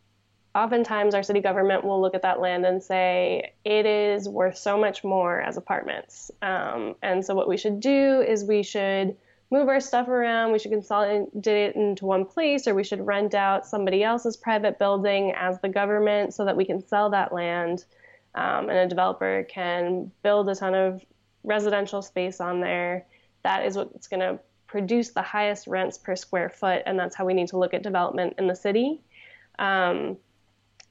oftentimes 0.55 1.15
our 1.15 1.23
city 1.23 1.41
government 1.41 1.85
will 1.85 2.01
look 2.01 2.15
at 2.15 2.23
that 2.23 2.41
land 2.41 2.65
and 2.67 2.83
say 2.83 3.53
it 3.65 3.87
is 3.87 4.29
worth 4.29 4.59
so 4.59 4.77
much 4.79 5.05
more 5.05 5.41
as 5.41 5.57
apartments. 5.57 6.31
Um, 6.43 6.97
and 7.03 7.25
so 7.25 7.35
what 7.35 7.49
we 7.49 7.57
should 7.57 7.81
do 7.81 8.21
is 8.21 8.45
we 8.45 8.63
should 8.63 9.17
move 9.51 9.69
our 9.69 9.81
stuff 9.81 10.09
around. 10.09 10.53
We 10.53 10.59
should 10.59 10.71
consolidate 10.71 11.47
it 11.47 11.77
into 11.77 12.05
one 12.05 12.25
place, 12.25 12.67
or 12.67 12.75
we 12.75 12.85
should 12.85 13.05
rent 13.05 13.35
out 13.35 13.67
somebody 13.67 14.03
else's 14.03 14.37
private 14.37 14.79
building 14.79 15.33
as 15.37 15.61
the 15.61 15.69
government 15.69 16.35
so 16.35 16.45
that 16.45 16.57
we 16.57 16.65
can 16.65 16.87
sell 16.87 17.11
that 17.11 17.33
land. 17.33 17.85
Um, 18.35 18.69
and 18.69 18.79
a 18.79 18.87
developer 18.87 19.45
can 19.49 20.13
build 20.23 20.49
a 20.49 20.55
ton 20.55 20.75
of 20.75 21.05
residential 21.43 22.03
space 22.03 22.41
on 22.41 22.61
there. 22.61 23.07
That 23.43 23.67
is 23.67 23.77
what's 23.77 24.07
going 24.07 24.21
to 24.21 24.39
produce 24.69 25.11
the 25.11 25.23
highest 25.23 25.67
rents 25.67 25.99
per 25.99 26.15
square 26.15 26.49
foot, 26.49 26.83
and 26.87 26.99
that's 26.99 27.17
how 27.17 27.25
we 27.25 27.35
need 27.35 27.49
to 27.49 27.59
look 27.59 27.75
at 27.75 27.83
development 27.83 28.35
in 28.39 28.47
the 28.47 28.55
city. 28.55 29.01
Um, 29.59 30.17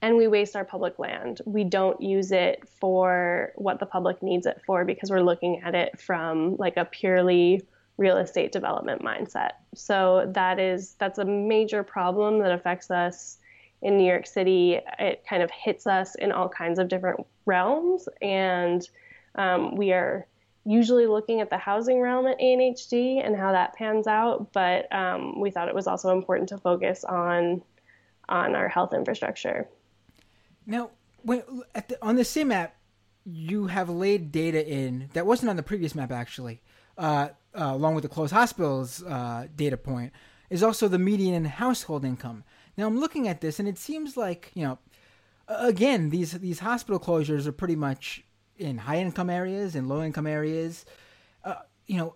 and 0.02 0.16
we 0.16 0.28
waste 0.28 0.56
our 0.56 0.64
public 0.64 0.98
land. 0.98 1.42
We 1.46 1.64
don't 1.64 2.02
use 2.02 2.32
it 2.32 2.68
for 2.80 3.52
what 3.56 3.80
the 3.80 3.86
public 3.86 4.24
needs 4.24 4.46
it 4.46 4.62
for 4.66 4.86
because 4.86 5.10
we're 5.10 5.22
looking 5.22 5.62
at 5.62 5.76
it 5.76 6.00
from 6.00 6.56
like 6.56 6.78
a 6.78 6.86
purely 6.86 7.62
real 7.98 8.18
estate 8.18 8.52
development 8.52 9.02
mindset. 9.04 9.52
So 9.76 10.32
that 10.34 10.58
is 10.58 10.96
that's 11.00 11.20
a 11.20 11.26
major 11.26 11.84
problem 11.84 12.40
that 12.40 12.52
affects 12.52 12.90
us 12.90 13.38
in 13.82 13.98
New 13.98 14.06
York 14.06 14.26
City. 14.26 14.80
It 14.98 15.26
kind 15.30 15.44
of 15.44 15.52
hits 15.52 15.86
us 15.86 16.16
in 16.16 16.32
all 16.32 16.50
kinds 16.50 16.80
of 16.80 16.88
different 16.88 17.26
realms, 17.46 18.08
and 18.22 18.88
um, 19.36 19.76
we 19.76 19.92
are 19.92 20.26
usually 20.66 21.08
looking 21.08 21.42
at 21.42 21.50
the 21.50 21.58
housing 21.58 22.00
realm 22.00 22.28
at 22.28 22.40
ANHD 22.40 23.26
and 23.26 23.36
how 23.36 23.52
that 23.52 23.74
pans 23.74 24.08
out. 24.08 24.54
But 24.54 24.94
um, 24.94 25.40
we 25.40 25.52
thought 25.52 25.68
it 25.68 25.76
was 25.76 25.88
also 25.88 26.12
important 26.12 26.50
to 26.50 26.58
focus 26.58 27.04
on 27.04 27.62
on 28.30 28.56
our 28.56 28.70
health 28.70 28.94
infrastructure. 28.94 29.68
Now, 30.70 30.92
when, 31.24 31.44
the, 31.74 31.98
on 32.02 32.16
the 32.16 32.24
same 32.24 32.50
map, 32.50 32.76
you 33.26 33.68
have 33.68 33.90
laid 33.90 34.32
data 34.32 34.66
in 34.66 35.10
that 35.14 35.26
wasn't 35.26 35.50
on 35.50 35.56
the 35.56 35.64
previous 35.64 35.94
map 35.96 36.12
actually, 36.12 36.62
uh, 36.98 37.30
uh, 37.54 37.72
along 37.74 37.96
with 37.96 38.04
the 38.04 38.10
closed 38.10 38.34
hospitals 38.34 39.04
uh, 39.04 39.48
data 39.56 39.78
point, 39.78 40.14
is 40.50 40.64
also 40.64 40.88
the 40.88 41.00
median 41.00 41.46
household 41.46 42.06
income. 42.06 42.44
Now 42.78 42.88
I'm 42.88 43.00
looking 43.00 43.28
at 43.28 43.42
this, 43.42 43.60
and 43.60 43.68
it 43.68 43.78
seems 43.78 44.16
like 44.16 44.52
you 44.54 44.64
know, 44.64 44.80
again 45.48 46.12
these 46.12 46.32
these 46.34 46.60
hospital 46.60 47.00
closures 47.00 47.46
are 47.46 47.52
pretty 47.52 47.76
much 47.76 48.24
in 48.58 48.78
high 48.78 49.00
income 49.00 49.30
areas 49.30 49.76
and 49.76 49.90
low 49.90 50.04
income 50.04 50.28
areas. 50.28 50.86
Uh, 51.44 51.56
you 51.88 51.98
know, 51.98 52.16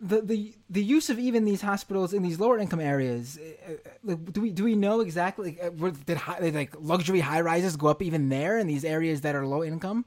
the 0.00 0.20
the 0.20 0.54
the 0.68 0.82
use 0.82 1.08
of 1.08 1.18
even 1.18 1.44
these 1.44 1.62
hospitals 1.62 2.12
in 2.12 2.22
these 2.22 2.38
lower 2.38 2.58
income 2.58 2.80
areas 2.80 3.38
uh, 3.38 4.12
uh 4.12 4.16
do 4.30 4.40
we 4.42 4.50
do 4.50 4.64
we 4.64 4.74
know 4.74 5.00
exactly 5.00 5.58
uh, 5.60 5.70
did 6.04 6.18
high, 6.18 6.38
like 6.38 6.74
luxury 6.78 7.20
high 7.20 7.40
rises 7.40 7.76
go 7.76 7.88
up 7.88 8.02
even 8.02 8.28
there 8.28 8.58
in 8.58 8.66
these 8.66 8.84
areas 8.84 9.22
that 9.22 9.34
are 9.34 9.46
low 9.46 9.64
income? 9.64 10.04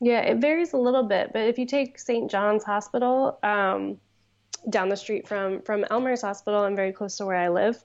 Yeah 0.00 0.20
it 0.20 0.38
varies 0.38 0.72
a 0.72 0.78
little 0.78 1.02
bit 1.02 1.32
but 1.32 1.42
if 1.42 1.58
you 1.58 1.66
take 1.66 1.98
st 1.98 2.30
john's 2.30 2.64
hospital 2.64 3.38
um, 3.42 3.98
down 4.70 4.88
the 4.88 4.96
street 4.96 5.28
from 5.28 5.60
from 5.62 5.84
elmhurst 5.90 6.22
hospital 6.22 6.64
and 6.64 6.74
very 6.74 6.92
close 6.92 7.18
to 7.18 7.26
where 7.26 7.36
i 7.36 7.48
live 7.48 7.82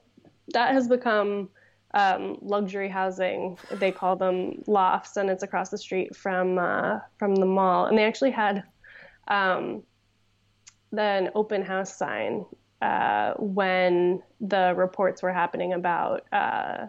that 0.54 0.72
has 0.72 0.88
become 0.88 1.50
um, 1.96 2.36
luxury 2.42 2.88
housing. 2.88 3.58
They 3.72 3.90
call 3.90 4.16
them 4.16 4.62
lofts 4.66 5.16
and 5.16 5.30
it's 5.30 5.42
across 5.42 5.70
the 5.70 5.78
street 5.78 6.14
from 6.14 6.58
uh, 6.58 7.00
from 7.18 7.34
the 7.34 7.46
mall. 7.46 7.86
And 7.86 7.96
they 7.96 8.04
actually 8.04 8.32
had 8.32 8.64
um, 9.28 9.82
an 10.98 11.30
open 11.34 11.62
house 11.62 11.94
sign 11.94 12.44
uh, 12.82 13.34
when 13.38 14.22
the 14.40 14.74
reports 14.76 15.22
were 15.22 15.32
happening 15.32 15.72
about 15.72 16.24
uh, 16.32 16.86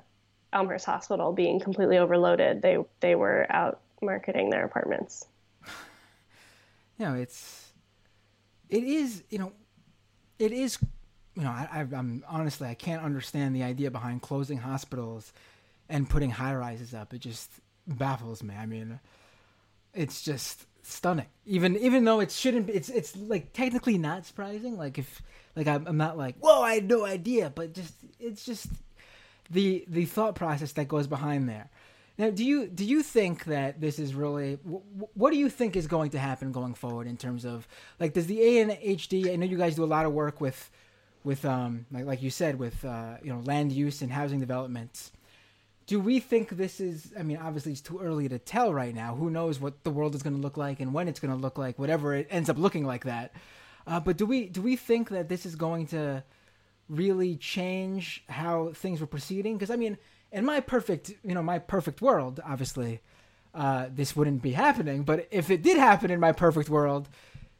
Elmhurst 0.53 0.85
Hospital 0.85 1.31
being 1.33 1.59
completely 1.59 1.97
overloaded. 1.97 2.61
They 2.61 2.77
they 2.99 3.15
were 3.15 3.47
out 3.49 3.81
marketing 4.01 4.49
their 4.49 4.65
apartments. 4.65 5.25
You 6.97 7.05
know, 7.05 7.13
it's 7.13 7.71
it 8.69 8.83
is 8.83 9.23
you 9.29 9.39
know 9.39 9.53
it 10.39 10.51
is 10.51 10.77
you 11.35 11.43
know 11.43 11.49
I, 11.49 11.85
I'm 11.95 12.23
honestly 12.27 12.67
I 12.67 12.73
can't 12.73 13.03
understand 13.03 13.55
the 13.55 13.63
idea 13.63 13.91
behind 13.91 14.21
closing 14.21 14.57
hospitals 14.57 15.31
and 15.89 16.09
putting 16.09 16.31
high 16.31 16.55
rises 16.55 16.93
up. 16.93 17.13
It 17.13 17.19
just 17.19 17.51
baffles 17.87 18.43
me. 18.43 18.55
I 18.55 18.65
mean, 18.65 18.99
it's 19.93 20.21
just 20.21 20.65
stunning. 20.87 21.27
Even 21.45 21.77
even 21.77 22.05
though 22.05 22.19
it 22.19 22.31
shouldn't, 22.31 22.67
be, 22.67 22.73
it's 22.73 22.89
it's 22.89 23.15
like 23.15 23.53
technically 23.53 23.97
not 23.97 24.25
surprising. 24.25 24.77
Like 24.77 24.97
if 24.97 25.21
like 25.55 25.67
I'm, 25.67 25.85
I'm 25.87 25.97
not 25.97 26.17
like 26.17 26.35
whoa, 26.39 26.61
I 26.61 26.75
had 26.75 26.87
no 26.87 27.05
idea, 27.05 27.51
but 27.53 27.73
just 27.73 27.93
it's 28.19 28.45
just 28.45 28.67
the 29.49 29.85
the 29.87 30.05
thought 30.05 30.35
process 30.35 30.73
that 30.73 30.87
goes 30.87 31.07
behind 31.07 31.47
there. 31.49 31.69
Now, 32.17 32.31
do 32.31 32.43
you 32.43 32.67
do 32.67 32.83
you 32.83 33.03
think 33.03 33.45
that 33.45 33.79
this 33.79 33.99
is 33.99 34.15
really 34.15 34.55
what 35.13 35.31
do 35.31 35.37
you 35.37 35.49
think 35.49 35.75
is 35.75 35.87
going 35.87 36.09
to 36.11 36.19
happen 36.19 36.51
going 36.51 36.73
forward 36.73 37.05
in 37.05 37.17
terms 37.17 37.45
of 37.45 37.67
like 37.99 38.13
does 38.13 38.25
the 38.25 38.39
ANHD? 38.39 39.31
I 39.31 39.35
know 39.35 39.45
you 39.45 39.57
guys 39.57 39.75
do 39.75 39.83
a 39.83 39.85
lot 39.85 40.05
of 40.05 40.13
work 40.13 40.41
with 40.41 40.69
with 41.23 41.45
um 41.45 41.85
like 41.91 42.05
like 42.05 42.21
you 42.23 42.29
said 42.29 42.57
with 42.57 42.83
uh, 42.83 43.17
you 43.21 43.31
know 43.31 43.41
land 43.41 43.71
use 43.71 44.01
and 44.01 44.11
housing 44.11 44.39
developments 44.39 45.11
do 45.87 46.01
we 46.01 46.19
think 46.19 46.49
this 46.49 46.79
is 46.79 47.13
i 47.17 47.23
mean 47.23 47.37
obviously 47.37 47.71
it's 47.71 47.81
too 47.81 47.99
early 47.99 48.29
to 48.29 48.37
tell 48.37 48.73
right 48.73 48.93
now. 48.93 49.15
Who 49.15 49.29
knows 49.29 49.59
what 49.59 49.83
the 49.83 49.89
world 49.89 50.13
is 50.13 50.21
going 50.21 50.35
to 50.35 50.41
look 50.41 50.57
like 50.57 50.79
and 50.79 50.93
when 50.93 51.07
it's 51.07 51.19
going 51.19 51.33
to 51.33 51.39
look 51.39 51.57
like 51.57 51.79
whatever 51.79 52.13
it 52.13 52.27
ends 52.29 52.49
up 52.49 52.57
looking 52.57 52.85
like 52.85 53.05
that. 53.05 53.33
Uh, 53.87 53.99
but 53.99 54.17
do 54.17 54.25
we 54.25 54.47
do 54.47 54.61
we 54.61 54.75
think 54.75 55.09
that 55.09 55.29
this 55.29 55.45
is 55.45 55.55
going 55.55 55.87
to 55.87 56.23
really 56.89 57.35
change 57.37 58.23
how 58.29 58.71
things 58.73 59.01
were 59.01 59.07
proceeding? 59.07 59.57
Because 59.57 59.71
i 59.71 59.75
mean 59.75 59.97
in 60.31 60.45
my 60.45 60.59
perfect 60.59 61.13
you 61.23 61.33
know 61.33 61.41
my 61.41 61.57
perfect 61.57 62.01
world 62.01 62.39
obviously 62.45 62.99
uh, 63.55 63.87
this 63.91 64.15
wouldn't 64.15 64.43
be 64.43 64.51
happening. 64.51 65.01
But 65.01 65.27
if 65.31 65.49
it 65.49 65.63
did 65.63 65.77
happen 65.77 66.11
in 66.11 66.19
my 66.19 66.33
perfect 66.33 66.69
world 66.69 67.07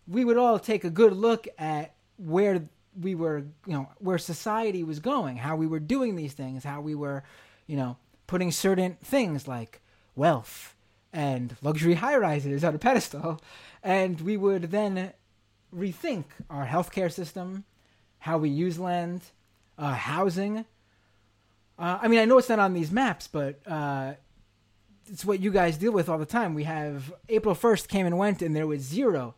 we 0.08 0.24
would 0.24 0.38
all 0.38 0.60
take 0.60 0.84
a 0.84 0.90
good 0.90 1.14
look 1.14 1.48
at 1.58 1.96
where 2.18 2.68
we 3.00 3.16
were 3.16 3.46
you 3.66 3.74
know 3.74 3.90
where 4.00 4.18
society 4.18 4.84
was 4.84 5.00
going 5.00 5.38
how 5.38 5.56
we 5.56 5.68
were 5.68 5.80
doing 5.80 6.16
these 6.16 6.34
things 6.34 6.64
how 6.64 6.82
we 6.82 6.96
were 6.96 7.24
you 7.68 7.78
know 7.78 7.96
putting 8.28 8.52
certain 8.52 8.98
things 9.04 9.48
like 9.48 9.82
wealth 10.16 10.76
and 11.14 11.56
luxury 11.62 11.96
high 11.96 12.18
rises 12.18 12.64
on 12.64 12.76
a 12.76 12.78
pedestal, 12.78 13.42
and 13.82 14.22
we 14.22 14.38
would 14.38 14.64
then 14.64 15.14
rethink 15.76 16.26
our 16.50 16.66
healthcare 16.66 17.12
system, 17.12 17.64
how 18.20 18.38
we 18.38 18.50
use 18.50 18.78
land, 18.78 19.22
uh, 19.78 19.94
housing. 19.94 20.66
Uh, 21.80 22.00
I 22.02 22.08
mean, 22.08 22.20
I 22.20 22.26
know 22.26 22.38
it's 22.38 22.50
not 22.50 22.60
on 22.60 22.74
these 22.74 22.92
maps, 22.92 23.28
but 23.28 23.60
uh, 23.66 24.14
it's 25.08 25.26
what 25.26 25.40
you 25.40 25.52
guys 25.52 25.78
deal 25.78 25.92
with 25.92 26.10
all 26.10 26.18
the 26.18 26.26
time. 26.26 26.54
We 26.54 26.64
have 26.64 27.14
April 27.30 27.56
1st 27.56 27.88
came 27.88 28.06
and 28.06 28.18
went, 28.18 28.42
and 28.42 28.56
there 28.56 28.68
was 28.68 28.82
zero 28.82 29.36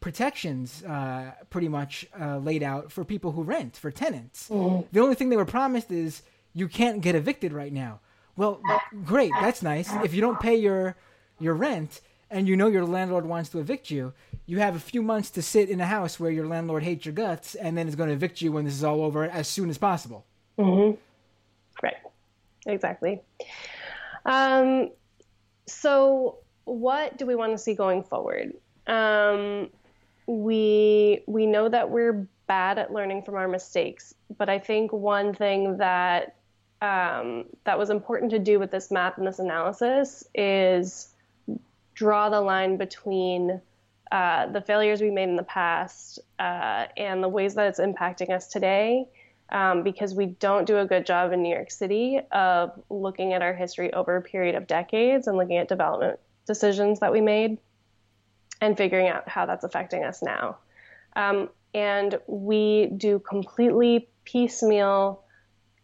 protections 0.00 0.84
uh, 0.84 1.32
pretty 1.50 1.68
much 1.68 2.06
uh, 2.18 2.38
laid 2.38 2.62
out 2.62 2.92
for 2.92 3.04
people 3.04 3.32
who 3.32 3.42
rent, 3.42 3.76
for 3.76 3.90
tenants. 3.90 4.48
Mm-hmm. 4.48 4.86
The 4.92 5.00
only 5.00 5.14
thing 5.14 5.28
they 5.28 5.36
were 5.36 5.44
promised 5.44 5.90
is 5.90 6.22
you 6.54 6.68
can't 6.68 7.00
get 7.00 7.14
evicted 7.14 7.52
right 7.52 7.72
now. 7.72 8.00
Well, 8.38 8.60
great, 9.04 9.32
that's 9.40 9.62
nice. 9.64 9.92
If 10.04 10.14
you 10.14 10.20
don't 10.20 10.38
pay 10.38 10.54
your 10.54 10.94
your 11.40 11.54
rent 11.54 12.00
and 12.30 12.46
you 12.46 12.56
know 12.56 12.68
your 12.68 12.84
landlord 12.84 13.26
wants 13.26 13.50
to 13.50 13.58
evict 13.58 13.90
you, 13.90 14.12
you 14.46 14.60
have 14.60 14.76
a 14.76 14.78
few 14.78 15.02
months 15.02 15.30
to 15.30 15.42
sit 15.42 15.68
in 15.68 15.80
a 15.80 15.86
house 15.86 16.20
where 16.20 16.30
your 16.30 16.46
landlord 16.46 16.84
hates 16.84 17.04
your 17.04 17.14
guts 17.14 17.56
and 17.56 17.76
then 17.76 17.88
is 17.88 17.96
going 17.96 18.10
to 18.10 18.14
evict 18.14 18.40
you 18.40 18.52
when 18.52 18.64
this 18.64 18.74
is 18.74 18.84
all 18.84 19.02
over 19.02 19.24
as 19.24 19.48
soon 19.48 19.68
as 19.68 19.76
possible. 19.76 20.24
Mm-hmm. 20.56 20.96
Right. 21.82 21.96
Exactly. 22.66 23.20
Um, 24.24 24.92
so, 25.66 26.38
what 26.64 27.18
do 27.18 27.26
we 27.26 27.34
want 27.34 27.50
to 27.50 27.58
see 27.58 27.74
going 27.74 28.04
forward? 28.04 28.52
Um, 28.86 29.68
we 30.28 31.24
we 31.26 31.44
know 31.44 31.68
that 31.68 31.90
we're 31.90 32.28
bad 32.46 32.78
at 32.78 32.92
learning 32.92 33.22
from 33.22 33.34
our 33.34 33.48
mistakes, 33.48 34.14
but 34.36 34.48
I 34.48 34.60
think 34.60 34.92
one 34.92 35.34
thing 35.34 35.78
that 35.78 36.36
um, 36.80 37.44
that 37.64 37.78
was 37.78 37.90
important 37.90 38.30
to 38.30 38.38
do 38.38 38.58
with 38.58 38.70
this 38.70 38.90
map 38.90 39.18
and 39.18 39.26
this 39.26 39.38
analysis 39.38 40.24
is 40.34 41.08
draw 41.94 42.30
the 42.30 42.40
line 42.40 42.76
between 42.76 43.60
uh, 44.12 44.46
the 44.46 44.60
failures 44.60 45.00
we 45.00 45.10
made 45.10 45.28
in 45.28 45.36
the 45.36 45.42
past 45.42 46.20
uh, 46.38 46.86
and 46.96 47.22
the 47.22 47.28
ways 47.28 47.54
that 47.54 47.66
it's 47.66 47.80
impacting 47.80 48.30
us 48.30 48.46
today. 48.46 49.06
Um, 49.50 49.82
because 49.82 50.14
we 50.14 50.26
don't 50.26 50.66
do 50.66 50.76
a 50.76 50.84
good 50.84 51.06
job 51.06 51.32
in 51.32 51.42
New 51.42 51.54
York 51.54 51.70
City 51.70 52.20
of 52.32 52.78
looking 52.90 53.32
at 53.32 53.40
our 53.40 53.54
history 53.54 53.90
over 53.94 54.16
a 54.16 54.20
period 54.20 54.54
of 54.54 54.66
decades 54.66 55.26
and 55.26 55.38
looking 55.38 55.56
at 55.56 55.68
development 55.68 56.20
decisions 56.46 57.00
that 57.00 57.12
we 57.12 57.22
made 57.22 57.56
and 58.60 58.76
figuring 58.76 59.08
out 59.08 59.26
how 59.26 59.46
that's 59.46 59.64
affecting 59.64 60.04
us 60.04 60.22
now. 60.22 60.58
Um, 61.16 61.48
and 61.74 62.18
we 62.26 62.86
do 62.96 63.20
completely 63.20 64.08
piecemeal 64.24 65.22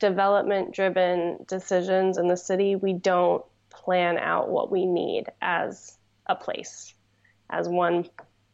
development 0.05 0.75
driven 0.75 1.39
decisions 1.49 2.19
in 2.19 2.29
the 2.29 2.37
city, 2.37 2.77
we 2.77 2.93
don't 2.93 3.43
plan 3.71 4.19
out 4.19 4.51
what 4.51 4.71
we 4.71 4.85
need 4.85 5.25
as 5.41 5.97
a 6.27 6.35
place, 6.35 6.93
as 7.49 7.69
one 7.71 8.05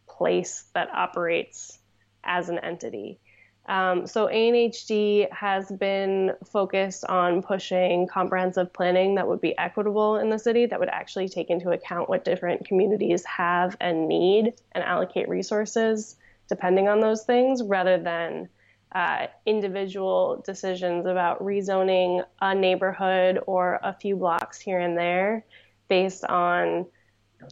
place 0.09 0.67
that 0.75 0.89
operates 0.95 1.81
as 2.23 2.51
an 2.51 2.61
entity. 2.61 3.19
Um, 3.67 4.07
so 4.07 4.29
ANHD 4.29 5.31
has 5.33 5.69
been 5.73 6.35
focused 6.45 7.05
on 7.05 7.43
pushing 7.43 8.07
comprehensive 8.07 8.73
planning 8.73 9.17
that 9.17 9.27
would 9.27 9.41
be 9.41 9.59
equitable 9.59 10.19
in 10.19 10.31
the 10.31 10.39
city, 10.39 10.67
that 10.67 10.79
would 10.79 10.89
actually 10.89 11.29
take 11.29 11.51
into 11.51 11.71
account 11.71 12.09
what 12.09 12.25
different 12.25 12.65
communities 12.65 13.25
have 13.25 13.77
and 13.81 14.07
need 14.07 14.55
and 14.71 14.85
allocate 14.85 15.29
resources 15.29 16.15
depending 16.49 16.89
on 16.89 17.01
those 17.01 17.25
things 17.25 17.63
rather 17.63 17.99
than 17.99 18.49
uh, 18.93 19.27
individual 19.47 20.43
decisions 20.45 21.07
about 21.07 21.43
rezoning 21.43 22.25
a 22.41 22.55
neighborhood 22.55 23.39
or 23.47 23.79
a 23.83 23.93
few 23.93 24.17
blocks 24.17 24.59
here 24.59 24.81
and 24.81 24.97
there 24.97 25.45
based 25.89 26.25
on, 26.25 26.87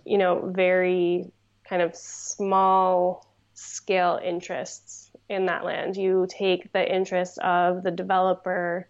you 0.05 0.19
know, 0.19 0.51
very 0.55 1.31
kind 1.69 1.83
of 1.83 1.95
small 1.95 3.27
scale 3.55 4.19
interests 4.25 5.11
in 5.29 5.47
that 5.47 5.65
land. 5.65 5.97
You 5.97 6.27
take 6.29 6.73
the 6.73 6.95
interest 6.95 7.39
of 7.39 7.83
the 7.83 7.91
developer 7.91 8.89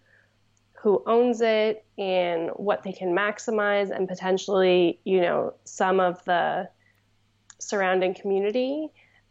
who 0.81 1.03
owns 1.07 1.41
it 1.41 1.85
and 1.99 2.51
what 2.51 2.83
they 2.83 2.93
can 2.93 3.09
maximize 3.09 3.91
and 3.91 4.09
potentially, 4.09 5.01
you 5.05 5.21
know, 5.21 5.55
some 5.65 5.99
of 6.01 6.25
the 6.25 6.69
surrounding 7.59 8.15
community 8.15 8.89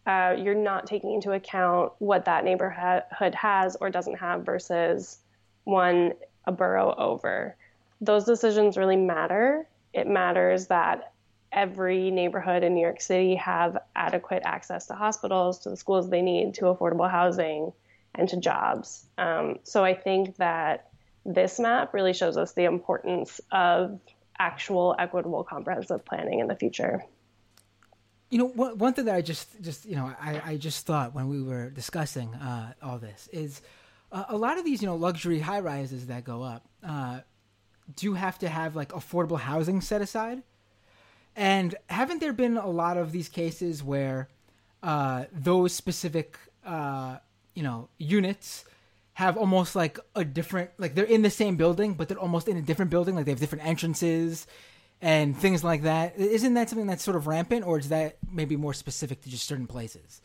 uh, 0.08 0.34
you're 0.40 0.56
not 0.56 0.88
taking 0.88 1.14
into 1.14 1.34
account 1.34 1.92
what 2.00 2.26
that 2.26 2.46
neighborhood 2.46 3.36
has 3.36 3.76
or 3.76 3.90
doesn't 3.90 4.18
have 4.18 4.46
versus 4.46 5.20
one 5.66 6.14
a 6.46 6.52
borough 6.52 6.96
over. 6.98 7.58
Those 8.00 8.24
decisions 8.24 8.78
really 8.78 8.96
matter. 8.96 9.68
It 9.94 10.08
matters 10.08 10.68
that 10.68 11.12
every 11.52 12.10
neighborhood 12.10 12.64
in 12.64 12.74
New 12.74 12.82
York 12.82 13.02
City 13.02 13.36
have 13.36 13.78
adequate 13.96 14.44
access 14.46 14.88
to 14.88 14.94
hospitals, 14.94 15.60
to 15.60 15.70
the 15.70 15.78
schools 15.78 16.10
they 16.10 16.22
need, 16.22 16.54
to 16.56 16.66
affordable 16.66 17.10
housing, 17.10 17.74
and 18.16 18.30
to 18.30 18.38
jobs. 18.38 19.06
Um, 19.18 19.60
so 19.64 19.84
I 19.84 19.94
think 19.94 20.38
that 20.38 20.90
this 21.26 21.60
map 21.60 21.94
really 21.94 22.14
shows 22.14 22.38
us 22.38 22.54
the 22.54 22.64
importance 22.64 23.42
of 23.52 24.00
actual 24.40 24.96
equitable 24.98 25.44
comprehensive 25.44 26.06
planning 26.06 26.40
in 26.40 26.48
the 26.48 26.56
future. 26.56 27.04
You 28.30 28.40
know, 28.40 28.48
one, 28.48 28.78
one 28.78 28.94
thing 28.94 29.06
that 29.06 29.16
I 29.16 29.22
just, 29.22 29.48
just 29.62 29.86
you 29.86 29.96
know, 29.96 30.12
I, 30.20 30.42
I 30.46 30.58
just 30.58 30.86
thought 30.86 31.16
when 31.16 31.30
we 31.30 31.42
were 31.42 31.70
discussing 31.70 32.34
uh, 32.36 32.74
all 32.82 32.98
this 32.98 33.30
is 33.32 33.62
uh, 34.12 34.26
a 34.30 34.38
lot 34.38 34.58
of 34.58 34.66
these, 34.66 34.82
you 34.82 34.88
know, 34.88 34.96
luxury 34.96 35.40
high 35.40 35.62
rises 35.62 36.08
that 36.08 36.24
go 36.24 36.44
up 36.44 36.66
uh, 36.86 37.20
do 37.96 38.14
have 38.14 38.38
to 38.40 38.50
have 38.50 38.76
like 38.76 38.90
affordable 38.90 39.40
housing 39.40 39.82
set 39.82 40.02
aside. 40.02 40.44
And 41.36 41.76
haven't 41.90 42.20
there 42.20 42.34
been 42.34 42.58
a 42.58 42.68
lot 42.68 42.98
of 42.98 43.12
these 43.12 43.30
cases 43.30 43.84
where 43.84 44.28
uh, 44.84 45.26
those 45.32 45.74
specific, 45.74 46.38
uh, 46.66 47.18
you 47.54 47.64
know, 47.64 47.90
units 47.98 48.66
have 49.14 49.38
almost 49.38 49.76
like 49.76 50.00
a 50.16 50.26
different, 50.26 50.70
like 50.78 50.96
they're 50.96 51.06
in 51.06 51.22
the 51.22 51.30
same 51.30 51.56
building, 51.56 51.94
but 51.94 52.08
they're 52.08 52.20
almost 52.20 52.48
in 52.48 52.58
a 52.58 52.62
different 52.62 52.92
building, 52.92 53.16
like 53.16 53.26
they 53.26 53.32
have 53.32 53.40
different 53.40 53.66
entrances 53.66 54.48
and 55.02 55.38
things 55.38 55.64
like 55.64 55.84
that. 55.84 56.18
Isn't 56.18 56.54
that 56.56 56.70
something 56.70 56.88
that's 56.88 57.04
sort 57.04 57.18
of 57.18 57.28
rampant, 57.28 57.66
or 57.66 57.80
is 57.80 57.90
that 57.90 58.18
maybe 58.32 58.56
more 58.56 58.74
specific 58.74 59.22
to 59.22 59.30
just 59.30 59.48
certain 59.48 59.68
places? 59.68 60.22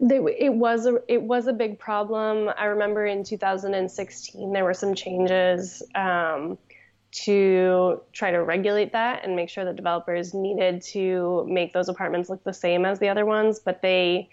it 0.00 0.52
was 0.52 0.86
a 0.86 1.00
it 1.06 1.22
was 1.22 1.46
a 1.46 1.52
big 1.52 1.78
problem. 1.78 2.50
I 2.58 2.64
remember 2.64 3.06
in 3.06 3.22
2016 3.22 4.52
there 4.52 4.64
were 4.64 4.74
some 4.74 4.94
changes 4.94 5.82
um, 5.94 6.58
to 7.12 8.00
try 8.12 8.32
to 8.32 8.38
regulate 8.38 8.92
that 8.92 9.24
and 9.24 9.36
make 9.36 9.48
sure 9.48 9.64
that 9.64 9.76
developers 9.76 10.34
needed 10.34 10.82
to 10.82 11.46
make 11.48 11.72
those 11.72 11.88
apartments 11.88 12.28
look 12.28 12.42
the 12.42 12.52
same 12.52 12.84
as 12.84 12.98
the 12.98 13.08
other 13.08 13.24
ones, 13.24 13.60
but 13.60 13.82
they 13.82 14.28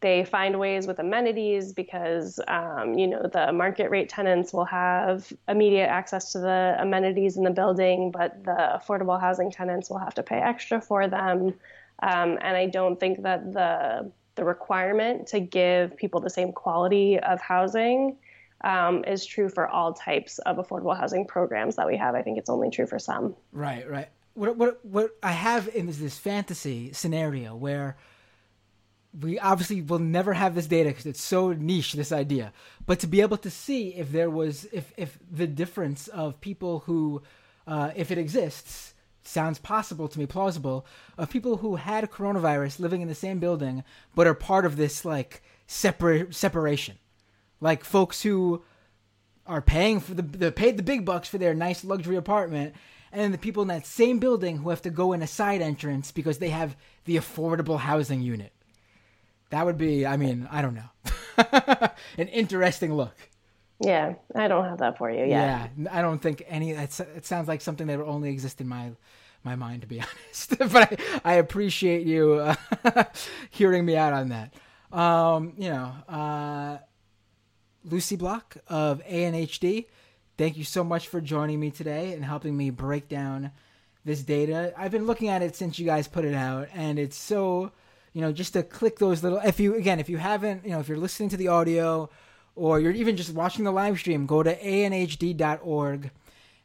they 0.00 0.24
find 0.24 0.58
ways 0.58 0.86
with 0.86 0.98
amenities 0.98 1.72
because 1.72 2.40
um, 2.48 2.94
you 2.94 3.06
know 3.06 3.28
the 3.32 3.52
market 3.52 3.90
rate 3.90 4.08
tenants 4.08 4.52
will 4.52 4.64
have 4.64 5.32
immediate 5.48 5.88
access 5.88 6.32
to 6.32 6.38
the 6.38 6.76
amenities 6.78 7.36
in 7.36 7.44
the 7.44 7.50
building, 7.50 8.10
but 8.10 8.44
the 8.44 8.80
affordable 8.80 9.20
housing 9.20 9.50
tenants 9.50 9.90
will 9.90 9.98
have 9.98 10.14
to 10.14 10.22
pay 10.22 10.36
extra 10.36 10.80
for 10.80 11.08
them. 11.08 11.54
Um, 12.02 12.38
and 12.42 12.56
I 12.56 12.66
don't 12.66 13.00
think 13.00 13.22
that 13.22 13.52
the 13.52 14.10
the 14.34 14.44
requirement 14.44 15.26
to 15.28 15.40
give 15.40 15.96
people 15.96 16.20
the 16.20 16.30
same 16.30 16.52
quality 16.52 17.18
of 17.18 17.40
housing 17.40 18.18
um, 18.64 19.04
is 19.04 19.24
true 19.24 19.48
for 19.48 19.66
all 19.68 19.92
types 19.92 20.38
of 20.40 20.56
affordable 20.56 20.96
housing 20.96 21.26
programs 21.26 21.76
that 21.76 21.86
we 21.86 21.96
have. 21.96 22.14
I 22.14 22.22
think 22.22 22.38
it's 22.38 22.50
only 22.50 22.70
true 22.70 22.86
for 22.86 22.98
some. 22.98 23.34
Right, 23.52 23.88
right. 23.88 24.08
What 24.34 24.56
what 24.56 24.84
what 24.84 25.10
I 25.22 25.32
have 25.32 25.68
in 25.74 25.86
this, 25.86 25.96
this 25.96 26.18
fantasy 26.18 26.92
scenario 26.92 27.56
where 27.56 27.96
we 29.18 29.38
obviously 29.38 29.82
will 29.82 29.98
never 29.98 30.34
have 30.34 30.54
this 30.54 30.66
data 30.66 30.90
because 30.90 31.06
it's 31.06 31.22
so 31.22 31.52
niche 31.52 31.94
this 31.94 32.12
idea. 32.12 32.52
But 32.84 33.00
to 33.00 33.06
be 33.06 33.20
able 33.20 33.38
to 33.38 33.50
see 33.50 33.94
if 33.94 34.12
there 34.12 34.30
was 34.30 34.66
if 34.72 34.92
if 34.96 35.18
the 35.30 35.46
difference 35.46 36.08
of 36.08 36.40
people 36.40 36.80
who 36.80 37.22
uh, 37.66 37.92
if 37.96 38.10
it 38.10 38.18
exists 38.18 38.94
sounds 39.22 39.58
possible 39.58 40.06
to 40.06 40.18
me 40.18 40.26
plausible 40.26 40.86
of 41.18 41.30
people 41.30 41.56
who 41.56 41.76
had 41.76 42.08
coronavirus 42.10 42.78
living 42.78 43.00
in 43.00 43.08
the 43.08 43.14
same 43.14 43.40
building 43.40 43.82
but 44.14 44.26
are 44.26 44.34
part 44.34 44.64
of 44.64 44.76
this 44.76 45.04
like 45.04 45.42
separate 45.66 46.34
separation. 46.34 46.98
Like 47.60 47.84
folks 47.84 48.22
who 48.22 48.62
are 49.46 49.62
paying 49.62 50.00
for 50.00 50.14
the 50.14 50.52
paid 50.52 50.76
the 50.76 50.82
big 50.82 51.04
bucks 51.04 51.28
for 51.28 51.38
their 51.38 51.54
nice 51.54 51.84
luxury 51.84 52.16
apartment 52.16 52.74
and 53.12 53.20
then 53.20 53.32
the 53.32 53.38
people 53.38 53.62
in 53.62 53.68
that 53.68 53.86
same 53.86 54.18
building 54.18 54.58
who 54.58 54.70
have 54.70 54.82
to 54.82 54.90
go 54.90 55.12
in 55.12 55.22
a 55.22 55.26
side 55.26 55.62
entrance 55.62 56.12
because 56.12 56.38
they 56.38 56.50
have 56.50 56.76
the 57.04 57.16
affordable 57.16 57.78
housing 57.78 58.20
unit 58.20 58.52
that 59.50 59.64
would 59.64 59.78
be, 59.78 60.06
I 60.06 60.16
mean, 60.16 60.48
I 60.50 60.62
don't 60.62 60.74
know, 60.74 61.88
an 62.18 62.28
interesting 62.28 62.94
look. 62.94 63.16
Yeah, 63.80 64.14
I 64.34 64.48
don't 64.48 64.64
have 64.64 64.78
that 64.78 64.96
for 64.96 65.10
you. 65.10 65.24
Yeah, 65.26 65.68
yeah 65.76 65.88
I 65.92 66.00
don't 66.00 66.20
think 66.20 66.42
any. 66.48 66.70
it 66.70 67.26
sounds 67.26 67.46
like 67.46 67.60
something 67.60 67.86
that 67.88 67.98
would 67.98 68.08
only 68.08 68.30
exist 68.30 68.60
in 68.60 68.68
my 68.68 68.92
my 69.46 69.54
mind, 69.54 69.82
to 69.82 69.86
be 69.86 70.00
honest. 70.26 70.58
but 70.72 70.74
I, 70.74 71.20
I 71.24 71.34
appreciate 71.34 72.06
you 72.06 72.34
uh, 72.34 73.04
hearing 73.50 73.86
me 73.86 73.96
out 73.96 74.12
on 74.12 74.28
that. 74.28 74.52
Um, 74.92 75.54
you 75.56 75.70
know, 75.70 75.92
uh, 76.08 76.78
Lucy 77.84 78.16
Block 78.16 78.56
of 78.68 79.02
ANHD, 79.04 79.86
thank 80.36 80.56
you 80.56 80.64
so 80.64 80.84
much 80.84 81.08
for 81.08 81.20
joining 81.20 81.60
me 81.60 81.70
today 81.70 82.12
and 82.12 82.24
helping 82.24 82.56
me 82.56 82.70
break 82.70 83.08
down 83.08 83.52
this 84.04 84.22
data. 84.22 84.74
I've 84.76 84.90
been 84.90 85.06
looking 85.06 85.28
at 85.28 85.42
it 85.42 85.56
since 85.56 85.78
you 85.78 85.86
guys 85.86 86.08
put 86.08 86.24
it 86.24 86.34
out, 86.34 86.68
and 86.74 86.98
it's 86.98 87.16
so 87.16 87.72
you 88.16 88.22
know, 88.22 88.32
just 88.32 88.54
to 88.54 88.62
click 88.62 88.98
those 88.98 89.22
little. 89.22 89.38
If 89.44 89.60
you 89.60 89.74
again, 89.74 90.00
if 90.00 90.08
you 90.08 90.16
haven't, 90.16 90.64
you 90.64 90.70
know, 90.70 90.80
if 90.80 90.88
you're 90.88 90.96
listening 90.96 91.28
to 91.28 91.36
the 91.36 91.48
audio, 91.48 92.08
or 92.54 92.80
you're 92.80 92.92
even 92.92 93.14
just 93.14 93.34
watching 93.34 93.62
the 93.62 93.70
live 93.70 93.98
stream, 93.98 94.24
go 94.24 94.42
to 94.42 94.56
anhd.org 94.56 96.10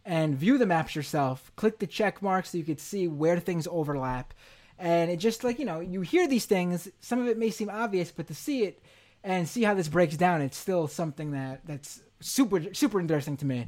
and 0.06 0.34
view 0.34 0.58
the 0.58 0.66
maps 0.66 0.96
yourself. 0.96 1.52
Click 1.58 1.80
the 1.80 1.88
check 1.88 2.22
mark 2.22 2.46
so 2.46 2.58
you 2.58 2.64
could 2.64 2.80
see 2.80 3.06
where 3.10 3.38
things 3.38 3.68
overlap. 3.70 4.34
And 4.80 5.12
it 5.12 5.18
just 5.18 5.44
like, 5.44 5.60
you 5.60 5.66
know, 5.66 5.82
you 5.82 6.00
hear 6.00 6.26
these 6.26 6.46
things, 6.46 6.88
some 7.02 7.20
of 7.20 7.28
it 7.28 7.38
may 7.38 7.50
seem 7.50 7.70
obvious, 7.70 8.14
but 8.14 8.28
to 8.28 8.34
see 8.34 8.64
it 8.64 8.82
and 9.22 9.46
see 9.46 9.64
how 9.64 9.74
this 9.74 9.90
breaks 9.90 10.16
down, 10.16 10.42
it's 10.42 10.58
still 10.58 10.88
something 10.88 11.32
that 11.32 11.66
that's 11.66 12.02
super 12.22 12.74
super 12.74 12.98
interesting 12.98 13.36
to 13.36 13.46
me. 13.46 13.68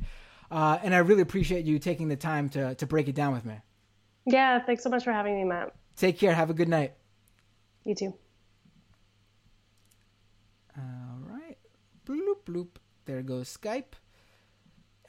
Uh, 0.50 0.80
and 0.82 0.96
I 0.96 1.00
really 1.00 1.22
appreciate 1.22 1.66
you 1.66 1.80
taking 1.80 2.08
the 2.08 2.16
time 2.16 2.48
to 2.52 2.76
to 2.76 2.86
break 2.86 3.10
it 3.10 3.16
down 3.16 3.34
with 3.34 3.44
me. 3.44 3.56
Yeah, 4.26 4.64
thanks 4.64 4.84
so 4.84 4.90
much 4.90 5.04
for 5.04 5.12
having 5.12 5.36
me, 5.36 5.44
Matt. 5.44 5.76
Take 5.98 6.18
care. 6.18 6.34
Have 6.34 6.50
a 6.50 6.54
good 6.54 6.70
night. 6.70 6.94
You 7.84 7.96
too. 7.96 8.14
All 10.78 11.20
right. 11.28 11.58
Bloop, 12.06 12.44
bloop. 12.46 12.68
There 13.06 13.22
goes 13.22 13.56
Skype. 13.56 13.94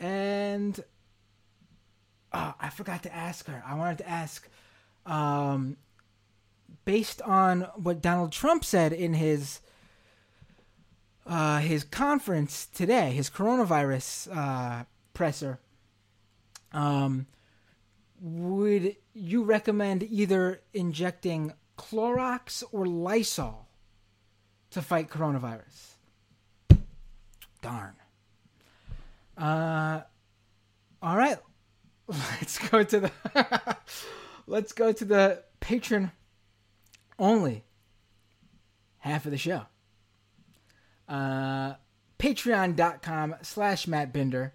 And 0.01 0.83
oh, 2.33 2.55
I 2.61 2.71
forgot 2.71 3.03
to 3.05 3.15
ask 3.15 3.47
her. 3.47 3.63
I 3.67 3.75
wanted 3.75 3.99
to 3.99 4.09
ask, 4.09 4.49
um, 5.07 5.77
based 6.85 7.23
on 7.23 7.63
what 7.77 8.03
Donald 8.03 8.33
Trump 8.33 8.65
said 8.65 8.93
in 8.93 9.15
his 9.15 9.61
uh, 11.27 11.61
his 11.61 11.85
conference 11.85 12.67
today, 12.67 13.13
his 13.13 13.31
coronavirus 13.31 14.29
uh, 14.37 14.85
presser. 15.15 15.59
Um, 16.73 17.27
would 18.21 18.97
you 19.15 19.45
recommend 19.45 20.03
either 20.03 20.61
injecting 20.75 21.53
Clorox 21.77 22.63
or 22.73 22.87
Lysol 22.87 23.67
to 24.71 24.83
fight 24.83 25.09
coronavirus. 25.09 25.95
Darn. 27.63 27.95
Uh, 29.37 30.03
all 31.03 31.17
right. 31.17 31.39
Let's 32.09 32.59
go 32.69 32.83
to 32.83 33.01
the 33.01 33.11
let's 34.47 34.73
go 34.73 34.93
to 34.93 35.05
the 35.07 35.43
patron 35.61 36.13
only 37.19 37.65
half 38.99 39.25
of 39.25 39.31
the 39.31 39.39
show. 39.39 39.63
Uh, 41.09 41.75
Patreon.com 42.19 43.37
slash 43.43 43.87
Matt 43.87 44.13
Binder. 44.13 44.55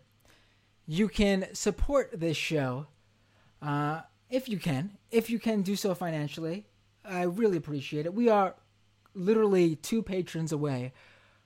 You 0.88 1.08
can 1.08 1.48
support 1.54 2.20
this 2.20 2.38
show 2.38 2.88
uh, 3.62 4.02
if 4.30 4.50
you 4.50 4.58
can. 4.58 4.98
If 5.12 5.30
you 5.30 5.40
can 5.40 5.62
do 5.62 5.76
so 5.76 5.94
financially, 5.94 6.66
I 7.10 7.24
really 7.24 7.58
appreciate 7.58 8.06
it. 8.06 8.14
We 8.14 8.30
are 8.30 8.56
literally 9.14 9.76
two 9.76 10.04
patrons 10.04 10.52
away 10.52 10.94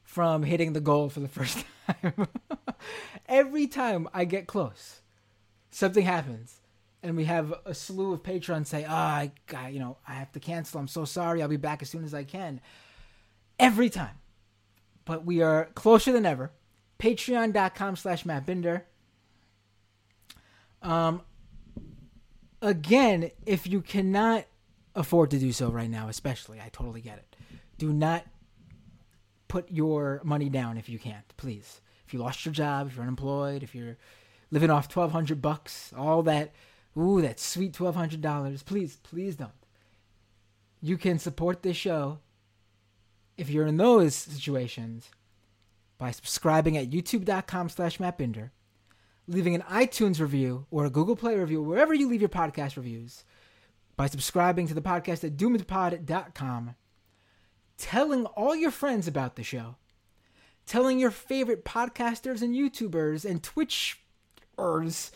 from 0.03 0.43
hitting 0.43 0.73
the 0.73 0.81
goal 0.81 1.09
for 1.09 1.19
the 1.19 1.27
first 1.27 1.65
time. 1.87 2.27
Every 3.27 3.67
time 3.67 4.07
I 4.13 4.25
get 4.25 4.47
close, 4.47 5.01
something 5.71 6.03
happens, 6.03 6.59
and 7.01 7.15
we 7.15 7.25
have 7.25 7.53
a 7.65 7.73
slew 7.73 8.13
of 8.13 8.23
patrons 8.23 8.69
say, 8.69 8.85
"Ah, 8.87 8.91
oh, 8.91 9.19
I, 9.21 9.31
got, 9.47 9.73
you 9.73 9.79
know, 9.79 9.97
I 10.07 10.13
have 10.13 10.31
to 10.33 10.39
cancel. 10.39 10.79
I'm 10.79 10.87
so 10.87 11.05
sorry. 11.05 11.41
I'll 11.41 11.47
be 11.47 11.57
back 11.57 11.81
as 11.81 11.89
soon 11.89 12.03
as 12.03 12.13
I 12.13 12.23
can." 12.23 12.61
every 13.59 13.89
time. 13.89 14.19
But 15.05 15.25
we 15.25 15.41
are 15.41 15.65
closer 15.73 16.11
than 16.11 16.25
ever. 16.25 16.51
Patreon.com 16.99 17.95
slash 17.95 18.25
Matt 18.25 18.45
Binder. 18.45 18.85
Um, 20.81 21.21
again, 22.61 23.31
if 23.45 23.67
you 23.67 23.81
cannot 23.81 24.45
afford 24.95 25.31
to 25.31 25.39
do 25.39 25.51
so 25.51 25.69
right 25.69 25.89
now, 25.89 26.07
especially, 26.07 26.59
I 26.59 26.69
totally 26.69 27.01
get 27.01 27.17
it. 27.17 27.35
Do 27.77 27.91
not 27.91 28.25
put 29.47 29.71
your 29.71 30.21
money 30.23 30.49
down 30.49 30.77
if 30.77 30.89
you 30.89 30.99
can't, 30.99 31.25
please. 31.37 31.81
If 32.05 32.13
you 32.13 32.19
lost 32.19 32.45
your 32.45 32.53
job, 32.53 32.87
if 32.87 32.95
you're 32.95 33.03
unemployed, 33.03 33.63
if 33.63 33.73
you're 33.73 33.97
living 34.51 34.69
off 34.69 34.87
twelve 34.87 35.11
hundred 35.11 35.41
bucks, 35.41 35.93
all 35.97 36.23
that, 36.23 36.53
ooh, 36.97 37.21
that 37.21 37.39
sweet 37.39 37.73
twelve 37.73 37.95
hundred 37.95 38.21
dollars, 38.21 38.63
please, 38.63 38.97
please 39.03 39.35
don't. 39.35 39.51
You 40.81 40.97
can 40.97 41.17
support 41.17 41.63
this 41.63 41.77
show 41.77 42.19
if 43.37 43.49
you're 43.49 43.67
in 43.67 43.77
those 43.77 44.15
situations 44.15 45.09
by 45.97 46.11
subscribing 46.11 46.77
at 46.77 46.89
youtube.com 46.89 47.69
slash 47.69 47.97
mattbinder 47.97 48.51
leaving 49.27 49.55
an 49.55 49.61
iTunes 49.61 50.19
review 50.19 50.65
or 50.71 50.85
a 50.85 50.89
Google 50.89 51.15
Play 51.15 51.37
review, 51.37 51.61
wherever 51.61 51.93
you 51.93 52.09
leave 52.09 52.21
your 52.21 52.29
podcast 52.29 52.75
reviews, 52.75 53.23
by 53.95 54.07
subscribing 54.07 54.67
to 54.67 54.73
the 54.73 54.81
podcast 54.81 55.23
at 55.23 55.37
doomedpod.com, 55.37 56.75
telling 57.77 58.25
all 58.25 58.55
your 58.55 58.71
friends 58.71 59.07
about 59.07 59.35
the 59.35 59.43
show, 59.43 59.75
telling 60.65 60.99
your 60.99 61.11
favorite 61.11 61.65
podcasters 61.65 62.41
and 62.41 62.55
YouTubers 62.55 63.25
and 63.25 63.41
Twitchers 63.41 65.11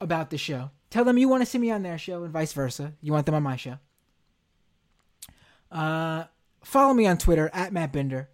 about 0.00 0.30
the 0.30 0.38
show. 0.38 0.70
Tell 0.90 1.04
them 1.04 1.18
you 1.18 1.28
want 1.28 1.42
to 1.42 1.46
see 1.46 1.58
me 1.58 1.70
on 1.70 1.82
their 1.82 1.98
show 1.98 2.22
and 2.22 2.32
vice 2.32 2.52
versa. 2.52 2.92
You 3.00 3.12
want 3.12 3.26
them 3.26 3.34
on 3.34 3.42
my 3.42 3.56
show. 3.56 3.78
Uh, 5.70 6.24
follow 6.62 6.94
me 6.94 7.06
on 7.06 7.18
Twitter 7.18 7.50
at 7.52 7.72
Matt 7.72 7.92
Binder 7.92 8.28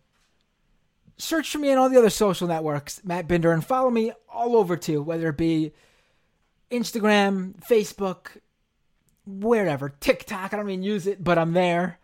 search 1.20 1.51
for 1.51 1.59
me 1.59 1.70
on 1.70 1.78
all 1.78 1.88
the 1.88 1.99
other 1.99 2.11
social 2.11 2.49
networks, 2.49 3.03
Matt 3.05 3.28
Binder, 3.28 3.53
and 3.53 3.64
follow 3.64 3.91
me 3.91 4.12
all 4.28 4.57
over 4.57 4.76
too, 4.76 5.03
whether 5.03 5.28
it 5.28 5.36
be 5.36 5.72
Instagram, 6.70 7.55
Facebook, 7.66 8.38
wherever, 9.27 9.89
TikTok. 9.89 10.53
I 10.53 10.57
don't 10.57 10.68
even 10.68 10.83
use 10.83 11.07
it, 11.07 11.23
but 11.23 11.39
I'm 11.39 11.53
there. 11.53 11.99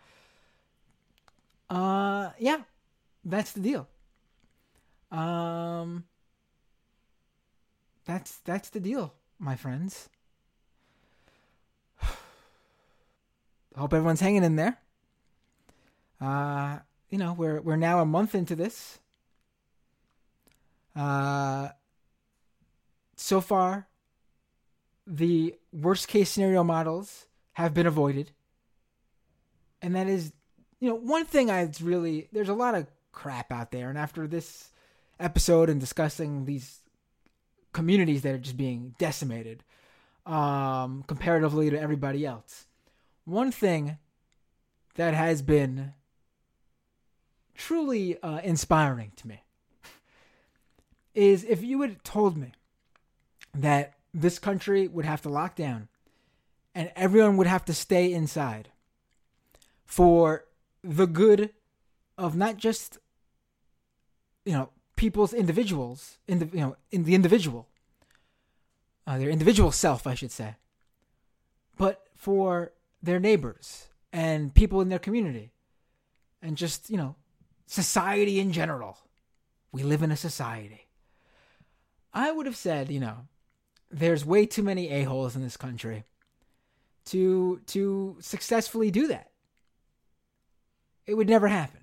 Uh, 1.68 2.30
yeah, 2.38 2.62
that's 3.24 3.52
the 3.52 3.60
deal. 3.60 3.88
Um, 5.10 6.04
that's 8.04 8.38
that's 8.38 8.70
the 8.70 8.80
deal, 8.80 9.14
my 9.38 9.56
friends. 9.56 10.08
Hope 13.76 13.92
everyone's 13.92 14.20
hanging 14.20 14.44
in 14.44 14.56
there. 14.56 14.78
Uh, 16.20 16.78
you 17.10 17.18
know, 17.18 17.32
we're 17.32 17.60
we're 17.60 17.76
now 17.76 18.00
a 18.00 18.06
month 18.06 18.34
into 18.34 18.54
this. 18.54 19.00
Uh, 20.94 21.68
so 23.16 23.40
far, 23.40 23.86
the 25.06 25.54
worst 25.72 26.08
case 26.08 26.30
scenario 26.30 26.64
models 26.64 27.26
have 27.52 27.72
been 27.72 27.86
avoided. 27.86 28.32
And 29.80 29.94
that 29.94 30.08
is, 30.08 30.32
you 30.80 30.88
know, 30.88 30.96
one 30.96 31.24
thing 31.24 31.50
I 31.50 31.70
really, 31.80 32.28
there's 32.32 32.48
a 32.48 32.54
lot 32.54 32.74
of 32.74 32.86
crap 33.12 33.52
out 33.52 33.70
there. 33.70 33.88
And 33.88 33.96
after 33.96 34.26
this 34.26 34.70
episode 35.20 35.70
and 35.70 35.80
discussing 35.80 36.44
these 36.44 36.80
communities 37.72 38.22
that 38.22 38.34
are 38.34 38.38
just 38.38 38.56
being 38.56 38.94
decimated 38.98 39.62
um, 40.24 41.04
comparatively 41.06 41.70
to 41.70 41.80
everybody 41.80 42.26
else, 42.26 42.66
one 43.24 43.52
thing 43.52 43.98
that 44.96 45.14
has 45.14 45.40
been 45.40 45.94
truly 47.54 48.20
uh, 48.20 48.38
inspiring 48.38 49.12
to 49.16 49.28
me 49.28 49.42
is 51.14 51.44
if 51.44 51.62
you 51.62 51.80
had 51.82 52.02
told 52.02 52.36
me 52.36 52.52
that 53.54 53.95
this 54.20 54.38
country 54.38 54.88
would 54.88 55.04
have 55.04 55.22
to 55.22 55.28
lock 55.28 55.54
down 55.54 55.88
and 56.74 56.90
everyone 56.96 57.36
would 57.36 57.46
have 57.46 57.64
to 57.64 57.74
stay 57.74 58.12
inside 58.12 58.70
for 59.84 60.44
the 60.82 61.06
good 61.06 61.50
of 62.16 62.36
not 62.36 62.56
just 62.56 62.98
you 64.44 64.52
know 64.52 64.70
people's 64.96 65.34
individuals 65.34 66.18
in 66.26 66.38
the 66.38 66.46
you 66.46 66.60
know 66.60 66.76
in 66.90 67.04
the 67.04 67.14
individual 67.14 67.68
uh, 69.06 69.18
their 69.18 69.30
individual 69.30 69.70
self 69.70 70.06
I 70.06 70.14
should 70.14 70.32
say 70.32 70.56
but 71.76 72.06
for 72.14 72.72
their 73.02 73.20
neighbors 73.20 73.88
and 74.12 74.54
people 74.54 74.80
in 74.80 74.88
their 74.88 74.98
community 74.98 75.52
and 76.40 76.56
just 76.56 76.90
you 76.90 76.96
know 76.96 77.16
society 77.66 78.40
in 78.40 78.52
general. 78.52 78.98
We 79.72 79.82
live 79.82 80.02
in 80.02 80.10
a 80.10 80.16
society. 80.16 80.86
I 82.14 82.32
would 82.32 82.46
have 82.46 82.56
said, 82.56 82.90
you 82.90 83.00
know, 83.00 83.26
there's 83.90 84.24
way 84.24 84.46
too 84.46 84.62
many 84.62 84.90
a-holes 84.90 85.36
in 85.36 85.42
this 85.42 85.56
country 85.56 86.04
to 87.06 87.60
to 87.66 88.16
successfully 88.20 88.90
do 88.90 89.06
that. 89.08 89.30
It 91.06 91.14
would 91.14 91.28
never 91.28 91.48
happen. 91.48 91.80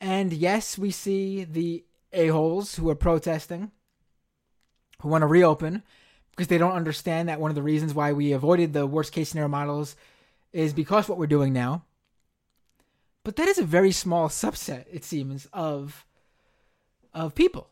And 0.00 0.32
yes, 0.32 0.76
we 0.76 0.90
see 0.90 1.44
the 1.44 1.84
a-holes 2.12 2.76
who 2.76 2.88
are 2.90 2.94
protesting, 2.94 3.70
who 5.00 5.08
want 5.08 5.22
to 5.22 5.26
reopen 5.26 5.82
because 6.30 6.48
they 6.48 6.58
don't 6.58 6.72
understand 6.72 7.28
that 7.28 7.40
one 7.40 7.50
of 7.50 7.54
the 7.54 7.62
reasons 7.62 7.94
why 7.94 8.12
we 8.12 8.32
avoided 8.32 8.72
the 8.72 8.86
worst 8.86 9.12
case 9.12 9.28
scenario 9.28 9.48
models 9.48 9.94
is 10.52 10.72
because 10.72 11.08
what 11.08 11.18
we're 11.18 11.26
doing 11.26 11.52
now. 11.52 11.84
But 13.22 13.36
that 13.36 13.48
is 13.48 13.58
a 13.58 13.64
very 13.64 13.92
small 13.92 14.28
subset, 14.28 14.86
it 14.90 15.04
seems, 15.04 15.46
of 15.52 16.06
of 17.14 17.34
people 17.34 17.68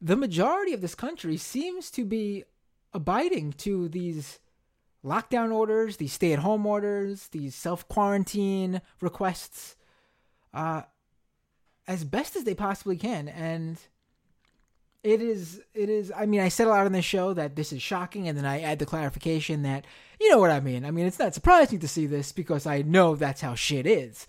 the 0.00 0.16
majority 0.16 0.72
of 0.72 0.80
this 0.80 0.94
country 0.94 1.36
seems 1.36 1.90
to 1.90 2.04
be 2.04 2.44
abiding 2.92 3.52
to 3.52 3.88
these 3.88 4.38
lockdown 5.04 5.52
orders, 5.52 5.96
these 5.96 6.12
stay 6.12 6.32
at 6.32 6.40
home 6.40 6.66
orders, 6.66 7.28
these 7.28 7.54
self 7.54 7.86
quarantine 7.88 8.80
requests, 9.00 9.76
uh, 10.54 10.82
as 11.86 12.04
best 12.04 12.36
as 12.36 12.44
they 12.44 12.54
possibly 12.54 12.96
can. 12.96 13.28
And 13.28 13.78
it 15.02 15.22
is, 15.22 15.62
it 15.74 15.88
is, 15.88 16.12
I 16.14 16.26
mean, 16.26 16.40
I 16.40 16.48
said 16.48 16.66
a 16.66 16.70
lot 16.70 16.86
on 16.86 16.92
this 16.92 17.04
show 17.04 17.32
that 17.34 17.56
this 17.56 17.72
is 17.72 17.82
shocking, 17.82 18.28
and 18.28 18.36
then 18.36 18.44
I 18.46 18.60
add 18.60 18.78
the 18.78 18.86
clarification 18.86 19.62
that, 19.62 19.86
you 20.20 20.30
know 20.30 20.38
what 20.38 20.50
I 20.50 20.60
mean. 20.60 20.84
I 20.84 20.90
mean, 20.90 21.06
it's 21.06 21.18
not 21.18 21.34
surprising 21.34 21.78
to 21.80 21.88
see 21.88 22.06
this 22.06 22.32
because 22.32 22.66
I 22.66 22.82
know 22.82 23.16
that's 23.16 23.40
how 23.40 23.54
shit 23.54 23.86
is, 23.86 24.26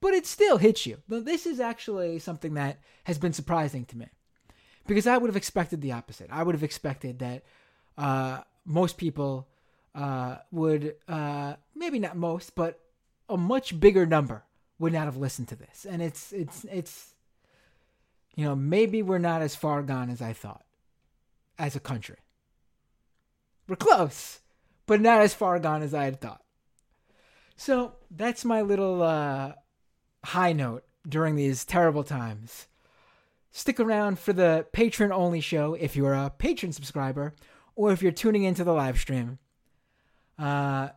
but 0.00 0.12
it 0.12 0.26
still 0.26 0.58
hits 0.58 0.86
you. 0.86 0.98
This 1.08 1.46
is 1.46 1.60
actually 1.60 2.18
something 2.18 2.54
that 2.54 2.80
has 3.04 3.18
been 3.18 3.32
surprising 3.32 3.86
to 3.86 3.96
me 3.96 4.08
because 4.90 5.06
I 5.06 5.16
would 5.16 5.28
have 5.28 5.36
expected 5.36 5.82
the 5.82 5.92
opposite. 5.92 6.30
I 6.32 6.42
would 6.42 6.56
have 6.56 6.64
expected 6.64 7.20
that 7.20 7.44
uh, 7.96 8.40
most 8.64 8.98
people 8.98 9.46
uh, 9.94 10.38
would, 10.50 10.96
uh, 11.06 11.54
maybe 11.76 12.00
not 12.00 12.16
most, 12.16 12.56
but 12.56 12.80
a 13.28 13.36
much 13.36 13.78
bigger 13.78 14.04
number 14.04 14.42
would 14.80 14.92
not 14.92 15.04
have 15.04 15.16
listened 15.16 15.46
to 15.46 15.54
this. 15.54 15.86
And 15.88 16.02
it's, 16.02 16.32
it's, 16.32 16.64
it's, 16.64 17.14
you 18.34 18.44
know, 18.44 18.56
maybe 18.56 19.00
we're 19.00 19.18
not 19.18 19.42
as 19.42 19.54
far 19.54 19.80
gone 19.84 20.10
as 20.10 20.20
I 20.20 20.32
thought 20.32 20.64
as 21.56 21.76
a 21.76 21.80
country. 21.80 22.16
We're 23.68 23.76
close, 23.76 24.40
but 24.86 25.00
not 25.00 25.20
as 25.20 25.34
far 25.34 25.60
gone 25.60 25.82
as 25.82 25.94
I 25.94 26.02
had 26.02 26.20
thought. 26.20 26.42
So 27.54 27.92
that's 28.10 28.44
my 28.44 28.62
little 28.62 29.04
uh, 29.04 29.52
high 30.24 30.52
note 30.52 30.82
during 31.08 31.36
these 31.36 31.64
terrible 31.64 32.02
times 32.02 32.66
stick 33.52 33.80
around 33.80 34.18
for 34.18 34.32
the 34.32 34.66
patron 34.72 35.12
only 35.12 35.40
show 35.40 35.74
if 35.74 35.96
you're 35.96 36.14
a 36.14 36.30
patron 36.30 36.72
subscriber 36.72 37.34
or 37.74 37.92
if 37.92 38.02
you're 38.02 38.12
tuning 38.12 38.44
into 38.44 38.64
the 38.64 38.72
live 38.72 38.98
stream. 38.98 39.38
Uh, 40.38 40.88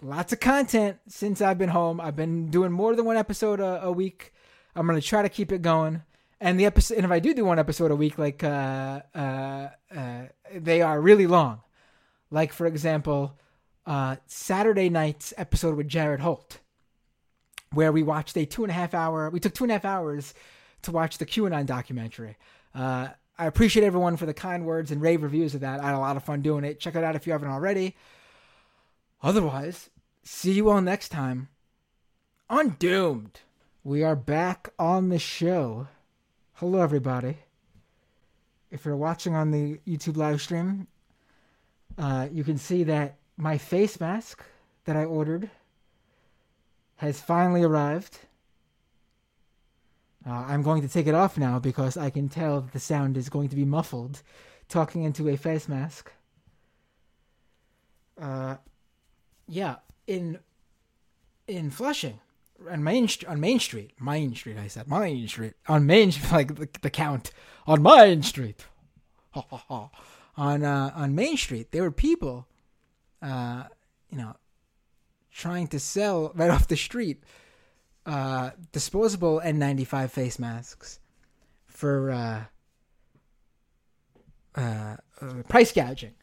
lots 0.00 0.32
of 0.32 0.40
content 0.40 0.98
since 1.08 1.40
I've 1.40 1.58
been 1.58 1.68
home. 1.68 2.00
I've 2.00 2.16
been 2.16 2.50
doing 2.50 2.72
more 2.72 2.94
than 2.94 3.04
one 3.04 3.16
episode 3.16 3.60
a, 3.60 3.84
a 3.84 3.92
week. 3.92 4.32
I'm 4.74 4.86
gonna 4.86 5.00
try 5.00 5.22
to 5.22 5.28
keep 5.28 5.52
it 5.52 5.62
going. 5.62 6.02
And 6.40 6.58
the 6.58 6.66
episode, 6.66 6.96
and 6.96 7.04
if 7.04 7.12
I 7.12 7.20
do 7.20 7.34
do 7.34 7.44
one 7.44 7.60
episode 7.60 7.92
a 7.92 7.96
week, 7.96 8.18
like 8.18 8.42
uh, 8.42 9.02
uh, 9.14 9.68
uh, 9.94 10.22
they 10.52 10.82
are 10.82 11.00
really 11.00 11.28
long. 11.28 11.60
Like 12.32 12.52
for 12.52 12.66
example, 12.66 13.38
uh, 13.86 14.16
Saturday 14.26 14.88
night's 14.88 15.32
episode 15.36 15.76
with 15.76 15.86
Jared 15.86 16.20
Holt, 16.20 16.58
where 17.72 17.92
we 17.92 18.02
watched 18.02 18.36
a 18.36 18.44
two 18.44 18.64
and 18.64 18.70
a 18.70 18.74
half 18.74 18.92
hour. 18.92 19.30
We 19.30 19.38
took 19.38 19.54
two 19.54 19.64
and 19.64 19.70
a 19.70 19.74
half 19.74 19.84
hours 19.84 20.34
to 20.82 20.92
watch 20.92 21.18
the 21.18 21.26
QAnon 21.26 21.66
documentary. 21.66 22.36
Uh, 22.74 23.08
I 23.38 23.46
appreciate 23.46 23.84
everyone 23.84 24.16
for 24.16 24.26
the 24.26 24.34
kind 24.34 24.66
words 24.66 24.90
and 24.90 25.00
rave 25.00 25.22
reviews 25.22 25.54
of 25.54 25.60
that. 25.62 25.80
I 25.80 25.86
had 25.86 25.94
a 25.94 25.98
lot 25.98 26.16
of 26.16 26.24
fun 26.24 26.42
doing 26.42 26.64
it. 26.64 26.80
Check 26.80 26.94
it 26.94 27.04
out 27.04 27.16
if 27.16 27.26
you 27.26 27.32
haven't 27.32 27.50
already. 27.50 27.96
Otherwise, 29.22 29.90
see 30.22 30.52
you 30.52 30.68
all 30.68 30.80
next 30.80 31.08
time 31.08 31.48
on 32.50 32.76
Doomed. 32.78 33.40
We 33.84 34.02
are 34.02 34.16
back 34.16 34.68
on 34.78 35.08
the 35.08 35.18
show. 35.18 35.88
Hello, 36.54 36.80
everybody. 36.80 37.38
If 38.70 38.84
you're 38.84 38.96
watching 38.96 39.34
on 39.34 39.50
the 39.50 39.80
YouTube 39.86 40.16
live 40.16 40.40
stream, 40.40 40.86
uh, 41.98 42.28
you 42.30 42.44
can 42.44 42.58
see 42.58 42.84
that 42.84 43.16
my 43.36 43.58
face 43.58 43.98
mask 43.98 44.44
that 44.84 44.96
I 44.96 45.04
ordered 45.04 45.50
has 46.96 47.20
finally 47.20 47.62
arrived. 47.62 48.18
Uh, 50.26 50.44
I'm 50.48 50.62
going 50.62 50.82
to 50.82 50.88
take 50.88 51.06
it 51.06 51.14
off 51.14 51.36
now 51.36 51.58
because 51.58 51.96
I 51.96 52.10
can 52.10 52.28
tell 52.28 52.60
the 52.72 52.78
sound 52.78 53.16
is 53.16 53.28
going 53.28 53.48
to 53.48 53.56
be 53.56 53.64
muffled 53.64 54.22
talking 54.68 55.02
into 55.02 55.28
a 55.28 55.36
face 55.36 55.68
mask. 55.68 56.12
Uh, 58.20 58.56
yeah, 59.48 59.76
in 60.06 60.38
in 61.48 61.70
Flushing, 61.70 62.20
on 62.70 62.84
Main 62.84 63.08
on 63.26 63.40
Main 63.40 63.58
Street, 63.58 63.92
Main 64.00 64.34
Street. 64.34 64.58
I 64.58 64.68
said 64.68 64.88
Main 64.88 65.26
Street 65.26 65.54
on 65.66 65.86
Main 65.86 66.12
like 66.32 66.54
the, 66.54 66.68
the 66.82 66.90
count 66.90 67.32
on 67.66 67.82
Main 67.82 68.22
Street. 68.22 68.64
on 69.34 70.62
uh, 70.62 70.92
on 70.94 71.14
Main 71.14 71.36
Street, 71.36 71.72
there 71.72 71.82
were 71.82 71.90
people, 71.90 72.46
uh, 73.20 73.64
you 74.08 74.18
know, 74.18 74.36
trying 75.32 75.66
to 75.68 75.80
sell 75.80 76.32
right 76.34 76.50
off 76.50 76.68
the 76.68 76.76
street 76.76 77.22
uh, 78.06 78.50
disposable 78.72 79.40
N95 79.44 80.10
face 80.10 80.38
masks 80.38 80.98
for 81.66 82.10
uh, 82.10 82.44
uh, 84.54 84.96
uh, 85.20 85.42
price 85.48 85.72
gouging 85.72 86.14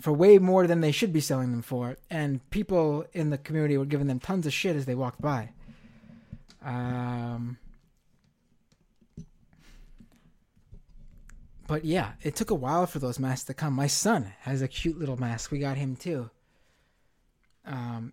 for 0.00 0.12
way 0.12 0.38
more 0.38 0.66
than 0.66 0.80
they 0.80 0.90
should 0.90 1.12
be 1.12 1.20
selling 1.20 1.52
them 1.52 1.62
for, 1.62 1.96
and 2.10 2.48
people 2.50 3.04
in 3.12 3.30
the 3.30 3.38
community 3.38 3.76
were 3.78 3.84
giving 3.84 4.08
them 4.08 4.18
tons 4.18 4.46
of 4.46 4.52
shit 4.52 4.74
as 4.74 4.84
they 4.84 4.96
walked 4.96 5.20
by. 5.20 5.50
Um, 6.64 7.58
but 11.68 11.84
yeah, 11.84 12.12
it 12.22 12.34
took 12.34 12.50
a 12.50 12.54
while 12.54 12.86
for 12.86 12.98
those 12.98 13.18
masks 13.18 13.44
to 13.44 13.54
come. 13.54 13.74
My 13.74 13.86
son 13.86 14.32
has 14.40 14.60
a 14.60 14.68
cute 14.68 14.98
little 14.98 15.16
mask. 15.16 15.52
We 15.52 15.60
got 15.60 15.76
him 15.76 15.94
too. 15.94 16.30
Um, 17.64 18.12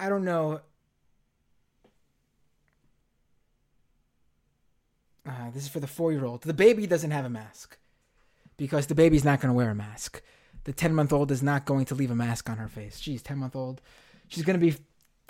I 0.00 0.08
don't 0.08 0.24
know 0.24 0.60
Uh, 5.26 5.50
this 5.52 5.64
is 5.64 5.68
for 5.68 5.80
the 5.80 5.86
four 5.86 6.12
year 6.12 6.24
old. 6.24 6.42
The 6.42 6.54
baby 6.54 6.86
doesn't 6.86 7.10
have 7.10 7.24
a 7.24 7.30
mask 7.30 7.78
because 8.56 8.86
the 8.86 8.94
baby's 8.94 9.24
not 9.24 9.40
going 9.40 9.50
to 9.50 9.56
wear 9.56 9.70
a 9.70 9.74
mask. 9.74 10.22
The 10.64 10.72
10 10.72 10.94
month 10.94 11.12
old 11.12 11.30
is 11.30 11.42
not 11.42 11.64
going 11.64 11.84
to 11.86 11.94
leave 11.94 12.10
a 12.10 12.14
mask 12.14 12.48
on 12.48 12.58
her 12.58 12.68
face. 12.68 12.98
She's 12.98 13.22
10 13.22 13.38
month 13.38 13.56
old. 13.56 13.80
She's 14.28 14.44
going 14.44 14.58
to 14.58 14.64
be 14.64 14.76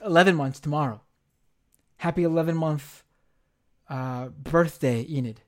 11 0.05 0.35
months 0.35 0.61
tomorrow. 0.61 1.01
Happy 1.99 2.25
11 2.25 2.57
month 2.57 3.05
uh, 3.89 4.29
birthday, 4.29 5.07
Enid. 5.09 5.41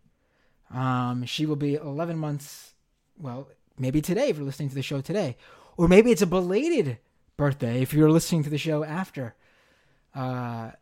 Um, 0.70 1.24
she 1.24 1.46
will 1.46 1.56
be 1.56 1.74
11 1.74 2.18
months, 2.18 2.74
well, 3.18 3.48
maybe 3.78 4.00
today 4.00 4.28
if 4.28 4.36
you're 4.36 4.46
listening 4.46 4.68
to 4.68 4.74
the 4.74 4.82
show 4.82 5.00
today. 5.00 5.36
Or 5.76 5.88
maybe 5.88 6.10
it's 6.10 6.22
a 6.22 6.26
belated 6.26 6.98
birthday 7.36 7.80
if 7.80 7.92
you're 7.92 8.10
listening 8.10 8.42
to 8.44 8.50
the 8.50 8.58
show 8.58 8.84
after 8.84 9.34
uh, 10.14 10.72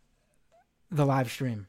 the 0.91 1.07
live 1.07 1.31
stream. 1.31 1.67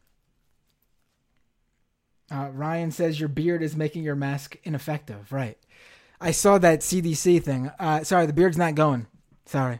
Uh, 2.29 2.49
Ryan 2.51 2.91
says 2.91 3.19
your 3.19 3.29
beard 3.29 3.63
is 3.63 3.75
making 3.75 4.03
your 4.03 4.15
mask 4.15 4.57
ineffective. 4.63 5.31
Right. 5.31 5.57
I 6.19 6.31
saw 6.31 6.57
that 6.57 6.79
CDC 6.79 7.43
thing. 7.43 7.71
Uh, 7.79 8.03
sorry, 8.03 8.25
the 8.25 8.33
beard's 8.33 8.57
not 8.57 8.75
going. 8.75 9.07
Sorry. 9.45 9.79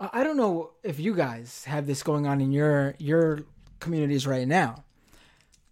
Uh, 0.00 0.08
I 0.12 0.24
don't 0.24 0.36
know 0.36 0.72
if 0.82 0.98
you 1.00 1.14
guys 1.14 1.64
have 1.64 1.86
this 1.86 2.02
going 2.02 2.26
on 2.26 2.40
in 2.40 2.52
your 2.52 2.94
your 2.98 3.40
communities 3.80 4.26
right 4.26 4.46
now, 4.46 4.84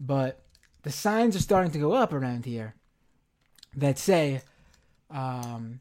but 0.01 0.43
the 0.83 0.93
signs 0.93 1.37
are 1.37 1.41
starting 1.41 1.73
to 1.73 1.79
go 1.79 1.93
up 1.93 2.13
around 2.13 2.45
here 2.45 2.75
that 3.75 3.99
say, 3.99 4.43
um, 5.11 5.81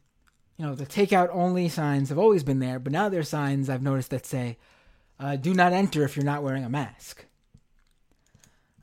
you 0.58 0.66
know, 0.66 0.74
the 0.74 0.86
takeout 0.86 1.28
only 1.32 1.68
signs 1.68 2.08
have 2.08 2.18
always 2.18 2.42
been 2.42 2.58
there, 2.58 2.78
but 2.78 2.92
now 2.92 3.08
there 3.08 3.20
are 3.20 3.24
signs 3.24 3.70
I've 3.70 3.82
noticed 3.82 4.10
that 4.10 4.26
say, 4.26 4.58
uh, 5.20 5.36
"Do 5.36 5.54
not 5.54 5.72
enter 5.72 6.04
if 6.04 6.16
you're 6.16 6.24
not 6.24 6.42
wearing 6.42 6.64
a 6.64 6.68
mask." 6.68 7.24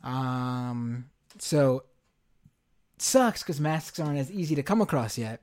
Um, 0.04 1.10
so 1.44 1.84
sucks 2.98 3.44
because 3.44 3.60
masks 3.60 4.00
aren't 4.00 4.18
as 4.18 4.32
easy 4.32 4.56
to 4.56 4.64
come 4.64 4.80
across 4.82 5.18
yet. 5.18 5.41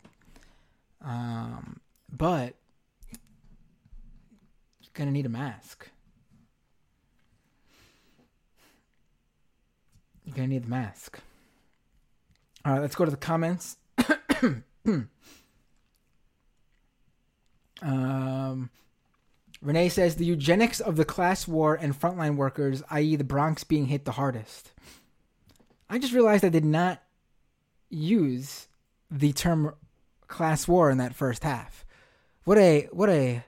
Um, 1.05 1.79
but 2.11 2.55
you're 4.81 4.91
gonna 4.95 5.11
need 5.11 5.27
a 5.27 5.31
mask. 5.31 5.91
You're 10.25 10.35
gonna 10.35 10.49
need 10.49 10.65
the 10.65 10.71
mask. 10.71 11.21
All 12.65 12.73
right, 12.73 12.81
let's 12.81 12.95
go 12.95 13.05
to 13.05 13.11
the 13.11 13.17
comments. 13.19 13.77
um, 17.83 18.71
Renee 19.61 19.91
says 19.91 20.17
the 20.17 20.25
eugenics 20.25 20.81
of 20.81 20.97
the 20.97 21.05
class 21.05 21.47
war 21.47 21.75
and 21.75 21.99
frontline 21.99 22.37
workers, 22.37 22.83
i.e., 22.91 23.17
the 23.17 23.25
Bronx 23.25 23.65
being 23.65 23.87
hit 23.87 24.07
the 24.07 24.13
hardest. 24.13 24.73
I 25.91 25.99
just 25.99 26.15
realized 26.15 26.45
I 26.45 26.51
did 26.51 26.65
not 26.65 27.03
use 27.91 28.69
the 29.11 29.33
term 29.33 29.75
class 30.29 30.69
war 30.69 30.89
in 30.89 30.99
that 30.99 31.17
first 31.17 31.43
half. 31.43 31.85
What 32.45 32.57
a 32.59 32.89
what 32.93 33.11
a 33.11 33.43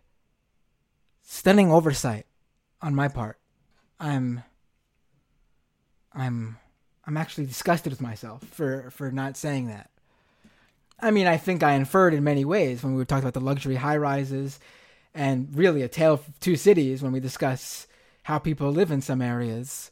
stunning 1.23 1.71
oversight 1.71 2.27
on 2.83 2.97
my 2.97 3.07
part. 3.07 3.39
I'm 4.01 4.43
I'm 6.13 6.59
I'm 7.07 7.17
actually 7.17 7.47
disgusted 7.47 7.93
with 7.93 8.01
myself 8.01 8.43
for 8.43 8.91
for 8.91 9.13
not 9.13 9.37
saying 9.37 9.69
that. 9.69 9.91
I 10.99 11.13
mean, 11.13 11.29
I 11.29 11.37
think 11.37 11.63
I 11.63 11.75
inferred 11.75 12.13
in 12.13 12.25
many 12.25 12.45
ways 12.45 12.83
when 12.83 12.93
we 12.93 12.99
were 12.99 13.05
talking 13.05 13.25
about 13.25 13.35
the 13.35 13.41
luxury 13.41 13.77
high 13.77 13.97
rises 13.97 14.59
and 15.15 15.49
really 15.55 15.83
a 15.83 15.89
tale 15.89 16.15
of 16.15 16.41
two 16.41 16.57
cities 16.57 17.03
when 17.03 17.13
we 17.13 17.21
discuss 17.21 17.87
how 18.25 18.39
people 18.39 18.71
live 18.71 18.91
in 18.91 19.01
some 19.01 19.23
areas. 19.23 19.91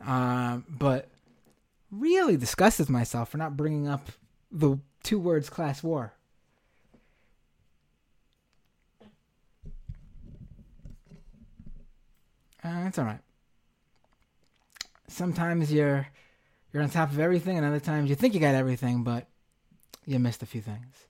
Um, 0.00 0.64
but 0.68 1.08
really 1.98 2.36
disgusted 2.36 2.84
with 2.84 2.90
myself 2.90 3.30
for 3.30 3.38
not 3.38 3.56
bringing 3.56 3.88
up 3.88 4.10
the 4.50 4.78
two 5.02 5.18
words 5.18 5.50
class 5.50 5.82
war. 5.82 6.14
Uh, 12.64 12.84
it's 12.86 12.98
all 12.98 13.04
right. 13.04 13.20
Sometimes 15.06 15.70
you're 15.72 16.08
you're 16.72 16.82
on 16.82 16.90
top 16.90 17.10
of 17.10 17.20
everything, 17.20 17.56
and 17.56 17.66
other 17.66 17.78
times 17.78 18.08
you 18.08 18.16
think 18.16 18.34
you 18.34 18.40
got 18.40 18.54
everything, 18.54 19.04
but 19.04 19.28
you 20.06 20.18
missed 20.18 20.42
a 20.42 20.46
few 20.46 20.60
things. 20.62 21.06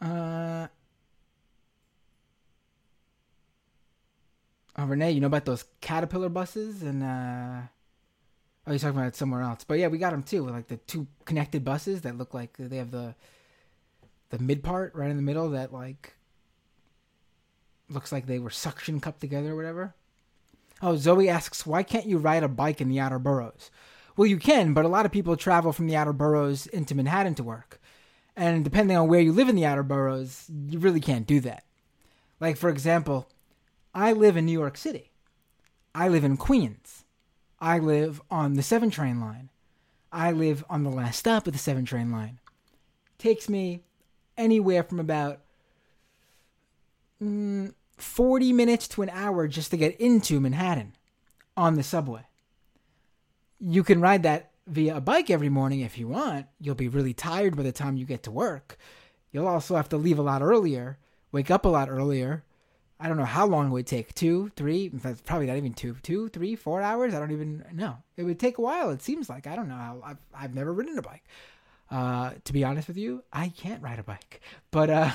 Uh, 0.00 0.68
oh, 4.78 4.84
Renee, 4.84 5.10
you 5.10 5.20
know 5.20 5.26
about 5.26 5.44
those 5.44 5.64
caterpillar 5.80 6.30
buses 6.30 6.82
and 6.82 7.02
uh, 7.02 7.62
Oh, 8.66 8.72
you're 8.72 8.78
talking 8.78 8.98
about 8.98 9.16
somewhere 9.16 9.42
else. 9.42 9.64
But 9.64 9.78
yeah, 9.78 9.88
we 9.88 9.98
got 9.98 10.10
them 10.10 10.22
too. 10.22 10.46
Like 10.46 10.68
the 10.68 10.76
two 10.76 11.06
connected 11.24 11.64
buses 11.64 12.02
that 12.02 12.18
look 12.18 12.34
like 12.34 12.56
they 12.58 12.76
have 12.76 12.90
the 12.90 13.14
the 14.30 14.38
mid 14.38 14.62
part 14.62 14.94
right 14.94 15.10
in 15.10 15.16
the 15.16 15.22
middle 15.22 15.50
that 15.50 15.72
like 15.72 16.14
looks 17.88 18.12
like 18.12 18.26
they 18.26 18.38
were 18.38 18.50
suction 18.50 19.00
cupped 19.00 19.20
together 19.20 19.52
or 19.52 19.56
whatever. 19.56 19.94
Oh, 20.82 20.96
Zoe 20.96 21.28
asks, 21.28 21.66
why 21.66 21.82
can't 21.82 22.06
you 22.06 22.18
ride 22.18 22.42
a 22.42 22.48
bike 22.48 22.80
in 22.80 22.88
the 22.88 23.00
outer 23.00 23.18
boroughs? 23.18 23.70
Well, 24.16 24.26
you 24.26 24.38
can, 24.38 24.72
but 24.72 24.84
a 24.84 24.88
lot 24.88 25.04
of 25.04 25.12
people 25.12 25.36
travel 25.36 25.72
from 25.72 25.86
the 25.86 25.96
outer 25.96 26.12
boroughs 26.12 26.66
into 26.66 26.94
Manhattan 26.94 27.34
to 27.36 27.42
work. 27.42 27.80
And 28.36 28.64
depending 28.64 28.96
on 28.96 29.08
where 29.08 29.20
you 29.20 29.32
live 29.32 29.48
in 29.48 29.56
the 29.56 29.66
outer 29.66 29.82
boroughs, 29.82 30.46
you 30.68 30.78
really 30.78 31.00
can't 31.00 31.26
do 31.26 31.40
that. 31.40 31.64
Like, 32.38 32.56
for 32.56 32.70
example, 32.70 33.28
I 33.94 34.12
live 34.12 34.36
in 34.36 34.46
New 34.46 34.58
York 34.58 34.76
City. 34.76 35.10
I 35.94 36.08
live 36.08 36.24
in 36.24 36.36
Queens. 36.36 37.04
I 37.60 37.78
live 37.78 38.22
on 38.30 38.54
the 38.54 38.62
7 38.62 38.90
train 38.90 39.20
line. 39.20 39.50
I 40.12 40.32
live 40.32 40.64
on 40.68 40.82
the 40.82 40.90
last 40.90 41.18
stop 41.18 41.46
of 41.46 41.52
the 41.52 41.58
7 41.58 41.84
train 41.84 42.10
line. 42.10 42.38
Takes 43.18 43.48
me 43.48 43.82
anywhere 44.36 44.82
from 44.82 44.98
about 44.98 45.40
mm, 47.22 47.72
40 47.98 48.52
minutes 48.52 48.88
to 48.88 49.02
an 49.02 49.10
hour 49.10 49.46
just 49.46 49.70
to 49.70 49.76
get 49.76 50.00
into 50.00 50.40
Manhattan 50.40 50.94
on 51.56 51.74
the 51.74 51.82
subway. 51.82 52.22
You 53.60 53.84
can 53.84 54.00
ride 54.00 54.22
that 54.22 54.50
via 54.66 54.96
a 54.96 55.00
bike 55.00 55.28
every 55.28 55.50
morning 55.50 55.80
if 55.80 55.98
you 55.98 56.08
want. 56.08 56.46
You'll 56.60 56.74
be 56.74 56.88
really 56.88 57.12
tired 57.12 57.56
by 57.56 57.62
the 57.62 57.72
time 57.72 57.96
you 57.96 58.06
get 58.06 58.22
to 58.22 58.30
work. 58.30 58.78
You'll 59.32 59.48
also 59.48 59.76
have 59.76 59.88
to 59.90 59.96
leave 59.96 60.18
a 60.18 60.22
lot 60.22 60.42
earlier, 60.42 60.98
wake 61.30 61.50
up 61.50 61.64
a 61.64 61.68
lot 61.68 61.90
earlier, 61.90 62.42
I 63.00 63.08
don't 63.08 63.16
know 63.16 63.24
how 63.24 63.46
long 63.46 63.68
it 63.68 63.70
would 63.70 63.86
take. 63.86 64.14
Two, 64.14 64.50
three, 64.56 64.90
probably 65.24 65.46
not 65.46 65.56
even 65.56 65.72
two, 65.72 65.96
two, 66.02 66.28
three, 66.28 66.54
four 66.54 66.82
hours. 66.82 67.14
I 67.14 67.18
don't 67.18 67.32
even 67.32 67.64
know. 67.72 67.96
It 68.16 68.24
would 68.24 68.38
take 68.38 68.58
a 68.58 68.60
while. 68.60 68.90
It 68.90 69.02
seems 69.02 69.30
like 69.30 69.46
I 69.46 69.56
don't 69.56 69.68
know. 69.68 70.02
I've 70.04 70.18
I've 70.34 70.54
never 70.54 70.72
ridden 70.72 70.98
a 70.98 71.02
bike. 71.02 71.24
Uh, 71.90 72.32
to 72.44 72.52
be 72.52 72.62
honest 72.62 72.88
with 72.88 72.98
you, 72.98 73.24
I 73.32 73.48
can't 73.48 73.82
ride 73.82 73.98
a 73.98 74.02
bike. 74.02 74.42
But 74.70 74.90
uh, 74.90 75.10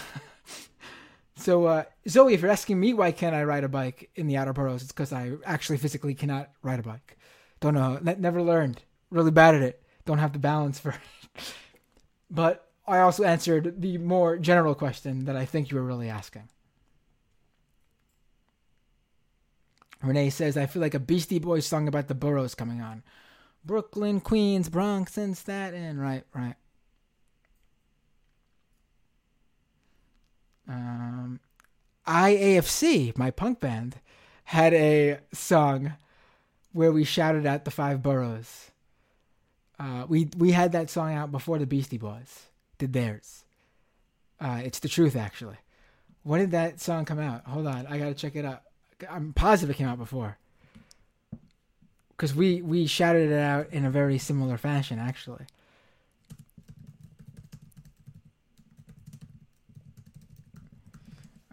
so 1.36 1.66
uh, 1.66 1.84
Zoe, 2.10 2.34
if 2.34 2.42
you're 2.42 2.52
asking 2.52 2.80
me 2.80 2.94
why 2.94 3.12
can't 3.12 3.36
I 3.36 3.44
ride 3.44 3.64
a 3.64 3.70
bike 3.70 4.10
in 4.16 4.28
the 4.28 4.38
outer 4.38 4.52
boroughs, 4.52 4.82
it's 4.82 4.92
because 4.92 5.14
I 5.14 5.34
actually 5.46 5.78
physically 5.78 6.16
cannot 6.16 6.50
ride 6.64 6.80
a 6.80 6.84
bike. 6.84 7.18
Don't 7.60 7.76
know. 7.76 8.00
never 8.02 8.42
learned. 8.42 8.82
Really 9.12 9.32
bad 9.32 9.56
at 9.56 9.62
it. 9.62 9.82
Don't 10.06 10.18
have 10.18 10.34
the 10.34 10.40
balance 10.40 10.80
for. 10.80 10.90
it. 10.90 10.98
but 12.32 12.68
I 12.88 13.00
also 13.00 13.24
answered 13.24 13.82
the 13.82 13.98
more 14.00 14.38
general 14.38 14.76
question 14.76 15.26
that 15.26 15.36
I 15.36 15.46
think 15.46 15.70
you 15.70 15.78
were 15.78 15.84
really 15.84 16.10
asking. 16.10 16.50
Renee 20.08 20.30
says, 20.30 20.58
I 20.58 20.66
feel 20.66 20.82
like 20.82 20.94
a 20.94 21.00
Beastie 21.00 21.40
Boys 21.40 21.66
song 21.66 21.88
about 21.88 22.08
the 22.08 22.16
boroughs 22.16 22.56
coming 22.56 22.82
on. 22.82 23.04
Brooklyn, 23.64 24.22
Queens, 24.22 24.70
Bronx, 24.70 25.18
and 25.18 25.36
Staten. 25.36 26.00
Right, 26.00 26.24
right. 26.34 26.56
Um, 30.68 31.40
IAFC, 32.08 33.18
my 33.18 33.32
punk 33.32 33.60
band, 33.60 34.00
had 34.46 34.74
a 34.74 35.20
song 35.34 35.94
where 36.74 36.92
we 36.92 37.04
shouted 37.04 37.46
out 37.46 37.66
the 37.66 37.72
five 37.72 38.04
boroughs. 38.04 38.72
Uh, 39.80 40.06
we 40.08 40.30
we 40.38 40.52
had 40.52 40.72
that 40.72 40.90
song 40.90 41.14
out 41.14 41.32
before 41.32 41.60
the 41.60 41.66
Beastie 41.66 41.98
Boys 41.98 42.46
did 42.78 42.94
theirs. 42.94 43.44
Uh, 44.40 44.62
it's 44.64 44.80
the 44.80 44.90
truth, 44.90 45.16
actually. 45.16 45.58
When 46.24 46.40
did 46.40 46.52
that 46.52 46.80
song 46.80 47.06
come 47.06 47.20
out? 47.20 47.46
Hold 47.46 47.68
on, 47.68 47.88
I 47.88 47.98
gotta 47.98 48.14
check 48.14 48.36
it 48.36 48.46
out. 48.46 48.62
I'm 49.10 49.34
positive 49.34 49.76
it 49.76 49.78
came 49.78 49.88
out 49.88 49.98
before. 49.98 50.38
Because 52.10 52.34
we 52.34 52.62
we 52.62 52.88
shouted 52.88 53.32
it 53.32 53.40
out 53.40 53.68
in 53.72 53.86
a 53.86 53.92
very 53.92 54.18
similar 54.18 54.58
fashion, 54.58 55.00
actually. 55.00 55.46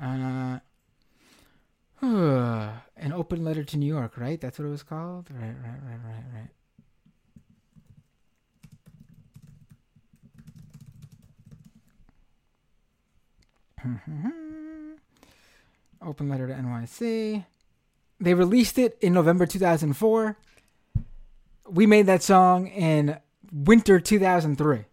Uh, 0.00 0.58
an 2.02 3.12
open 3.12 3.44
letter 3.44 3.64
to 3.64 3.76
New 3.76 3.86
York, 3.86 4.16
right? 4.16 4.40
That's 4.40 4.58
what 4.58 4.66
it 4.66 4.70
was 4.70 4.82
called. 4.82 5.28
Right, 5.30 5.54
right, 5.62 5.78
right, 5.84 5.98
right, 6.04 6.24
right. 6.34 6.48
Open 16.04 16.28
letter 16.28 16.46
to 16.48 16.54
NYC. 16.54 17.44
They 18.20 18.34
released 18.34 18.78
it 18.78 18.98
in 19.00 19.12
November 19.12 19.46
2004. 19.46 20.36
We 21.68 21.86
made 21.86 22.06
that 22.06 22.22
song 22.22 22.66
in 22.68 23.18
winter 23.52 24.00
2003. 24.00 24.84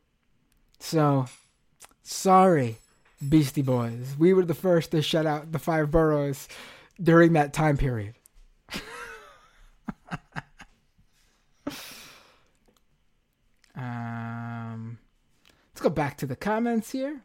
So, 0.79 1.25
sorry, 2.03 2.77
Beastie 3.27 3.61
Boys. 3.61 4.15
We 4.17 4.33
were 4.33 4.45
the 4.45 4.53
first 4.53 4.91
to 4.91 5.01
shut 5.01 5.25
out 5.25 5.51
the 5.51 5.59
five 5.59 5.91
boroughs 5.91 6.47
during 7.01 7.33
that 7.33 7.53
time 7.53 7.77
period. 7.77 8.15
um, 13.75 14.99
let's 15.71 15.81
go 15.81 15.89
back 15.89 16.17
to 16.17 16.25
the 16.25 16.35
comments 16.35 16.91
here. 16.91 17.21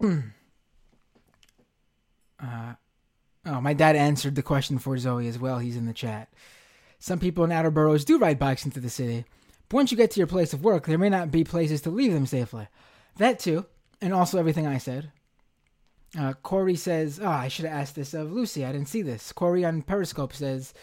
uh, 2.42 2.74
oh, 3.46 3.60
my 3.60 3.72
dad 3.72 3.96
answered 3.96 4.34
the 4.34 4.42
question 4.42 4.78
for 4.78 4.96
Zoe 4.98 5.28
as 5.28 5.38
well. 5.38 5.58
He's 5.58 5.76
in 5.76 5.86
the 5.86 5.92
chat. 5.92 6.32
Some 6.98 7.18
people 7.18 7.44
in 7.44 7.52
outer 7.52 7.70
boroughs 7.70 8.04
do 8.04 8.18
ride 8.18 8.38
bikes 8.38 8.64
into 8.64 8.80
the 8.80 8.90
city, 8.90 9.24
but 9.68 9.76
once 9.76 9.90
you 9.90 9.96
get 9.96 10.10
to 10.12 10.20
your 10.20 10.26
place 10.26 10.52
of 10.52 10.64
work, 10.64 10.86
there 10.86 10.98
may 10.98 11.08
not 11.08 11.30
be 11.30 11.44
places 11.44 11.80
to 11.82 11.90
leave 11.90 12.12
them 12.12 12.26
safely. 12.26 12.68
That 13.16 13.38
too, 13.38 13.66
and 14.00 14.12
also 14.12 14.38
everything 14.38 14.66
I 14.66 14.78
said. 14.78 15.12
Uh, 16.18 16.34
Corey 16.42 16.76
says, 16.76 17.20
"Oh, 17.22 17.28
I 17.28 17.48
should 17.48 17.64
have 17.64 17.74
asked 17.78 17.94
this 17.94 18.14
of 18.14 18.32
Lucy. 18.32 18.64
I 18.64 18.72
didn't 18.72 18.88
see 18.88 19.02
this." 19.02 19.32
Corey 19.32 19.64
on 19.64 19.82
Periscope 19.82 20.34
says, 20.34 20.74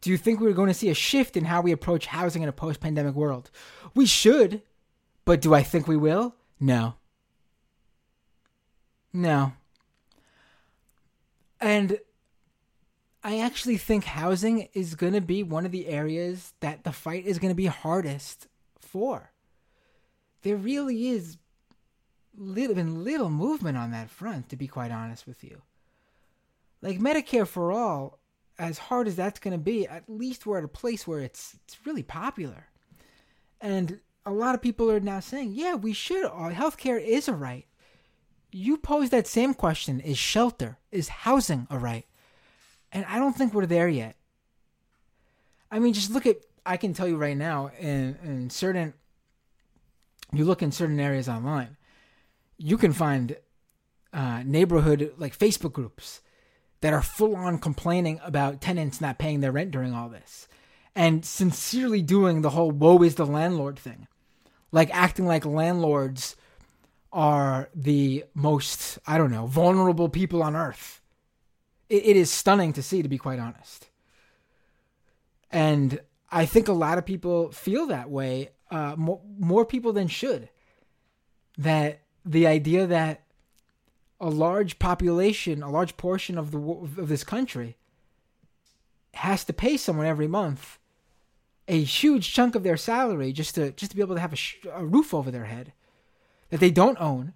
"Do 0.00 0.10
you 0.10 0.16
think 0.16 0.40
we're 0.40 0.52
going 0.52 0.68
to 0.68 0.74
see 0.74 0.88
a 0.88 0.94
shift 0.94 1.36
in 1.36 1.44
how 1.44 1.60
we 1.60 1.72
approach 1.72 2.06
housing 2.06 2.42
in 2.42 2.48
a 2.48 2.52
post-pandemic 2.52 3.14
world? 3.14 3.50
We 3.94 4.06
should, 4.06 4.62
but 5.24 5.40
do 5.40 5.54
I 5.54 5.62
think 5.62 5.86
we 5.86 5.96
will? 5.96 6.34
No. 6.58 6.94
No. 9.12 9.52
And 11.60 11.98
I 13.22 13.40
actually 13.40 13.76
think 13.76 14.04
housing 14.04 14.68
is 14.72 14.94
going 14.94 15.12
to 15.12 15.20
be 15.20 15.42
one 15.42 15.66
of 15.66 15.72
the 15.72 15.88
areas 15.88 16.54
that 16.60 16.84
the 16.84 16.92
fight 16.92 17.26
is 17.26 17.38
going 17.38 17.50
to 17.50 17.56
be 17.56 17.66
hardest 17.66 18.46
for. 18.78 19.32
There 20.42 20.56
really 20.56 21.08
is 21.08 21.36
little 22.36 22.74
been 22.74 23.04
little 23.04 23.28
movement 23.28 23.76
on 23.76 23.90
that 23.90 24.08
front, 24.08 24.48
to 24.48 24.56
be 24.56 24.66
quite 24.66 24.90
honest 24.90 25.26
with 25.26 25.44
you. 25.44 25.60
Like 26.80 26.98
Medicare 26.98 27.46
for 27.46 27.72
all, 27.72 28.18
as 28.58 28.78
hard 28.78 29.06
as 29.06 29.16
that's 29.16 29.40
going 29.40 29.52
to 29.52 29.58
be, 29.58 29.86
at 29.86 30.08
least 30.08 30.46
we're 30.46 30.58
at 30.58 30.64
a 30.64 30.68
place 30.68 31.06
where 31.06 31.20
it's 31.20 31.56
it's 31.66 31.78
really 31.84 32.02
popular, 32.02 32.68
and 33.60 34.00
a 34.24 34.32
lot 34.32 34.54
of 34.54 34.62
people 34.62 34.90
are 34.90 35.00
now 35.00 35.20
saying, 35.20 35.52
yeah, 35.52 35.74
we 35.74 35.92
should. 35.92 36.24
Uh, 36.24 36.50
healthcare 36.50 37.02
is 37.02 37.28
a 37.28 37.34
right. 37.34 37.66
You 38.52 38.76
pose 38.76 39.10
that 39.10 39.26
same 39.26 39.54
question: 39.54 40.00
Is 40.00 40.18
shelter, 40.18 40.78
is 40.90 41.08
housing 41.08 41.66
a 41.70 41.78
right? 41.78 42.06
And 42.92 43.04
I 43.06 43.18
don't 43.18 43.36
think 43.36 43.54
we're 43.54 43.66
there 43.66 43.88
yet. 43.88 44.16
I 45.70 45.78
mean, 45.78 45.92
just 45.92 46.10
look 46.10 46.26
at. 46.26 46.36
I 46.66 46.76
can 46.76 46.92
tell 46.92 47.08
you 47.08 47.16
right 47.16 47.36
now, 47.36 47.70
in 47.78 48.18
in 48.24 48.50
certain, 48.50 48.94
you 50.32 50.44
look 50.44 50.62
in 50.62 50.72
certain 50.72 51.00
areas 51.00 51.28
online 51.28 51.76
you 52.60 52.76
can 52.76 52.92
find 52.92 53.36
uh, 54.12 54.42
neighborhood 54.44 55.14
like 55.16 55.36
Facebook 55.36 55.72
groups 55.72 56.20
that 56.82 56.92
are 56.92 57.02
full 57.02 57.34
on 57.34 57.58
complaining 57.58 58.20
about 58.22 58.60
tenants 58.60 59.00
not 59.00 59.18
paying 59.18 59.40
their 59.40 59.52
rent 59.52 59.70
during 59.70 59.94
all 59.94 60.08
this 60.10 60.46
and 60.94 61.24
sincerely 61.24 62.02
doing 62.02 62.42
the 62.42 62.50
whole 62.50 62.70
woe 62.70 63.02
is 63.02 63.14
the 63.14 63.24
landlord 63.24 63.78
thing. 63.78 64.06
Like 64.72 64.94
acting 64.94 65.26
like 65.26 65.46
landlords 65.46 66.36
are 67.12 67.68
the 67.74 68.24
most, 68.34 68.98
I 69.06 69.18
don't 69.18 69.30
know, 69.30 69.46
vulnerable 69.46 70.08
people 70.08 70.42
on 70.42 70.54
earth. 70.54 71.00
it, 71.88 72.06
it 72.06 72.16
is 72.16 72.30
stunning 72.30 72.72
to 72.74 72.82
see, 72.82 73.02
to 73.02 73.08
be 73.08 73.18
quite 73.18 73.38
honest. 73.38 73.88
And 75.50 76.00
I 76.30 76.46
think 76.46 76.68
a 76.68 76.72
lot 76.72 76.98
of 76.98 77.04
people 77.04 77.50
feel 77.50 77.86
that 77.86 78.08
way, 78.08 78.50
uh, 78.70 78.94
more, 78.96 79.20
more 79.38 79.64
people 79.64 79.92
than 79.92 80.06
should. 80.06 80.48
That 81.58 82.02
the 82.24 82.46
idea 82.46 82.86
that 82.86 83.24
a 84.20 84.30
large 84.30 84.78
population, 84.78 85.62
a 85.62 85.70
large 85.70 85.96
portion 85.96 86.38
of 86.38 86.52
the 86.52 86.58
of 86.58 87.08
this 87.08 87.24
country 87.24 87.76
has 89.14 89.44
to 89.44 89.52
pay 89.52 89.76
someone 89.76 90.06
every 90.06 90.28
month 90.28 90.78
a 91.70 91.82
huge 91.82 92.32
chunk 92.32 92.56
of 92.56 92.64
their 92.64 92.76
salary 92.76 93.32
just 93.32 93.54
to 93.54 93.70
just 93.72 93.92
to 93.92 93.96
be 93.96 94.02
able 94.02 94.16
to 94.16 94.20
have 94.20 94.32
a, 94.32 94.36
sh- 94.36 94.56
a 94.72 94.84
roof 94.84 95.14
over 95.14 95.30
their 95.30 95.44
head 95.44 95.72
that 96.50 96.60
they 96.60 96.70
don't 96.70 97.00
own 97.00 97.32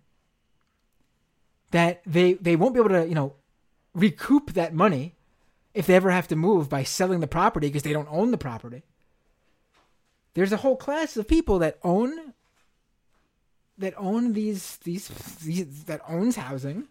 that 1.70 2.02
they 2.06 2.34
they 2.34 2.54
won't 2.54 2.74
be 2.74 2.80
able 2.80 2.90
to 2.90 3.08
you 3.08 3.14
know 3.14 3.34
recoup 3.94 4.52
that 4.52 4.74
money 4.74 5.14
if 5.72 5.86
they 5.86 5.94
ever 5.94 6.10
have 6.10 6.28
to 6.28 6.36
move 6.36 6.68
by 6.68 6.84
selling 6.84 7.20
the 7.20 7.26
property 7.26 7.68
because 7.68 7.82
they 7.82 7.92
don't 7.92 8.08
own 8.10 8.30
the 8.30 8.38
property. 8.38 8.82
There's 10.34 10.52
a 10.52 10.58
whole 10.58 10.76
class 10.76 11.16
of 11.16 11.26
people 11.26 11.58
that 11.60 11.78
own 11.82 12.34
that 13.76 13.94
own 13.96 14.34
these, 14.34 14.76
these 14.84 15.08
these 15.08 15.84
that 15.84 16.00
owns 16.08 16.36
housing 16.36 16.86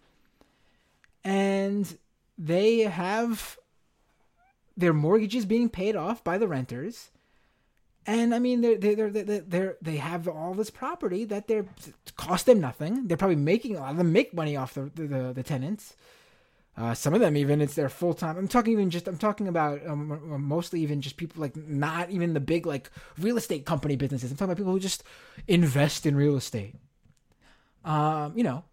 and 1.23 1.97
they 2.37 2.79
have 2.79 3.57
their 4.75 4.93
mortgages 4.93 5.45
being 5.45 5.69
paid 5.69 5.95
off 5.95 6.23
by 6.23 6.37
the 6.37 6.47
renters 6.47 7.09
and 8.05 8.35
I 8.35 8.39
mean, 8.39 8.61
they're 8.61 8.77
they're 8.77 9.09
they're 9.09 9.41
they're 9.41 9.77
they 9.81 9.97
have 9.97 10.27
all 10.27 10.53
this 10.53 10.69
property 10.69 11.23
that 11.25 11.47
they're 11.47 11.65
cost 12.17 12.45
them 12.45 12.59
nothing. 12.59 13.07
They're 13.07 13.17
probably 13.17 13.37
making 13.37 13.75
a 13.75 13.79
lot 13.79 13.91
of 13.91 13.97
them 13.97 14.11
make 14.11 14.33
money 14.33 14.57
off 14.57 14.73
the 14.73 14.91
the, 14.95 15.31
the 15.33 15.43
tenants. 15.43 15.95
Uh, 16.75 16.93
some 16.93 17.13
of 17.13 17.19
them 17.19 17.37
even 17.37 17.61
it's 17.61 17.75
their 17.75 17.87
full 17.87 18.13
time. 18.13 18.35
I'm 18.37 18.47
talking 18.47 18.73
even 18.73 18.89
just 18.89 19.07
I'm 19.07 19.17
talking 19.17 19.47
about 19.47 19.85
um, 19.87 20.41
mostly 20.41 20.81
even 20.81 21.01
just 21.01 21.17
people 21.17 21.39
like 21.39 21.55
not 21.55 22.09
even 22.09 22.33
the 22.33 22.39
big 22.39 22.65
like 22.65 22.89
real 23.19 23.37
estate 23.37 23.65
company 23.65 23.95
businesses. 23.95 24.31
I'm 24.31 24.37
talking 24.37 24.51
about 24.51 24.57
people 24.57 24.73
who 24.73 24.79
just 24.79 25.03
invest 25.47 26.05
in 26.05 26.15
real 26.15 26.35
estate. 26.35 26.75
Um, 27.85 28.33
you 28.35 28.43
know, 28.43 28.63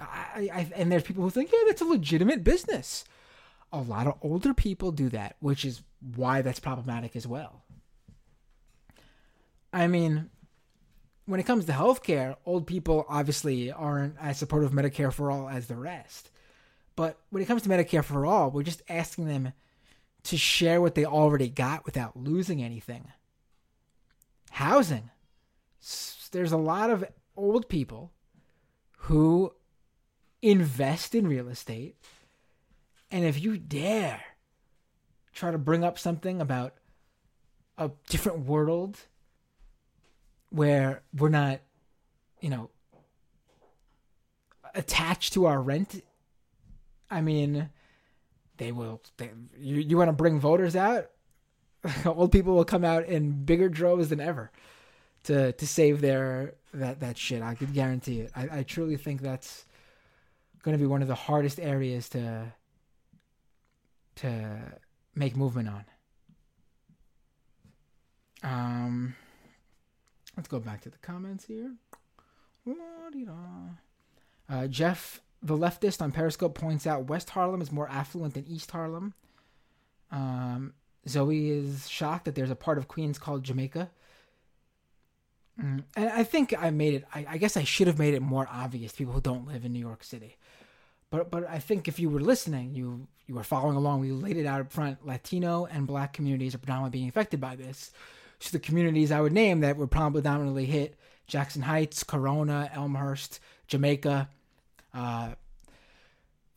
I, 0.00 0.50
I 0.52 0.70
and 0.76 0.92
there's 0.92 1.04
people 1.04 1.24
who 1.24 1.30
think 1.30 1.50
yeah 1.52 1.58
that's 1.66 1.80
a 1.80 1.86
legitimate 1.86 2.44
business. 2.44 3.04
A 3.72 3.80
lot 3.80 4.06
of 4.06 4.14
older 4.22 4.54
people 4.54 4.92
do 4.92 5.08
that, 5.10 5.36
which 5.40 5.64
is 5.64 5.82
why 6.16 6.42
that's 6.42 6.60
problematic 6.60 7.14
as 7.16 7.26
well. 7.26 7.62
I 9.72 9.86
mean, 9.86 10.30
when 11.26 11.40
it 11.40 11.46
comes 11.46 11.66
to 11.66 11.72
healthcare, 11.72 12.36
old 12.46 12.66
people 12.66 13.04
obviously 13.08 13.70
aren't 13.70 14.16
as 14.18 14.38
supportive 14.38 14.72
of 14.72 14.78
Medicare 14.78 15.12
for 15.12 15.30
all 15.30 15.48
as 15.48 15.66
the 15.66 15.76
rest. 15.76 16.30
But 16.96 17.18
when 17.30 17.42
it 17.42 17.46
comes 17.46 17.62
to 17.62 17.68
Medicare 17.68 18.02
for 18.02 18.24
all, 18.24 18.50
we're 18.50 18.62
just 18.62 18.82
asking 18.88 19.28
them 19.28 19.52
to 20.24 20.36
share 20.36 20.80
what 20.80 20.94
they 20.94 21.04
already 21.04 21.48
got 21.48 21.84
without 21.84 22.16
losing 22.16 22.62
anything. 22.62 23.12
Housing. 24.50 25.10
There's 26.32 26.52
a 26.52 26.56
lot 26.56 26.90
of 26.90 27.04
old 27.36 27.68
people 27.68 28.12
who 28.98 29.52
invest 30.42 31.14
in 31.14 31.28
real 31.28 31.48
estate. 31.48 31.96
And 33.10 33.24
if 33.24 33.40
you 33.42 33.58
dare 33.58 34.22
try 35.32 35.50
to 35.50 35.58
bring 35.58 35.84
up 35.84 35.98
something 35.98 36.40
about 36.40 36.74
a 37.76 37.90
different 38.08 38.40
world 38.40 38.98
where 40.50 41.02
we're 41.16 41.28
not, 41.28 41.60
you 42.40 42.50
know, 42.50 42.70
attached 44.74 45.32
to 45.32 45.46
our 45.46 45.60
rent 45.60 46.02
I 47.10 47.20
mean, 47.20 47.70
they 48.56 48.72
will. 48.72 49.02
They, 49.16 49.30
you 49.58 49.76
you 49.76 49.96
want 49.96 50.08
to 50.08 50.12
bring 50.12 50.40
voters 50.40 50.76
out? 50.76 51.10
Old 52.04 52.32
people 52.32 52.54
will 52.54 52.64
come 52.64 52.84
out 52.84 53.06
in 53.06 53.44
bigger 53.44 53.68
droves 53.68 54.08
than 54.08 54.20
ever 54.20 54.50
to 55.24 55.52
to 55.52 55.66
save 55.66 56.00
their 56.00 56.54
that 56.74 57.00
that 57.00 57.16
shit. 57.16 57.42
I 57.42 57.54
could 57.54 57.72
guarantee 57.72 58.20
it. 58.20 58.32
I, 58.36 58.58
I 58.58 58.62
truly 58.62 58.96
think 58.96 59.22
that's 59.22 59.64
going 60.62 60.76
to 60.76 60.82
be 60.82 60.86
one 60.86 61.02
of 61.02 61.08
the 61.08 61.14
hardest 61.14 61.58
areas 61.60 62.08
to 62.10 62.52
to 64.18 64.58
make 65.14 65.36
movement 65.36 65.68
on. 65.68 65.84
Um, 68.42 69.14
let's 70.36 70.48
go 70.48 70.60
back 70.60 70.80
to 70.82 70.90
the 70.90 70.98
comments 70.98 71.44
here. 71.44 71.72
Uh, 74.48 74.66
Jeff, 74.66 75.20
the 75.42 75.56
leftist 75.56 76.00
on 76.00 76.12
Periscope, 76.12 76.54
points 76.54 76.86
out 76.86 77.08
West 77.08 77.30
Harlem 77.30 77.60
is 77.60 77.72
more 77.72 77.88
affluent 77.88 78.34
than 78.34 78.46
East 78.46 78.70
Harlem. 78.70 79.14
Um, 80.10 80.74
Zoe 81.06 81.50
is 81.50 81.88
shocked 81.88 82.24
that 82.26 82.34
there's 82.34 82.50
a 82.50 82.56
part 82.56 82.78
of 82.78 82.88
Queens 82.88 83.18
called 83.18 83.42
Jamaica. 83.42 83.90
Mm, 85.60 85.84
and 85.96 86.08
I 86.10 86.22
think 86.22 86.54
I 86.56 86.70
made 86.70 86.94
it. 86.94 87.04
I, 87.14 87.26
I, 87.30 87.38
guess 87.38 87.56
I 87.56 87.64
should 87.64 87.88
have 87.88 87.98
made 87.98 88.14
it 88.14 88.22
more 88.22 88.48
obvious 88.50 88.92
to 88.92 88.98
people 88.98 89.12
who 89.12 89.20
don't 89.20 89.46
live 89.46 89.64
in 89.64 89.72
New 89.72 89.80
York 89.80 90.04
City. 90.04 90.36
But 91.10 91.30
but 91.30 91.48
I 91.48 91.58
think 91.58 91.88
if 91.88 91.98
you 91.98 92.10
were 92.10 92.20
listening, 92.20 92.74
you 92.74 93.06
you 93.26 93.34
were 93.34 93.42
following 93.42 93.76
along. 93.76 94.00
We 94.00 94.12
laid 94.12 94.36
it 94.36 94.46
out 94.46 94.60
up 94.60 94.72
front. 94.72 95.06
Latino 95.06 95.66
and 95.66 95.86
Black 95.86 96.12
communities 96.12 96.54
are 96.54 96.58
predominantly 96.58 96.98
being 96.98 97.08
affected 97.08 97.40
by 97.40 97.56
this. 97.56 97.90
So 98.40 98.50
the 98.52 98.60
communities 98.60 99.10
I 99.10 99.20
would 99.20 99.32
name 99.32 99.60
that 99.60 99.76
were 99.76 99.86
probably 99.86 100.20
predominantly 100.20 100.66
hit: 100.66 100.96
Jackson 101.26 101.62
Heights, 101.62 102.04
Corona, 102.04 102.70
Elmhurst, 102.74 103.40
Jamaica. 103.66 104.28
Uh, 104.92 105.30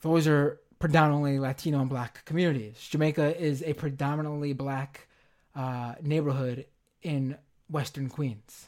those 0.01 0.27
are 0.27 0.59
predominantly 0.79 1.39
Latino 1.39 1.79
and 1.79 1.89
Black 1.89 2.25
communities. 2.25 2.87
Jamaica 2.89 3.39
is 3.39 3.63
a 3.63 3.73
predominantly 3.73 4.53
Black 4.53 5.07
uh, 5.55 5.95
neighborhood 6.01 6.65
in 7.01 7.37
Western 7.69 8.09
Queens. 8.09 8.67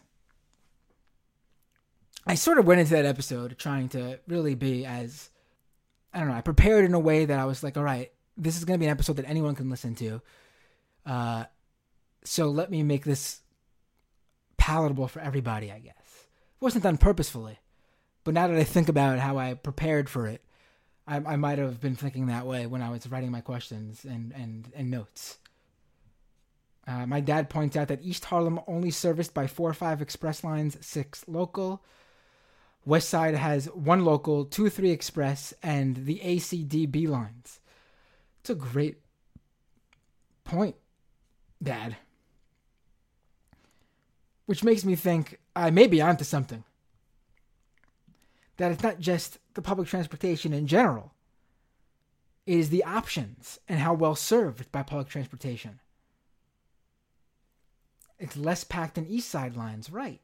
I 2.25 2.35
sort 2.35 2.57
of 2.57 2.65
went 2.65 2.79
into 2.79 2.93
that 2.93 3.05
episode 3.05 3.57
trying 3.57 3.89
to 3.89 4.19
really 4.27 4.55
be 4.55 4.85
as 4.85 5.29
I 6.13 6.19
don't 6.19 6.27
know. 6.29 6.35
I 6.35 6.41
prepared 6.41 6.85
in 6.85 6.93
a 6.93 6.99
way 6.99 7.25
that 7.25 7.39
I 7.39 7.45
was 7.45 7.63
like, 7.63 7.77
all 7.77 7.83
right, 7.83 8.11
this 8.37 8.57
is 8.57 8.65
going 8.65 8.77
to 8.77 8.79
be 8.79 8.85
an 8.85 8.91
episode 8.91 9.17
that 9.17 9.27
anyone 9.27 9.55
can 9.55 9.69
listen 9.69 9.95
to. 9.95 10.21
Uh, 11.05 11.45
so 12.23 12.49
let 12.49 12.71
me 12.71 12.83
make 12.83 13.03
this 13.03 13.41
palatable 14.57 15.07
for 15.07 15.19
everybody. 15.19 15.71
I 15.71 15.79
guess 15.79 15.95
it 15.97 16.61
wasn't 16.61 16.83
done 16.83 16.97
purposefully, 16.97 17.59
but 18.23 18.33
now 18.33 18.47
that 18.47 18.57
I 18.57 18.63
think 18.63 18.89
about 18.89 19.19
how 19.19 19.37
I 19.37 19.55
prepared 19.55 20.09
for 20.09 20.27
it, 20.27 20.41
I, 21.07 21.17
I 21.17 21.35
might 21.35 21.57
have 21.57 21.81
been 21.81 21.95
thinking 21.95 22.27
that 22.27 22.45
way 22.45 22.65
when 22.65 22.81
I 22.81 22.89
was 22.89 23.09
writing 23.09 23.31
my 23.31 23.41
questions 23.41 24.05
and 24.05 24.31
and 24.33 24.71
and 24.73 24.89
notes. 24.89 25.37
Uh, 26.87 27.05
my 27.05 27.21
dad 27.21 27.49
points 27.49 27.75
out 27.77 27.87
that 27.87 28.03
East 28.03 28.25
Harlem 28.25 28.59
only 28.67 28.91
serviced 28.91 29.33
by 29.33 29.47
four 29.47 29.69
or 29.69 29.73
five 29.73 30.01
express 30.01 30.43
lines, 30.43 30.77
six 30.85 31.23
local. 31.27 31.83
West 32.85 33.09
Side 33.09 33.35
has 33.35 33.65
one 33.67 34.03
local, 34.03 34.45
two 34.45 34.69
three 34.69 34.91
express, 34.91 35.53
and 35.63 36.05
the 36.05 36.19
ACDB 36.23 37.07
lines. 37.07 37.59
It's 38.41 38.49
a 38.49 38.55
great 38.55 38.97
point, 40.43 40.75
Dad. 41.61 41.95
Which 44.45 44.63
makes 44.63 44.83
me 44.83 44.95
think 44.95 45.39
I 45.55 45.69
may 45.69 45.87
be 45.87 46.01
onto 46.01 46.25
something. 46.25 46.65
That 48.57 48.71
it's 48.71 48.83
not 48.83 48.99
just 48.99 49.39
the 49.53 49.61
public 49.61 49.87
transportation 49.87 50.53
in 50.53 50.67
general, 50.67 51.13
it 52.45 52.57
is 52.59 52.69
the 52.69 52.83
options 52.83 53.59
and 53.69 53.79
how 53.79 53.93
well 53.93 54.15
served 54.15 54.71
by 54.71 54.83
public 54.83 55.07
transportation. 55.07 55.79
It's 58.19 58.37
less 58.37 58.63
packed 58.63 58.95
than 58.95 59.07
East 59.07 59.29
Side 59.29 59.55
lines, 59.55 59.89
right? 59.89 60.19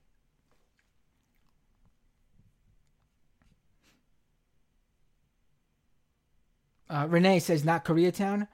Uh, 6.90 7.08
Renee 7.08 7.40
says 7.40 7.64
not 7.64 7.86
Koreatown. 7.86 8.48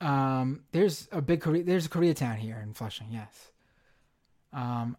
Um, 0.00 0.62
there's 0.72 1.08
a 1.12 1.20
big 1.20 1.42
Korea. 1.42 1.62
There's 1.62 1.86
a 1.86 1.90
Koreatown 1.90 2.36
here 2.36 2.58
in 2.62 2.72
Flushing. 2.72 3.08
Yes. 3.10 3.52
Um, 4.52 4.96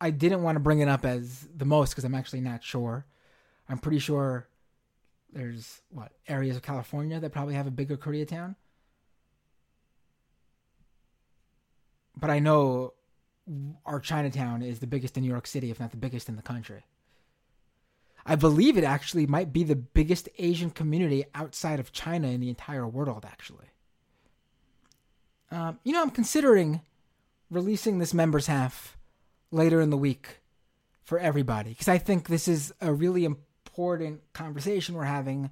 I 0.00 0.10
didn't 0.10 0.42
want 0.42 0.56
to 0.56 0.60
bring 0.60 0.78
it 0.78 0.88
up 0.88 1.04
as 1.04 1.48
the 1.54 1.64
most 1.64 1.90
because 1.90 2.04
I'm 2.04 2.14
actually 2.14 2.42
not 2.42 2.62
sure. 2.62 3.06
I'm 3.68 3.78
pretty 3.78 3.98
sure 3.98 4.48
there's 5.32 5.82
what 5.90 6.12
areas 6.28 6.56
of 6.56 6.62
California 6.62 7.18
that 7.18 7.32
probably 7.32 7.54
have 7.54 7.66
a 7.66 7.72
bigger 7.72 7.96
Koreatown. 7.96 8.54
But 12.16 12.30
I 12.30 12.38
know 12.38 12.94
our 13.84 14.00
Chinatown 14.00 14.62
is 14.62 14.78
the 14.78 14.86
biggest 14.86 15.16
in 15.16 15.22
New 15.24 15.28
York 15.28 15.46
City, 15.46 15.70
if 15.70 15.80
not 15.80 15.90
the 15.90 15.96
biggest 15.96 16.28
in 16.28 16.36
the 16.36 16.42
country. 16.42 16.84
I 18.26 18.34
believe 18.34 18.76
it 18.76 18.84
actually 18.84 19.26
might 19.26 19.52
be 19.52 19.62
the 19.62 19.76
biggest 19.76 20.28
Asian 20.38 20.70
community 20.70 21.24
outside 21.34 21.78
of 21.78 21.92
China 21.92 22.26
in 22.26 22.40
the 22.40 22.48
entire 22.48 22.86
world, 22.86 23.24
actually. 23.24 23.66
Um, 25.52 25.78
you 25.84 25.92
know, 25.92 26.02
I'm 26.02 26.10
considering 26.10 26.80
releasing 27.50 27.98
this 27.98 28.12
members 28.12 28.48
half 28.48 28.98
later 29.52 29.80
in 29.80 29.90
the 29.90 29.96
week 29.96 30.40
for 31.04 31.20
everybody 31.20 31.70
because 31.70 31.86
I 31.86 31.98
think 31.98 32.26
this 32.26 32.48
is 32.48 32.74
a 32.80 32.92
really 32.92 33.24
important 33.24 34.20
conversation 34.32 34.96
we're 34.96 35.04
having 35.04 35.50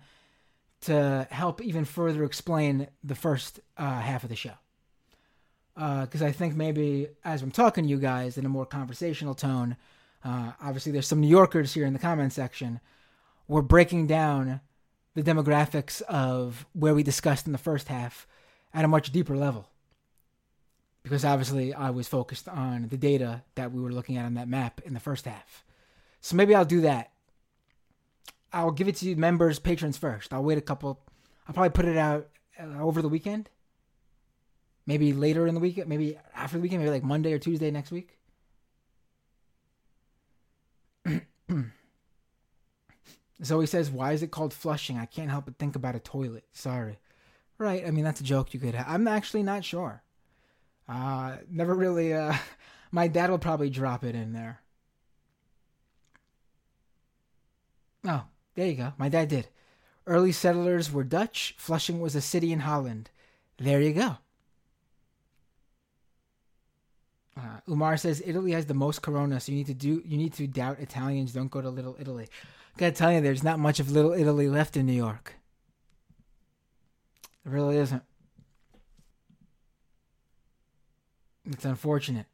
to 0.82 1.28
help 1.30 1.62
even 1.62 1.84
further 1.84 2.24
explain 2.24 2.88
the 3.04 3.14
first 3.14 3.60
uh, 3.78 4.00
half 4.00 4.24
of 4.24 4.30
the 4.30 4.36
show. 4.36 4.54
Because 5.76 6.22
uh, 6.22 6.26
I 6.26 6.32
think 6.32 6.56
maybe 6.56 7.08
as 7.24 7.42
I'm 7.42 7.52
talking 7.52 7.84
to 7.84 7.90
you 7.90 7.98
guys 7.98 8.36
in 8.36 8.44
a 8.44 8.48
more 8.48 8.66
conversational 8.66 9.34
tone, 9.34 9.76
uh, 10.24 10.52
obviously, 10.60 10.90
there's 10.90 11.06
some 11.06 11.20
New 11.20 11.28
Yorkers 11.28 11.74
here 11.74 11.84
in 11.84 11.92
the 11.92 11.98
comment 11.98 12.32
section. 12.32 12.80
We're 13.46 13.62
breaking 13.62 14.06
down 14.06 14.60
the 15.14 15.22
demographics 15.22 16.00
of 16.02 16.66
where 16.72 16.94
we 16.94 17.02
discussed 17.02 17.46
in 17.46 17.52
the 17.52 17.58
first 17.58 17.88
half 17.88 18.26
at 18.72 18.84
a 18.84 18.88
much 18.88 19.12
deeper 19.12 19.36
level. 19.36 19.68
Because 21.02 21.24
obviously, 21.24 21.74
I 21.74 21.90
was 21.90 22.08
focused 22.08 22.48
on 22.48 22.88
the 22.88 22.96
data 22.96 23.42
that 23.54 23.70
we 23.72 23.82
were 23.82 23.92
looking 23.92 24.16
at 24.16 24.24
on 24.24 24.34
that 24.34 24.48
map 24.48 24.80
in 24.86 24.94
the 24.94 25.00
first 25.00 25.26
half. 25.26 25.62
So 26.22 26.36
maybe 26.36 26.54
I'll 26.54 26.64
do 26.64 26.80
that. 26.80 27.10
I'll 28.50 28.70
give 28.70 28.88
it 28.88 28.96
to 28.96 29.06
you 29.06 29.16
members, 29.16 29.58
patrons 29.58 29.98
first. 29.98 30.32
I'll 30.32 30.42
wait 30.42 30.56
a 30.56 30.62
couple. 30.62 31.00
I'll 31.46 31.52
probably 31.52 31.70
put 31.70 31.84
it 31.84 31.98
out 31.98 32.28
uh, 32.58 32.80
over 32.80 33.02
the 33.02 33.10
weekend. 33.10 33.50
Maybe 34.86 35.12
later 35.12 35.46
in 35.46 35.54
the 35.54 35.60
week, 35.60 35.86
maybe 35.86 36.18
after 36.34 36.56
the 36.56 36.62
weekend, 36.62 36.80
maybe 36.80 36.92
like 36.92 37.04
Monday 37.04 37.32
or 37.32 37.38
Tuesday 37.38 37.70
next 37.70 37.90
week. 37.90 38.16
Zoe 43.44 43.66
says, 43.66 43.90
Why 43.90 44.12
is 44.12 44.22
it 44.22 44.30
called 44.30 44.54
flushing? 44.54 44.98
I 44.98 45.06
can't 45.06 45.30
help 45.30 45.46
but 45.46 45.58
think 45.58 45.76
about 45.76 45.96
a 45.96 46.00
toilet. 46.00 46.44
Sorry. 46.52 46.98
Right. 47.58 47.86
I 47.86 47.90
mean, 47.90 48.04
that's 48.04 48.20
a 48.20 48.24
joke 48.24 48.54
you 48.54 48.60
could 48.60 48.74
have. 48.74 48.86
I'm 48.88 49.06
actually 49.06 49.42
not 49.42 49.64
sure. 49.64 50.02
Uh, 50.88 51.36
never 51.50 51.74
really, 51.74 52.12
uh, 52.12 52.34
my 52.90 53.08
dad 53.08 53.30
will 53.30 53.38
probably 53.38 53.70
drop 53.70 54.04
it 54.04 54.14
in 54.14 54.32
there. 54.32 54.60
Oh, 58.06 58.24
there 58.54 58.66
you 58.66 58.74
go. 58.74 58.92
My 58.98 59.08
dad 59.08 59.28
did. 59.28 59.48
Early 60.06 60.32
settlers 60.32 60.92
were 60.92 61.04
Dutch. 61.04 61.54
Flushing 61.56 62.00
was 62.00 62.14
a 62.14 62.20
city 62.20 62.52
in 62.52 62.60
Holland. 62.60 63.10
There 63.56 63.80
you 63.80 63.94
go. 63.94 64.18
Uh, 67.36 67.60
Umar 67.68 67.96
says 67.96 68.22
Italy 68.24 68.52
has 68.52 68.66
the 68.66 68.74
most 68.74 69.02
corona, 69.02 69.40
so 69.40 69.50
you 69.50 69.58
need 69.58 69.66
to 69.66 69.74
do 69.74 70.02
you 70.06 70.16
need 70.16 70.34
to 70.34 70.46
doubt 70.46 70.78
Italians. 70.78 71.32
Don't 71.32 71.50
go 71.50 71.60
to 71.60 71.68
Little 71.68 71.96
Italy. 71.98 72.28
I 72.76 72.78
gotta 72.78 72.92
tell 72.92 73.12
you, 73.12 73.20
there's 73.20 73.42
not 73.42 73.58
much 73.58 73.80
of 73.80 73.90
Little 73.90 74.12
Italy 74.12 74.48
left 74.48 74.76
in 74.76 74.86
New 74.86 74.92
York. 74.92 75.34
There 77.44 77.52
really 77.52 77.76
isn't. 77.76 78.02
It's 81.44 81.64
unfortunate. 81.64 82.26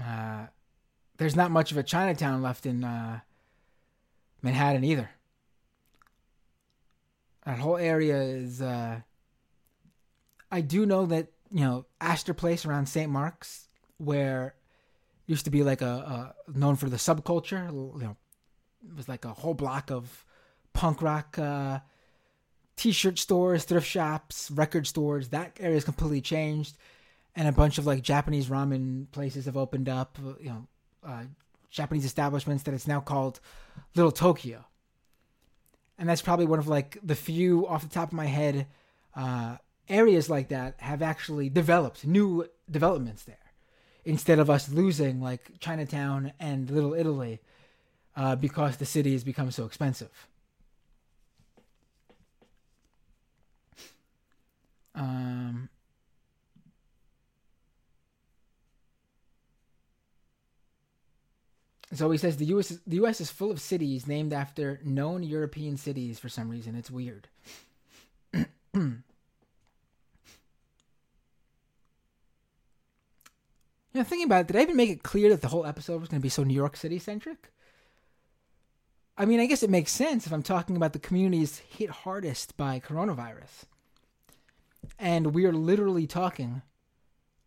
Uh, 0.00 0.46
there's 1.16 1.36
not 1.36 1.50
much 1.50 1.72
of 1.72 1.78
a 1.78 1.82
Chinatown 1.82 2.42
left 2.42 2.66
in 2.66 2.84
uh, 2.84 3.20
Manhattan 4.42 4.84
either. 4.84 5.10
That 7.46 7.58
whole 7.60 7.76
area 7.76 8.20
is. 8.20 8.60
Uh, 8.60 9.00
I 10.50 10.60
do 10.60 10.86
know 10.86 11.06
that 11.06 11.28
you 11.50 11.60
know 11.60 11.86
Astor 12.00 12.34
Place 12.34 12.64
around 12.66 12.86
St. 12.86 13.10
Mark's, 13.10 13.68
where 13.98 14.54
used 15.26 15.44
to 15.44 15.50
be 15.50 15.62
like 15.62 15.82
a, 15.82 16.34
a, 16.48 16.58
known 16.58 16.76
for 16.76 16.88
the 16.88 16.96
subculture. 16.96 17.68
You 17.70 18.02
know, 18.02 18.16
it 18.88 18.96
was 18.96 19.08
like 19.08 19.24
a 19.24 19.32
whole 19.32 19.54
block 19.54 19.90
of 19.90 20.24
punk 20.72 21.02
rock 21.02 21.38
uh, 21.38 21.80
t-shirt 22.76 23.18
stores, 23.18 23.64
thrift 23.64 23.86
shops, 23.86 24.50
record 24.50 24.86
stores. 24.86 25.28
That 25.28 25.56
area 25.60 25.76
is 25.76 25.84
completely 25.84 26.20
changed, 26.20 26.76
and 27.36 27.48
a 27.48 27.52
bunch 27.52 27.78
of 27.78 27.86
like 27.86 28.02
Japanese 28.02 28.48
ramen 28.48 29.10
places 29.12 29.46
have 29.46 29.56
opened 29.56 29.88
up. 29.88 30.18
You 30.40 30.50
know, 30.50 30.66
uh, 31.04 31.24
Japanese 31.70 32.04
establishments 32.04 32.62
that 32.64 32.74
it's 32.74 32.86
now 32.86 33.00
called 33.00 33.40
Little 33.94 34.12
Tokyo. 34.12 34.64
and 35.98 36.08
that's 36.08 36.22
probably 36.22 36.46
one 36.46 36.58
of 36.58 36.68
like 36.68 36.98
the 37.02 37.14
few 37.14 37.66
off 37.66 37.82
the 37.82 37.88
top 37.88 38.08
of 38.08 38.14
my 38.14 38.26
head 38.26 38.66
uh, 39.14 39.56
areas 39.88 40.28
like 40.28 40.48
that 40.48 40.74
have 40.78 41.02
actually 41.02 41.48
developed 41.48 42.06
new 42.06 42.46
developments 42.70 43.24
there 43.24 43.36
instead 44.04 44.38
of 44.38 44.48
us 44.48 44.68
losing 44.68 45.20
like 45.20 45.50
Chinatown 45.60 46.32
and 46.40 46.70
Little 46.70 46.94
Italy 46.94 47.40
uh, 48.16 48.36
because 48.36 48.76
the 48.76 48.86
city 48.86 49.12
has 49.12 49.24
become 49.24 49.50
so 49.50 49.64
expensive. 49.64 50.28
Um, 54.94 55.68
so 61.94 62.10
he 62.10 62.18
says 62.18 62.36
the 62.36 62.46
U.S. 62.46 62.76
The 62.84 62.96
U.S. 62.96 63.20
is 63.20 63.30
full 63.30 63.52
of 63.52 63.60
cities 63.60 64.08
named 64.08 64.32
after 64.32 64.80
known 64.82 65.22
European 65.22 65.76
cities 65.76 66.18
for 66.18 66.28
some 66.28 66.48
reason. 66.48 66.74
It's 66.74 66.90
weird. 66.90 67.28
You 73.92 74.00
know, 74.00 74.04
thinking 74.04 74.26
about 74.26 74.42
it, 74.42 74.46
did 74.48 74.56
I 74.56 74.62
even 74.62 74.76
make 74.76 74.90
it 74.90 75.02
clear 75.02 75.30
that 75.30 75.40
the 75.40 75.48
whole 75.48 75.64
episode 75.64 76.00
was 76.00 76.08
going 76.08 76.20
to 76.20 76.22
be 76.22 76.28
so 76.28 76.44
New 76.44 76.54
York 76.54 76.76
City 76.76 76.98
centric? 76.98 77.50
I 79.16 79.24
mean, 79.24 79.40
I 79.40 79.46
guess 79.46 79.62
it 79.62 79.70
makes 79.70 79.92
sense 79.92 80.26
if 80.26 80.32
I'm 80.32 80.42
talking 80.42 80.76
about 80.76 80.92
the 80.92 80.98
communities 80.98 81.58
hit 81.58 81.90
hardest 81.90 82.56
by 82.56 82.80
coronavirus. 82.80 83.64
And 84.98 85.34
we're 85.34 85.52
literally 85.52 86.06
talking 86.06 86.62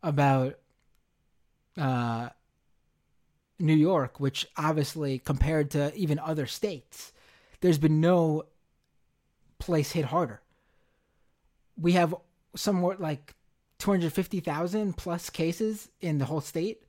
about 0.04 0.58
uh, 1.78 2.30
New 3.60 3.76
York, 3.76 4.20
which 4.20 4.48
obviously, 4.58 5.20
compared 5.20 5.72
to 5.72 5.96
even 5.96 6.20
other 6.20 6.46
states, 6.46 7.14
there's 7.62 7.78
been 7.78 8.02
no 8.02 8.44
place 9.60 9.92
hit 9.92 10.06
harder. 10.06 10.42
We 11.80 11.94
have 11.94 12.14
somewhat 12.56 13.00
like 13.00 13.36
250,000 13.82 14.96
plus 14.96 15.32
cases 15.32 15.90
in 16.00 16.20
the 16.20 16.26
whole 16.26 16.40
state, 16.40 16.84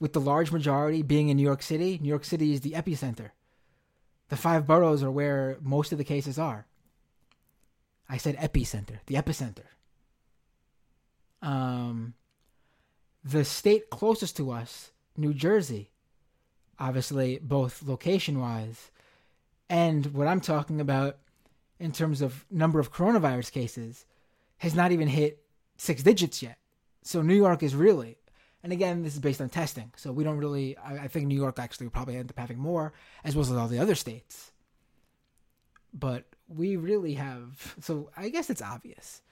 with 0.00 0.12
the 0.12 0.20
large 0.20 0.50
majority 0.50 1.00
being 1.00 1.28
in 1.28 1.36
New 1.36 1.42
York 1.44 1.62
City. 1.62 1.98
New 2.02 2.08
York 2.08 2.24
City 2.24 2.52
is 2.52 2.62
the 2.62 2.72
epicenter. 2.72 3.30
The 4.30 4.36
five 4.36 4.66
boroughs 4.66 5.02
are 5.04 5.12
where 5.12 5.58
most 5.62 5.92
of 5.92 5.98
the 5.98 6.04
cases 6.04 6.36
are. 6.36 6.66
I 8.08 8.16
said 8.16 8.36
epicenter, 8.36 8.98
the 9.06 9.14
epicenter. 9.14 9.66
Um, 11.40 12.14
the 13.22 13.44
state 13.44 13.88
closest 13.88 14.36
to 14.38 14.50
us, 14.50 14.90
New 15.16 15.34
Jersey, 15.34 15.90
obviously, 16.80 17.38
both 17.40 17.84
location 17.84 18.40
wise 18.40 18.90
and 19.70 20.06
what 20.06 20.26
I'm 20.26 20.40
talking 20.40 20.80
about 20.80 21.18
in 21.78 21.92
terms 21.92 22.20
of 22.22 22.44
number 22.50 22.80
of 22.80 22.92
coronavirus 22.92 23.52
cases, 23.52 24.04
has 24.58 24.74
not 24.74 24.90
even 24.90 25.06
hit 25.06 25.43
six 25.76 26.02
digits 26.02 26.42
yet. 26.42 26.58
So 27.02 27.22
New 27.22 27.34
York 27.34 27.62
is 27.62 27.74
really, 27.74 28.16
and 28.62 28.72
again, 28.72 29.02
this 29.02 29.14
is 29.14 29.20
based 29.20 29.40
on 29.40 29.50
testing. 29.50 29.92
So 29.96 30.10
we 30.10 30.24
don't 30.24 30.38
really, 30.38 30.76
I, 30.78 31.04
I 31.04 31.08
think 31.08 31.26
New 31.26 31.36
York 31.36 31.58
actually 31.58 31.88
probably 31.90 32.16
end 32.16 32.30
up 32.30 32.38
having 32.38 32.58
more, 32.58 32.92
as 33.22 33.36
well 33.36 33.44
as 33.44 33.52
all 33.52 33.68
the 33.68 33.78
other 33.78 33.94
states. 33.94 34.52
But 35.92 36.24
we 36.48 36.76
really 36.76 37.14
have, 37.14 37.76
so 37.80 38.10
I 38.16 38.30
guess 38.30 38.50
it's 38.50 38.62
obvious. 38.62 39.22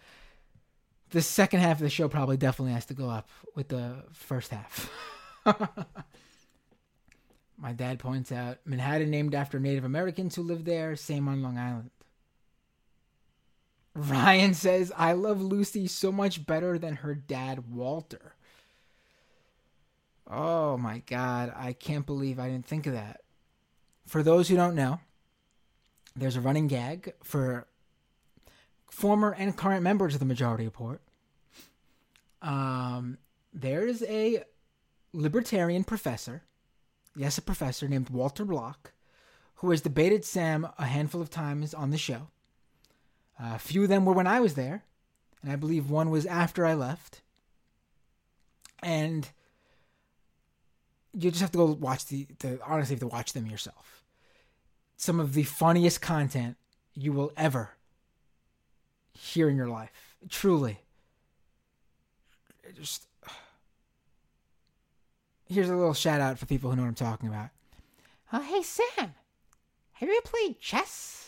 The 1.10 1.22
second 1.22 1.60
half 1.60 1.78
of 1.78 1.82
the 1.82 1.90
show 1.90 2.08
probably 2.08 2.36
definitely 2.36 2.72
has 2.72 2.86
to 2.86 2.94
go 2.94 3.08
up 3.08 3.28
with 3.54 3.68
the 3.68 4.04
first 4.12 4.50
half. 4.50 4.90
My 7.58 7.72
dad 7.72 7.98
points 7.98 8.32
out 8.32 8.58
Manhattan 8.64 9.10
named 9.10 9.34
after 9.34 9.60
Native 9.60 9.84
Americans 9.84 10.34
who 10.34 10.42
lived 10.42 10.64
there, 10.64 10.96
same 10.96 11.28
on 11.28 11.42
Long 11.42 11.58
Island. 11.58 11.90
Ryan 13.94 14.54
says, 14.54 14.92
I 14.96 15.12
love 15.12 15.42
Lucy 15.42 15.86
so 15.86 16.10
much 16.10 16.46
better 16.46 16.78
than 16.78 16.96
her 16.96 17.14
dad, 17.14 17.70
Walter. 17.72 18.34
Oh 20.30 20.78
my 20.78 21.02
God. 21.06 21.52
I 21.54 21.74
can't 21.74 22.06
believe 22.06 22.38
I 22.38 22.48
didn't 22.48 22.66
think 22.66 22.86
of 22.86 22.94
that. 22.94 23.20
For 24.06 24.22
those 24.22 24.48
who 24.48 24.56
don't 24.56 24.74
know, 24.74 25.00
there's 26.16 26.36
a 26.36 26.40
running 26.40 26.68
gag 26.68 27.12
for 27.22 27.66
former 28.90 29.32
and 29.32 29.56
current 29.56 29.82
members 29.82 30.14
of 30.14 30.20
the 30.20 30.26
Majority 30.26 30.64
Report. 30.64 31.00
Um, 32.40 33.18
there's 33.52 34.02
a 34.02 34.44
libertarian 35.12 35.84
professor, 35.84 36.42
yes, 37.14 37.38
a 37.38 37.42
professor 37.42 37.88
named 37.88 38.10
Walter 38.10 38.44
Block, 38.44 38.92
who 39.56 39.70
has 39.70 39.80
debated 39.80 40.24
Sam 40.24 40.66
a 40.78 40.86
handful 40.86 41.20
of 41.20 41.30
times 41.30 41.72
on 41.72 41.90
the 41.90 41.98
show. 41.98 42.28
A 43.42 43.58
few 43.58 43.82
of 43.82 43.88
them 43.88 44.04
were 44.04 44.12
when 44.12 44.28
I 44.28 44.38
was 44.38 44.54
there, 44.54 44.84
and 45.42 45.50
I 45.50 45.56
believe 45.56 45.90
one 45.90 46.10
was 46.10 46.26
after 46.26 46.64
I 46.64 46.74
left. 46.74 47.22
And 48.82 49.28
you 51.12 51.30
just 51.30 51.40
have 51.40 51.50
to 51.52 51.58
go 51.58 51.64
watch 51.66 52.06
the, 52.06 52.28
the 52.38 52.60
honestly, 52.64 52.94
have 52.94 53.00
to 53.00 53.08
watch 53.08 53.32
them 53.32 53.46
yourself. 53.46 54.04
Some 54.96 55.18
of 55.18 55.34
the 55.34 55.42
funniest 55.42 56.00
content 56.00 56.56
you 56.94 57.12
will 57.12 57.32
ever 57.36 57.70
hear 59.12 59.48
in 59.48 59.56
your 59.56 59.68
life. 59.68 60.16
Truly. 60.28 60.78
It 62.62 62.76
just 62.76 63.06
here's 65.48 65.68
a 65.68 65.74
little 65.74 65.94
shout 65.94 66.20
out 66.20 66.38
for 66.38 66.46
people 66.46 66.70
who 66.70 66.76
know 66.76 66.82
what 66.82 66.88
I'm 66.88 66.94
talking 66.94 67.28
about. 67.28 67.50
Oh, 68.32 68.40
hey 68.40 68.62
Sam, 68.62 69.14
have 69.94 70.08
you 70.08 70.16
ever 70.16 70.22
played 70.22 70.60
chess? 70.60 71.21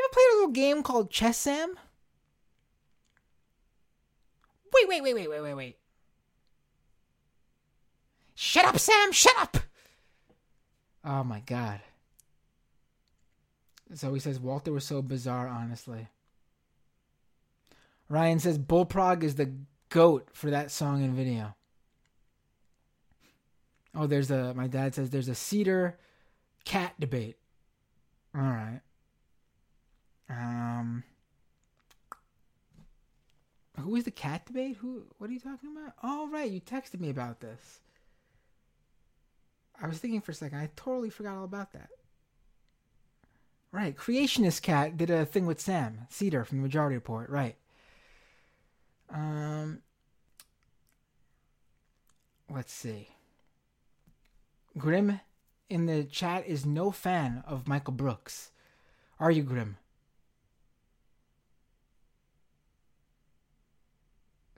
You 0.00 0.06
ever 0.06 0.14
played 0.14 0.32
a 0.32 0.36
little 0.36 0.52
game 0.52 0.82
called 0.82 1.10
Chess 1.10 1.36
Sam? 1.36 1.74
Wait, 4.72 4.88
wait, 4.88 5.02
wait, 5.02 5.14
wait, 5.14 5.28
wait, 5.28 5.40
wait, 5.42 5.54
wait. 5.54 5.76
Shut 8.34 8.64
up, 8.64 8.78
Sam! 8.78 9.12
Shut 9.12 9.36
up! 9.36 9.58
Oh 11.04 11.22
my 11.22 11.40
god. 11.40 11.82
So 13.92 14.14
he 14.14 14.20
says 14.20 14.40
Walter 14.40 14.72
was 14.72 14.86
so 14.86 15.02
bizarre, 15.02 15.48
honestly. 15.48 16.08
Ryan 18.08 18.38
says 18.38 18.58
Bullprog 18.58 19.22
is 19.22 19.34
the 19.34 19.52
goat 19.90 20.30
for 20.32 20.48
that 20.48 20.70
song 20.70 21.04
and 21.04 21.12
video. 21.12 21.54
Oh, 23.94 24.06
there's 24.06 24.30
a. 24.30 24.54
My 24.54 24.66
dad 24.66 24.94
says 24.94 25.10
there's 25.10 25.28
a 25.28 25.34
Seder 25.34 25.98
cat 26.64 26.94
debate. 26.98 27.36
All 28.34 28.40
right. 28.40 28.80
Um, 30.30 31.02
who 33.78 33.96
is 33.96 34.04
the 34.04 34.10
cat 34.10 34.46
debate? 34.46 34.76
Who? 34.76 35.02
What 35.18 35.28
are 35.28 35.32
you 35.32 35.40
talking 35.40 35.76
about? 35.76 35.94
Oh, 36.02 36.28
right, 36.30 36.50
you 36.50 36.60
texted 36.60 37.00
me 37.00 37.10
about 37.10 37.40
this. 37.40 37.80
I 39.82 39.88
was 39.88 39.98
thinking 39.98 40.20
for 40.20 40.32
a 40.32 40.34
second. 40.34 40.58
I 40.58 40.70
totally 40.76 41.10
forgot 41.10 41.36
all 41.36 41.44
about 41.44 41.72
that. 41.72 41.88
Right, 43.72 43.96
Creationist 43.96 44.62
Cat 44.62 44.96
did 44.96 45.10
a 45.10 45.24
thing 45.24 45.46
with 45.46 45.60
Sam 45.60 46.06
Seder 46.08 46.44
from 46.44 46.58
the 46.58 46.62
Majority 46.62 46.96
Report. 46.96 47.28
Right. 47.30 47.56
Um. 49.12 49.80
Let's 52.48 52.72
see. 52.72 53.08
Grim 54.76 55.20
in 55.68 55.86
the 55.86 56.04
chat 56.04 56.46
is 56.46 56.66
no 56.66 56.90
fan 56.90 57.44
of 57.46 57.68
Michael 57.68 57.94
Brooks. 57.94 58.50
Are 59.20 59.30
you, 59.30 59.42
Grim? 59.42 59.76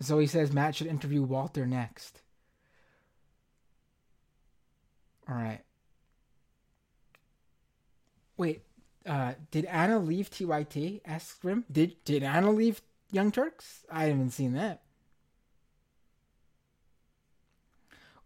So 0.02 0.18
he 0.18 0.26
says 0.26 0.52
Matt 0.52 0.76
should 0.76 0.88
interview 0.88 1.22
Walter 1.22 1.66
next. 1.66 2.22
All 5.28 5.36
right. 5.36 5.60
Wait, 8.36 8.62
uh, 9.06 9.34
did 9.50 9.64
Anna 9.66 9.98
leave 9.98 10.30
TYT? 10.30 11.00
Ask 11.04 11.40
Grim. 11.40 11.64
Did 11.70 11.96
did 12.04 12.22
Anna 12.22 12.50
leave 12.50 12.82
Young 13.10 13.30
Turks? 13.30 13.84
I 13.90 14.06
haven't 14.06 14.30
seen 14.30 14.54
that. 14.54 14.82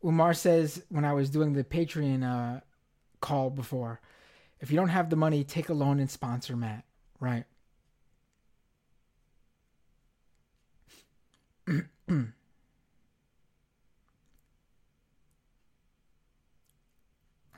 Umar 0.05 0.35
says 0.35 0.82
when 0.89 1.05
I 1.05 1.12
was 1.12 1.31
doing 1.31 1.53
the 1.53 1.65
Patreon 1.65 2.23
uh, 2.23 2.61
call 3.20 3.51
before, 3.51 4.01
if 4.61 4.70
you 4.70 4.77
don't 4.77 4.89
have 4.89 5.11
the 5.11 5.16
money, 5.16 5.44
take 5.44 5.69
a 5.69 5.74
loan 5.74 6.01
and 6.01 6.11
sponsor 6.11 6.57
Matt. 6.57 6.85
Right. 7.20 7.44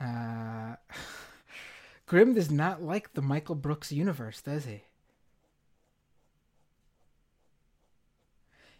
uh, 0.01 0.75
Grim 2.05 2.33
does 2.33 2.49
not 2.49 2.81
like 2.81 3.13
the 3.13 3.21
Michael 3.21 3.55
Brooks 3.55 3.91
universe, 3.91 4.41
does 4.41 4.65
he? 4.65 4.83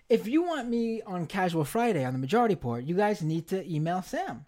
If 0.09 0.27
you 0.27 0.41
want 0.41 0.67
me 0.67 1.03
on 1.03 1.27
Casual 1.27 1.63
Friday 1.63 2.03
on 2.03 2.13
the 2.13 2.19
Majority 2.19 2.55
Report, 2.55 2.83
you 2.83 2.95
guys 2.95 3.21
need 3.21 3.47
to 3.49 3.71
email 3.71 4.01
Sam. 4.01 4.45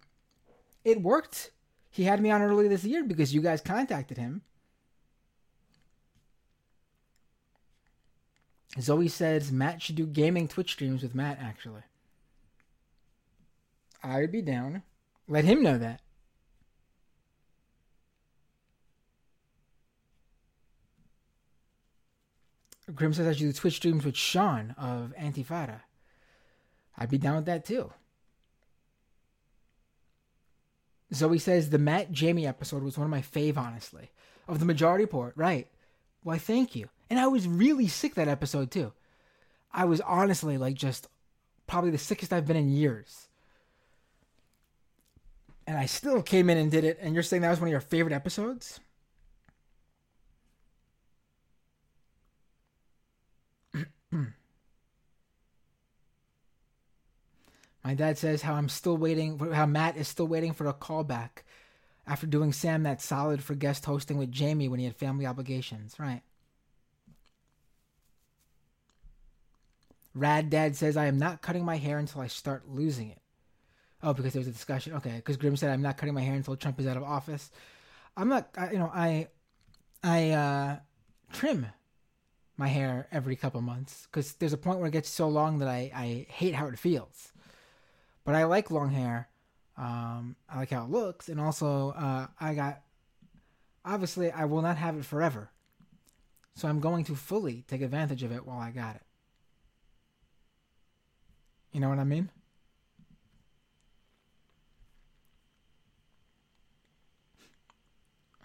It 0.83 1.01
worked 1.03 1.51
He 1.91 2.05
had 2.05 2.21
me 2.21 2.31
on 2.31 2.41
early 2.41 2.67
this 2.67 2.83
year 2.83 3.03
because 3.03 3.33
you 3.33 3.41
guys 3.41 3.61
contacted 3.61 4.17
him. 4.17 4.41
Zoe 8.79 9.07
says 9.07 9.51
Matt 9.51 9.81
should 9.81 9.95
do 9.95 10.05
gaming 10.05 10.47
Twitch 10.47 10.71
streams 10.71 11.03
with 11.03 11.13
Matt, 11.13 11.39
actually. 11.41 11.81
I 14.03 14.21
would 14.21 14.31
be 14.31 14.41
down. 14.41 14.83
Let 15.27 15.45
him 15.45 15.61
know 15.61 15.77
that. 15.77 16.01
Grim 22.93 23.13
says 23.13 23.27
I 23.27 23.33
should 23.33 23.39
do 23.39 23.53
Twitch 23.53 23.75
streams 23.75 24.03
with 24.03 24.17
Sean 24.17 24.75
of 24.77 25.13
Antifada. 25.19 25.81
I'd 26.97 27.09
be 27.09 27.17
down 27.17 27.37
with 27.37 27.45
that 27.45 27.65
too. 27.65 27.93
Zoe 31.13 31.39
says 31.39 31.69
the 31.69 31.77
Matt 31.77 32.11
Jamie 32.11 32.47
episode 32.47 32.83
was 32.83 32.97
one 32.97 33.05
of 33.05 33.11
my 33.11 33.21
fave, 33.21 33.57
honestly. 33.57 34.11
Of 34.47 34.59
the 34.59 34.65
majority 34.65 35.03
report, 35.03 35.33
right. 35.35 35.67
Why, 36.23 36.37
thank 36.37 36.75
you. 36.75 36.89
And 37.11 37.19
I 37.19 37.27
was 37.27 37.45
really 37.45 37.89
sick 37.89 38.15
that 38.15 38.29
episode 38.29 38.71
too. 38.71 38.93
I 39.73 39.83
was 39.83 39.99
honestly 39.99 40.57
like 40.57 40.75
just 40.75 41.09
probably 41.67 41.91
the 41.91 41.97
sickest 41.97 42.31
I've 42.31 42.47
been 42.47 42.55
in 42.55 42.69
years. 42.69 43.27
And 45.67 45.77
I 45.77 45.87
still 45.87 46.21
came 46.21 46.49
in 46.49 46.57
and 46.57 46.71
did 46.71 46.85
it. 46.85 46.99
And 47.01 47.13
you're 47.13 47.21
saying 47.21 47.41
that 47.41 47.49
was 47.49 47.59
one 47.59 47.67
of 47.67 47.71
your 47.71 47.81
favorite 47.81 48.13
episodes? 48.13 48.79
My 53.73 53.83
dad 57.93 58.17
says 58.17 58.43
how 58.43 58.53
I'm 58.53 58.69
still 58.69 58.95
waiting, 58.95 59.37
how 59.37 59.65
Matt 59.65 59.97
is 59.97 60.07
still 60.07 60.27
waiting 60.27 60.53
for 60.53 60.67
a 60.67 60.73
callback 60.73 61.43
after 62.07 62.25
doing 62.25 62.53
Sam 62.53 62.83
that 62.83 63.01
solid 63.01 63.43
for 63.43 63.53
guest 63.53 63.83
hosting 63.83 64.17
with 64.17 64.31
Jamie 64.31 64.69
when 64.69 64.79
he 64.79 64.85
had 64.85 64.95
family 64.95 65.25
obligations. 65.25 65.99
Right. 65.99 66.21
Rad 70.13 70.49
Dad 70.49 70.75
says 70.75 70.97
I 70.97 71.05
am 71.05 71.17
not 71.17 71.41
cutting 71.41 71.63
my 71.63 71.77
hair 71.77 71.97
until 71.97 72.21
I 72.21 72.27
start 72.27 72.67
losing 72.67 73.09
it. 73.09 73.21
Oh, 74.03 74.13
because 74.13 74.33
there 74.33 74.39
was 74.39 74.47
a 74.47 74.51
discussion. 74.51 74.93
Okay, 74.93 75.15
because 75.15 75.37
Grim 75.37 75.55
said 75.55 75.69
I'm 75.69 75.81
not 75.81 75.97
cutting 75.97 76.15
my 76.15 76.21
hair 76.21 76.35
until 76.35 76.55
Trump 76.55 76.79
is 76.79 76.87
out 76.87 76.97
of 76.97 77.03
office. 77.03 77.51
I'm 78.17 78.27
not. 78.27 78.49
I, 78.57 78.71
you 78.71 78.79
know, 78.79 78.91
I, 78.93 79.27
I 80.03 80.31
uh, 80.31 80.77
trim 81.31 81.67
my 82.57 82.67
hair 82.67 83.07
every 83.11 83.35
couple 83.35 83.61
months 83.61 84.07
because 84.09 84.33
there's 84.33 84.53
a 84.53 84.57
point 84.57 84.79
where 84.79 84.87
it 84.87 84.91
gets 84.91 85.09
so 85.09 85.29
long 85.29 85.59
that 85.59 85.67
I 85.67 85.91
I 85.93 86.25
hate 86.29 86.55
how 86.55 86.67
it 86.67 86.79
feels. 86.79 87.31
But 88.23 88.35
I 88.35 88.45
like 88.45 88.71
long 88.71 88.91
hair. 88.91 89.29
Um, 89.77 90.35
I 90.49 90.57
like 90.57 90.71
how 90.71 90.83
it 90.83 90.89
looks, 90.89 91.29
and 91.29 91.39
also 91.39 91.91
uh, 91.91 92.27
I 92.39 92.53
got. 92.53 92.81
Obviously, 93.83 94.31
I 94.31 94.45
will 94.45 94.61
not 94.61 94.77
have 94.77 94.95
it 94.95 95.05
forever, 95.05 95.49
so 96.53 96.67
I'm 96.67 96.79
going 96.79 97.03
to 97.05 97.15
fully 97.15 97.63
take 97.67 97.81
advantage 97.81 98.21
of 98.21 98.31
it 98.31 98.45
while 98.45 98.59
I 98.59 98.69
got 98.69 98.95
it. 98.95 99.01
You 101.71 101.79
know 101.79 101.89
what 101.89 101.99
I 101.99 102.03
mean? 102.03 102.29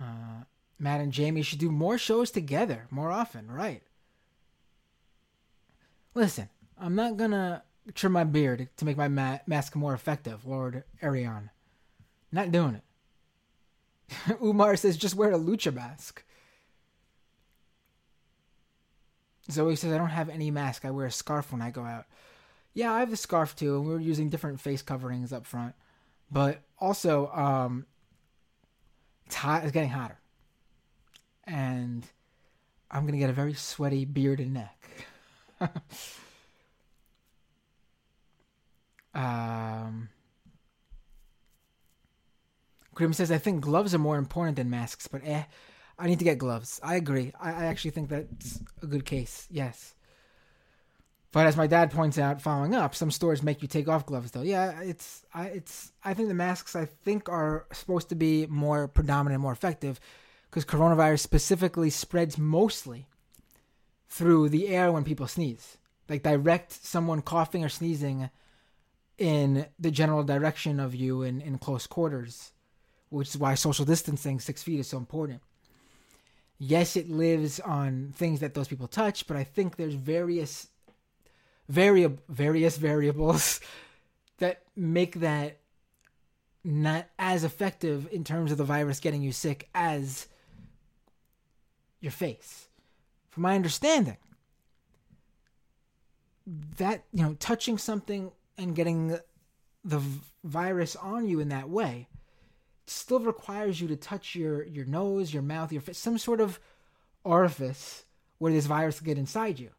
Uh, 0.00 0.44
Matt 0.78 1.00
and 1.00 1.12
Jamie 1.12 1.42
should 1.42 1.58
do 1.58 1.70
more 1.70 1.98
shows 1.98 2.30
together 2.30 2.86
more 2.90 3.10
often, 3.10 3.50
right? 3.50 3.82
Listen, 6.14 6.48
I'm 6.78 6.94
not 6.94 7.16
gonna 7.16 7.62
trim 7.94 8.12
my 8.12 8.24
beard 8.24 8.68
to 8.76 8.84
make 8.84 8.96
my 8.96 9.08
ma- 9.08 9.38
mask 9.46 9.74
more 9.74 9.94
effective, 9.94 10.46
Lord 10.46 10.84
Arion. 11.02 11.50
Not 12.30 12.52
doing 12.52 12.76
it. 12.76 14.36
Umar 14.42 14.76
says 14.76 14.96
just 14.96 15.14
wear 15.14 15.32
a 15.32 15.38
lucha 15.38 15.72
mask. 15.72 16.22
Zoe 19.50 19.76
says 19.76 19.92
I 19.92 19.98
don't 19.98 20.08
have 20.08 20.28
any 20.28 20.50
mask. 20.50 20.84
I 20.84 20.90
wear 20.90 21.06
a 21.06 21.12
scarf 21.12 21.52
when 21.52 21.62
I 21.62 21.70
go 21.70 21.82
out. 21.82 22.06
Yeah, 22.76 22.92
I 22.92 23.00
have 23.00 23.10
the 23.10 23.16
scarf 23.16 23.56
too, 23.56 23.76
and 23.78 23.86
we 23.86 23.92
were 23.94 24.00
using 24.00 24.28
different 24.28 24.60
face 24.60 24.82
coverings 24.82 25.32
up 25.32 25.46
front. 25.46 25.74
But 26.30 26.60
also, 26.78 27.28
um, 27.32 27.86
it's 29.26 29.34
hot. 29.34 29.62
It's 29.62 29.72
getting 29.72 29.88
hotter, 29.90 30.18
and 31.44 32.04
I'm 32.90 33.06
gonna 33.06 33.18
get 33.18 33.30
a 33.30 33.34
very 33.34 33.54
sweaty 33.54 34.04
beard 34.04 34.40
and 34.40 34.54
neck. 34.54 35.06
Um, 39.14 40.08
Grim 42.94 43.12
says, 43.12 43.30
I 43.30 43.38
think 43.38 43.60
gloves 43.62 43.94
are 43.94 43.98
more 43.98 44.16
important 44.18 44.56
than 44.56 44.70
masks, 44.70 45.06
but 45.06 45.22
eh, 45.24 45.44
I 45.98 46.06
need 46.06 46.18
to 46.18 46.24
get 46.24 46.38
gloves. 46.38 46.80
I 46.82 46.96
agree. 46.96 47.32
I, 47.40 47.50
I 47.50 47.64
actually 47.66 47.90
think 47.90 48.08
that's 48.08 48.60
a 48.82 48.86
good 48.86 49.04
case. 49.04 49.46
Yes. 49.50 49.94
But 51.36 51.46
as 51.46 51.54
my 51.54 51.66
dad 51.66 51.90
points 51.90 52.16
out, 52.16 52.40
following 52.40 52.74
up, 52.74 52.94
some 52.94 53.10
stores 53.10 53.42
make 53.42 53.60
you 53.60 53.68
take 53.68 53.88
off 53.88 54.06
gloves, 54.06 54.30
though. 54.30 54.40
Yeah, 54.40 54.80
it's 54.80 55.22
I 55.34 55.48
it's 55.48 55.92
I 56.02 56.14
think 56.14 56.28
the 56.28 56.34
masks 56.34 56.74
I 56.74 56.86
think 56.86 57.28
are 57.28 57.66
supposed 57.74 58.08
to 58.08 58.14
be 58.14 58.46
more 58.46 58.88
predominant, 58.88 59.42
more 59.42 59.52
effective, 59.52 60.00
because 60.48 60.64
coronavirus 60.64 61.18
specifically 61.18 61.90
spreads 61.90 62.38
mostly 62.38 63.06
through 64.08 64.48
the 64.48 64.68
air 64.68 64.90
when 64.90 65.04
people 65.04 65.28
sneeze, 65.28 65.76
like 66.08 66.22
direct 66.22 66.72
someone 66.72 67.20
coughing 67.20 67.62
or 67.62 67.68
sneezing 67.68 68.30
in 69.18 69.66
the 69.78 69.90
general 69.90 70.24
direction 70.24 70.80
of 70.80 70.94
you 70.94 71.20
in, 71.20 71.42
in 71.42 71.58
close 71.58 71.86
quarters, 71.86 72.52
which 73.10 73.28
is 73.28 73.36
why 73.36 73.54
social 73.54 73.84
distancing, 73.84 74.40
six 74.40 74.62
feet, 74.62 74.80
is 74.80 74.88
so 74.88 74.96
important. 74.96 75.42
Yes, 76.56 76.96
it 76.96 77.10
lives 77.10 77.60
on 77.60 78.14
things 78.16 78.40
that 78.40 78.54
those 78.54 78.68
people 78.68 78.88
touch, 78.88 79.26
but 79.26 79.36
I 79.36 79.44
think 79.44 79.76
there's 79.76 79.92
various 79.92 80.68
vari- 81.68 82.18
various 82.28 82.76
variables 82.76 83.60
that 84.38 84.62
make 84.76 85.20
that 85.20 85.58
not 86.64 87.06
as 87.18 87.44
effective 87.44 88.08
in 88.10 88.24
terms 88.24 88.50
of 88.50 88.58
the 88.58 88.64
virus 88.64 89.00
getting 89.00 89.22
you 89.22 89.32
sick 89.32 89.68
as 89.74 90.26
your 92.00 92.12
face. 92.12 92.68
From 93.30 93.44
my 93.44 93.54
understanding, 93.54 94.16
that 96.78 97.04
you 97.12 97.22
know 97.22 97.36
touching 97.38 97.76
something 97.78 98.30
and 98.56 98.74
getting 98.74 99.18
the 99.84 100.02
virus 100.44 100.96
on 100.96 101.28
you 101.28 101.40
in 101.40 101.48
that 101.48 101.68
way 101.68 102.08
still 102.86 103.20
requires 103.20 103.80
you 103.80 103.88
to 103.88 103.96
touch 103.96 104.34
your 104.34 104.64
your 104.64 104.84
nose, 104.84 105.32
your 105.32 105.42
mouth, 105.42 105.72
your 105.72 105.82
face, 105.82 105.98
some 105.98 106.18
sort 106.18 106.40
of 106.40 106.60
orifice 107.24 108.04
where 108.38 108.52
this 108.52 108.66
virus 108.66 108.98
can 108.98 109.06
get 109.06 109.18
inside 109.18 109.58
you. 109.58 109.70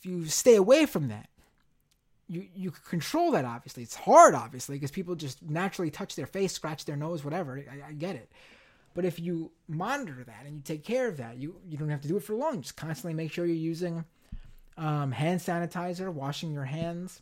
If 0.00 0.06
you 0.06 0.26
stay 0.26 0.56
away 0.56 0.86
from 0.86 1.08
that, 1.08 1.28
you 2.28 2.46
you 2.54 2.70
control 2.70 3.32
that. 3.32 3.44
Obviously, 3.44 3.82
it's 3.82 3.94
hard, 3.94 4.34
obviously, 4.34 4.76
because 4.76 4.90
people 4.90 5.14
just 5.14 5.42
naturally 5.42 5.90
touch 5.90 6.16
their 6.16 6.26
face, 6.26 6.52
scratch 6.52 6.84
their 6.84 6.96
nose, 6.96 7.24
whatever. 7.24 7.58
I, 7.58 7.88
I, 7.88 7.92
get 7.92 8.16
it. 8.16 8.30
But 8.94 9.04
if 9.04 9.18
you 9.18 9.50
monitor 9.68 10.24
that 10.24 10.46
and 10.46 10.56
you 10.56 10.62
take 10.62 10.84
care 10.84 11.08
of 11.08 11.16
that, 11.18 11.36
you 11.38 11.56
you 11.68 11.76
don't 11.76 11.90
have 11.90 12.02
to 12.02 12.08
do 12.08 12.16
it 12.16 12.22
for 12.22 12.34
long. 12.34 12.62
Just 12.62 12.76
constantly 12.76 13.14
make 13.14 13.32
sure 13.32 13.44
you're 13.44 13.54
using 13.54 14.04
um, 14.76 15.12
hand 15.12 15.40
sanitizer, 15.40 16.12
washing 16.12 16.52
your 16.52 16.64
hands 16.64 17.20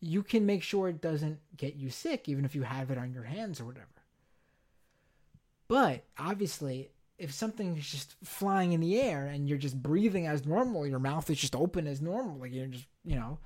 you 0.00 0.22
can 0.22 0.46
make 0.46 0.62
sure 0.62 0.88
it 0.88 1.00
doesn't 1.00 1.40
get 1.56 1.76
you 1.76 1.90
sick, 1.90 2.28
even 2.28 2.44
if 2.44 2.54
you 2.54 2.62
have 2.62 2.90
it 2.90 2.98
on 2.98 3.12
your 3.12 3.24
hands 3.24 3.60
or 3.60 3.64
whatever. 3.64 3.86
But 5.68 6.04
obviously, 6.18 6.90
if 7.18 7.32
something 7.32 7.76
is 7.76 7.86
just 7.86 8.14
flying 8.22 8.72
in 8.72 8.80
the 8.80 9.00
air 9.00 9.26
and 9.26 9.48
you're 9.48 9.58
just 9.58 9.82
breathing 9.82 10.26
as 10.26 10.44
normal, 10.44 10.86
your 10.86 10.98
mouth 10.98 11.28
is 11.30 11.38
just 11.38 11.56
open 11.56 11.86
as 11.86 12.00
normal, 12.00 12.38
like 12.38 12.52
you're 12.52 12.66
just, 12.66 12.86
you 13.04 13.16
know, 13.16 13.38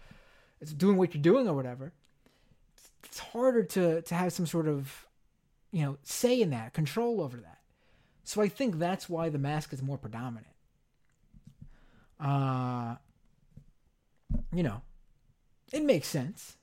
it's 0.61 0.73
doing 0.73 0.97
what 0.97 1.15
you're 1.15 1.23
doing 1.23 1.49
or 1.49 1.55
whatever, 1.55 1.93
it's 3.05 3.19
harder 3.19 3.63
to, 3.63 4.03
to 4.03 4.15
have 4.15 4.33
some 4.33 4.47
sort 4.47 4.69
of, 4.69 5.07
you 5.71 5.83
know, 5.83 5.99
say 6.03 6.41
in 6.41 6.51
that, 6.51 6.73
control 6.73 7.21
over 7.21 7.37
that. 7.37 7.59
So 8.25 8.43
I 8.43 8.49
think 8.49 8.79
that's 8.79 9.09
why 9.09 9.29
the 9.29 9.39
mask 9.39 9.73
is 9.73 9.83
more 9.83 9.99
predominant. 9.99 10.47
Uh, 12.19 12.97
you 14.53 14.63
know, 14.63 14.83
it 15.73 15.85
makes 15.85 16.09
sense. 16.09 16.57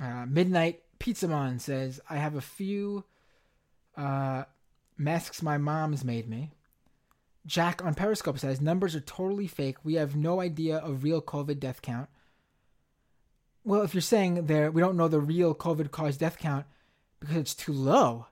Uh, 0.00 0.26
Midnight 0.26 0.82
Pizzamon 0.98 1.60
says, 1.60 2.00
I 2.08 2.16
have 2.16 2.34
a 2.34 2.40
few 2.40 3.04
uh, 3.96 4.44
masks 4.96 5.42
my 5.42 5.58
mom's 5.58 6.04
made 6.04 6.28
me. 6.28 6.52
Jack 7.46 7.84
on 7.84 7.94
Periscope 7.94 8.38
says, 8.38 8.60
numbers 8.60 8.94
are 8.96 9.00
totally 9.00 9.46
fake. 9.46 9.76
We 9.84 9.94
have 9.94 10.16
no 10.16 10.40
idea 10.40 10.78
of 10.78 11.04
real 11.04 11.22
COVID 11.22 11.60
death 11.60 11.80
count. 11.80 12.08
Well, 13.64 13.82
if 13.82 13.94
you're 13.94 14.00
saying 14.00 14.46
there, 14.46 14.70
we 14.70 14.80
don't 14.80 14.96
know 14.96 15.08
the 15.08 15.20
real 15.20 15.54
COVID 15.54 15.90
caused 15.90 16.20
death 16.20 16.38
count 16.38 16.66
because 17.20 17.36
it's 17.36 17.54
too 17.54 17.72
low, 17.72 18.26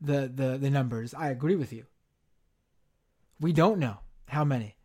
the, 0.00 0.30
the, 0.32 0.58
the 0.58 0.70
numbers, 0.70 1.14
I 1.14 1.30
agree 1.30 1.56
with 1.56 1.72
you. 1.72 1.86
We 3.40 3.52
don't 3.52 3.78
know 3.78 3.98
how 4.26 4.44
many. 4.44 4.76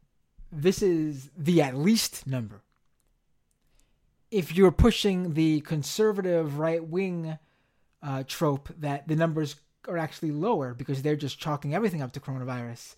This 0.51 0.83
is 0.83 1.31
the 1.35 1.61
at 1.61 1.75
least 1.75 2.27
number 2.27 2.63
if 4.33 4.55
you're 4.55 4.71
pushing 4.71 5.35
the 5.35 5.61
conservative 5.61 6.57
right 6.57 6.83
wing 6.83 7.37
uh, 8.01 8.23
trope 8.25 8.67
that 8.79 9.07
the 9.07 9.15
numbers 9.15 9.57
are 9.87 9.97
actually 9.97 10.31
lower 10.31 10.73
because 10.73 11.01
they're 11.01 11.15
just 11.15 11.39
chalking 11.39 11.73
everything 11.73 12.01
up 12.01 12.13
to 12.13 12.19
coronavirus. 12.19 12.95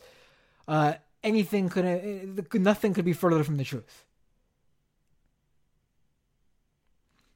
Uh, 0.68 0.94
anything 1.24 1.70
could, 1.70 1.86
uh, 1.86 2.58
nothing 2.58 2.94
could 2.94 3.06
be 3.06 3.14
further 3.14 3.44
from 3.44 3.58
the 3.58 3.64
truth. 3.64 4.06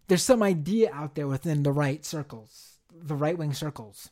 There's 0.08 0.24
some 0.24 0.42
idea 0.42 0.92
out 0.92 1.14
there 1.14 1.28
within 1.28 1.64
the 1.64 1.72
right 1.72 2.04
circles, 2.04 2.80
the 2.92 3.16
right 3.16 3.38
wing 3.38 3.54
circles, 3.54 4.10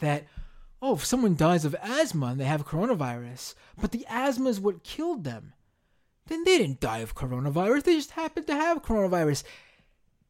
that 0.00 0.24
oh, 0.80 0.94
if 0.94 1.04
someone 1.04 1.36
dies 1.36 1.64
of 1.64 1.76
asthma 1.82 2.26
and 2.26 2.40
they 2.40 2.44
have 2.44 2.66
coronavirus, 2.66 3.54
but 3.80 3.92
the 3.92 4.06
asthma 4.08 4.48
is 4.48 4.60
what 4.60 4.84
killed 4.84 5.24
them, 5.24 5.52
then 6.28 6.44
they 6.44 6.58
didn't 6.58 6.80
die 6.80 6.98
of 6.98 7.14
coronavirus. 7.14 7.84
They 7.84 7.96
just 7.96 8.12
happened 8.12 8.46
to 8.46 8.54
have 8.54 8.82
coronavirus. 8.82 9.42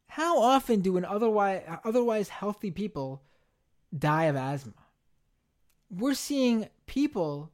How 0.07 0.41
often 0.41 0.81
do 0.81 0.97
an 0.97 1.05
otherwise 1.05 1.61
otherwise 1.85 2.29
healthy 2.29 2.71
people 2.71 3.21
die 3.97 4.25
of 4.25 4.35
asthma? 4.35 4.73
We're 5.89 6.13
seeing 6.13 6.69
people 6.85 7.51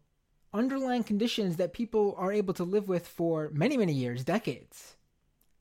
underlying 0.54 1.04
conditions 1.04 1.58
that 1.58 1.74
people 1.74 2.16
are 2.18 2.32
able 2.32 2.54
to 2.54 2.64
live 2.64 2.88
with 2.88 3.08
for 3.08 3.50
many 3.54 3.78
many 3.78 3.94
years, 3.94 4.24
decades, 4.24 4.96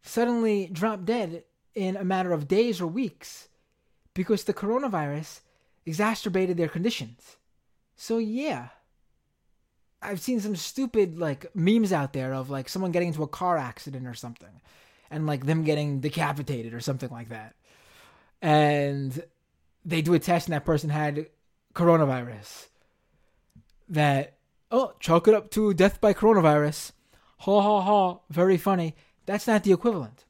suddenly 0.02 0.68
drop 0.72 1.04
dead 1.04 1.44
in 1.74 1.96
a 1.96 2.04
matter 2.04 2.32
of 2.32 2.48
days 2.48 2.80
or 2.80 2.86
weeks 2.86 3.48
because 4.14 4.44
the 4.44 4.54
coronavirus 4.54 5.40
exacerbated 5.86 6.56
their 6.56 6.68
conditions. 6.68 7.36
So 7.96 8.18
yeah. 8.18 8.68
I've 10.00 10.20
seen 10.20 10.40
some 10.40 10.54
stupid 10.54 11.18
like 11.18 11.46
memes 11.56 11.92
out 11.92 12.12
there 12.12 12.34
of 12.34 12.50
like 12.50 12.68
someone 12.68 12.92
getting 12.92 13.08
into 13.08 13.22
a 13.22 13.28
car 13.28 13.56
accident 13.56 14.06
or 14.06 14.12
something 14.14 14.60
and 15.10 15.26
like 15.26 15.46
them 15.46 15.64
getting 15.64 16.00
decapitated 16.00 16.74
or 16.74 16.80
something 16.80 17.08
like 17.10 17.30
that. 17.30 17.54
And 18.42 19.24
they 19.84 20.02
do 20.02 20.14
a 20.14 20.18
test 20.18 20.46
and 20.46 20.54
that 20.54 20.64
person 20.64 20.90
had 20.90 21.26
coronavirus. 21.74 22.68
That 23.88 24.38
oh, 24.70 24.92
chalk 25.00 25.28
it 25.28 25.34
up 25.34 25.50
to 25.52 25.74
death 25.74 26.00
by 26.00 26.14
coronavirus. 26.14 26.92
Ha 27.38 27.60
ha 27.60 27.80
ha, 27.80 28.18
very 28.30 28.56
funny. 28.56 28.94
That's 29.26 29.46
not 29.46 29.64
the 29.64 29.72
equivalent. 29.72 30.24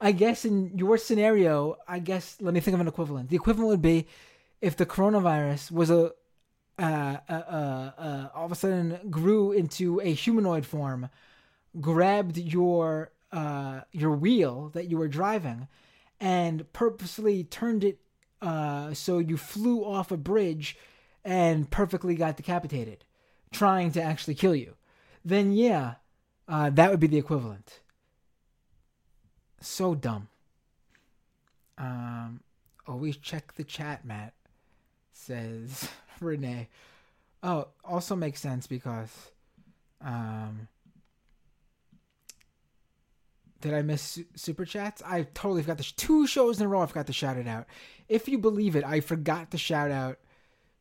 I 0.00 0.12
guess 0.12 0.44
in 0.44 0.76
your 0.78 0.96
scenario, 0.96 1.76
I 1.86 1.98
guess 1.98 2.36
let 2.40 2.54
me 2.54 2.60
think 2.60 2.74
of 2.74 2.80
an 2.80 2.88
equivalent. 2.88 3.28
The 3.28 3.36
equivalent 3.36 3.68
would 3.70 3.82
be 3.82 4.06
if 4.60 4.76
the 4.76 4.86
coronavirus 4.86 5.70
was 5.70 5.90
a 5.90 6.12
uh, 6.78 7.18
uh, 7.28 7.32
uh, 7.32 7.90
uh, 7.98 8.28
all 8.34 8.46
of 8.46 8.52
a 8.52 8.54
sudden 8.54 8.98
grew 9.10 9.52
into 9.52 10.00
a 10.00 10.14
humanoid 10.14 10.64
form, 10.64 11.10
grabbed 11.78 12.38
your 12.38 13.12
uh, 13.32 13.82
your 13.92 14.12
wheel 14.16 14.70
that 14.70 14.88
you 14.88 14.96
were 14.96 15.08
driving, 15.08 15.68
and 16.20 16.70
purposely 16.72 17.44
turned 17.44 17.84
it 17.84 17.98
uh, 18.42 18.94
so 18.94 19.18
you 19.18 19.36
flew 19.36 19.84
off 19.84 20.10
a 20.10 20.16
bridge 20.16 20.76
and 21.24 21.70
perfectly 21.70 22.14
got 22.14 22.36
decapitated, 22.36 23.04
trying 23.52 23.92
to 23.92 24.02
actually 24.02 24.34
kill 24.34 24.54
you, 24.54 24.74
then 25.24 25.52
yeah, 25.52 25.94
that 26.48 26.90
would 26.90 27.00
be 27.00 27.06
the 27.06 27.18
equivalent. 27.18 27.80
So 29.60 29.94
dumb. 29.94 30.28
Um, 31.76 32.40
always 32.86 33.16
check 33.16 33.54
the 33.54 33.64
chat, 33.64 34.04
Matt 34.04 34.34
says 35.20 35.88
Renee. 36.20 36.68
Oh, 37.42 37.68
also 37.84 38.16
makes 38.16 38.40
sense 38.40 38.66
because 38.66 39.30
um 40.02 40.68
did 43.60 43.74
I 43.74 43.82
miss 43.82 44.18
super 44.34 44.64
chats? 44.64 45.02
I 45.04 45.24
totally 45.34 45.62
forgot 45.62 45.76
the 45.76 45.82
sh- 45.82 45.92
two 45.92 46.26
shows 46.26 46.58
in 46.58 46.66
a 46.66 46.68
row. 46.68 46.80
I 46.80 46.86
forgot 46.86 47.06
to 47.08 47.12
shout 47.12 47.36
it 47.36 47.46
out. 47.46 47.66
If 48.08 48.26
you 48.26 48.38
believe 48.38 48.74
it, 48.74 48.84
I 48.84 49.00
forgot 49.00 49.50
to 49.50 49.58
shout 49.58 49.90
out 49.90 50.18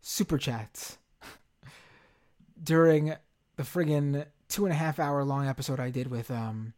super 0.02 0.38
chats 0.38 0.98
during 2.64 3.16
the 3.58 3.64
friggin' 3.64 4.26
two 4.48 4.66
and 4.66 4.74
a 4.74 4.78
half 4.78 5.00
hour 5.00 5.24
long 5.24 5.48
episode 5.48 5.80
I 5.80 5.90
did 5.90 6.10
with 6.10 6.32
um 6.32 6.74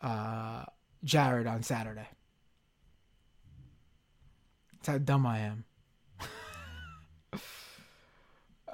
uh 0.00 0.64
Jared 1.02 1.46
on 1.46 1.62
Saturday. 1.62 2.08
That's 4.72 4.88
how 4.88 4.98
dumb 4.98 5.26
I 5.26 5.38
am. 5.40 5.64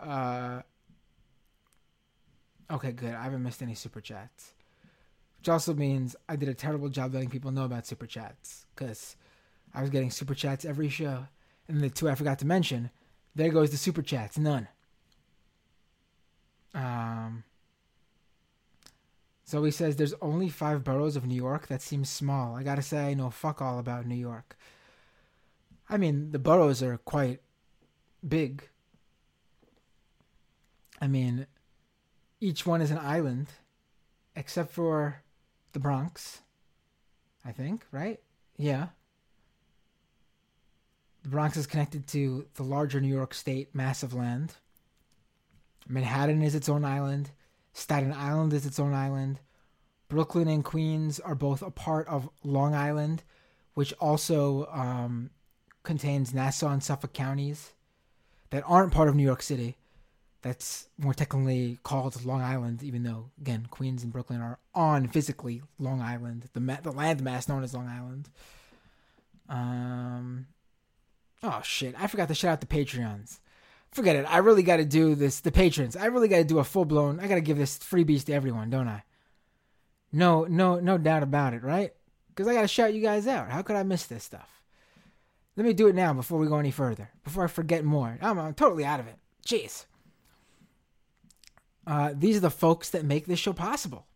uh, 0.01 0.61
okay, 2.70 2.93
good. 2.93 3.15
I 3.15 3.23
haven't 3.23 3.43
missed 3.43 3.62
any 3.62 3.74
super 3.74 4.01
chats. 4.02 4.52
Which 5.45 5.51
also 5.51 5.75
means 5.75 6.16
I 6.27 6.37
did 6.37 6.49
a 6.49 6.55
terrible 6.55 6.89
job 6.89 7.12
letting 7.12 7.29
people 7.29 7.51
know 7.51 7.66
about 7.66 7.87
super 7.87 8.07
chats 8.07 8.65
because 8.75 9.15
I 9.75 9.83
was 9.83 9.91
getting 9.91 10.11
super 10.11 10.35
chats 10.35 10.65
every 10.65 10.89
show. 10.89 11.27
And 11.69 11.83
the 11.83 11.91
two 11.91 12.09
I 12.09 12.15
forgot 12.15 12.39
to 12.39 12.47
mention, 12.47 12.89
there 13.35 13.51
goes 13.51 13.71
the 13.71 13.77
super 13.77 14.01
chats. 14.01 14.39
None. 14.39 14.69
Um, 16.73 17.45
so 19.45 19.62
he 19.65 19.71
says 19.71 19.97
there's 19.97 20.15
only 20.23 20.49
five 20.49 20.83
boroughs 20.83 21.15
of 21.15 21.27
New 21.27 21.35
York. 21.35 21.66
That 21.66 21.83
seems 21.83 22.09
small. 22.09 22.57
I 22.57 22.62
gotta 22.62 22.81
say, 22.81 23.09
I 23.09 23.12
know 23.12 23.29
fuck 23.29 23.61
all 23.61 23.79
about 23.79 24.07
New 24.07 24.15
York. 24.15 24.57
I 25.91 25.99
mean, 25.99 26.31
the 26.33 26.39
boroughs 26.39 26.83
are 26.83 26.97
quite 26.97 27.43
big. 28.27 28.66
I 31.03 31.07
mean, 31.07 31.47
each 32.41 32.65
one 32.65 32.81
is 32.81 32.91
an 32.91 32.97
island, 32.97 33.49
except 34.35 34.71
for 34.73 35.21
the 35.75 35.81
Bronx. 35.81 36.41
I 37.45 37.53
think, 37.53 37.85
right? 37.93 38.19
Yeah. 38.57 38.87
The 41.23 41.29
Bronx 41.29 41.59
is 41.59 41.67
connected 41.67 42.07
to 42.09 42.47
the 42.55 42.63
larger 42.63 43.01
New 43.01 43.15
York 43.15 43.35
State 43.35 43.75
massive 43.75 44.15
land. 44.15 44.55
Manhattan 45.87 46.43
is 46.43 46.55
its 46.55 46.69
own 46.69 46.85
island. 46.85 47.33
Staten 47.75 48.13
Island 48.13 48.53
is 48.53 48.65
its 48.65 48.79
own 48.79 48.95
island. 48.95 49.41
Brooklyn 50.09 50.49
and 50.49 50.65
Queens 50.65 51.19
are 51.21 51.35
both 51.35 51.61
a 51.61 51.71
part 51.71 52.07
of 52.09 52.31
Long 52.43 52.75
Island, 52.75 53.25
which 53.75 53.93
also 53.95 54.67
um, 54.67 55.31
contains 55.83 56.33
Nassau 56.33 56.69
and 56.69 56.83
Suffolk 56.83 57.13
counties 57.13 57.73
that 58.51 58.63
aren't 58.67 58.93
part 58.93 59.09
of 59.09 59.17
New 59.17 59.25
York 59.25 59.43
City. 59.43 59.77
That's 60.45 60.89
more 60.99 61.15
technically 61.15 61.79
called 61.83 62.23
Long 62.23 62.43
Island, 62.43 62.83
even 62.83 63.03
though 63.03 63.31
again 63.41 63.66
Queens 63.71 64.03
and 64.03 64.12
Brooklyn 64.12 64.43
are 64.43 64.59
on 64.75 65.09
physically 65.09 65.62
Long 65.79 66.03
Island, 66.03 66.51
the 66.53 66.61
ma- 66.61 66.83
the 66.83 66.93
landmass 66.93 67.49
known 67.49 67.65
as 67.65 67.73
Long 67.73 67.89
Island. 67.89 68.29
Um, 69.49 70.47
oh 71.43 71.62
shit, 71.65 71.95
I 71.99 72.09
forgot 72.09 72.29
to 72.29 72.35
shout 72.35 72.53
out 72.53 72.61
the 72.61 72.66
Patreons. 72.66 73.39
Forget 73.91 74.16
it. 74.16 74.27
I 74.29 74.39
really 74.39 74.62
got 74.62 74.77
to 74.77 74.85
do 74.85 75.15
this. 75.15 75.41
The 75.41 75.51
patrons. 75.51 75.97
I 75.97 76.07
really 76.07 76.29
got 76.29 76.39
to 76.39 76.45
do 76.45 76.59
a 76.59 76.65
full 76.65 76.85
blown. 76.85 77.21
I 77.21 77.27
got 77.27 77.37
to 77.37 77.41
give 77.41 77.57
this 77.57 77.79
freebies 77.79 78.25
to 78.27 78.35
everyone, 78.35 78.69
don't 78.69 78.89
I? 78.89 79.03
No, 80.12 80.45
no, 80.45 80.79
no 80.79 80.99
doubt 80.99 81.23
about 81.23 81.55
it, 81.55 81.62
right? 81.62 81.95
Because 82.29 82.49
I 82.49 82.55
got 82.55 82.62
to 82.62 82.69
shout 82.69 82.93
you 82.93 83.01
guys 83.01 83.27
out. 83.27 83.51
How 83.51 83.62
could 83.62 83.77
I 83.77 83.83
miss 83.83 84.05
this 84.05 84.25
stuff? 84.25 84.62
Let 85.57 85.65
me 85.65 85.73
do 85.73 85.87
it 85.87 85.95
now 85.95 86.12
before 86.12 86.39
we 86.39 86.49
go 86.49 86.59
any 86.59 86.73
further. 86.73 87.09
Before 87.23 87.45
I 87.45 87.47
forget 87.47 87.85
more. 87.85 88.19
I'm, 88.21 88.39
I'm 88.39 88.55
totally 88.55 88.85
out 88.85 89.01
of 89.01 89.07
it. 89.07 89.16
Jeez. 89.47 89.87
Uh, 91.86 92.12
these 92.15 92.36
are 92.36 92.40
the 92.40 92.51
folks 92.51 92.90
that 92.90 93.05
make 93.05 93.27
this 93.27 93.39
show 93.39 93.52
possible. 93.52 94.06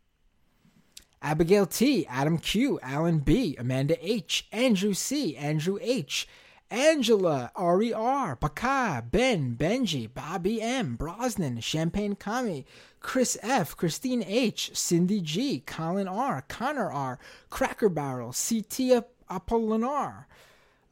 Abigail 1.20 1.66
T, 1.66 2.06
Adam 2.06 2.38
Q, 2.38 2.78
Alan 2.82 3.18
B, 3.18 3.56
Amanda 3.58 3.96
H, 4.00 4.46
Andrew 4.52 4.94
C, 4.94 5.36
Andrew 5.36 5.78
H, 5.80 6.28
Angela, 6.70 7.50
Ari 7.56 7.92
R, 7.92 8.36
Baka, 8.36 9.04
Ben, 9.10 9.56
Benji, 9.56 10.12
Bobby 10.12 10.60
M, 10.60 10.96
Brosnan, 10.96 11.60
Champagne 11.60 12.14
Kami, 12.14 12.66
Chris 13.00 13.36
F, 13.42 13.76
Christine 13.76 14.22
H, 14.22 14.70
Cindy 14.74 15.20
G, 15.20 15.60
Colin 15.60 16.08
R, 16.08 16.44
Connor 16.48 16.92
R, 16.92 17.18
Cracker 17.50 17.88
Barrel, 17.88 18.28
CT 18.28 19.04
Apollinar, 19.30 20.26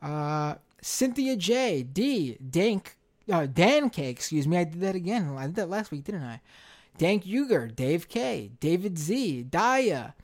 uh, 0.03 0.55
Cynthia 0.81 1.37
J, 1.37 1.83
D, 1.83 2.37
Dank, 2.37 2.97
uh, 3.31 3.47
Dan 3.47 3.91
K, 3.91 4.09
excuse 4.09 4.49
me, 4.49 4.57
I 4.57 4.65
did 4.65 4.81
that 4.81 4.95
again. 4.95 5.37
I 5.37 5.47
did 5.47 5.57
that 5.57 5.71
last 5.71 5.91
week, 5.91 6.05
didn't 6.05 6.23
I? 6.23 6.41
Dank 6.99 7.25
Uger, 7.25 7.75
Dave 7.75 8.09
K, 8.09 8.53
David 8.59 8.99
Z, 8.99 9.47
Daya, 9.51 10.15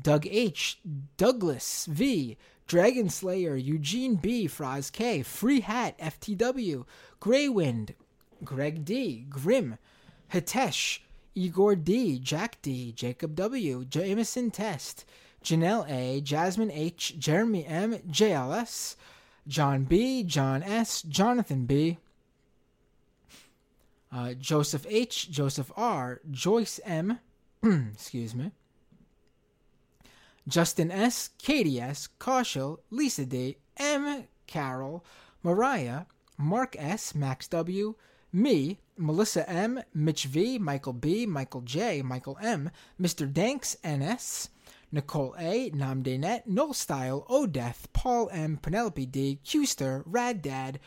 Doug 0.00 0.26
H, 0.26 0.80
Douglas 1.16 1.86
V, 1.86 2.36
Dragon 2.66 3.08
Slayer, 3.08 3.54
Eugene 3.54 4.16
B, 4.16 4.48
Fraz 4.48 4.90
K, 4.90 5.22
Free 5.22 5.60
Hat, 5.60 5.96
FTW, 5.98 6.84
Greywind, 7.20 7.94
Greg 8.44 8.84
D, 8.84 9.24
Grim, 9.28 9.78
Hitesh, 10.32 10.98
Igor 11.36 11.76
D, 11.76 12.18
Jack 12.18 12.60
D, 12.60 12.92
Jacob 12.92 13.36
W, 13.36 13.84
Jameson 13.84 14.50
Test, 14.50 15.04
Janelle 15.44 15.88
A, 15.88 16.20
Jasmine 16.22 16.72
H, 16.72 17.14
Jeremy 17.18 17.64
M, 17.66 17.94
JLS, 18.10 18.96
John 19.46 19.84
B, 19.84 20.24
John 20.24 20.64
S, 20.64 21.02
Jonathan 21.02 21.66
B, 21.66 21.98
uh, 24.12 24.34
Joseph 24.34 24.86
H, 24.88 25.30
Joseph 25.30 25.70
R, 25.76 26.20
Joyce 26.30 26.80
M, 26.84 27.18
excuse 27.62 28.34
me, 28.34 28.52
Justin 30.48 30.90
S., 30.92 31.30
Katie 31.38 31.80
S., 31.80 32.08
Kaushal, 32.20 32.78
Lisa 32.90 33.26
D., 33.26 33.56
M. 33.78 34.24
Carol, 34.46 35.04
Mariah, 35.42 36.02
Mark 36.38 36.76
S., 36.78 37.14
Max 37.14 37.48
W., 37.48 37.94
me, 38.32 38.78
Melissa 38.96 39.48
M., 39.48 39.82
Mitch 39.92 40.24
V., 40.26 40.58
Michael 40.58 40.92
B., 40.92 41.26
Michael 41.26 41.62
J., 41.62 42.02
Michael 42.02 42.38
M., 42.40 42.70
Mr. 43.00 43.32
Danks 43.32 43.76
NS, 43.84 44.50
Nicole 44.92 45.34
A., 45.38 45.70
Namdenet, 45.70 46.46
Null 46.46 46.74
Style, 46.74 47.26
Odeth, 47.28 47.86
Paul 47.92 48.30
M., 48.32 48.56
Penelope 48.56 49.06
D., 49.06 49.40
Qster, 49.44 50.02
Rad 50.06 50.42
Dad, 50.42 50.78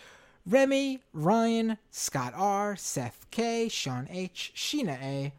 Remy, 0.46 1.02
Ryan, 1.14 1.78
Scott 1.92 2.34
R, 2.36 2.76
Seth 2.76 3.26
K, 3.32 3.70
Sean 3.70 4.08
H, 4.10 4.52
Sheena 4.56 5.02
A, 5.02 5.34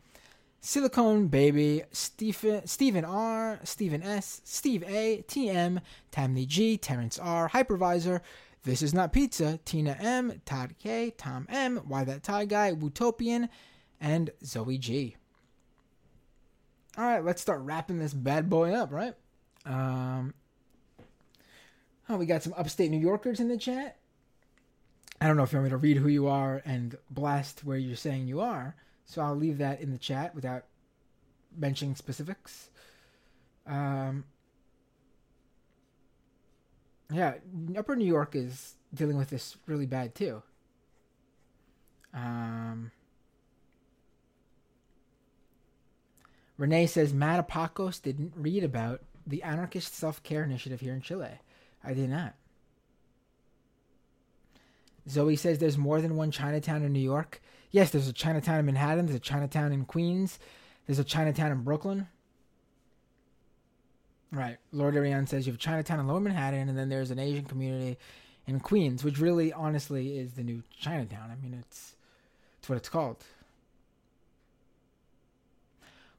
Silicone 0.60 1.28
Baby, 1.28 1.82
Stephen, 1.90 3.05
R, 3.05 3.60
Stephen 3.64 4.02
S, 4.02 4.43
Steve 4.44 4.85
A, 4.86 5.24
TM, 5.27 5.81
Tammy 6.10 6.47
G, 6.47 6.77
Terrence 6.77 7.18
R, 7.18 7.48
Hypervisor, 7.48 8.20
This 8.64 8.82
Is 8.82 8.93
Not 8.93 9.12
Pizza, 9.12 9.59
Tina 9.64 9.97
M, 9.98 10.40
Todd 10.44 10.74
K, 10.78 11.12
Tom 11.16 11.47
M, 11.48 11.78
Why 11.89 12.05
That 12.05 12.22
Tie 12.22 12.44
Guy, 12.44 12.72
Wutopian, 12.72 13.48
and 14.01 14.31
Zoe 14.44 14.77
G. 14.77 15.16
All 16.98 17.05
right, 17.05 17.24
let's 17.24 17.40
start 17.40 17.62
wrapping 17.62 17.98
this 17.98 18.12
bad 18.12 18.51
boy 18.51 18.74
up, 18.74 18.93
right? 18.93 19.14
Um, 19.64 20.35
oh, 22.09 22.16
we 22.16 22.27
got 22.27 22.43
some 22.43 22.55
upstate 22.56 22.90
New 22.90 22.98
Yorkers 22.98 23.40
in 23.40 23.48
the 23.48 23.56
chat. 23.56 23.97
I 25.21 25.27
don't 25.27 25.37
know 25.37 25.43
if 25.43 25.53
you 25.53 25.59
want 25.59 25.65
me 25.65 25.71
to 25.71 25.77
read 25.77 25.97
who 25.99 26.09
you 26.09 26.29
are 26.29 26.63
and 26.65 26.97
blast 27.11 27.65
where 27.65 27.77
you're 27.77 27.97
saying 27.97 28.27
you 28.27 28.41
are, 28.41 28.75
so 29.05 29.21
I'll 29.21 29.37
leave 29.37 29.59
that 29.59 29.81
in 29.81 29.93
the 29.93 29.99
chat 29.99 30.35
without 30.35 30.65
mentioning 31.57 31.95
specifics. 31.95 32.71
Um, 33.67 34.25
yeah, 37.13 37.35
Upper 37.77 37.97
New 37.97 38.07
York 38.07 38.35
is 38.35 38.77
dealing 38.95 39.19
with 39.19 39.31
this 39.31 39.57
really 39.67 39.87
bad 39.87 40.15
too. 40.15 40.43
Um, 42.15 42.91
Renee 46.57 46.87
says 46.87 47.13
Matt 47.13 47.47
Apakos 47.47 48.01
didn't 48.01 48.33
read 48.37 48.65
about 48.65 49.03
the 49.27 49.43
anarchist 49.43 49.95
self 49.95 50.23
care 50.23 50.45
initiative 50.45 50.81
here 50.81 50.95
in 50.95 51.01
Chile. 51.01 51.41
I 51.85 51.95
did 51.95 52.11
not. 52.11 52.35
Zoe 55.09 55.36
says 55.36 55.59
there's 55.59 55.78
more 55.78 56.01
than 56.01 56.16
one 56.16 56.31
Chinatown 56.31 56.82
in 56.82 56.93
New 56.93 57.01
York. 57.01 57.40
Yes, 57.70 57.90
there's 57.90 58.09
a 58.09 58.12
Chinatown 58.12 58.59
in 58.59 58.66
Manhattan, 58.66 59.06
there's 59.06 59.16
a 59.16 59.20
Chinatown 59.20 59.72
in 59.72 59.85
Queens, 59.85 60.39
there's 60.86 60.98
a 60.98 61.05
Chinatown 61.05 61.52
in 61.52 61.62
Brooklyn. 61.62 62.09
Right. 64.32 64.59
Lord 64.72 64.97
Ariane 64.97 65.27
says 65.27 65.47
you 65.47 65.52
have 65.52 65.60
Chinatown 65.60 66.01
in 66.01 66.06
Lower 66.06 66.20
Manhattan, 66.20 66.68
and 66.68 66.78
then 66.78 66.89
there's 66.89 67.10
an 67.10 67.18
Asian 67.18 67.44
community 67.44 67.98
in 68.47 68.60
Queens, 68.60 69.02
which 69.02 69.18
really, 69.18 69.52
honestly, 69.52 70.18
is 70.18 70.32
the 70.32 70.43
new 70.43 70.62
Chinatown. 70.77 71.31
I 71.31 71.43
mean, 71.43 71.55
it's 71.59 71.97
it's 72.59 72.68
what 72.68 72.77
it's 72.77 72.89
called. 72.89 73.24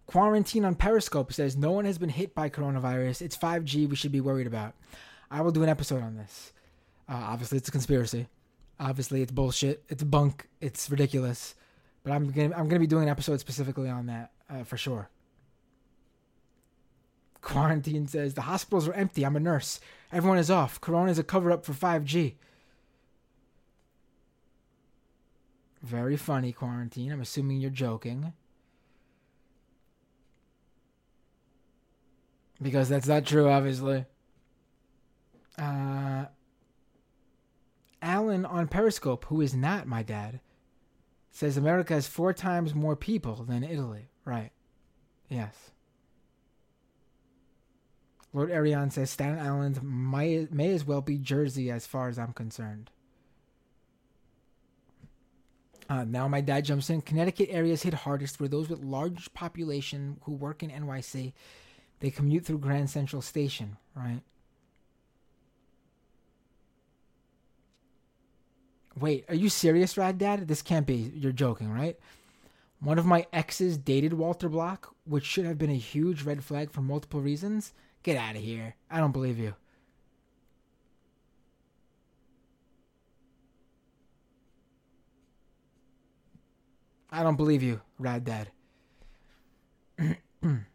Quarantine 0.07 0.65
on 0.65 0.75
Periscope 0.75 1.31
says 1.31 1.55
no 1.55 1.71
one 1.71 1.85
has 1.85 1.97
been 1.97 2.09
hit 2.09 2.35
by 2.35 2.49
coronavirus. 2.49 3.21
It's 3.21 3.37
5G 3.37 3.87
we 3.87 3.95
should 3.95 4.11
be 4.11 4.19
worried 4.19 4.47
about. 4.47 4.73
I 5.29 5.39
will 5.39 5.51
do 5.51 5.63
an 5.63 5.69
episode 5.69 6.03
on 6.03 6.17
this. 6.17 6.51
Uh, 7.07 7.13
obviously, 7.13 7.57
it's 7.57 7.69
a 7.69 7.71
conspiracy. 7.71 8.27
Obviously, 8.81 9.21
it's 9.21 9.31
bullshit. 9.31 9.83
It's 9.89 10.03
bunk. 10.03 10.49
It's 10.59 10.89
ridiculous. 10.89 11.53
But 12.03 12.13
I'm 12.13 12.31
gonna 12.31 12.55
I'm 12.55 12.67
gonna 12.67 12.79
be 12.79 12.87
doing 12.87 13.03
an 13.03 13.09
episode 13.09 13.39
specifically 13.39 13.89
on 13.89 14.07
that 14.07 14.31
uh, 14.49 14.63
for 14.63 14.75
sure. 14.75 15.09
Quarantine 17.41 18.07
says 18.07 18.33
the 18.33 18.41
hospitals 18.41 18.87
are 18.87 18.93
empty. 18.93 19.23
I'm 19.23 19.35
a 19.35 19.39
nurse. 19.39 19.79
Everyone 20.11 20.39
is 20.39 20.49
off. 20.49 20.81
Corona 20.81 21.11
is 21.11 21.19
a 21.19 21.23
cover 21.23 21.51
up 21.51 21.63
for 21.63 21.73
5G. 21.73 22.35
Very 25.83 26.17
funny, 26.17 26.51
Quarantine. 26.51 27.11
I'm 27.11 27.21
assuming 27.21 27.59
you're 27.59 27.71
joking. 27.71 28.33
Because 32.61 32.89
that's 32.89 33.07
not 33.07 33.25
true, 33.25 33.49
obviously. 33.49 34.05
Uh, 35.57 36.25
Alan 38.01 38.45
on 38.45 38.67
Periscope, 38.67 39.25
who 39.25 39.41
is 39.41 39.53
not 39.53 39.87
my 39.87 40.03
dad, 40.03 40.39
says 41.29 41.57
America 41.57 41.93
has 41.93 42.07
four 42.07 42.33
times 42.33 42.73
more 42.73 42.95
people 42.95 43.43
than 43.43 43.63
Italy. 43.63 44.09
Right. 44.25 44.51
Yes. 45.29 45.71
Lord 48.33 48.51
Ariane 48.51 48.91
says 48.91 49.09
Staten 49.09 49.39
Island 49.39 49.81
may, 49.83 50.47
may 50.51 50.73
as 50.73 50.85
well 50.85 51.01
be 51.01 51.17
Jersey 51.17 51.69
as 51.69 51.85
far 51.85 52.07
as 52.07 52.17
I'm 52.17 52.33
concerned. 52.33 52.89
Uh, 55.89 56.05
now 56.05 56.27
my 56.27 56.39
dad 56.39 56.63
jumps 56.63 56.89
in. 56.89 57.01
Connecticut 57.01 57.49
areas 57.51 57.83
hit 57.83 57.93
hardest 57.93 58.39
were 58.39 58.47
those 58.47 58.69
with 58.69 58.81
large 58.81 59.33
population 59.33 60.17
who 60.23 60.31
work 60.31 60.63
in 60.63 60.69
NYC. 60.69 61.33
They 61.99 62.09
commute 62.09 62.45
through 62.45 62.59
Grand 62.59 62.89
Central 62.89 63.21
Station, 63.21 63.75
right? 63.93 64.21
Wait, 69.01 69.25
are 69.29 69.35
you 69.35 69.49
serious, 69.49 69.97
Rad 69.97 70.19
Dad? 70.19 70.47
This 70.47 70.61
can't 70.61 70.85
be. 70.85 71.11
You're 71.15 71.31
joking, 71.31 71.71
right? 71.71 71.97
One 72.79 72.99
of 72.99 73.05
my 73.05 73.25
exes 73.33 73.77
dated 73.77 74.13
Walter 74.13 74.47
Block, 74.47 74.95
which 75.05 75.25
should 75.25 75.45
have 75.45 75.57
been 75.57 75.71
a 75.71 75.75
huge 75.75 76.21
red 76.21 76.43
flag 76.43 76.71
for 76.71 76.81
multiple 76.81 77.19
reasons. 77.19 77.73
Get 78.03 78.15
out 78.15 78.35
of 78.35 78.43
here. 78.43 78.75
I 78.91 78.99
don't 78.99 79.11
believe 79.11 79.39
you. 79.39 79.55
I 87.09 87.23
don't 87.23 87.37
believe 87.37 87.63
you, 87.63 87.81
Rad 87.97 88.23
Dad. 88.23 88.51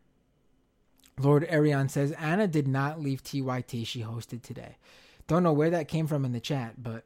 Lord 1.19 1.47
Arion 1.48 1.89
says 1.89 2.12
Anna 2.12 2.47
did 2.48 2.66
not 2.69 3.01
leave 3.01 3.23
TYT 3.23 3.86
she 3.86 4.03
hosted 4.03 4.43
today. 4.43 4.77
Don't 5.28 5.44
know 5.44 5.53
where 5.53 5.70
that 5.70 5.89
came 5.89 6.07
from 6.09 6.24
in 6.24 6.32
the 6.32 6.40
chat, 6.40 6.82
but 6.82 7.05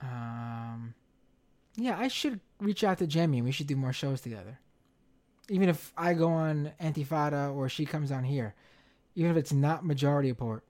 um 0.00 0.94
yeah, 1.76 1.98
I 1.98 2.08
should 2.08 2.40
reach 2.60 2.84
out 2.84 2.98
to 2.98 3.06
Jamie 3.06 3.42
we 3.42 3.52
should 3.52 3.66
do 3.66 3.76
more 3.76 3.92
shows 3.92 4.20
together. 4.20 4.58
Even 5.48 5.68
if 5.68 5.92
I 5.96 6.14
go 6.14 6.28
on 6.30 6.72
Antifada 6.80 7.54
or 7.54 7.68
she 7.68 7.86
comes 7.86 8.10
on 8.10 8.24
here. 8.24 8.54
Even 9.14 9.30
if 9.30 9.36
it's 9.36 9.52
not 9.52 9.84
majority 9.84 10.30
report. 10.30 10.64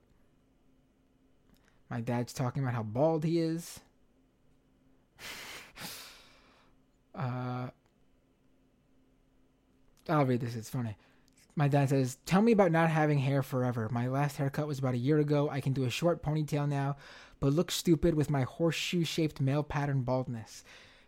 My 1.89 2.01
dad's 2.01 2.33
talking 2.33 2.63
about 2.63 2.75
how 2.75 2.83
bald 2.83 3.25
he 3.25 3.41
is. 3.41 3.81
uh 7.15 7.69
I'll 10.09 10.27
read 10.27 10.41
this. 10.41 10.55
It's 10.55 10.71
funny. 10.71 10.97
My 11.57 11.69
dad 11.69 11.89
says, 11.89 12.19
Tell 12.27 12.43
me 12.43 12.53
about 12.53 12.71
not 12.71 12.91
having 12.91 13.19
hair 13.19 13.43
forever. 13.43 13.89
My 13.91 14.09
last 14.09 14.37
haircut 14.37 14.69
was 14.69 14.79
about 14.79 14.95
a 14.95 14.99
year 14.99 15.19
ago. 15.19 15.49
I 15.51 15.61
can 15.61 15.73
do 15.73 15.85
a 15.85 15.91
short 15.91 16.23
ponytail 16.23 16.69
now, 16.69 16.97
but 17.41 17.55
look 17.55 17.71
stupid 17.71 18.15
with 18.15 18.31
my 18.31 18.43
horseshoe 18.43 19.05
shaped 19.05 19.41
male 19.41 19.63
pattern 19.63 20.03
baldness. 20.03 20.63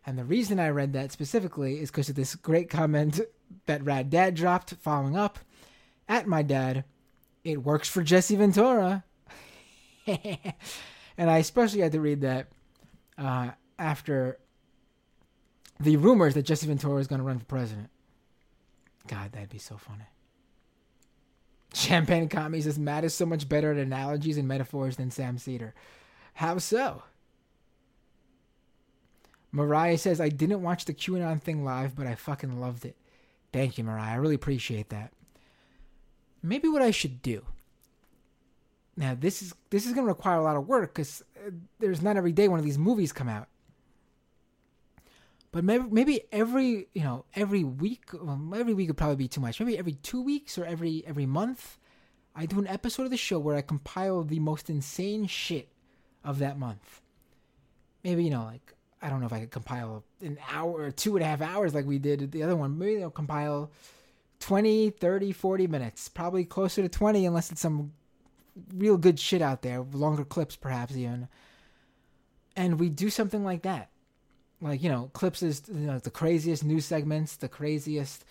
And 0.06 0.18
the 0.18 0.24
reason 0.24 0.58
I 0.58 0.70
read 0.70 0.94
that 0.94 1.12
specifically 1.12 1.80
is 1.80 1.90
because 1.90 2.08
of 2.08 2.14
this 2.16 2.34
great 2.34 2.70
comment 2.70 3.20
that 3.66 3.84
Rad 3.84 4.08
Dad 4.08 4.34
dropped 4.34 4.72
following 4.80 5.16
up 5.16 5.38
at 6.08 6.26
my 6.26 6.42
dad. 6.42 6.84
It 7.44 7.62
works 7.62 7.90
for 7.90 8.02
Jesse 8.02 8.36
Ventura. 8.36 9.04
and 10.06 11.30
I 11.30 11.38
especially 11.38 11.80
had 11.80 11.92
to 11.92 12.00
read 12.00 12.22
that 12.22 12.48
uh, 13.18 13.50
after 13.78 14.38
the 15.78 15.98
rumors 15.98 16.32
that 16.34 16.44
Jesse 16.44 16.66
Ventura 16.66 17.00
is 17.00 17.06
going 17.06 17.20
to 17.20 17.26
run 17.26 17.38
for 17.38 17.44
president. 17.44 17.90
God, 19.06 19.32
that'd 19.32 19.50
be 19.50 19.58
so 19.58 19.76
funny. 19.76 20.04
Champagne 21.78 22.28
Kami 22.28 22.60
says 22.60 22.76
Matt 22.76 23.04
is 23.04 23.14
so 23.14 23.24
much 23.24 23.48
better 23.48 23.70
at 23.70 23.78
analogies 23.78 24.36
and 24.36 24.48
metaphors 24.48 24.96
than 24.96 25.12
Sam 25.12 25.38
Seder. 25.38 25.74
How 26.34 26.58
so? 26.58 27.04
Mariah 29.52 29.96
says 29.96 30.20
I 30.20 30.28
didn't 30.28 30.62
watch 30.62 30.84
the 30.84 30.92
QAnon 30.92 31.40
thing 31.40 31.64
live, 31.64 31.94
but 31.94 32.08
I 32.08 32.16
fucking 32.16 32.60
loved 32.60 32.84
it. 32.84 32.96
Thank 33.52 33.78
you, 33.78 33.84
Mariah. 33.84 34.12
I 34.12 34.16
really 34.16 34.34
appreciate 34.34 34.88
that. 34.88 35.12
Maybe 36.42 36.68
what 36.68 36.82
I 36.82 36.90
should 36.90 37.22
do. 37.22 37.44
Now 38.96 39.16
this 39.18 39.40
is 39.40 39.54
this 39.70 39.86
is 39.86 39.92
gonna 39.92 40.08
require 40.08 40.38
a 40.38 40.42
lot 40.42 40.56
of 40.56 40.66
work 40.66 40.92
because 40.92 41.22
uh, 41.36 41.50
there's 41.78 42.02
not 42.02 42.16
every 42.16 42.32
day 42.32 42.48
one 42.48 42.58
of 42.58 42.64
these 42.64 42.76
movies 42.76 43.12
come 43.12 43.28
out. 43.28 43.46
But 45.50 45.64
maybe, 45.64 45.84
maybe 45.90 46.20
every 46.30 46.88
you 46.92 47.02
know 47.02 47.24
every 47.34 47.64
week, 47.64 48.10
well, 48.12 48.40
every 48.54 48.74
week 48.74 48.88
would 48.88 48.96
probably 48.96 49.16
be 49.16 49.28
too 49.28 49.40
much. 49.40 49.60
Maybe 49.60 49.78
every 49.78 49.94
two 49.94 50.22
weeks 50.22 50.58
or 50.58 50.64
every 50.64 51.02
every 51.06 51.26
month, 51.26 51.78
I 52.36 52.46
do 52.46 52.58
an 52.58 52.66
episode 52.66 53.04
of 53.04 53.10
the 53.10 53.16
show 53.16 53.38
where 53.38 53.56
I 53.56 53.62
compile 53.62 54.22
the 54.22 54.40
most 54.40 54.68
insane 54.68 55.26
shit 55.26 55.68
of 56.22 56.38
that 56.40 56.58
month. 56.58 57.00
Maybe 58.04 58.24
you 58.24 58.30
know 58.30 58.44
like 58.44 58.74
I 59.00 59.08
don't 59.08 59.20
know 59.20 59.26
if 59.26 59.32
I 59.32 59.40
could 59.40 59.50
compile 59.50 60.04
an 60.20 60.38
hour 60.50 60.72
or 60.72 60.90
two 60.90 61.16
and 61.16 61.24
a 61.24 61.28
half 61.28 61.40
hours 61.40 61.74
like 61.74 61.86
we 61.86 61.98
did 61.98 62.30
the 62.32 62.42
other 62.42 62.56
one. 62.56 62.78
Maybe 62.78 63.02
I'll 63.02 63.10
compile 63.10 63.70
20, 64.40 64.90
30, 64.90 65.32
40 65.32 65.66
minutes. 65.66 66.08
Probably 66.08 66.44
closer 66.44 66.82
to 66.82 66.88
20 66.88 67.24
unless 67.24 67.50
it's 67.50 67.60
some 67.60 67.92
real 68.74 68.96
good 68.96 69.18
shit 69.18 69.40
out 69.40 69.62
there, 69.62 69.80
longer 69.92 70.24
clips 70.24 70.56
perhaps 70.56 70.96
even. 70.96 71.28
And 72.56 72.78
we 72.78 72.88
do 72.88 73.08
something 73.08 73.44
like 73.44 73.62
that. 73.62 73.90
Like, 74.60 74.82
you 74.82 74.88
know, 74.88 75.10
clips 75.12 75.42
is 75.42 75.62
you 75.68 75.86
know, 75.86 75.98
the 75.98 76.10
craziest 76.10 76.64
news 76.64 76.84
segments, 76.84 77.36
the 77.36 77.48
craziest 77.48 78.24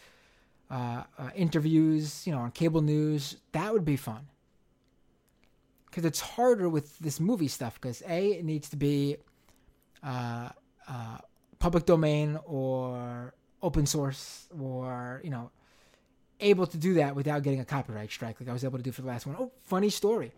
uh, 0.69 1.03
uh, 1.17 1.29
interviews, 1.35 2.27
you 2.27 2.33
know, 2.33 2.39
on 2.39 2.51
cable 2.51 2.81
news. 2.81 3.37
That 3.53 3.71
would 3.71 3.85
be 3.85 3.95
fun. 3.95 4.27
Because 5.85 6.03
it's 6.03 6.19
harder 6.19 6.67
with 6.67 6.99
this 6.99 7.19
movie 7.19 7.47
stuff. 7.47 7.79
Because 7.79 8.03
A, 8.07 8.33
it 8.33 8.45
needs 8.45 8.69
to 8.69 8.75
be 8.75 9.17
uh, 10.03 10.49
uh, 10.87 11.17
public 11.59 11.85
domain 11.85 12.37
or 12.45 13.33
open 13.61 13.85
source 13.85 14.47
or, 14.59 15.21
you 15.23 15.29
know, 15.29 15.49
able 16.39 16.67
to 16.67 16.77
do 16.77 16.95
that 16.95 17.15
without 17.15 17.41
getting 17.41 17.59
a 17.59 17.65
copyright 17.65 18.11
strike 18.11 18.39
like 18.39 18.49
I 18.49 18.53
was 18.53 18.63
able 18.63 18.77
to 18.77 18.83
do 18.83 18.91
for 18.91 19.01
the 19.01 19.07
last 19.07 19.25
one. 19.25 19.35
Oh, 19.39 19.51
funny 19.63 19.89
story. 19.89 20.31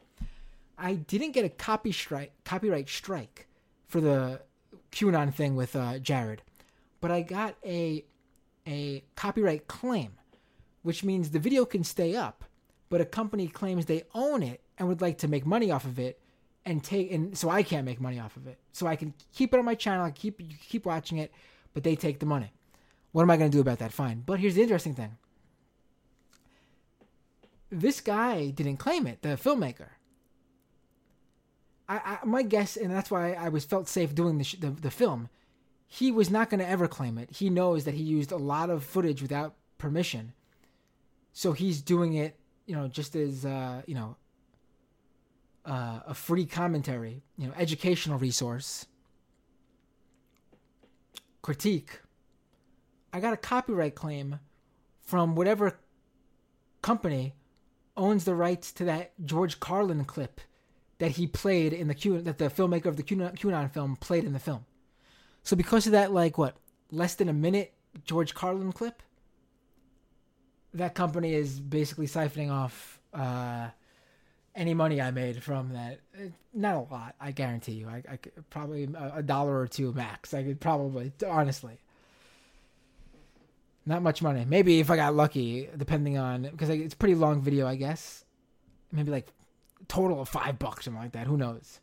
I 0.77 0.93
didn't 0.93 1.31
get 1.31 1.43
a 1.43 1.49
copy 1.49 1.91
strike, 1.91 2.31
copyright 2.45 2.87
strike 2.87 3.47
for 3.87 3.99
the 3.99 4.41
QAnon 4.91 5.33
thing 5.33 5.55
with 5.55 5.75
uh, 5.75 5.99
Jared, 5.99 6.41
but 7.01 7.11
I 7.11 7.21
got 7.21 7.55
a 7.65 8.05
a 8.67 9.03
copyright 9.15 9.67
claim, 9.67 10.13
which 10.83 11.03
means 11.03 11.29
the 11.29 11.39
video 11.39 11.65
can 11.65 11.83
stay 11.83 12.15
up, 12.15 12.43
but 12.89 13.01
a 13.01 13.05
company 13.05 13.47
claims 13.47 13.85
they 13.85 14.03
own 14.13 14.43
it 14.43 14.61
and 14.77 14.87
would 14.87 15.01
like 15.01 15.17
to 15.19 15.27
make 15.27 15.45
money 15.45 15.71
off 15.71 15.85
of 15.85 15.99
it, 15.99 16.19
and 16.65 16.83
take 16.83 17.11
and 17.11 17.37
so 17.37 17.49
I 17.49 17.63
can't 17.63 17.85
make 17.85 18.01
money 18.01 18.19
off 18.19 18.35
of 18.37 18.47
it. 18.47 18.57
So 18.71 18.87
I 18.87 18.95
can 18.95 19.13
keep 19.33 19.53
it 19.53 19.59
on 19.59 19.65
my 19.65 19.75
channel, 19.75 20.05
I 20.05 20.11
keep 20.11 20.41
keep 20.61 20.85
watching 20.85 21.17
it, 21.17 21.31
but 21.73 21.83
they 21.83 21.95
take 21.95 22.19
the 22.19 22.25
money. 22.25 22.51
What 23.11 23.23
am 23.23 23.31
I 23.31 23.37
going 23.37 23.49
to 23.49 23.57
do 23.57 23.61
about 23.61 23.79
that? 23.79 23.91
Fine. 23.91 24.23
But 24.25 24.39
here's 24.39 24.55
the 24.55 24.61
interesting 24.61 24.93
thing 24.93 25.17
this 27.71 28.01
guy 28.01 28.49
didn't 28.49 28.77
claim 28.77 29.07
it, 29.07 29.21
the 29.21 29.29
filmmaker. 29.29 29.89
I, 31.89 32.19
I 32.21 32.25
my 32.25 32.43
guess, 32.43 32.77
and 32.77 32.91
that's 32.91 33.09
why 33.09 33.33
I 33.33 33.49
was 33.49 33.65
felt 33.65 33.87
safe 33.87 34.13
doing 34.13 34.37
the, 34.37 34.55
the, 34.59 34.69
the 34.69 34.91
film. 34.91 35.27
He 35.87 36.11
was 36.11 36.29
not 36.29 36.51
going 36.51 36.59
to 36.59 36.69
ever 36.69 36.87
claim 36.87 37.17
it. 37.17 37.31
He 37.31 37.49
knows 37.49 37.83
that 37.85 37.95
he 37.95 38.03
used 38.03 38.31
a 38.31 38.37
lot 38.37 38.69
of 38.69 38.83
footage 38.83 39.23
without 39.23 39.55
permission, 39.79 40.33
so 41.33 41.51
he's 41.51 41.81
doing 41.81 42.13
it, 42.13 42.35
you 42.67 42.75
know, 42.75 42.87
just 42.87 43.15
as 43.15 43.43
uh, 43.43 43.81
you 43.87 43.95
know, 43.95 44.15
uh, 45.65 46.01
a 46.07 46.13
free 46.13 46.45
commentary, 46.45 47.23
you 47.37 47.47
know, 47.47 47.53
educational 47.57 48.19
resource, 48.19 48.85
critique. 51.41 51.99
I 53.11 53.19
got 53.19 53.33
a 53.33 53.37
copyright 53.37 53.95
claim 53.95 54.39
from 55.01 55.35
whatever 55.35 55.79
company 56.83 57.33
owns 57.97 58.25
the 58.25 58.35
rights 58.35 58.71
to 58.73 58.83
that 58.85 59.13
George 59.25 59.59
Carlin 59.59 60.05
clip 60.05 60.39
that 60.99 61.11
he 61.11 61.27
played 61.27 61.73
in 61.73 61.87
the 61.87 61.95
Q 61.95 62.21
that 62.21 62.37
the 62.37 62.45
filmmaker 62.45 62.85
of 62.85 62.97
the 62.97 63.03
QAnon 63.03 63.71
film 63.71 63.95
played 63.95 64.23
in 64.23 64.33
the 64.33 64.39
film. 64.39 64.65
So 65.43 65.55
because 65.55 65.85
of 65.85 65.93
that, 65.93 66.11
like 66.11 66.37
what 66.37 66.55
less 66.91 67.15
than 67.15 67.29
a 67.29 67.33
minute 67.33 67.73
George 68.05 68.35
Carlin 68.35 68.71
clip, 68.71 69.01
that 70.73 70.93
company 70.93 71.33
is 71.33 71.59
basically 71.59 72.05
siphoning 72.05 72.51
off 72.51 72.99
uh, 73.13 73.69
any 74.55 74.73
money 74.73 75.01
I 75.01 75.11
made 75.11 75.41
from 75.41 75.73
that. 75.73 75.99
Not 76.53 76.75
a 76.75 76.93
lot, 76.93 77.15
I 77.19 77.31
guarantee 77.31 77.73
you. 77.73 77.87
I, 77.87 78.03
I 78.09 78.17
could 78.17 78.49
probably 78.49 78.89
a, 78.95 79.23
dollar 79.23 79.59
or 79.59 79.67
two 79.67 79.93
max. 79.93 80.33
I 80.33 80.43
could 80.43 80.59
probably 80.59 81.11
honestly. 81.27 81.79
Not 83.85 84.03
much 84.03 84.21
money. 84.21 84.45
Maybe 84.45 84.79
if 84.81 84.91
I 84.91 84.97
got 84.97 85.15
lucky, 85.15 85.67
depending 85.75 86.17
on 86.17 86.43
because 86.43 86.69
it's 86.69 86.93
pretty 86.93 87.15
long 87.15 87.41
video, 87.41 87.65
I 87.65 87.75
guess. 87.75 88.25
Maybe 88.91 89.09
like 89.09 89.27
total 89.89 90.21
of 90.21 90.29
five 90.29 90.57
bucks, 90.57 90.85
something 90.85 91.01
like 91.01 91.11
that. 91.11 91.27
Who 91.27 91.35
knows? 91.35 91.81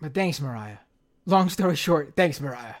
But 0.00 0.14
thanks, 0.14 0.40
Mariah. 0.40 0.78
Long 1.26 1.48
story 1.48 1.76
short, 1.76 2.14
thanks, 2.16 2.40
Mariah. 2.40 2.74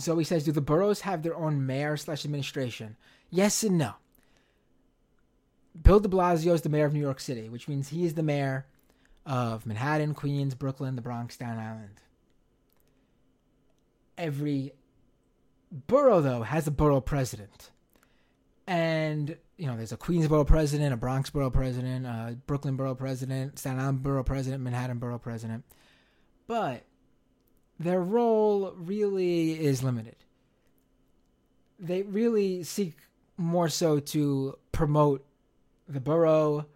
Zoe 0.00 0.24
says, 0.24 0.44
"Do 0.44 0.52
the 0.52 0.62
boroughs 0.62 1.02
have 1.02 1.22
their 1.22 1.36
own 1.36 1.66
mayor 1.66 1.98
slash 1.98 2.24
administration?" 2.24 2.96
Yes 3.30 3.62
and 3.62 3.76
no. 3.76 3.94
Bill 5.80 6.00
De 6.00 6.08
Blasio 6.08 6.54
is 6.54 6.62
the 6.62 6.68
mayor 6.68 6.86
of 6.86 6.94
New 6.94 7.00
York 7.00 7.20
City, 7.20 7.50
which 7.50 7.68
means 7.68 7.88
he 7.88 8.06
is 8.06 8.14
the 8.14 8.22
mayor 8.22 8.66
of 9.26 9.66
Manhattan, 9.66 10.14
Queens, 10.14 10.54
Brooklyn, 10.54 10.96
the 10.96 11.02
Bronx, 11.02 11.34
Staten 11.34 11.58
Island 11.58 12.00
every 14.16 14.72
borough 15.70 16.20
though 16.20 16.42
has 16.42 16.66
a 16.66 16.70
borough 16.70 17.00
president 17.00 17.70
and 18.66 19.36
you 19.56 19.66
know 19.66 19.76
there's 19.76 19.92
a 19.92 19.96
queensboro 19.96 20.46
president 20.46 20.94
a 20.94 20.96
bronx 20.96 21.30
borough 21.30 21.50
president 21.50 22.06
a 22.06 22.36
brooklyn 22.46 22.76
borough 22.76 22.94
president 22.94 23.58
staten 23.58 23.78
island 23.78 24.02
borough 24.02 24.24
president 24.24 24.62
manhattan 24.62 24.98
borough 24.98 25.18
president. 25.18 25.64
But 26.46 26.84
their 27.78 28.00
role 28.00 28.72
really 28.76 29.52
is 29.52 29.82
limited. 29.82 30.16
They 31.78 32.02
really 32.02 32.62
seek 32.62 32.96
more 33.36 33.68
so 33.68 33.98
to 33.98 34.58
promote 34.72 35.24
the 35.88 36.00
borough. 36.00 36.66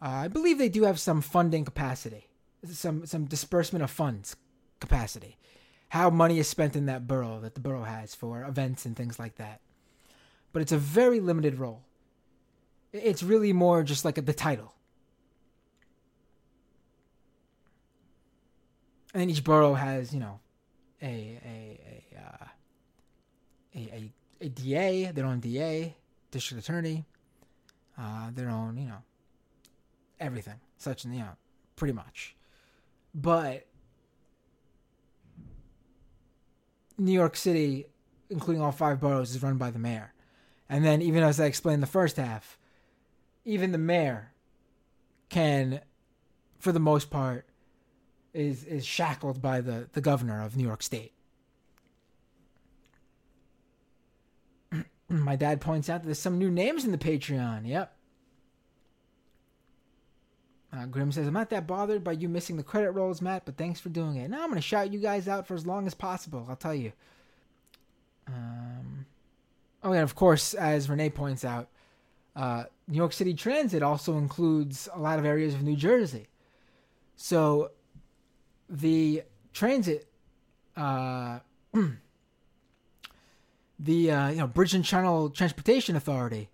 Uh, 0.00 0.06
i 0.06 0.28
believe 0.28 0.58
they 0.58 0.68
do 0.68 0.84
have 0.84 0.98
some 0.98 1.20
funding 1.20 1.64
capacity 1.64 2.28
some 2.64 3.06
some 3.06 3.24
disbursement 3.24 3.82
of 3.82 3.90
funds 3.90 4.36
capacity. 4.80 5.36
How 5.90 6.10
money 6.10 6.38
is 6.38 6.48
spent 6.48 6.76
in 6.76 6.86
that 6.86 7.06
borough 7.06 7.40
that 7.40 7.54
the 7.54 7.60
borough 7.60 7.84
has 7.84 8.14
for 8.14 8.44
events 8.44 8.84
and 8.84 8.96
things 8.96 9.18
like 9.18 9.36
that. 9.36 9.60
But 10.52 10.62
it's 10.62 10.72
a 10.72 10.78
very 10.78 11.20
limited 11.20 11.58
role. 11.58 11.82
It's 12.92 13.22
really 13.22 13.52
more 13.52 13.82
just 13.82 14.04
like 14.04 14.14
the 14.14 14.32
title. 14.32 14.74
And 19.12 19.22
then 19.22 19.30
each 19.30 19.44
borough 19.44 19.74
has, 19.74 20.12
you 20.12 20.20
know, 20.20 20.40
a 21.02 21.06
a 21.06 21.80
a 22.14 22.18
uh, 22.18 22.46
a, 23.74 23.78
a, 23.78 24.12
a 24.40 24.48
DA, 24.48 25.10
their 25.12 25.26
own 25.26 25.40
DA, 25.40 25.96
district 26.30 26.62
attorney, 26.62 27.04
uh, 27.98 28.30
their 28.34 28.48
own, 28.48 28.76
you 28.76 28.86
know, 28.86 29.02
everything, 30.20 30.60
such 30.76 31.04
and 31.04 31.14
you 31.14 31.20
know, 31.20 31.36
pretty 31.76 31.94
much. 31.94 32.36
But 33.14 33.66
New 36.98 37.12
York 37.12 37.36
City, 37.36 37.86
including 38.30 38.62
all 38.62 38.72
five 38.72 39.00
boroughs, 39.00 39.34
is 39.34 39.42
run 39.42 39.56
by 39.56 39.70
the 39.70 39.78
mayor. 39.78 40.12
And 40.68 40.84
then, 40.84 41.00
even 41.00 41.22
as 41.22 41.40
I 41.40 41.46
explained 41.46 41.82
the 41.82 41.86
first 41.86 42.16
half, 42.16 42.58
even 43.44 43.72
the 43.72 43.78
mayor 43.78 44.32
can, 45.28 45.80
for 46.58 46.72
the 46.72 46.80
most 46.80 47.10
part, 47.10 47.46
is 48.34 48.64
is 48.64 48.84
shackled 48.84 49.40
by 49.40 49.60
the, 49.60 49.88
the 49.92 50.00
governor 50.00 50.42
of 50.44 50.56
New 50.56 50.64
York 50.64 50.82
State. 50.82 51.12
My 55.08 55.36
dad 55.36 55.60
points 55.60 55.88
out 55.88 56.02
that 56.02 56.06
there's 56.06 56.18
some 56.18 56.38
new 56.38 56.50
names 56.50 56.84
in 56.84 56.92
the 56.92 56.98
Patreon. 56.98 57.66
Yep. 57.66 57.94
Uh, 60.70 60.84
Grim 60.84 61.10
says, 61.10 61.26
I'm 61.26 61.32
not 61.32 61.48
that 61.50 61.66
bothered 61.66 62.04
by 62.04 62.12
you 62.12 62.28
missing 62.28 62.58
the 62.58 62.62
credit 62.62 62.90
rolls, 62.90 63.22
Matt, 63.22 63.46
but 63.46 63.56
thanks 63.56 63.80
for 63.80 63.88
doing 63.88 64.16
it. 64.16 64.28
Now 64.28 64.42
I'm 64.42 64.50
going 64.50 64.56
to 64.56 64.60
shout 64.60 64.92
you 64.92 64.98
guys 64.98 65.26
out 65.26 65.46
for 65.46 65.54
as 65.54 65.66
long 65.66 65.86
as 65.86 65.94
possible, 65.94 66.46
I'll 66.48 66.56
tell 66.56 66.74
you. 66.74 66.92
Um, 68.26 68.67
oh, 69.82 69.92
and 69.92 70.02
of 70.02 70.14
course, 70.14 70.54
as 70.54 70.88
Renee 70.88 71.10
points 71.10 71.44
out, 71.44 71.68
uh, 72.34 72.64
New 72.86 72.96
York 72.96 73.12
City 73.12 73.34
Transit 73.34 73.82
also 73.82 74.16
includes 74.16 74.88
a 74.94 74.98
lot 74.98 75.18
of 75.18 75.24
areas 75.24 75.54
of 75.54 75.62
New 75.62 75.76
Jersey. 75.76 76.28
So 77.16 77.72
the 78.68 79.22
transit, 79.52 80.06
uh, 80.76 81.40
the 83.78 84.10
uh, 84.10 84.28
you 84.28 84.36
know 84.36 84.46
Bridge 84.46 84.74
and 84.74 84.84
Channel 84.84 85.30
Transportation 85.30 85.96
Authority, 85.96 86.48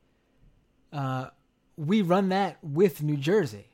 uh, 0.93 1.29
we 1.77 2.03
run 2.03 2.31
that 2.31 2.59
with 2.63 3.03
New 3.03 3.17
Jersey. 3.17 3.67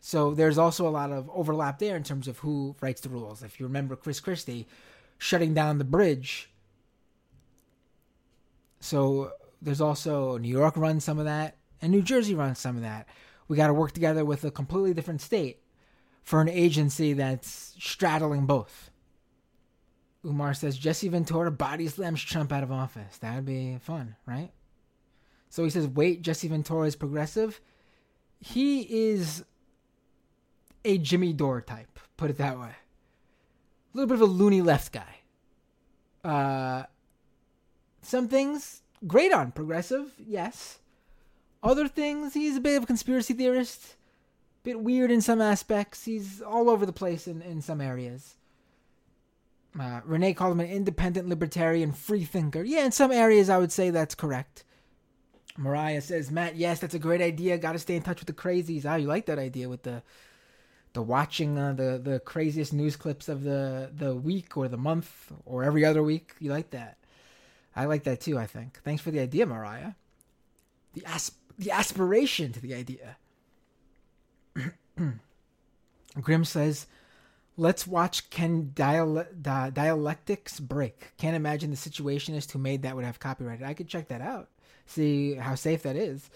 So 0.00 0.32
there's 0.32 0.58
also 0.58 0.88
a 0.88 0.90
lot 0.90 1.12
of 1.12 1.30
overlap 1.30 1.78
there 1.78 1.94
in 1.94 2.02
terms 2.02 2.26
of 2.26 2.38
who 2.38 2.74
writes 2.80 3.02
the 3.02 3.10
rules. 3.10 3.42
If 3.42 3.60
you 3.60 3.66
remember 3.66 3.96
Chris 3.96 4.18
Christie 4.18 4.66
shutting 5.20 5.54
down 5.54 5.78
the 5.78 5.84
bridge. 5.84 6.49
So 8.80 9.32
there's 9.62 9.80
also 9.80 10.38
New 10.38 10.48
York 10.48 10.76
runs 10.76 11.04
some 11.04 11.18
of 11.18 11.26
that, 11.26 11.56
and 11.80 11.92
New 11.92 12.02
Jersey 12.02 12.34
runs 12.34 12.58
some 12.58 12.76
of 12.76 12.82
that. 12.82 13.06
We 13.48 13.56
got 13.56 13.66
to 13.68 13.74
work 13.74 13.92
together 13.92 14.24
with 14.24 14.44
a 14.44 14.50
completely 14.50 14.94
different 14.94 15.20
state 15.20 15.60
for 16.22 16.40
an 16.40 16.48
agency 16.48 17.12
that's 17.12 17.74
straddling 17.78 18.46
both. 18.46 18.90
Umar 20.24 20.54
says 20.54 20.76
Jesse 20.76 21.08
Ventura 21.08 21.50
body 21.50 21.88
slams 21.88 22.22
Trump 22.22 22.52
out 22.52 22.62
of 22.62 22.70
office. 22.70 23.18
That'd 23.18 23.46
be 23.46 23.78
fun, 23.80 24.16
right? 24.26 24.50
So 25.48 25.64
he 25.64 25.70
says, 25.70 25.88
wait, 25.88 26.22
Jesse 26.22 26.48
Ventura 26.48 26.86
is 26.86 26.94
progressive. 26.94 27.60
He 28.38 28.82
is 28.82 29.44
a 30.84 30.98
Jimmy 30.98 31.32
Dore 31.32 31.60
type, 31.60 31.98
put 32.16 32.30
it 32.30 32.38
that 32.38 32.58
way. 32.58 32.68
A 32.68 33.96
little 33.96 34.08
bit 34.08 34.14
of 34.14 34.20
a 34.22 34.32
loony 34.32 34.62
left 34.62 34.92
guy. 34.92 35.16
Uh, 36.22 36.84
some 38.10 38.28
things 38.28 38.82
great 39.06 39.32
on 39.32 39.52
progressive, 39.52 40.12
yes. 40.18 40.78
Other 41.62 41.88
things, 41.88 42.34
he's 42.34 42.56
a 42.56 42.60
bit 42.60 42.76
of 42.76 42.84
a 42.84 42.86
conspiracy 42.86 43.34
theorist, 43.34 43.96
bit 44.62 44.80
weird 44.80 45.10
in 45.10 45.20
some 45.20 45.40
aspects. 45.40 46.04
He's 46.04 46.40
all 46.40 46.70
over 46.70 46.86
the 46.86 46.92
place 46.92 47.26
in, 47.26 47.42
in 47.42 47.62
some 47.62 47.80
areas. 47.80 48.36
Uh, 49.78 50.00
Renee 50.04 50.34
called 50.34 50.52
him 50.52 50.60
an 50.60 50.70
independent 50.70 51.28
libertarian 51.28 51.92
free 51.92 52.24
thinker. 52.24 52.62
Yeah, 52.62 52.84
in 52.84 52.92
some 52.92 53.12
areas 53.12 53.48
I 53.48 53.58
would 53.58 53.72
say 53.72 53.90
that's 53.90 54.14
correct. 54.14 54.64
Mariah 55.56 56.00
says, 56.00 56.30
Matt, 56.30 56.56
yes, 56.56 56.80
that's 56.80 56.94
a 56.94 56.98
great 56.98 57.20
idea. 57.20 57.58
Got 57.58 57.72
to 57.72 57.78
stay 57.78 57.94
in 57.94 58.02
touch 58.02 58.20
with 58.20 58.26
the 58.26 58.32
crazies. 58.32 58.84
Ah, 58.86 58.96
you 58.96 59.06
like 59.06 59.26
that 59.26 59.38
idea 59.38 59.68
with 59.68 59.82
the 59.82 60.02
the 60.92 61.02
watching 61.02 61.56
uh, 61.56 61.72
the 61.72 62.00
the 62.02 62.18
craziest 62.20 62.72
news 62.72 62.96
clips 62.96 63.28
of 63.28 63.44
the 63.44 63.90
the 63.96 64.14
week 64.14 64.56
or 64.56 64.66
the 64.66 64.76
month 64.76 65.30
or 65.44 65.62
every 65.62 65.84
other 65.84 66.02
week. 66.02 66.34
You 66.40 66.50
like 66.50 66.70
that? 66.70 66.96
I 67.80 67.86
like 67.86 68.04
that 68.04 68.20
too. 68.20 68.38
I 68.38 68.46
think. 68.46 68.78
Thanks 68.84 69.02
for 69.02 69.10
the 69.10 69.20
idea, 69.20 69.46
Mariah. 69.46 69.92
The 70.92 71.04
asp- 71.06 71.40
the 71.58 71.70
aspiration 71.70 72.52
to 72.52 72.60
the 72.60 72.74
idea. 72.74 73.16
Grim 76.20 76.44
says, 76.44 76.86
"Let's 77.56 77.86
watch 77.86 78.28
Can 78.28 78.72
dial- 78.74 79.26
di- 79.40 79.70
dialectics 79.70 80.60
break. 80.60 81.12
Can't 81.16 81.36
imagine 81.36 81.70
the 81.70 81.76
situationist 81.76 82.50
who 82.52 82.58
made 82.58 82.82
that 82.82 82.96
would 82.96 83.06
have 83.06 83.18
copyrighted. 83.18 83.64
I 83.64 83.72
could 83.72 83.88
check 83.88 84.08
that 84.08 84.20
out, 84.20 84.50
see 84.84 85.34
how 85.34 85.54
safe 85.54 85.82
that 85.84 85.96
is." 85.96 86.28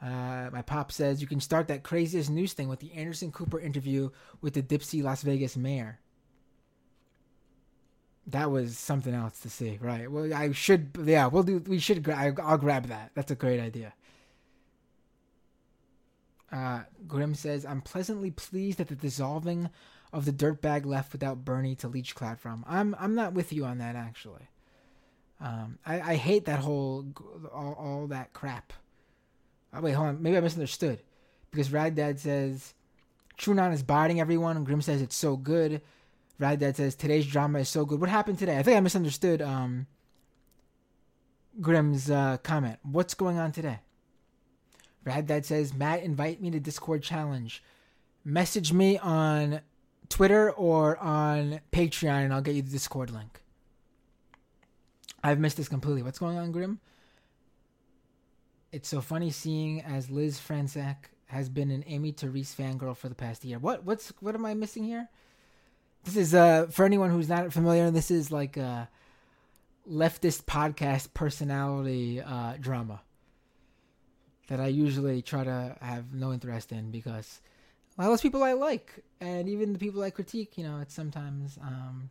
Uh, 0.00 0.50
my 0.52 0.62
pop 0.62 0.92
says 0.92 1.20
you 1.20 1.26
can 1.26 1.40
start 1.40 1.66
that 1.66 1.82
craziest 1.82 2.30
news 2.30 2.52
thing 2.52 2.68
with 2.68 2.78
the 2.78 2.92
Anderson 2.92 3.32
Cooper 3.32 3.58
interview 3.58 4.10
with 4.40 4.54
the 4.54 4.62
Dipsy 4.62 5.02
Las 5.02 5.22
Vegas 5.22 5.56
mayor. 5.56 5.98
That 8.26 8.50
was 8.50 8.78
something 8.78 9.14
else 9.14 9.38
to 9.40 9.50
see, 9.50 9.78
right? 9.80 10.10
Well, 10.10 10.32
I 10.32 10.52
should, 10.52 10.96
yeah, 11.04 11.26
we'll 11.26 11.42
do. 11.42 11.58
We 11.58 11.78
should. 11.78 12.08
I'll 12.08 12.58
grab 12.58 12.86
that. 12.86 13.10
That's 13.14 13.30
a 13.30 13.34
great 13.34 13.60
idea. 13.60 13.92
Uh, 16.50 16.84
Grim 17.06 17.34
says, 17.34 17.66
"I'm 17.66 17.82
pleasantly 17.82 18.30
pleased 18.30 18.80
at 18.80 18.88
the 18.88 18.94
dissolving 18.94 19.68
of 20.12 20.24
the 20.24 20.32
dirtbag 20.32 20.86
left 20.86 21.12
without 21.12 21.44
Bernie 21.44 21.74
to 21.76 21.88
leech 21.88 22.14
cloud 22.14 22.38
from." 22.38 22.64
I'm 22.66 22.94
I'm 22.98 23.14
not 23.14 23.34
with 23.34 23.52
you 23.52 23.64
on 23.64 23.78
that 23.78 23.96
actually. 23.96 24.48
Um, 25.40 25.78
I, 25.84 26.00
I 26.00 26.14
hate 26.14 26.46
that 26.46 26.60
whole 26.60 27.06
all, 27.52 27.74
all 27.74 28.06
that 28.06 28.32
crap. 28.32 28.72
Oh, 29.74 29.80
wait, 29.80 29.92
hold 29.92 30.08
on. 30.08 30.22
Maybe 30.22 30.36
I 30.36 30.40
misunderstood. 30.40 31.02
Because 31.50 31.72
Rad 31.72 31.94
Dad 31.94 32.20
says 32.20 32.74
TrueAnon 33.38 33.72
is 33.72 33.82
biting 33.82 34.20
everyone, 34.20 34.56
and 34.56 34.64
Grim 34.64 34.82
says 34.82 35.02
it's 35.02 35.16
so 35.16 35.36
good. 35.36 35.82
Rad 36.38 36.58
Dad 36.60 36.76
says 36.76 36.94
today's 36.94 37.26
drama 37.26 37.60
is 37.60 37.68
so 37.68 37.84
good. 37.84 38.00
What 38.00 38.10
happened 38.10 38.38
today? 38.38 38.58
I 38.58 38.62
think 38.62 38.76
I 38.76 38.80
misunderstood 38.80 39.40
um, 39.40 39.86
Grim's 41.60 42.10
uh, 42.10 42.38
comment. 42.42 42.78
What's 42.82 43.14
going 43.14 43.38
on 43.38 43.52
today? 43.52 43.80
Rad 45.04 45.26
Dad 45.26 45.44
says 45.46 45.74
Matt, 45.74 46.02
invite 46.02 46.40
me 46.40 46.50
to 46.50 46.58
Discord 46.58 47.02
challenge. 47.02 47.62
Message 48.24 48.72
me 48.72 48.98
on 48.98 49.60
Twitter 50.08 50.50
or 50.50 50.96
on 50.98 51.60
Patreon, 51.72 52.24
and 52.24 52.32
I'll 52.32 52.40
get 52.40 52.54
you 52.54 52.62
the 52.62 52.70
Discord 52.70 53.10
link. 53.10 53.42
I've 55.22 55.38
missed 55.38 55.56
this 55.56 55.68
completely. 55.68 56.02
What's 56.02 56.18
going 56.18 56.38
on, 56.38 56.52
Grim? 56.52 56.80
It's 58.72 58.88
so 58.88 59.00
funny 59.00 59.30
seeing 59.30 59.82
as 59.82 60.10
Liz 60.10 60.40
Franczak 60.40 60.96
has 61.26 61.48
been 61.48 61.70
an 61.70 61.84
Aimee 61.86 62.12
Terese 62.12 62.54
fangirl 62.54 62.96
for 62.96 63.08
the 63.08 63.14
past 63.14 63.44
year. 63.44 63.58
What 63.58 63.84
what's 63.84 64.12
what 64.20 64.34
am 64.34 64.44
I 64.44 64.54
missing 64.54 64.84
here? 64.84 65.08
This 66.04 66.16
is 66.16 66.34
uh 66.34 66.66
for 66.70 66.84
anyone 66.84 67.10
who's 67.10 67.28
not 67.28 67.52
familiar, 67.52 67.90
this 67.90 68.10
is 68.10 68.30
like 68.30 68.56
a 68.56 68.88
leftist 69.90 70.44
podcast 70.44 71.14
personality 71.14 72.20
uh 72.20 72.54
drama 72.60 73.00
that 74.48 74.60
I 74.60 74.66
usually 74.66 75.22
try 75.22 75.44
to 75.44 75.76
have 75.80 76.12
no 76.12 76.32
interest 76.32 76.72
in 76.72 76.90
because 76.90 77.40
a 77.96 78.02
lot 78.02 78.08
of 78.08 78.12
those 78.12 78.20
people 78.20 78.42
I 78.42 78.52
like 78.52 79.02
and 79.20 79.48
even 79.48 79.72
the 79.72 79.78
people 79.78 80.02
I 80.02 80.10
critique, 80.10 80.58
you 80.58 80.64
know, 80.64 80.80
it's 80.80 80.94
sometimes 80.94 81.58
um 81.62 82.10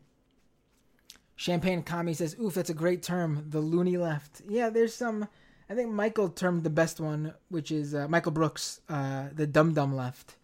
Champagne 1.36 1.82
Kami 1.84 2.14
says, 2.14 2.36
"Oof, 2.40 2.53
that's 2.53 2.70
a 2.70 2.76
great 2.76 3.02
term, 3.02 3.45
the 3.49 3.60
loony 3.60 3.98
left." 3.98 4.41
Yeah, 4.48 4.70
there's 4.70 4.94
some 4.94 5.28
I 5.70 5.76
think 5.76 5.91
Michael 5.91 6.30
termed 6.30 6.64
the 6.64 6.70
best 6.70 6.99
one, 6.99 7.34
which 7.49 7.72
is 7.72 7.95
uh, 7.95 8.07
Michael 8.07 8.32
Brooks, 8.32 8.82
uh, 8.90 9.30
the 9.34 9.48
Dum 9.48 9.74
Dum 9.74 9.95
Left. 9.95 10.36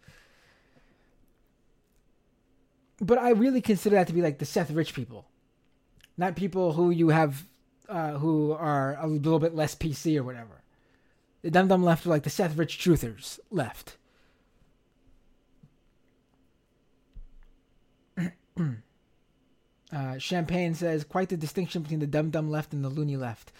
But 3.00 3.18
I 3.18 3.30
really 3.30 3.62
consider 3.62 3.96
that 3.96 4.06
to 4.08 4.12
be 4.12 4.22
like 4.22 4.38
the 4.38 4.44
Seth 4.44 4.70
Rich 4.70 4.94
people, 4.94 5.26
not 6.16 6.36
people 6.36 6.74
who 6.74 6.90
you 6.90 7.08
have, 7.08 7.46
uh, 7.88 8.12
who 8.12 8.52
are 8.52 8.96
a 9.00 9.06
little 9.06 9.38
bit 9.38 9.54
less 9.54 9.74
PC 9.74 10.18
or 10.18 10.22
whatever. 10.22 10.62
The 11.42 11.50
Dum 11.50 11.68
Dum 11.68 11.82
Left 11.82 12.04
are 12.04 12.10
like 12.10 12.24
the 12.24 12.30
Seth 12.30 12.56
Rich 12.56 12.78
truthers 12.78 13.40
left. 13.50 13.96
Uh, 19.92 20.16
Champagne 20.18 20.72
says, 20.72 21.02
quite 21.02 21.30
the 21.30 21.36
distinction 21.36 21.82
between 21.82 21.98
the 21.98 22.06
Dum 22.06 22.30
Dum 22.30 22.48
Left 22.48 22.72
and 22.72 22.84
the 22.84 22.88
Loony 22.88 23.16
Left. 23.16 23.50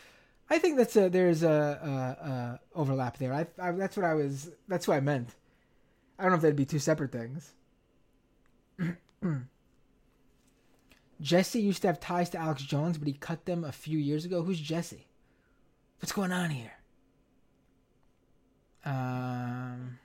I 0.48 0.58
think 0.58 0.76
that's 0.76 0.94
a 0.94 1.08
there's 1.08 1.42
a, 1.42 1.48
a, 1.48 2.28
a 2.28 2.60
overlap 2.72 3.18
there. 3.18 3.34
I, 3.34 3.46
I, 3.60 3.72
that's 3.72 3.96
what 3.96 4.06
I 4.06 4.14
was. 4.14 4.48
That's 4.68 4.86
what 4.86 4.96
I 4.96 5.00
meant. 5.00 5.34
I 6.18 6.22
don't 6.22 6.30
know 6.30 6.36
if 6.36 6.42
that'd 6.42 6.54
be 6.54 6.64
two 6.64 6.78
separate 6.78 7.10
things. 7.10 7.52
Jesse 11.20 11.60
used 11.60 11.82
to 11.82 11.88
have 11.88 12.00
ties 12.00 12.30
to 12.30 12.38
Alex 12.38 12.62
Jones, 12.62 12.96
but 12.96 13.06
he 13.06 13.14
cut 13.14 13.44
them 13.44 13.64
a 13.64 13.72
few 13.72 13.98
years 13.98 14.24
ago. 14.24 14.42
Who's 14.42 14.60
Jesse? 14.60 15.06
What's 15.98 16.12
going 16.12 16.32
on 16.32 16.50
here? 16.50 16.72
Um, 18.84 19.98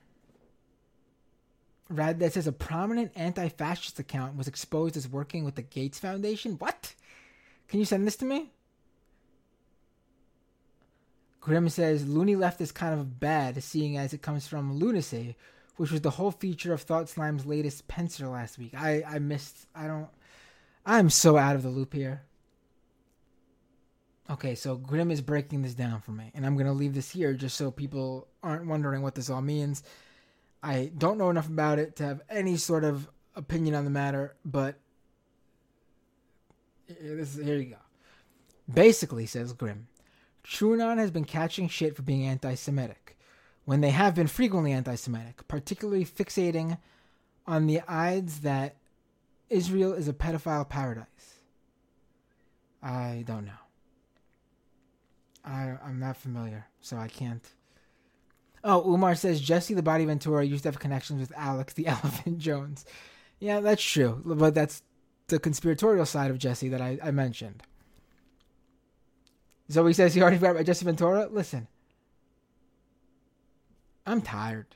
Rad 1.90 2.20
Dad 2.20 2.34
says 2.34 2.48
a 2.48 2.52
prominent 2.52 3.14
anti-fascist 3.16 4.00
account 4.00 4.36
was 4.36 4.50
exposed 4.50 4.98
as 4.98 5.08
working 5.08 5.46
with 5.46 5.56
the 5.56 5.62
Gates 5.62 6.00
Foundation. 6.00 6.56
What? 6.58 6.94
Can 7.70 7.80
you 7.80 7.86
send 7.86 8.06
this 8.06 8.18
to 8.18 8.26
me? 8.26 8.52
Grim 11.40 11.70
says 11.70 12.08
Loony 12.08 12.36
Left 12.36 12.60
is 12.60 12.72
kind 12.72 13.00
of 13.00 13.20
bad, 13.20 13.64
seeing 13.64 13.98
as 13.98 14.14
it 14.14 14.22
comes 14.22 14.48
from 14.48 14.78
lunacy, 14.78 15.36
which 15.78 15.92
was 15.92 16.02
the 16.02 16.12
whole 16.12 16.32
feature 16.32 16.74
of 16.74 16.82
Thought 16.82 17.10
Slime's 17.10 17.46
latest 17.46 17.88
pincer 17.88 18.28
last 18.28 18.58
week. 18.58 18.74
I 18.76 19.04
I 19.08 19.20
missed. 19.20 19.68
I 19.76 19.88
don't. 19.88 20.10
I'm 20.86 21.10
so 21.10 21.38
out 21.38 21.56
of 21.56 21.64
the 21.64 21.70
loop 21.70 21.94
here. 21.94 22.24
Okay, 24.30 24.56
so 24.56 24.76
Grim 24.76 25.12
is 25.12 25.22
breaking 25.22 25.62
this 25.62 25.76
down 25.76 26.02
for 26.02 26.12
me, 26.12 26.32
and 26.34 26.46
I'm 26.46 26.58
gonna 26.58 26.74
leave 26.74 26.96
this 26.96 27.12
here 27.12 27.34
just 27.34 27.58
so 27.58 27.70
people 27.70 28.28
aren't 28.42 28.68
wondering 28.68 29.02
what 29.02 29.16
this 29.16 29.30
all 29.30 29.42
means. 29.42 29.84
I 30.64 30.92
don't 30.98 31.20
know 31.20 31.30
enough 31.30 31.48
about 31.48 31.78
it 31.78 31.96
to 31.98 32.04
have 32.06 32.22
any 32.28 32.58
sort 32.58 32.84
of 32.84 33.08
opinion 33.36 33.76
on 33.76 33.84
the 33.84 33.92
matter, 33.92 34.36
but 34.44 34.80
this 36.88 37.38
is, 37.38 37.46
here 37.46 37.58
you 37.58 37.66
go. 37.72 37.78
Basically, 38.74 39.28
says 39.28 39.54
Grim, 39.54 39.88
TrueAnon 40.44 40.98
has 40.98 41.12
been 41.12 41.26
catching 41.26 41.68
shit 41.70 41.96
for 41.96 42.02
being 42.02 42.26
anti 42.26 42.56
Semitic, 42.56 43.15
when 43.66 43.82
they 43.82 43.90
have 43.90 44.16
been 44.16 44.28
frequently 44.28 44.72
anti 44.72 44.96
Semitic, 44.96 45.48
particularly 45.48 46.06
fixating 46.06 46.78
on 47.46 47.68
the 47.68 47.82
ides 47.88 48.42
that 48.42 48.76
Israel 49.50 49.94
is 49.94 50.08
a 50.08 50.14
pedophile 50.14 50.68
paradise. 50.68 51.08
I 52.82 53.24
don't 53.28 53.46
know. 53.46 53.52
I, 55.44 55.76
I'm 55.84 56.00
not 56.00 56.18
familiar, 56.18 56.68
so 56.82 56.98
I 56.98 57.08
can't. 57.08 57.44
Oh, 58.64 58.92
Umar 58.92 59.14
says 59.14 59.42
Jesse 59.42 59.76
the 59.76 59.84
Body 59.84 60.06
Ventura 60.06 60.44
used 60.44 60.64
to 60.64 60.70
have 60.70 60.80
connections 60.80 61.20
with 61.20 61.32
Alex 61.36 61.74
the 61.74 61.88
Elephant 61.88 62.40
Jones. 62.40 62.86
Yeah, 63.40 63.60
that's 63.60 63.84
true, 63.84 64.22
but 64.26 64.56
that's 64.56 64.82
the 65.28 65.40
conspiratorial 65.40 66.06
side 66.06 66.32
of 66.32 66.38
Jesse 66.38 66.70
that 66.70 66.82
I, 66.82 66.98
I 67.04 67.12
mentioned. 67.12 67.64
Zoe 69.72 69.94
says 69.94 70.14
he 70.14 70.22
already 70.22 70.38
forgot 70.38 70.52
about 70.52 70.66
Jesse 70.66 70.86
Ventura. 70.86 71.28
Listen, 71.32 71.68
I'm 74.06 74.22
tired. 74.22 74.76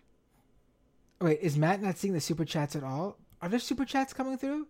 Wait, 1.22 1.40
is 1.42 1.58
Matt 1.58 1.82
not 1.82 1.98
seeing 1.98 2.14
the 2.14 2.22
super 2.22 2.46
chats 2.46 2.76
at 2.76 2.84
all? 2.84 3.18
Are 3.42 3.50
there 3.50 3.60
super 3.60 3.86
chats 3.86 4.14
coming 4.14 4.38
through? 4.38 4.68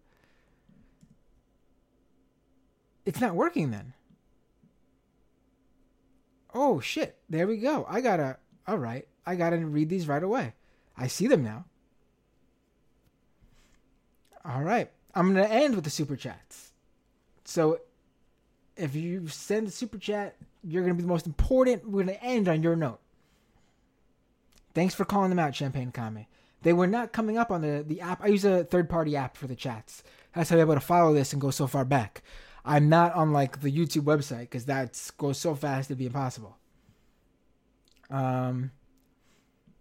It's 3.06 3.22
not 3.22 3.36
working 3.36 3.72
then. 3.72 3.94
Oh 6.54 6.80
shit! 6.80 7.18
There 7.30 7.48
we 7.48 7.58
go. 7.58 7.86
I 7.88 8.02
gotta. 8.02 8.38
All 8.68 8.78
right, 8.78 9.08
I 9.26 9.36
gotta 9.36 9.58
read 9.58 9.90
these 9.90 10.08
right 10.08 10.22
away. 10.22 10.54
I 10.98 11.08
see 11.08 11.28
them 11.28 11.44
now. 11.44 11.66
All 14.44 14.64
right, 14.64 14.92
I'm 15.14 15.34
gonna 15.34 15.48
end 15.48 15.76
with 15.76 15.84
the 15.84 15.90
super 15.90 16.16
chats. 16.16 16.72
So 17.46 17.80
if 18.76 18.96
you 18.96 19.28
send 19.28 19.68
a 19.68 19.72
super 19.72 19.98
chat, 19.98 20.36
you're 20.64 20.84
to 20.88 20.94
be 20.94 21.02
the 21.02 21.08
most 21.08 21.28
important. 21.28 21.88
We're 21.88 22.04
to 22.04 22.24
end 22.24 22.48
on 22.48 22.64
your 22.64 22.76
note. 22.76 23.00
Thanks 24.80 24.96
for 24.96 25.04
calling 25.04 25.30
them 25.30 25.40
out, 25.40 25.54
Champagne 25.54 25.92
Kame. 25.92 26.26
They 26.62 26.72
were 26.72 26.88
not 26.88 27.12
coming 27.12 27.38
up 27.38 27.52
on 27.52 27.60
the, 27.60 27.84
the 27.86 28.00
app. 28.00 28.24
I 28.24 28.28
use 28.28 28.46
a 28.46 28.64
third 28.64 28.90
party 28.90 29.18
app 29.18 29.36
for 29.36 29.46
the 29.46 29.54
chats. 29.54 30.04
That's 30.34 30.50
how 30.50 30.56
I'm 30.56 30.62
able 30.62 30.76
to 30.76 30.80
follow 30.80 31.14
this 31.14 31.34
and 31.34 31.42
go 31.42 31.52
so 31.52 31.68
far 31.68 31.84
back. 31.84 32.24
I'm 32.64 32.88
not 32.88 33.14
on 33.14 33.34
like 33.34 33.60
the 33.60 33.74
YouTube 33.74 34.04
website 34.04 34.44
because 34.44 34.64
that 34.68 35.12
goes 35.18 35.38
so 35.38 35.54
fast 35.54 35.92
it'd 35.92 35.98
be 35.98 36.06
impossible. 36.06 36.58
Um. 38.10 38.72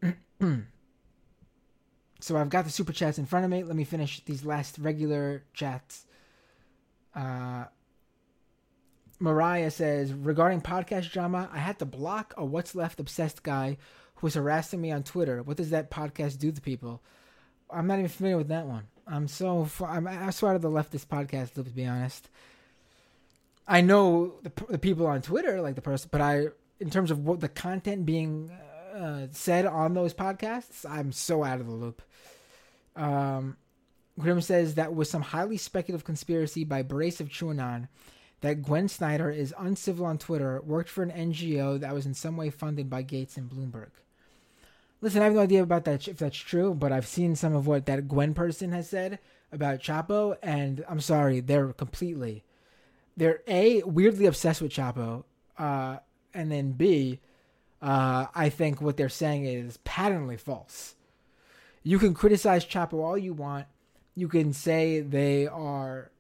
so 2.19 2.37
I've 2.37 2.49
got 2.49 2.65
the 2.65 2.71
super 2.73 2.93
chats 2.93 3.19
in 3.19 3.27
front 3.27 3.45
of 3.45 3.53
me. 3.53 3.63
Let 3.63 3.77
me 3.77 3.85
finish 3.85 4.25
these 4.25 4.45
last 4.45 4.79
regular 4.79 5.45
chats. 5.55 6.07
Uh, 7.15 7.67
Mariah 9.21 9.71
says 9.71 10.13
regarding 10.13 10.61
podcast 10.61 11.13
drama, 11.13 11.49
I 11.53 11.59
had 11.59 11.79
to 11.79 11.85
block 11.85 12.35
a 12.37 12.45
what's 12.45 12.75
left 12.75 12.99
obsessed 12.99 13.45
guy 13.45 13.77
who 14.19 14.27
was 14.27 14.35
harassing 14.35 14.81
me 14.81 14.91
on 14.91 15.03
Twitter. 15.03 15.43
What 15.43 15.57
does 15.57 15.71
that 15.71 15.91
podcast 15.91 16.39
do 16.39 16.53
to 16.53 16.61
people? 16.61 17.01
I'm 17.71 17.87
not 17.87 17.99
even 17.99 18.09
familiar 18.09 18.37
with 18.37 18.49
that 18.49 18.67
one. 18.67 18.85
I'm 19.07 19.29
so 19.29 19.65
far, 19.65 19.91
I'm, 19.91 20.07
I'm 20.07 20.33
so 20.33 20.49
out 20.49 20.57
of 20.57 20.63
the 20.63 20.71
leftist 20.71 21.07
podcast 21.07 21.57
loop 21.57 21.67
to 21.67 21.73
be 21.73 21.87
honest. 21.87 22.29
I 23.67 23.81
know 23.81 24.35
the, 24.43 24.53
the 24.69 24.79
people 24.79 25.07
on 25.07 25.23
Twitter, 25.23 25.61
like 25.61 25.75
the 25.75 25.83
person, 25.83 26.09
but 26.11 26.21
I, 26.21 26.47
in 26.81 26.91
terms 26.91 27.11
of 27.11 27.25
what 27.25 27.41
the 27.41 27.49
content 27.49 28.07
being 28.07 28.51
uh, 28.95 29.27
said 29.31 29.67
on 29.67 29.95
those 29.95 30.15
podcasts, 30.15 30.89
I'm 30.89 31.13
so 31.13 31.45
out 31.45 31.61
of 31.61 31.67
the 31.67 31.73
loop. 31.73 32.03
Um, 32.97 33.57
Grim 34.19 34.41
says 34.41 34.75
that 34.75 34.95
was 34.95 35.09
some 35.09 35.23
highly 35.23 35.59
speculative 35.59 36.05
conspiracy 36.05 36.65
by 36.65 36.83
Brace 36.83 37.21
of 37.21 37.29
QAnon 37.29 37.89
that 38.41 38.63
Gwen 38.63 38.89
Snyder 38.89 39.31
is 39.31 39.55
uncivil 39.59 40.07
on 40.07 40.19
Twitter, 40.19 40.61
worked 40.63 40.89
for 40.89 41.03
an 41.03 41.11
NGO 41.11 41.79
that 41.81 41.95
was 41.95 42.07
in 42.07 42.15
some 42.15 42.37
way 42.37 42.51
funded 42.51 42.89
by 42.89 43.03
Gates 43.03 43.37
and 43.37 43.51
Bloomberg. 43.51 43.91
Listen, 45.01 45.23
I 45.23 45.27
have 45.27 45.35
no 45.35 45.41
idea 45.41 45.63
about 45.63 45.85
that 45.85 46.09
if 46.09 46.19
that's 46.19 46.37
true, 46.37 46.75
but 46.75 46.91
I've 46.91 47.07
seen 47.07 47.37
some 47.37 47.55
of 47.55 47.67
what 47.67 47.87
that 47.87 48.09
Gwen 48.09 48.35
person 48.35 48.73
has 48.73 48.89
said 48.89 49.21
about 49.53 49.81
Chapo, 49.81 50.37
and 50.43 50.85
I'm 50.89 51.01
sorry, 51.01 51.41
they're 51.41 51.73
completely, 51.73 52.45
they're 53.17 53.41
a 53.47 53.83
weirdly 53.85 54.27
obsessed 54.27 54.61
with 54.61 54.73
Chapo, 54.73 55.25
uh, 55.57 55.99
and 56.35 56.51
then 56.51 56.73
b, 56.73 57.21
uh, 57.81 58.27
I 58.35 58.49
think 58.49 58.81
what 58.81 58.97
they're 58.97 59.09
saying 59.09 59.45
is 59.45 59.79
patently 59.79 60.37
false. 60.37 60.97
You 61.83 61.99
can 61.99 62.13
criticize 62.13 62.65
Chapo 62.65 62.95
all 62.95 63.17
you 63.17 63.33
want. 63.33 63.67
You 64.15 64.27
can 64.29 64.53
say 64.53 65.01
they 65.01 65.47
are 65.47 66.11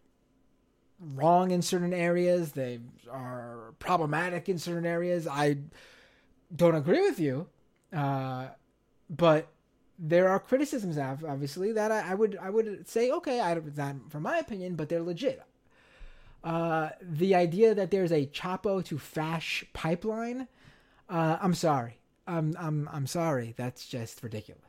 wrong 1.00 1.50
in 1.50 1.62
certain 1.62 1.92
areas. 1.92 2.52
They 2.52 2.78
are 3.10 3.74
problematic 3.80 4.48
in 4.48 4.59
certain 4.59 4.86
areas. 4.86 5.26
I 5.26 5.59
don't 6.55 6.76
agree 6.76 7.02
with 7.02 7.18
you, 7.20 7.48
uh, 7.92 8.46
but 9.10 9.48
there 9.98 10.28
are 10.28 10.39
criticisms, 10.39 10.97
obviously, 10.98 11.72
that 11.72 11.90
I, 11.90 12.10
I, 12.10 12.14
would 12.14 12.39
I 12.40 12.51
would 12.51 12.89
say, 12.89 13.10
okay, 13.10 13.40
I 13.40 13.55
not 13.76 13.97
from 14.10 14.22
my 14.22 14.39
opinion, 14.39 14.76
but 14.76 14.89
they're 14.89 15.02
legit. 15.02 15.43
Uh, 16.44 16.90
the 17.02 17.35
idea 17.35 17.74
that 17.74 17.90
there's 17.90 18.12
a 18.12 18.26
Chapo 18.26 18.85
to 18.85 18.98
Fash 18.98 19.64
pipeline, 19.72 20.47
uh, 21.09 21.36
I'm 21.40 21.55
sorry, 21.55 21.98
I'm 22.28 22.55
I'm 22.59 22.89
I'm 22.93 23.06
sorry. 23.09 23.55
That's 23.56 23.86
just 23.86 24.22
ridiculous. 24.22 24.62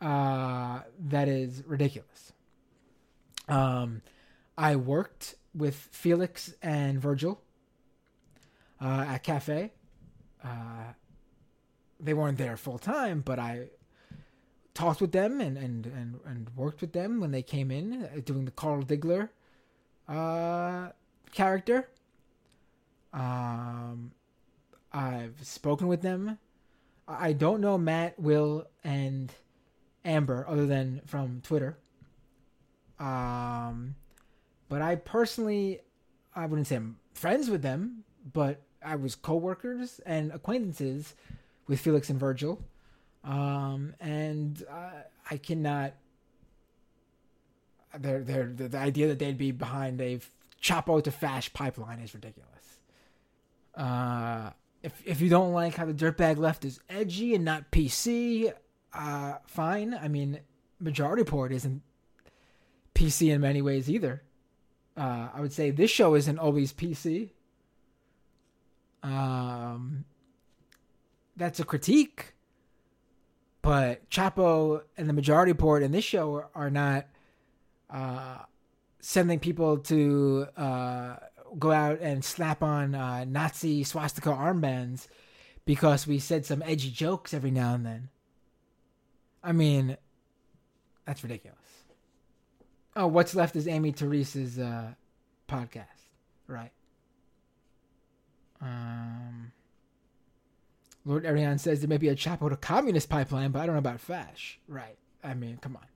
Uh, 0.00 0.80
that 1.08 1.28
is 1.28 1.62
ridiculous. 1.66 2.32
Um, 3.48 4.02
I 4.58 4.76
worked 4.76 5.36
with 5.54 5.74
Felix 5.74 6.54
and 6.62 7.00
Virgil 7.00 7.40
uh, 8.80 9.04
at 9.08 9.22
Cafe. 9.22 9.72
They 12.02 12.14
weren't 12.14 12.38
there 12.38 12.56
full 12.56 12.78
time, 12.78 13.20
but 13.20 13.38
I 13.38 13.68
talked 14.74 15.00
with 15.00 15.12
them 15.12 15.40
and, 15.40 15.56
and, 15.58 15.86
and, 15.86 16.20
and 16.24 16.50
worked 16.56 16.80
with 16.80 16.92
them 16.92 17.20
when 17.20 17.30
they 17.30 17.42
came 17.42 17.70
in 17.70 18.04
uh, 18.04 18.20
doing 18.24 18.44
the 18.44 18.50
Carl 18.50 18.82
Diggler 18.82 19.28
uh, 20.08 20.88
character. 21.32 21.88
Um, 23.12 24.12
I've 24.92 25.36
spoken 25.42 25.88
with 25.88 26.02
them. 26.02 26.38
I 27.06 27.32
don't 27.32 27.60
know 27.60 27.76
Matt, 27.76 28.18
Will, 28.18 28.66
and 28.84 29.32
Amber 30.04 30.46
other 30.48 30.66
than 30.66 31.02
from 31.06 31.40
Twitter. 31.42 31.76
Um, 32.98 33.96
but 34.68 34.82
I 34.82 34.96
personally, 34.96 35.80
I 36.34 36.46
wouldn't 36.46 36.68
say 36.68 36.76
I'm 36.76 36.98
friends 37.14 37.50
with 37.50 37.62
them, 37.62 38.04
but 38.32 38.62
I 38.84 38.96
was 38.96 39.14
co-workers 39.14 40.00
and 40.06 40.30
acquaintances 40.32 41.14
with 41.70 41.78
Felix 41.78 42.10
and 42.10 42.18
Virgil, 42.18 42.60
um, 43.22 43.94
and 44.00 44.62
uh, 44.68 45.02
I 45.30 45.36
cannot. 45.36 45.94
They're, 47.96 48.22
they're, 48.22 48.46
the 48.46 48.76
idea 48.76 49.08
that 49.08 49.18
they'd 49.20 49.38
be 49.38 49.52
behind 49.52 50.00
a 50.00 50.20
Chapo 50.60 51.02
to 51.02 51.10
Fash 51.10 51.52
pipeline 51.52 52.00
is 52.00 52.12
ridiculous. 52.12 52.50
Uh, 53.74 54.50
if 54.82 55.00
if 55.06 55.20
you 55.20 55.30
don't 55.30 55.52
like 55.52 55.76
how 55.76 55.86
the 55.86 55.94
dirtbag 55.94 56.38
left 56.38 56.64
is 56.64 56.80
edgy 56.88 57.36
and 57.36 57.44
not 57.44 57.70
PC, 57.70 58.52
uh, 58.92 59.34
fine. 59.46 59.94
I 59.94 60.08
mean, 60.08 60.40
Majority 60.80 61.22
Report 61.22 61.52
isn't 61.52 61.82
PC 62.96 63.32
in 63.32 63.40
many 63.40 63.62
ways 63.62 63.88
either. 63.88 64.22
Uh, 64.96 65.28
I 65.32 65.40
would 65.40 65.52
say 65.52 65.70
this 65.70 65.90
show 65.90 66.16
isn't 66.16 66.38
always 66.38 66.72
PC. 66.72 67.30
Um, 69.04 70.04
that's 71.40 71.58
a 71.58 71.64
critique. 71.64 72.34
But 73.62 74.08
Chapo 74.10 74.82
and 74.96 75.08
the 75.08 75.12
Majority 75.12 75.52
Report 75.52 75.82
in 75.82 75.90
this 75.90 76.04
show 76.04 76.46
are, 76.54 76.70
not 76.70 77.06
uh, 77.90 78.38
sending 79.00 79.38
people 79.38 79.78
to 79.78 80.46
uh, 80.56 81.16
go 81.58 81.72
out 81.72 82.00
and 82.00 82.24
slap 82.24 82.62
on 82.62 82.94
uh, 82.94 83.24
Nazi 83.24 83.84
swastika 83.84 84.30
armbands 84.30 85.08
because 85.64 86.06
we 86.06 86.18
said 86.18 86.46
some 86.46 86.62
edgy 86.62 86.90
jokes 86.90 87.34
every 87.34 87.50
now 87.50 87.74
and 87.74 87.84
then. 87.84 88.08
I 89.42 89.52
mean, 89.52 89.96
that's 91.06 91.22
ridiculous. 91.22 91.58
Oh, 92.96 93.06
what's 93.06 93.34
left 93.34 93.56
is 93.56 93.66
Aimee 93.66 93.92
Terese's 93.92 94.58
uh, 94.58 94.92
podcast, 95.48 95.86
right? 96.46 96.72
Um, 98.60 99.52
Lord 101.04 101.24
Ariane 101.24 101.58
says 101.58 101.80
there 101.80 101.88
may 101.88 101.96
be 101.96 102.08
a 102.08 102.16
Chapo 102.16 102.48
to 102.50 102.56
communist 102.56 103.08
pipeline, 103.08 103.50
but 103.50 103.60
I 103.60 103.66
don't 103.66 103.74
know 103.74 103.80
about 103.80 104.00
Fash. 104.00 104.58
Right. 104.68 104.96
I 105.24 105.34
mean, 105.34 105.58
come 105.60 105.76
on. 105.76 105.86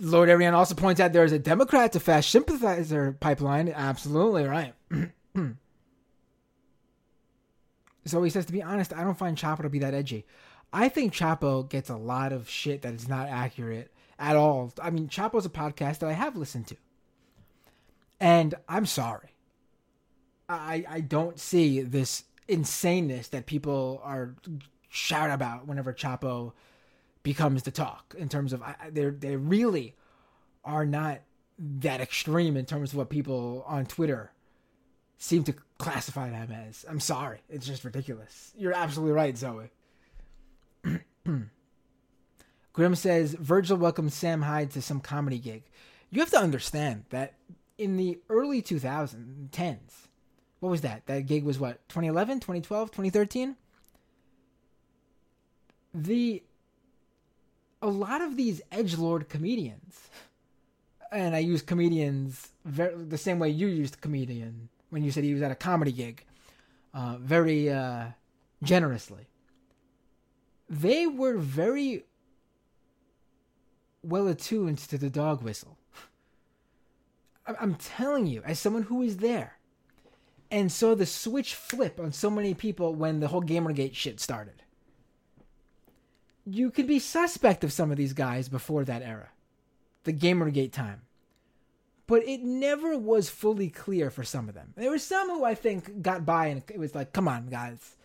Lord 0.00 0.28
Ariane 0.28 0.54
also 0.54 0.74
points 0.74 1.00
out 1.00 1.12
there 1.12 1.24
is 1.24 1.32
a 1.32 1.38
Democrat 1.38 1.92
to 1.92 2.00
Fash 2.00 2.28
sympathizer 2.28 3.12
pipeline. 3.12 3.68
Absolutely 3.68 4.44
right. 4.44 4.74
so 8.04 8.22
he 8.22 8.30
says, 8.30 8.46
to 8.46 8.52
be 8.52 8.62
honest, 8.62 8.92
I 8.92 9.04
don't 9.04 9.18
find 9.18 9.36
Chapo 9.36 9.62
to 9.62 9.68
be 9.68 9.78
that 9.78 9.94
edgy. 9.94 10.26
I 10.72 10.88
think 10.88 11.12
Chapo 11.12 11.68
gets 11.68 11.88
a 11.88 11.96
lot 11.96 12.32
of 12.32 12.48
shit 12.48 12.82
that 12.82 12.94
is 12.94 13.08
not 13.08 13.28
accurate 13.28 13.92
at 14.18 14.34
all. 14.34 14.72
I 14.82 14.90
mean, 14.90 15.08
Chapo's 15.08 15.46
a 15.46 15.50
podcast 15.50 16.00
that 16.00 16.10
I 16.10 16.14
have 16.14 16.36
listened 16.36 16.66
to. 16.68 16.76
And 18.18 18.54
I'm 18.68 18.86
sorry. 18.86 19.28
I 20.48 20.84
I 20.88 21.00
don't 21.00 21.38
see 21.38 21.82
this 21.82 22.24
insaneness 22.48 23.30
that 23.30 23.46
people 23.46 24.00
are 24.04 24.34
shout 24.88 25.30
about 25.30 25.66
whenever 25.66 25.92
Chapo 25.92 26.52
becomes 27.22 27.64
the 27.64 27.70
talk 27.70 28.14
in 28.16 28.28
terms 28.28 28.52
of 28.52 28.62
they 28.90 29.06
they 29.06 29.36
really 29.36 29.94
are 30.64 30.86
not 30.86 31.20
that 31.58 32.00
extreme 32.00 32.56
in 32.56 32.64
terms 32.66 32.92
of 32.92 32.98
what 32.98 33.08
people 33.08 33.64
on 33.66 33.86
Twitter 33.86 34.32
seem 35.18 35.42
to 35.44 35.54
classify 35.78 36.30
them 36.30 36.52
as. 36.52 36.84
I'm 36.88 37.00
sorry. 37.00 37.40
It's 37.48 37.66
just 37.66 37.84
ridiculous. 37.84 38.52
You're 38.56 38.74
absolutely 38.74 39.12
right, 39.12 39.36
Zoe. 39.36 39.70
Grim 42.72 42.94
says 42.94 43.34
Virgil 43.34 43.78
welcomes 43.78 44.14
Sam 44.14 44.42
Hyde 44.42 44.70
to 44.72 44.82
some 44.82 45.00
comedy 45.00 45.38
gig. 45.38 45.64
You 46.10 46.20
have 46.20 46.30
to 46.30 46.38
understand 46.38 47.04
that 47.10 47.34
in 47.78 47.96
the 47.96 48.18
early 48.28 48.62
2010s, 48.62 50.05
what 50.60 50.70
was 50.70 50.80
that? 50.82 51.06
That 51.06 51.26
gig 51.26 51.44
was 51.44 51.58
what? 51.58 51.86
2011, 51.88 52.40
2012, 52.40 52.90
2013? 52.90 53.56
The 55.94 56.42
a 57.82 57.88
lot 57.88 58.22
of 58.22 58.36
these 58.36 58.62
edge 58.72 58.96
lord 58.96 59.28
comedians, 59.28 60.08
and 61.12 61.36
I 61.36 61.40
use 61.40 61.62
comedians 61.62 62.48
very, 62.64 62.94
the 63.04 63.18
same 63.18 63.38
way 63.38 63.50
you 63.50 63.66
used 63.66 64.00
comedian 64.00 64.68
when 64.90 65.04
you 65.04 65.10
said 65.10 65.24
he 65.24 65.34
was 65.34 65.42
at 65.42 65.50
a 65.50 65.56
comedy 65.56 65.92
gig, 65.92 66.24
uh, 66.94 67.16
very 67.18 67.70
uh, 67.70 68.06
generously. 68.62 69.26
They 70.68 71.06
were 71.06 71.36
very 71.36 72.04
well 74.02 74.26
attuned 74.26 74.78
to 74.78 74.98
the 74.98 75.10
dog 75.10 75.42
whistle. 75.42 75.76
I'm 77.60 77.74
telling 77.74 78.26
you, 78.26 78.42
as 78.44 78.58
someone 78.58 78.84
who 78.84 78.96
was 78.96 79.18
there 79.18 79.55
and 80.50 80.70
saw 80.72 80.94
the 80.94 81.06
switch 81.06 81.54
flip 81.54 81.98
on 82.00 82.12
so 82.12 82.30
many 82.30 82.54
people 82.54 82.94
when 82.94 83.20
the 83.20 83.28
whole 83.28 83.42
Gamergate 83.42 83.94
shit 83.94 84.20
started, 84.20 84.62
you 86.44 86.70
could 86.70 86.86
be 86.86 86.98
suspect 87.00 87.64
of 87.64 87.72
some 87.72 87.90
of 87.90 87.96
these 87.96 88.12
guys 88.12 88.48
before 88.48 88.84
that 88.84 89.02
era, 89.02 89.30
the 90.04 90.12
Gamergate 90.12 90.72
time. 90.72 91.02
but 92.06 92.22
it 92.26 92.42
never 92.42 92.96
was 92.96 93.28
fully 93.28 93.68
clear 93.68 94.10
for 94.10 94.24
some 94.24 94.48
of 94.48 94.54
them. 94.54 94.72
There 94.76 94.90
were 94.90 94.98
some 94.98 95.28
who 95.28 95.44
I 95.44 95.54
think 95.54 96.02
got 96.02 96.24
by 96.24 96.46
and 96.48 96.62
it 96.68 96.78
was 96.78 96.94
like, 96.94 97.12
come 97.12 97.28
on, 97.28 97.48
guys. 97.48 97.96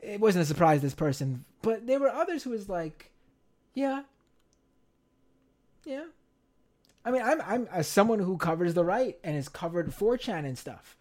It 0.00 0.20
wasn't 0.20 0.42
a 0.44 0.46
surprise 0.46 0.82
this 0.82 0.94
person. 0.94 1.44
But 1.62 1.86
there 1.86 2.00
were 2.00 2.08
others 2.10 2.42
who 2.42 2.50
was 2.50 2.68
like, 2.68 3.10
yeah. 3.74 4.02
Yeah. 5.84 6.06
I 7.04 7.10
mean, 7.10 7.22
I'm 7.22 7.40
I'm 7.42 7.68
as 7.72 7.86
someone 7.88 8.18
who 8.18 8.36
covers 8.36 8.74
the 8.74 8.84
right 8.84 9.18
and 9.24 9.36
has 9.36 9.48
covered 9.48 9.90
4chan 9.90 10.44
and 10.44 10.58
stuff. 10.58 10.96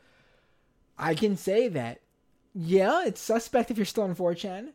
I 0.97 1.15
can 1.15 1.37
say 1.37 1.67
that, 1.69 2.01
yeah, 2.53 3.05
it's 3.05 3.21
suspect 3.21 3.69
if 3.69 3.77
you're 3.77 3.85
still 3.85 4.03
on 4.03 4.15
4chan, 4.15 4.69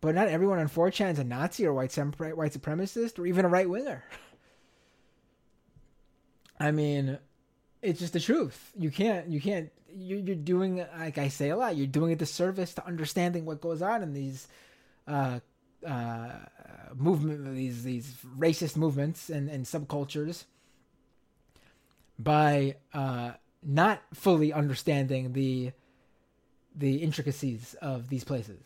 but 0.00 0.14
not 0.14 0.28
everyone 0.28 0.58
on 0.58 0.68
4chan 0.68 1.12
is 1.12 1.18
a 1.18 1.24
Nazi 1.24 1.66
or 1.66 1.72
white, 1.72 1.96
white 1.96 2.52
supremacist 2.52 3.18
or 3.18 3.26
even 3.26 3.44
a 3.44 3.48
right 3.48 3.68
winger. 3.68 4.04
I 6.60 6.70
mean, 6.70 7.18
it's 7.80 8.00
just 8.00 8.12
the 8.12 8.20
truth. 8.20 8.72
You 8.78 8.90
can't, 8.90 9.28
you 9.28 9.40
can't, 9.40 9.70
you're, 9.94 10.18
you're 10.18 10.36
doing, 10.36 10.84
like 10.98 11.18
I 11.18 11.28
say 11.28 11.48
a 11.48 11.56
lot, 11.56 11.76
you're 11.76 11.86
doing 11.86 12.12
a 12.12 12.16
disservice 12.16 12.74
to 12.74 12.86
understanding 12.86 13.46
what 13.46 13.60
goes 13.60 13.80
on 13.80 14.02
in 14.02 14.12
these, 14.12 14.46
uh, 15.08 15.40
uh, 15.86 16.30
movement, 16.94 17.54
these, 17.54 17.82
these 17.82 18.14
racist 18.38 18.76
movements 18.76 19.30
and, 19.30 19.48
and 19.48 19.64
subcultures 19.64 20.44
by, 22.18 22.76
uh, 22.92 23.32
not 23.64 24.02
fully 24.12 24.52
understanding 24.52 25.32
the, 25.32 25.72
the 26.74 26.96
intricacies 26.96 27.74
of 27.80 28.08
these 28.08 28.24
places 28.24 28.62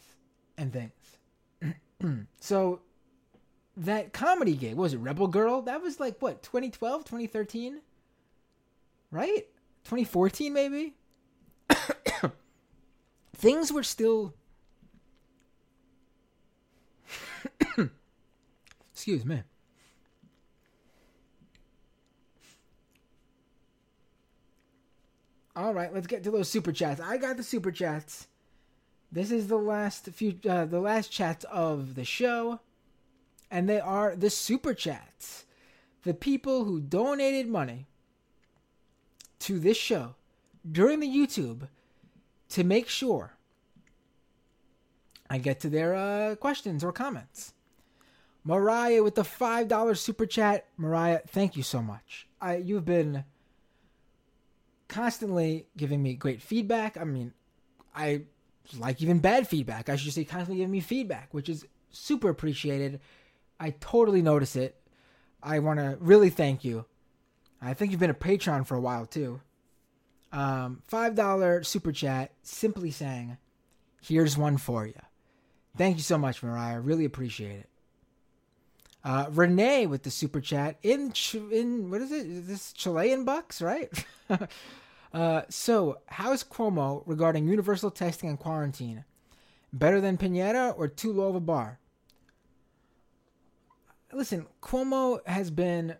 and 0.56 0.72
things. 0.72 2.26
so 2.40 2.80
that 3.76 4.12
comedy 4.12 4.54
gig, 4.54 4.74
was 4.74 4.94
it 4.94 4.98
Rebel 4.98 5.28
Girl? 5.28 5.62
That 5.62 5.82
was 5.82 6.00
like 6.00 6.20
what, 6.20 6.42
2012, 6.42 7.04
2013? 7.04 7.80
Right? 9.10 9.46
2014 9.84 10.52
maybe? 10.52 10.94
Things 13.36 13.72
were 13.72 13.82
still 13.82 14.34
Excuse 18.92 19.24
me. 19.24 19.42
All 25.58 25.74
right, 25.74 25.92
let's 25.92 26.06
get 26.06 26.22
to 26.22 26.30
those 26.30 26.48
super 26.48 26.70
chats. 26.70 27.00
I 27.00 27.16
got 27.16 27.36
the 27.36 27.42
super 27.42 27.72
chats. 27.72 28.28
This 29.10 29.32
is 29.32 29.48
the 29.48 29.58
last 29.58 30.04
few 30.06 30.38
uh, 30.48 30.66
the 30.66 30.78
last 30.78 31.10
chats 31.10 31.44
of 31.50 31.96
the 31.96 32.04
show 32.04 32.60
and 33.50 33.68
they 33.68 33.80
are 33.80 34.14
the 34.14 34.30
super 34.30 34.72
chats. 34.72 35.46
The 36.04 36.14
people 36.14 36.62
who 36.62 36.80
donated 36.80 37.48
money 37.48 37.88
to 39.40 39.58
this 39.58 39.76
show 39.76 40.14
during 40.70 41.00
the 41.00 41.08
YouTube 41.08 41.66
to 42.50 42.62
make 42.62 42.88
sure 42.88 43.32
I 45.28 45.38
get 45.38 45.58
to 45.60 45.68
their 45.68 45.92
uh, 45.92 46.36
questions 46.36 46.84
or 46.84 46.92
comments. 46.92 47.52
Mariah 48.44 49.02
with 49.02 49.16
the 49.16 49.22
$5 49.22 49.98
super 49.98 50.24
chat. 50.24 50.66
Mariah, 50.76 51.22
thank 51.26 51.56
you 51.56 51.64
so 51.64 51.82
much. 51.82 52.28
I, 52.40 52.56
you've 52.58 52.84
been 52.84 53.24
constantly 54.88 55.66
giving 55.76 56.02
me 56.02 56.14
great 56.14 56.42
feedback. 56.42 56.96
I 56.96 57.04
mean, 57.04 57.32
I 57.94 58.22
like 58.78 59.00
even 59.02 59.18
bad 59.18 59.46
feedback. 59.46 59.88
I 59.88 59.96
should 59.96 60.12
say 60.12 60.24
constantly 60.24 60.56
giving 60.56 60.72
me 60.72 60.80
feedback, 60.80 61.28
which 61.32 61.48
is 61.48 61.66
super 61.90 62.28
appreciated. 62.28 63.00
I 63.60 63.70
totally 63.80 64.22
notice 64.22 64.56
it. 64.56 64.76
I 65.42 65.58
want 65.60 65.78
to 65.78 65.96
really 66.00 66.30
thank 66.30 66.64
you. 66.64 66.84
I 67.60 67.74
think 67.74 67.90
you've 67.90 68.00
been 68.00 68.10
a 68.10 68.14
patron 68.14 68.64
for 68.64 68.76
a 68.76 68.80
while 68.80 69.06
too. 69.06 69.40
Um, 70.32 70.82
$5 70.90 71.66
super 71.66 71.92
chat, 71.92 72.32
simply 72.42 72.90
saying, 72.90 73.38
here's 74.02 74.36
one 74.36 74.58
for 74.58 74.86
you. 74.86 75.00
Thank 75.76 75.96
you 75.96 76.02
so 76.02 76.18
much, 76.18 76.42
Mariah. 76.42 76.80
Really 76.80 77.04
appreciate 77.04 77.60
it. 77.60 77.68
Uh, 79.04 79.26
Renee 79.30 79.86
with 79.86 80.02
the 80.02 80.10
super 80.10 80.40
chat 80.40 80.76
in 80.82 81.12
in 81.52 81.90
what 81.90 82.00
is 82.00 82.12
it? 82.12 82.26
Is 82.26 82.46
this 82.46 82.72
Chilean 82.72 83.24
bucks, 83.24 83.62
right? 83.62 83.90
uh, 85.12 85.42
so, 85.48 85.98
how's 86.06 86.42
Cuomo 86.42 87.02
regarding 87.06 87.46
universal 87.46 87.90
testing 87.90 88.28
and 88.28 88.38
quarantine? 88.38 89.04
Better 89.72 90.00
than 90.00 90.18
Piñera 90.18 90.74
or 90.76 90.88
too 90.88 91.12
low 91.12 91.28
of 91.28 91.36
a 91.36 91.40
bar? 91.40 91.78
listen, 94.12 94.46
Cuomo 94.62 95.24
has 95.26 95.50
been 95.50 95.96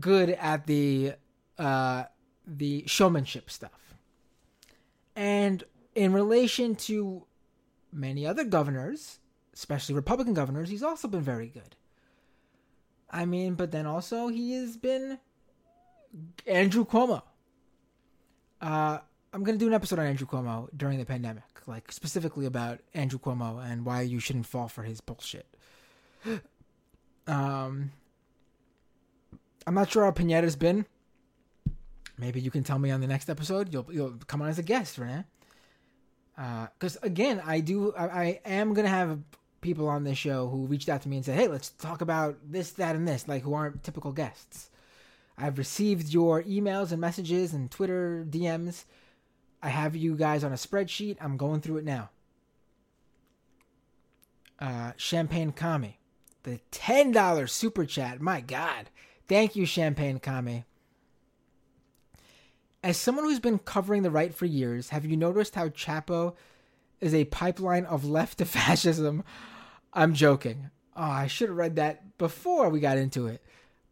good 0.00 0.30
at 0.30 0.66
the 0.66 1.14
uh, 1.58 2.04
the 2.46 2.84
showmanship 2.86 3.50
stuff, 3.50 3.94
and 5.14 5.64
in 5.94 6.12
relation 6.12 6.74
to 6.74 7.24
many 7.92 8.26
other 8.26 8.44
governors, 8.44 9.18
especially 9.54 9.94
Republican 9.94 10.34
governors, 10.34 10.68
he's 10.68 10.82
also 10.82 11.08
been 11.08 11.22
very 11.22 11.48
good. 11.48 11.76
I 13.10 13.26
mean, 13.26 13.54
but 13.54 13.70
then 13.70 13.86
also 13.86 14.28
he 14.28 14.52
has 14.52 14.76
been 14.76 15.18
Andrew 16.46 16.84
Cuomo. 16.84 17.22
Uh, 18.60 18.98
I'm 19.32 19.42
gonna 19.42 19.58
do 19.58 19.66
an 19.66 19.74
episode 19.74 19.98
on 19.98 20.06
Andrew 20.06 20.26
Cuomo 20.26 20.68
during 20.76 20.98
the 20.98 21.04
pandemic, 21.04 21.44
like 21.66 21.90
specifically 21.92 22.46
about 22.46 22.80
Andrew 22.94 23.18
Cuomo 23.18 23.62
and 23.64 23.84
why 23.84 24.02
you 24.02 24.18
shouldn't 24.20 24.46
fall 24.46 24.68
for 24.68 24.82
his 24.82 25.00
bullshit. 25.00 25.46
Um, 27.24 27.92
I'm 29.64 29.74
not 29.74 29.92
sure 29.92 30.04
how 30.04 30.10
Piñera's 30.10 30.56
been. 30.56 30.86
Maybe 32.18 32.40
you 32.40 32.50
can 32.50 32.64
tell 32.64 32.80
me 32.80 32.90
on 32.90 33.00
the 33.00 33.06
next 33.06 33.30
episode. 33.30 33.72
You'll 33.72 33.86
you'll 33.92 34.14
come 34.26 34.42
on 34.42 34.48
as 34.48 34.58
a 34.58 34.62
guest, 34.62 34.98
Renee. 34.98 35.22
Because 36.34 36.96
uh, 36.96 37.00
again, 37.04 37.40
I 37.44 37.60
do. 37.60 37.94
I, 37.96 38.06
I 38.06 38.40
am 38.44 38.74
gonna 38.74 38.88
have 38.88 39.20
people 39.62 39.88
on 39.88 40.04
this 40.04 40.18
show 40.18 40.48
who 40.48 40.66
reached 40.66 40.90
out 40.90 41.00
to 41.02 41.08
me 41.08 41.16
and 41.16 41.24
said, 41.24 41.38
"Hey, 41.38 41.48
let's 41.48 41.70
talk 41.70 42.02
about 42.02 42.36
this, 42.44 42.72
that, 42.72 42.94
and 42.94 43.08
this," 43.08 43.26
like 43.26 43.42
who 43.42 43.54
aren't 43.54 43.82
typical 43.82 44.12
guests. 44.12 44.68
I've 45.38 45.58
received 45.58 46.12
your 46.12 46.42
emails 46.42 46.92
and 46.92 47.00
messages 47.00 47.54
and 47.54 47.70
Twitter 47.70 48.26
DMs. 48.28 48.84
I 49.62 49.68
have 49.70 49.96
you 49.96 50.16
guys 50.16 50.44
on 50.44 50.52
a 50.52 50.56
spreadsheet. 50.56 51.16
I'm 51.20 51.36
going 51.36 51.60
through 51.60 51.78
it 51.78 51.84
now. 51.84 52.10
Uh, 54.58 54.92
Champagne 54.96 55.52
Kami. 55.52 55.98
The 56.42 56.60
$10 56.72 57.48
super 57.48 57.84
chat. 57.84 58.20
My 58.20 58.40
God. 58.40 58.90
Thank 59.28 59.56
you, 59.56 59.64
Champagne 59.64 60.18
Kame. 60.18 60.64
As 62.84 62.96
someone 62.96 63.24
who's 63.24 63.40
been 63.40 63.60
covering 63.60 64.02
the 64.02 64.10
right 64.10 64.34
for 64.34 64.46
years, 64.46 64.88
have 64.88 65.04
you 65.04 65.16
noticed 65.16 65.54
how 65.54 65.68
Chapo 65.68 66.34
is 67.00 67.14
a 67.14 67.24
pipeline 67.26 67.84
of 67.84 68.04
left 68.04 68.38
to 68.38 68.44
fascism? 68.44 69.22
I'm 69.92 70.14
joking. 70.14 70.70
Oh, 70.96 71.02
I 71.02 71.26
should 71.26 71.48
have 71.48 71.58
read 71.58 71.76
that 71.76 72.18
before 72.18 72.68
we 72.68 72.80
got 72.80 72.98
into 72.98 73.26
it. 73.26 73.42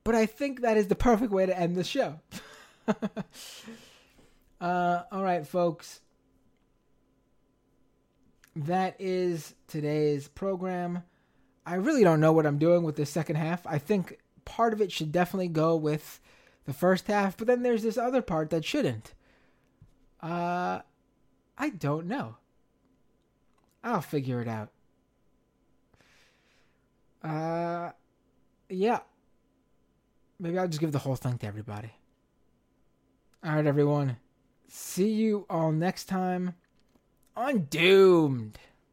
But 0.04 0.14
I 0.14 0.26
think 0.26 0.62
that 0.62 0.76
is 0.76 0.86
the 0.88 0.94
perfect 0.94 1.32
way 1.32 1.46
to 1.46 1.58
end 1.58 1.76
the 1.76 1.84
show. 1.84 2.20
uh, 4.60 5.02
all 5.12 5.22
right, 5.22 5.46
folks. 5.46 6.00
That 8.56 8.96
is 8.98 9.54
today's 9.68 10.28
program. 10.28 11.04
I 11.64 11.74
really 11.74 12.02
don't 12.02 12.20
know 12.20 12.32
what 12.32 12.46
I'm 12.46 12.58
doing 12.58 12.82
with 12.82 12.96
the 12.96 13.06
second 13.06 13.36
half. 13.36 13.66
I 13.66 13.78
think 13.78 14.18
part 14.44 14.72
of 14.72 14.80
it 14.80 14.90
should 14.90 15.12
definitely 15.12 15.48
go 15.48 15.76
with 15.76 16.20
the 16.64 16.72
first 16.72 17.06
half, 17.06 17.36
but 17.36 17.46
then 17.46 17.62
there's 17.62 17.82
this 17.82 17.98
other 17.98 18.22
part 18.22 18.50
that 18.50 18.64
shouldn't. 18.64 19.14
Uh, 20.22 20.80
I 21.56 21.68
don't 21.70 22.06
know. 22.06 22.36
I'll 23.84 24.02
figure 24.02 24.40
it 24.40 24.48
out. 24.48 24.70
Uh, 27.22 27.90
yeah. 28.68 29.00
Maybe 30.38 30.58
I'll 30.58 30.68
just 30.68 30.80
give 30.80 30.92
the 30.92 30.98
whole 30.98 31.16
thing 31.16 31.38
to 31.38 31.46
everybody. 31.46 31.92
All 33.44 33.54
right, 33.54 33.66
everyone. 33.66 34.16
See 34.68 35.10
you 35.10 35.46
all 35.50 35.72
next 35.72 36.04
time 36.04 36.54
on 37.36 37.64
Doomed. 37.64 38.58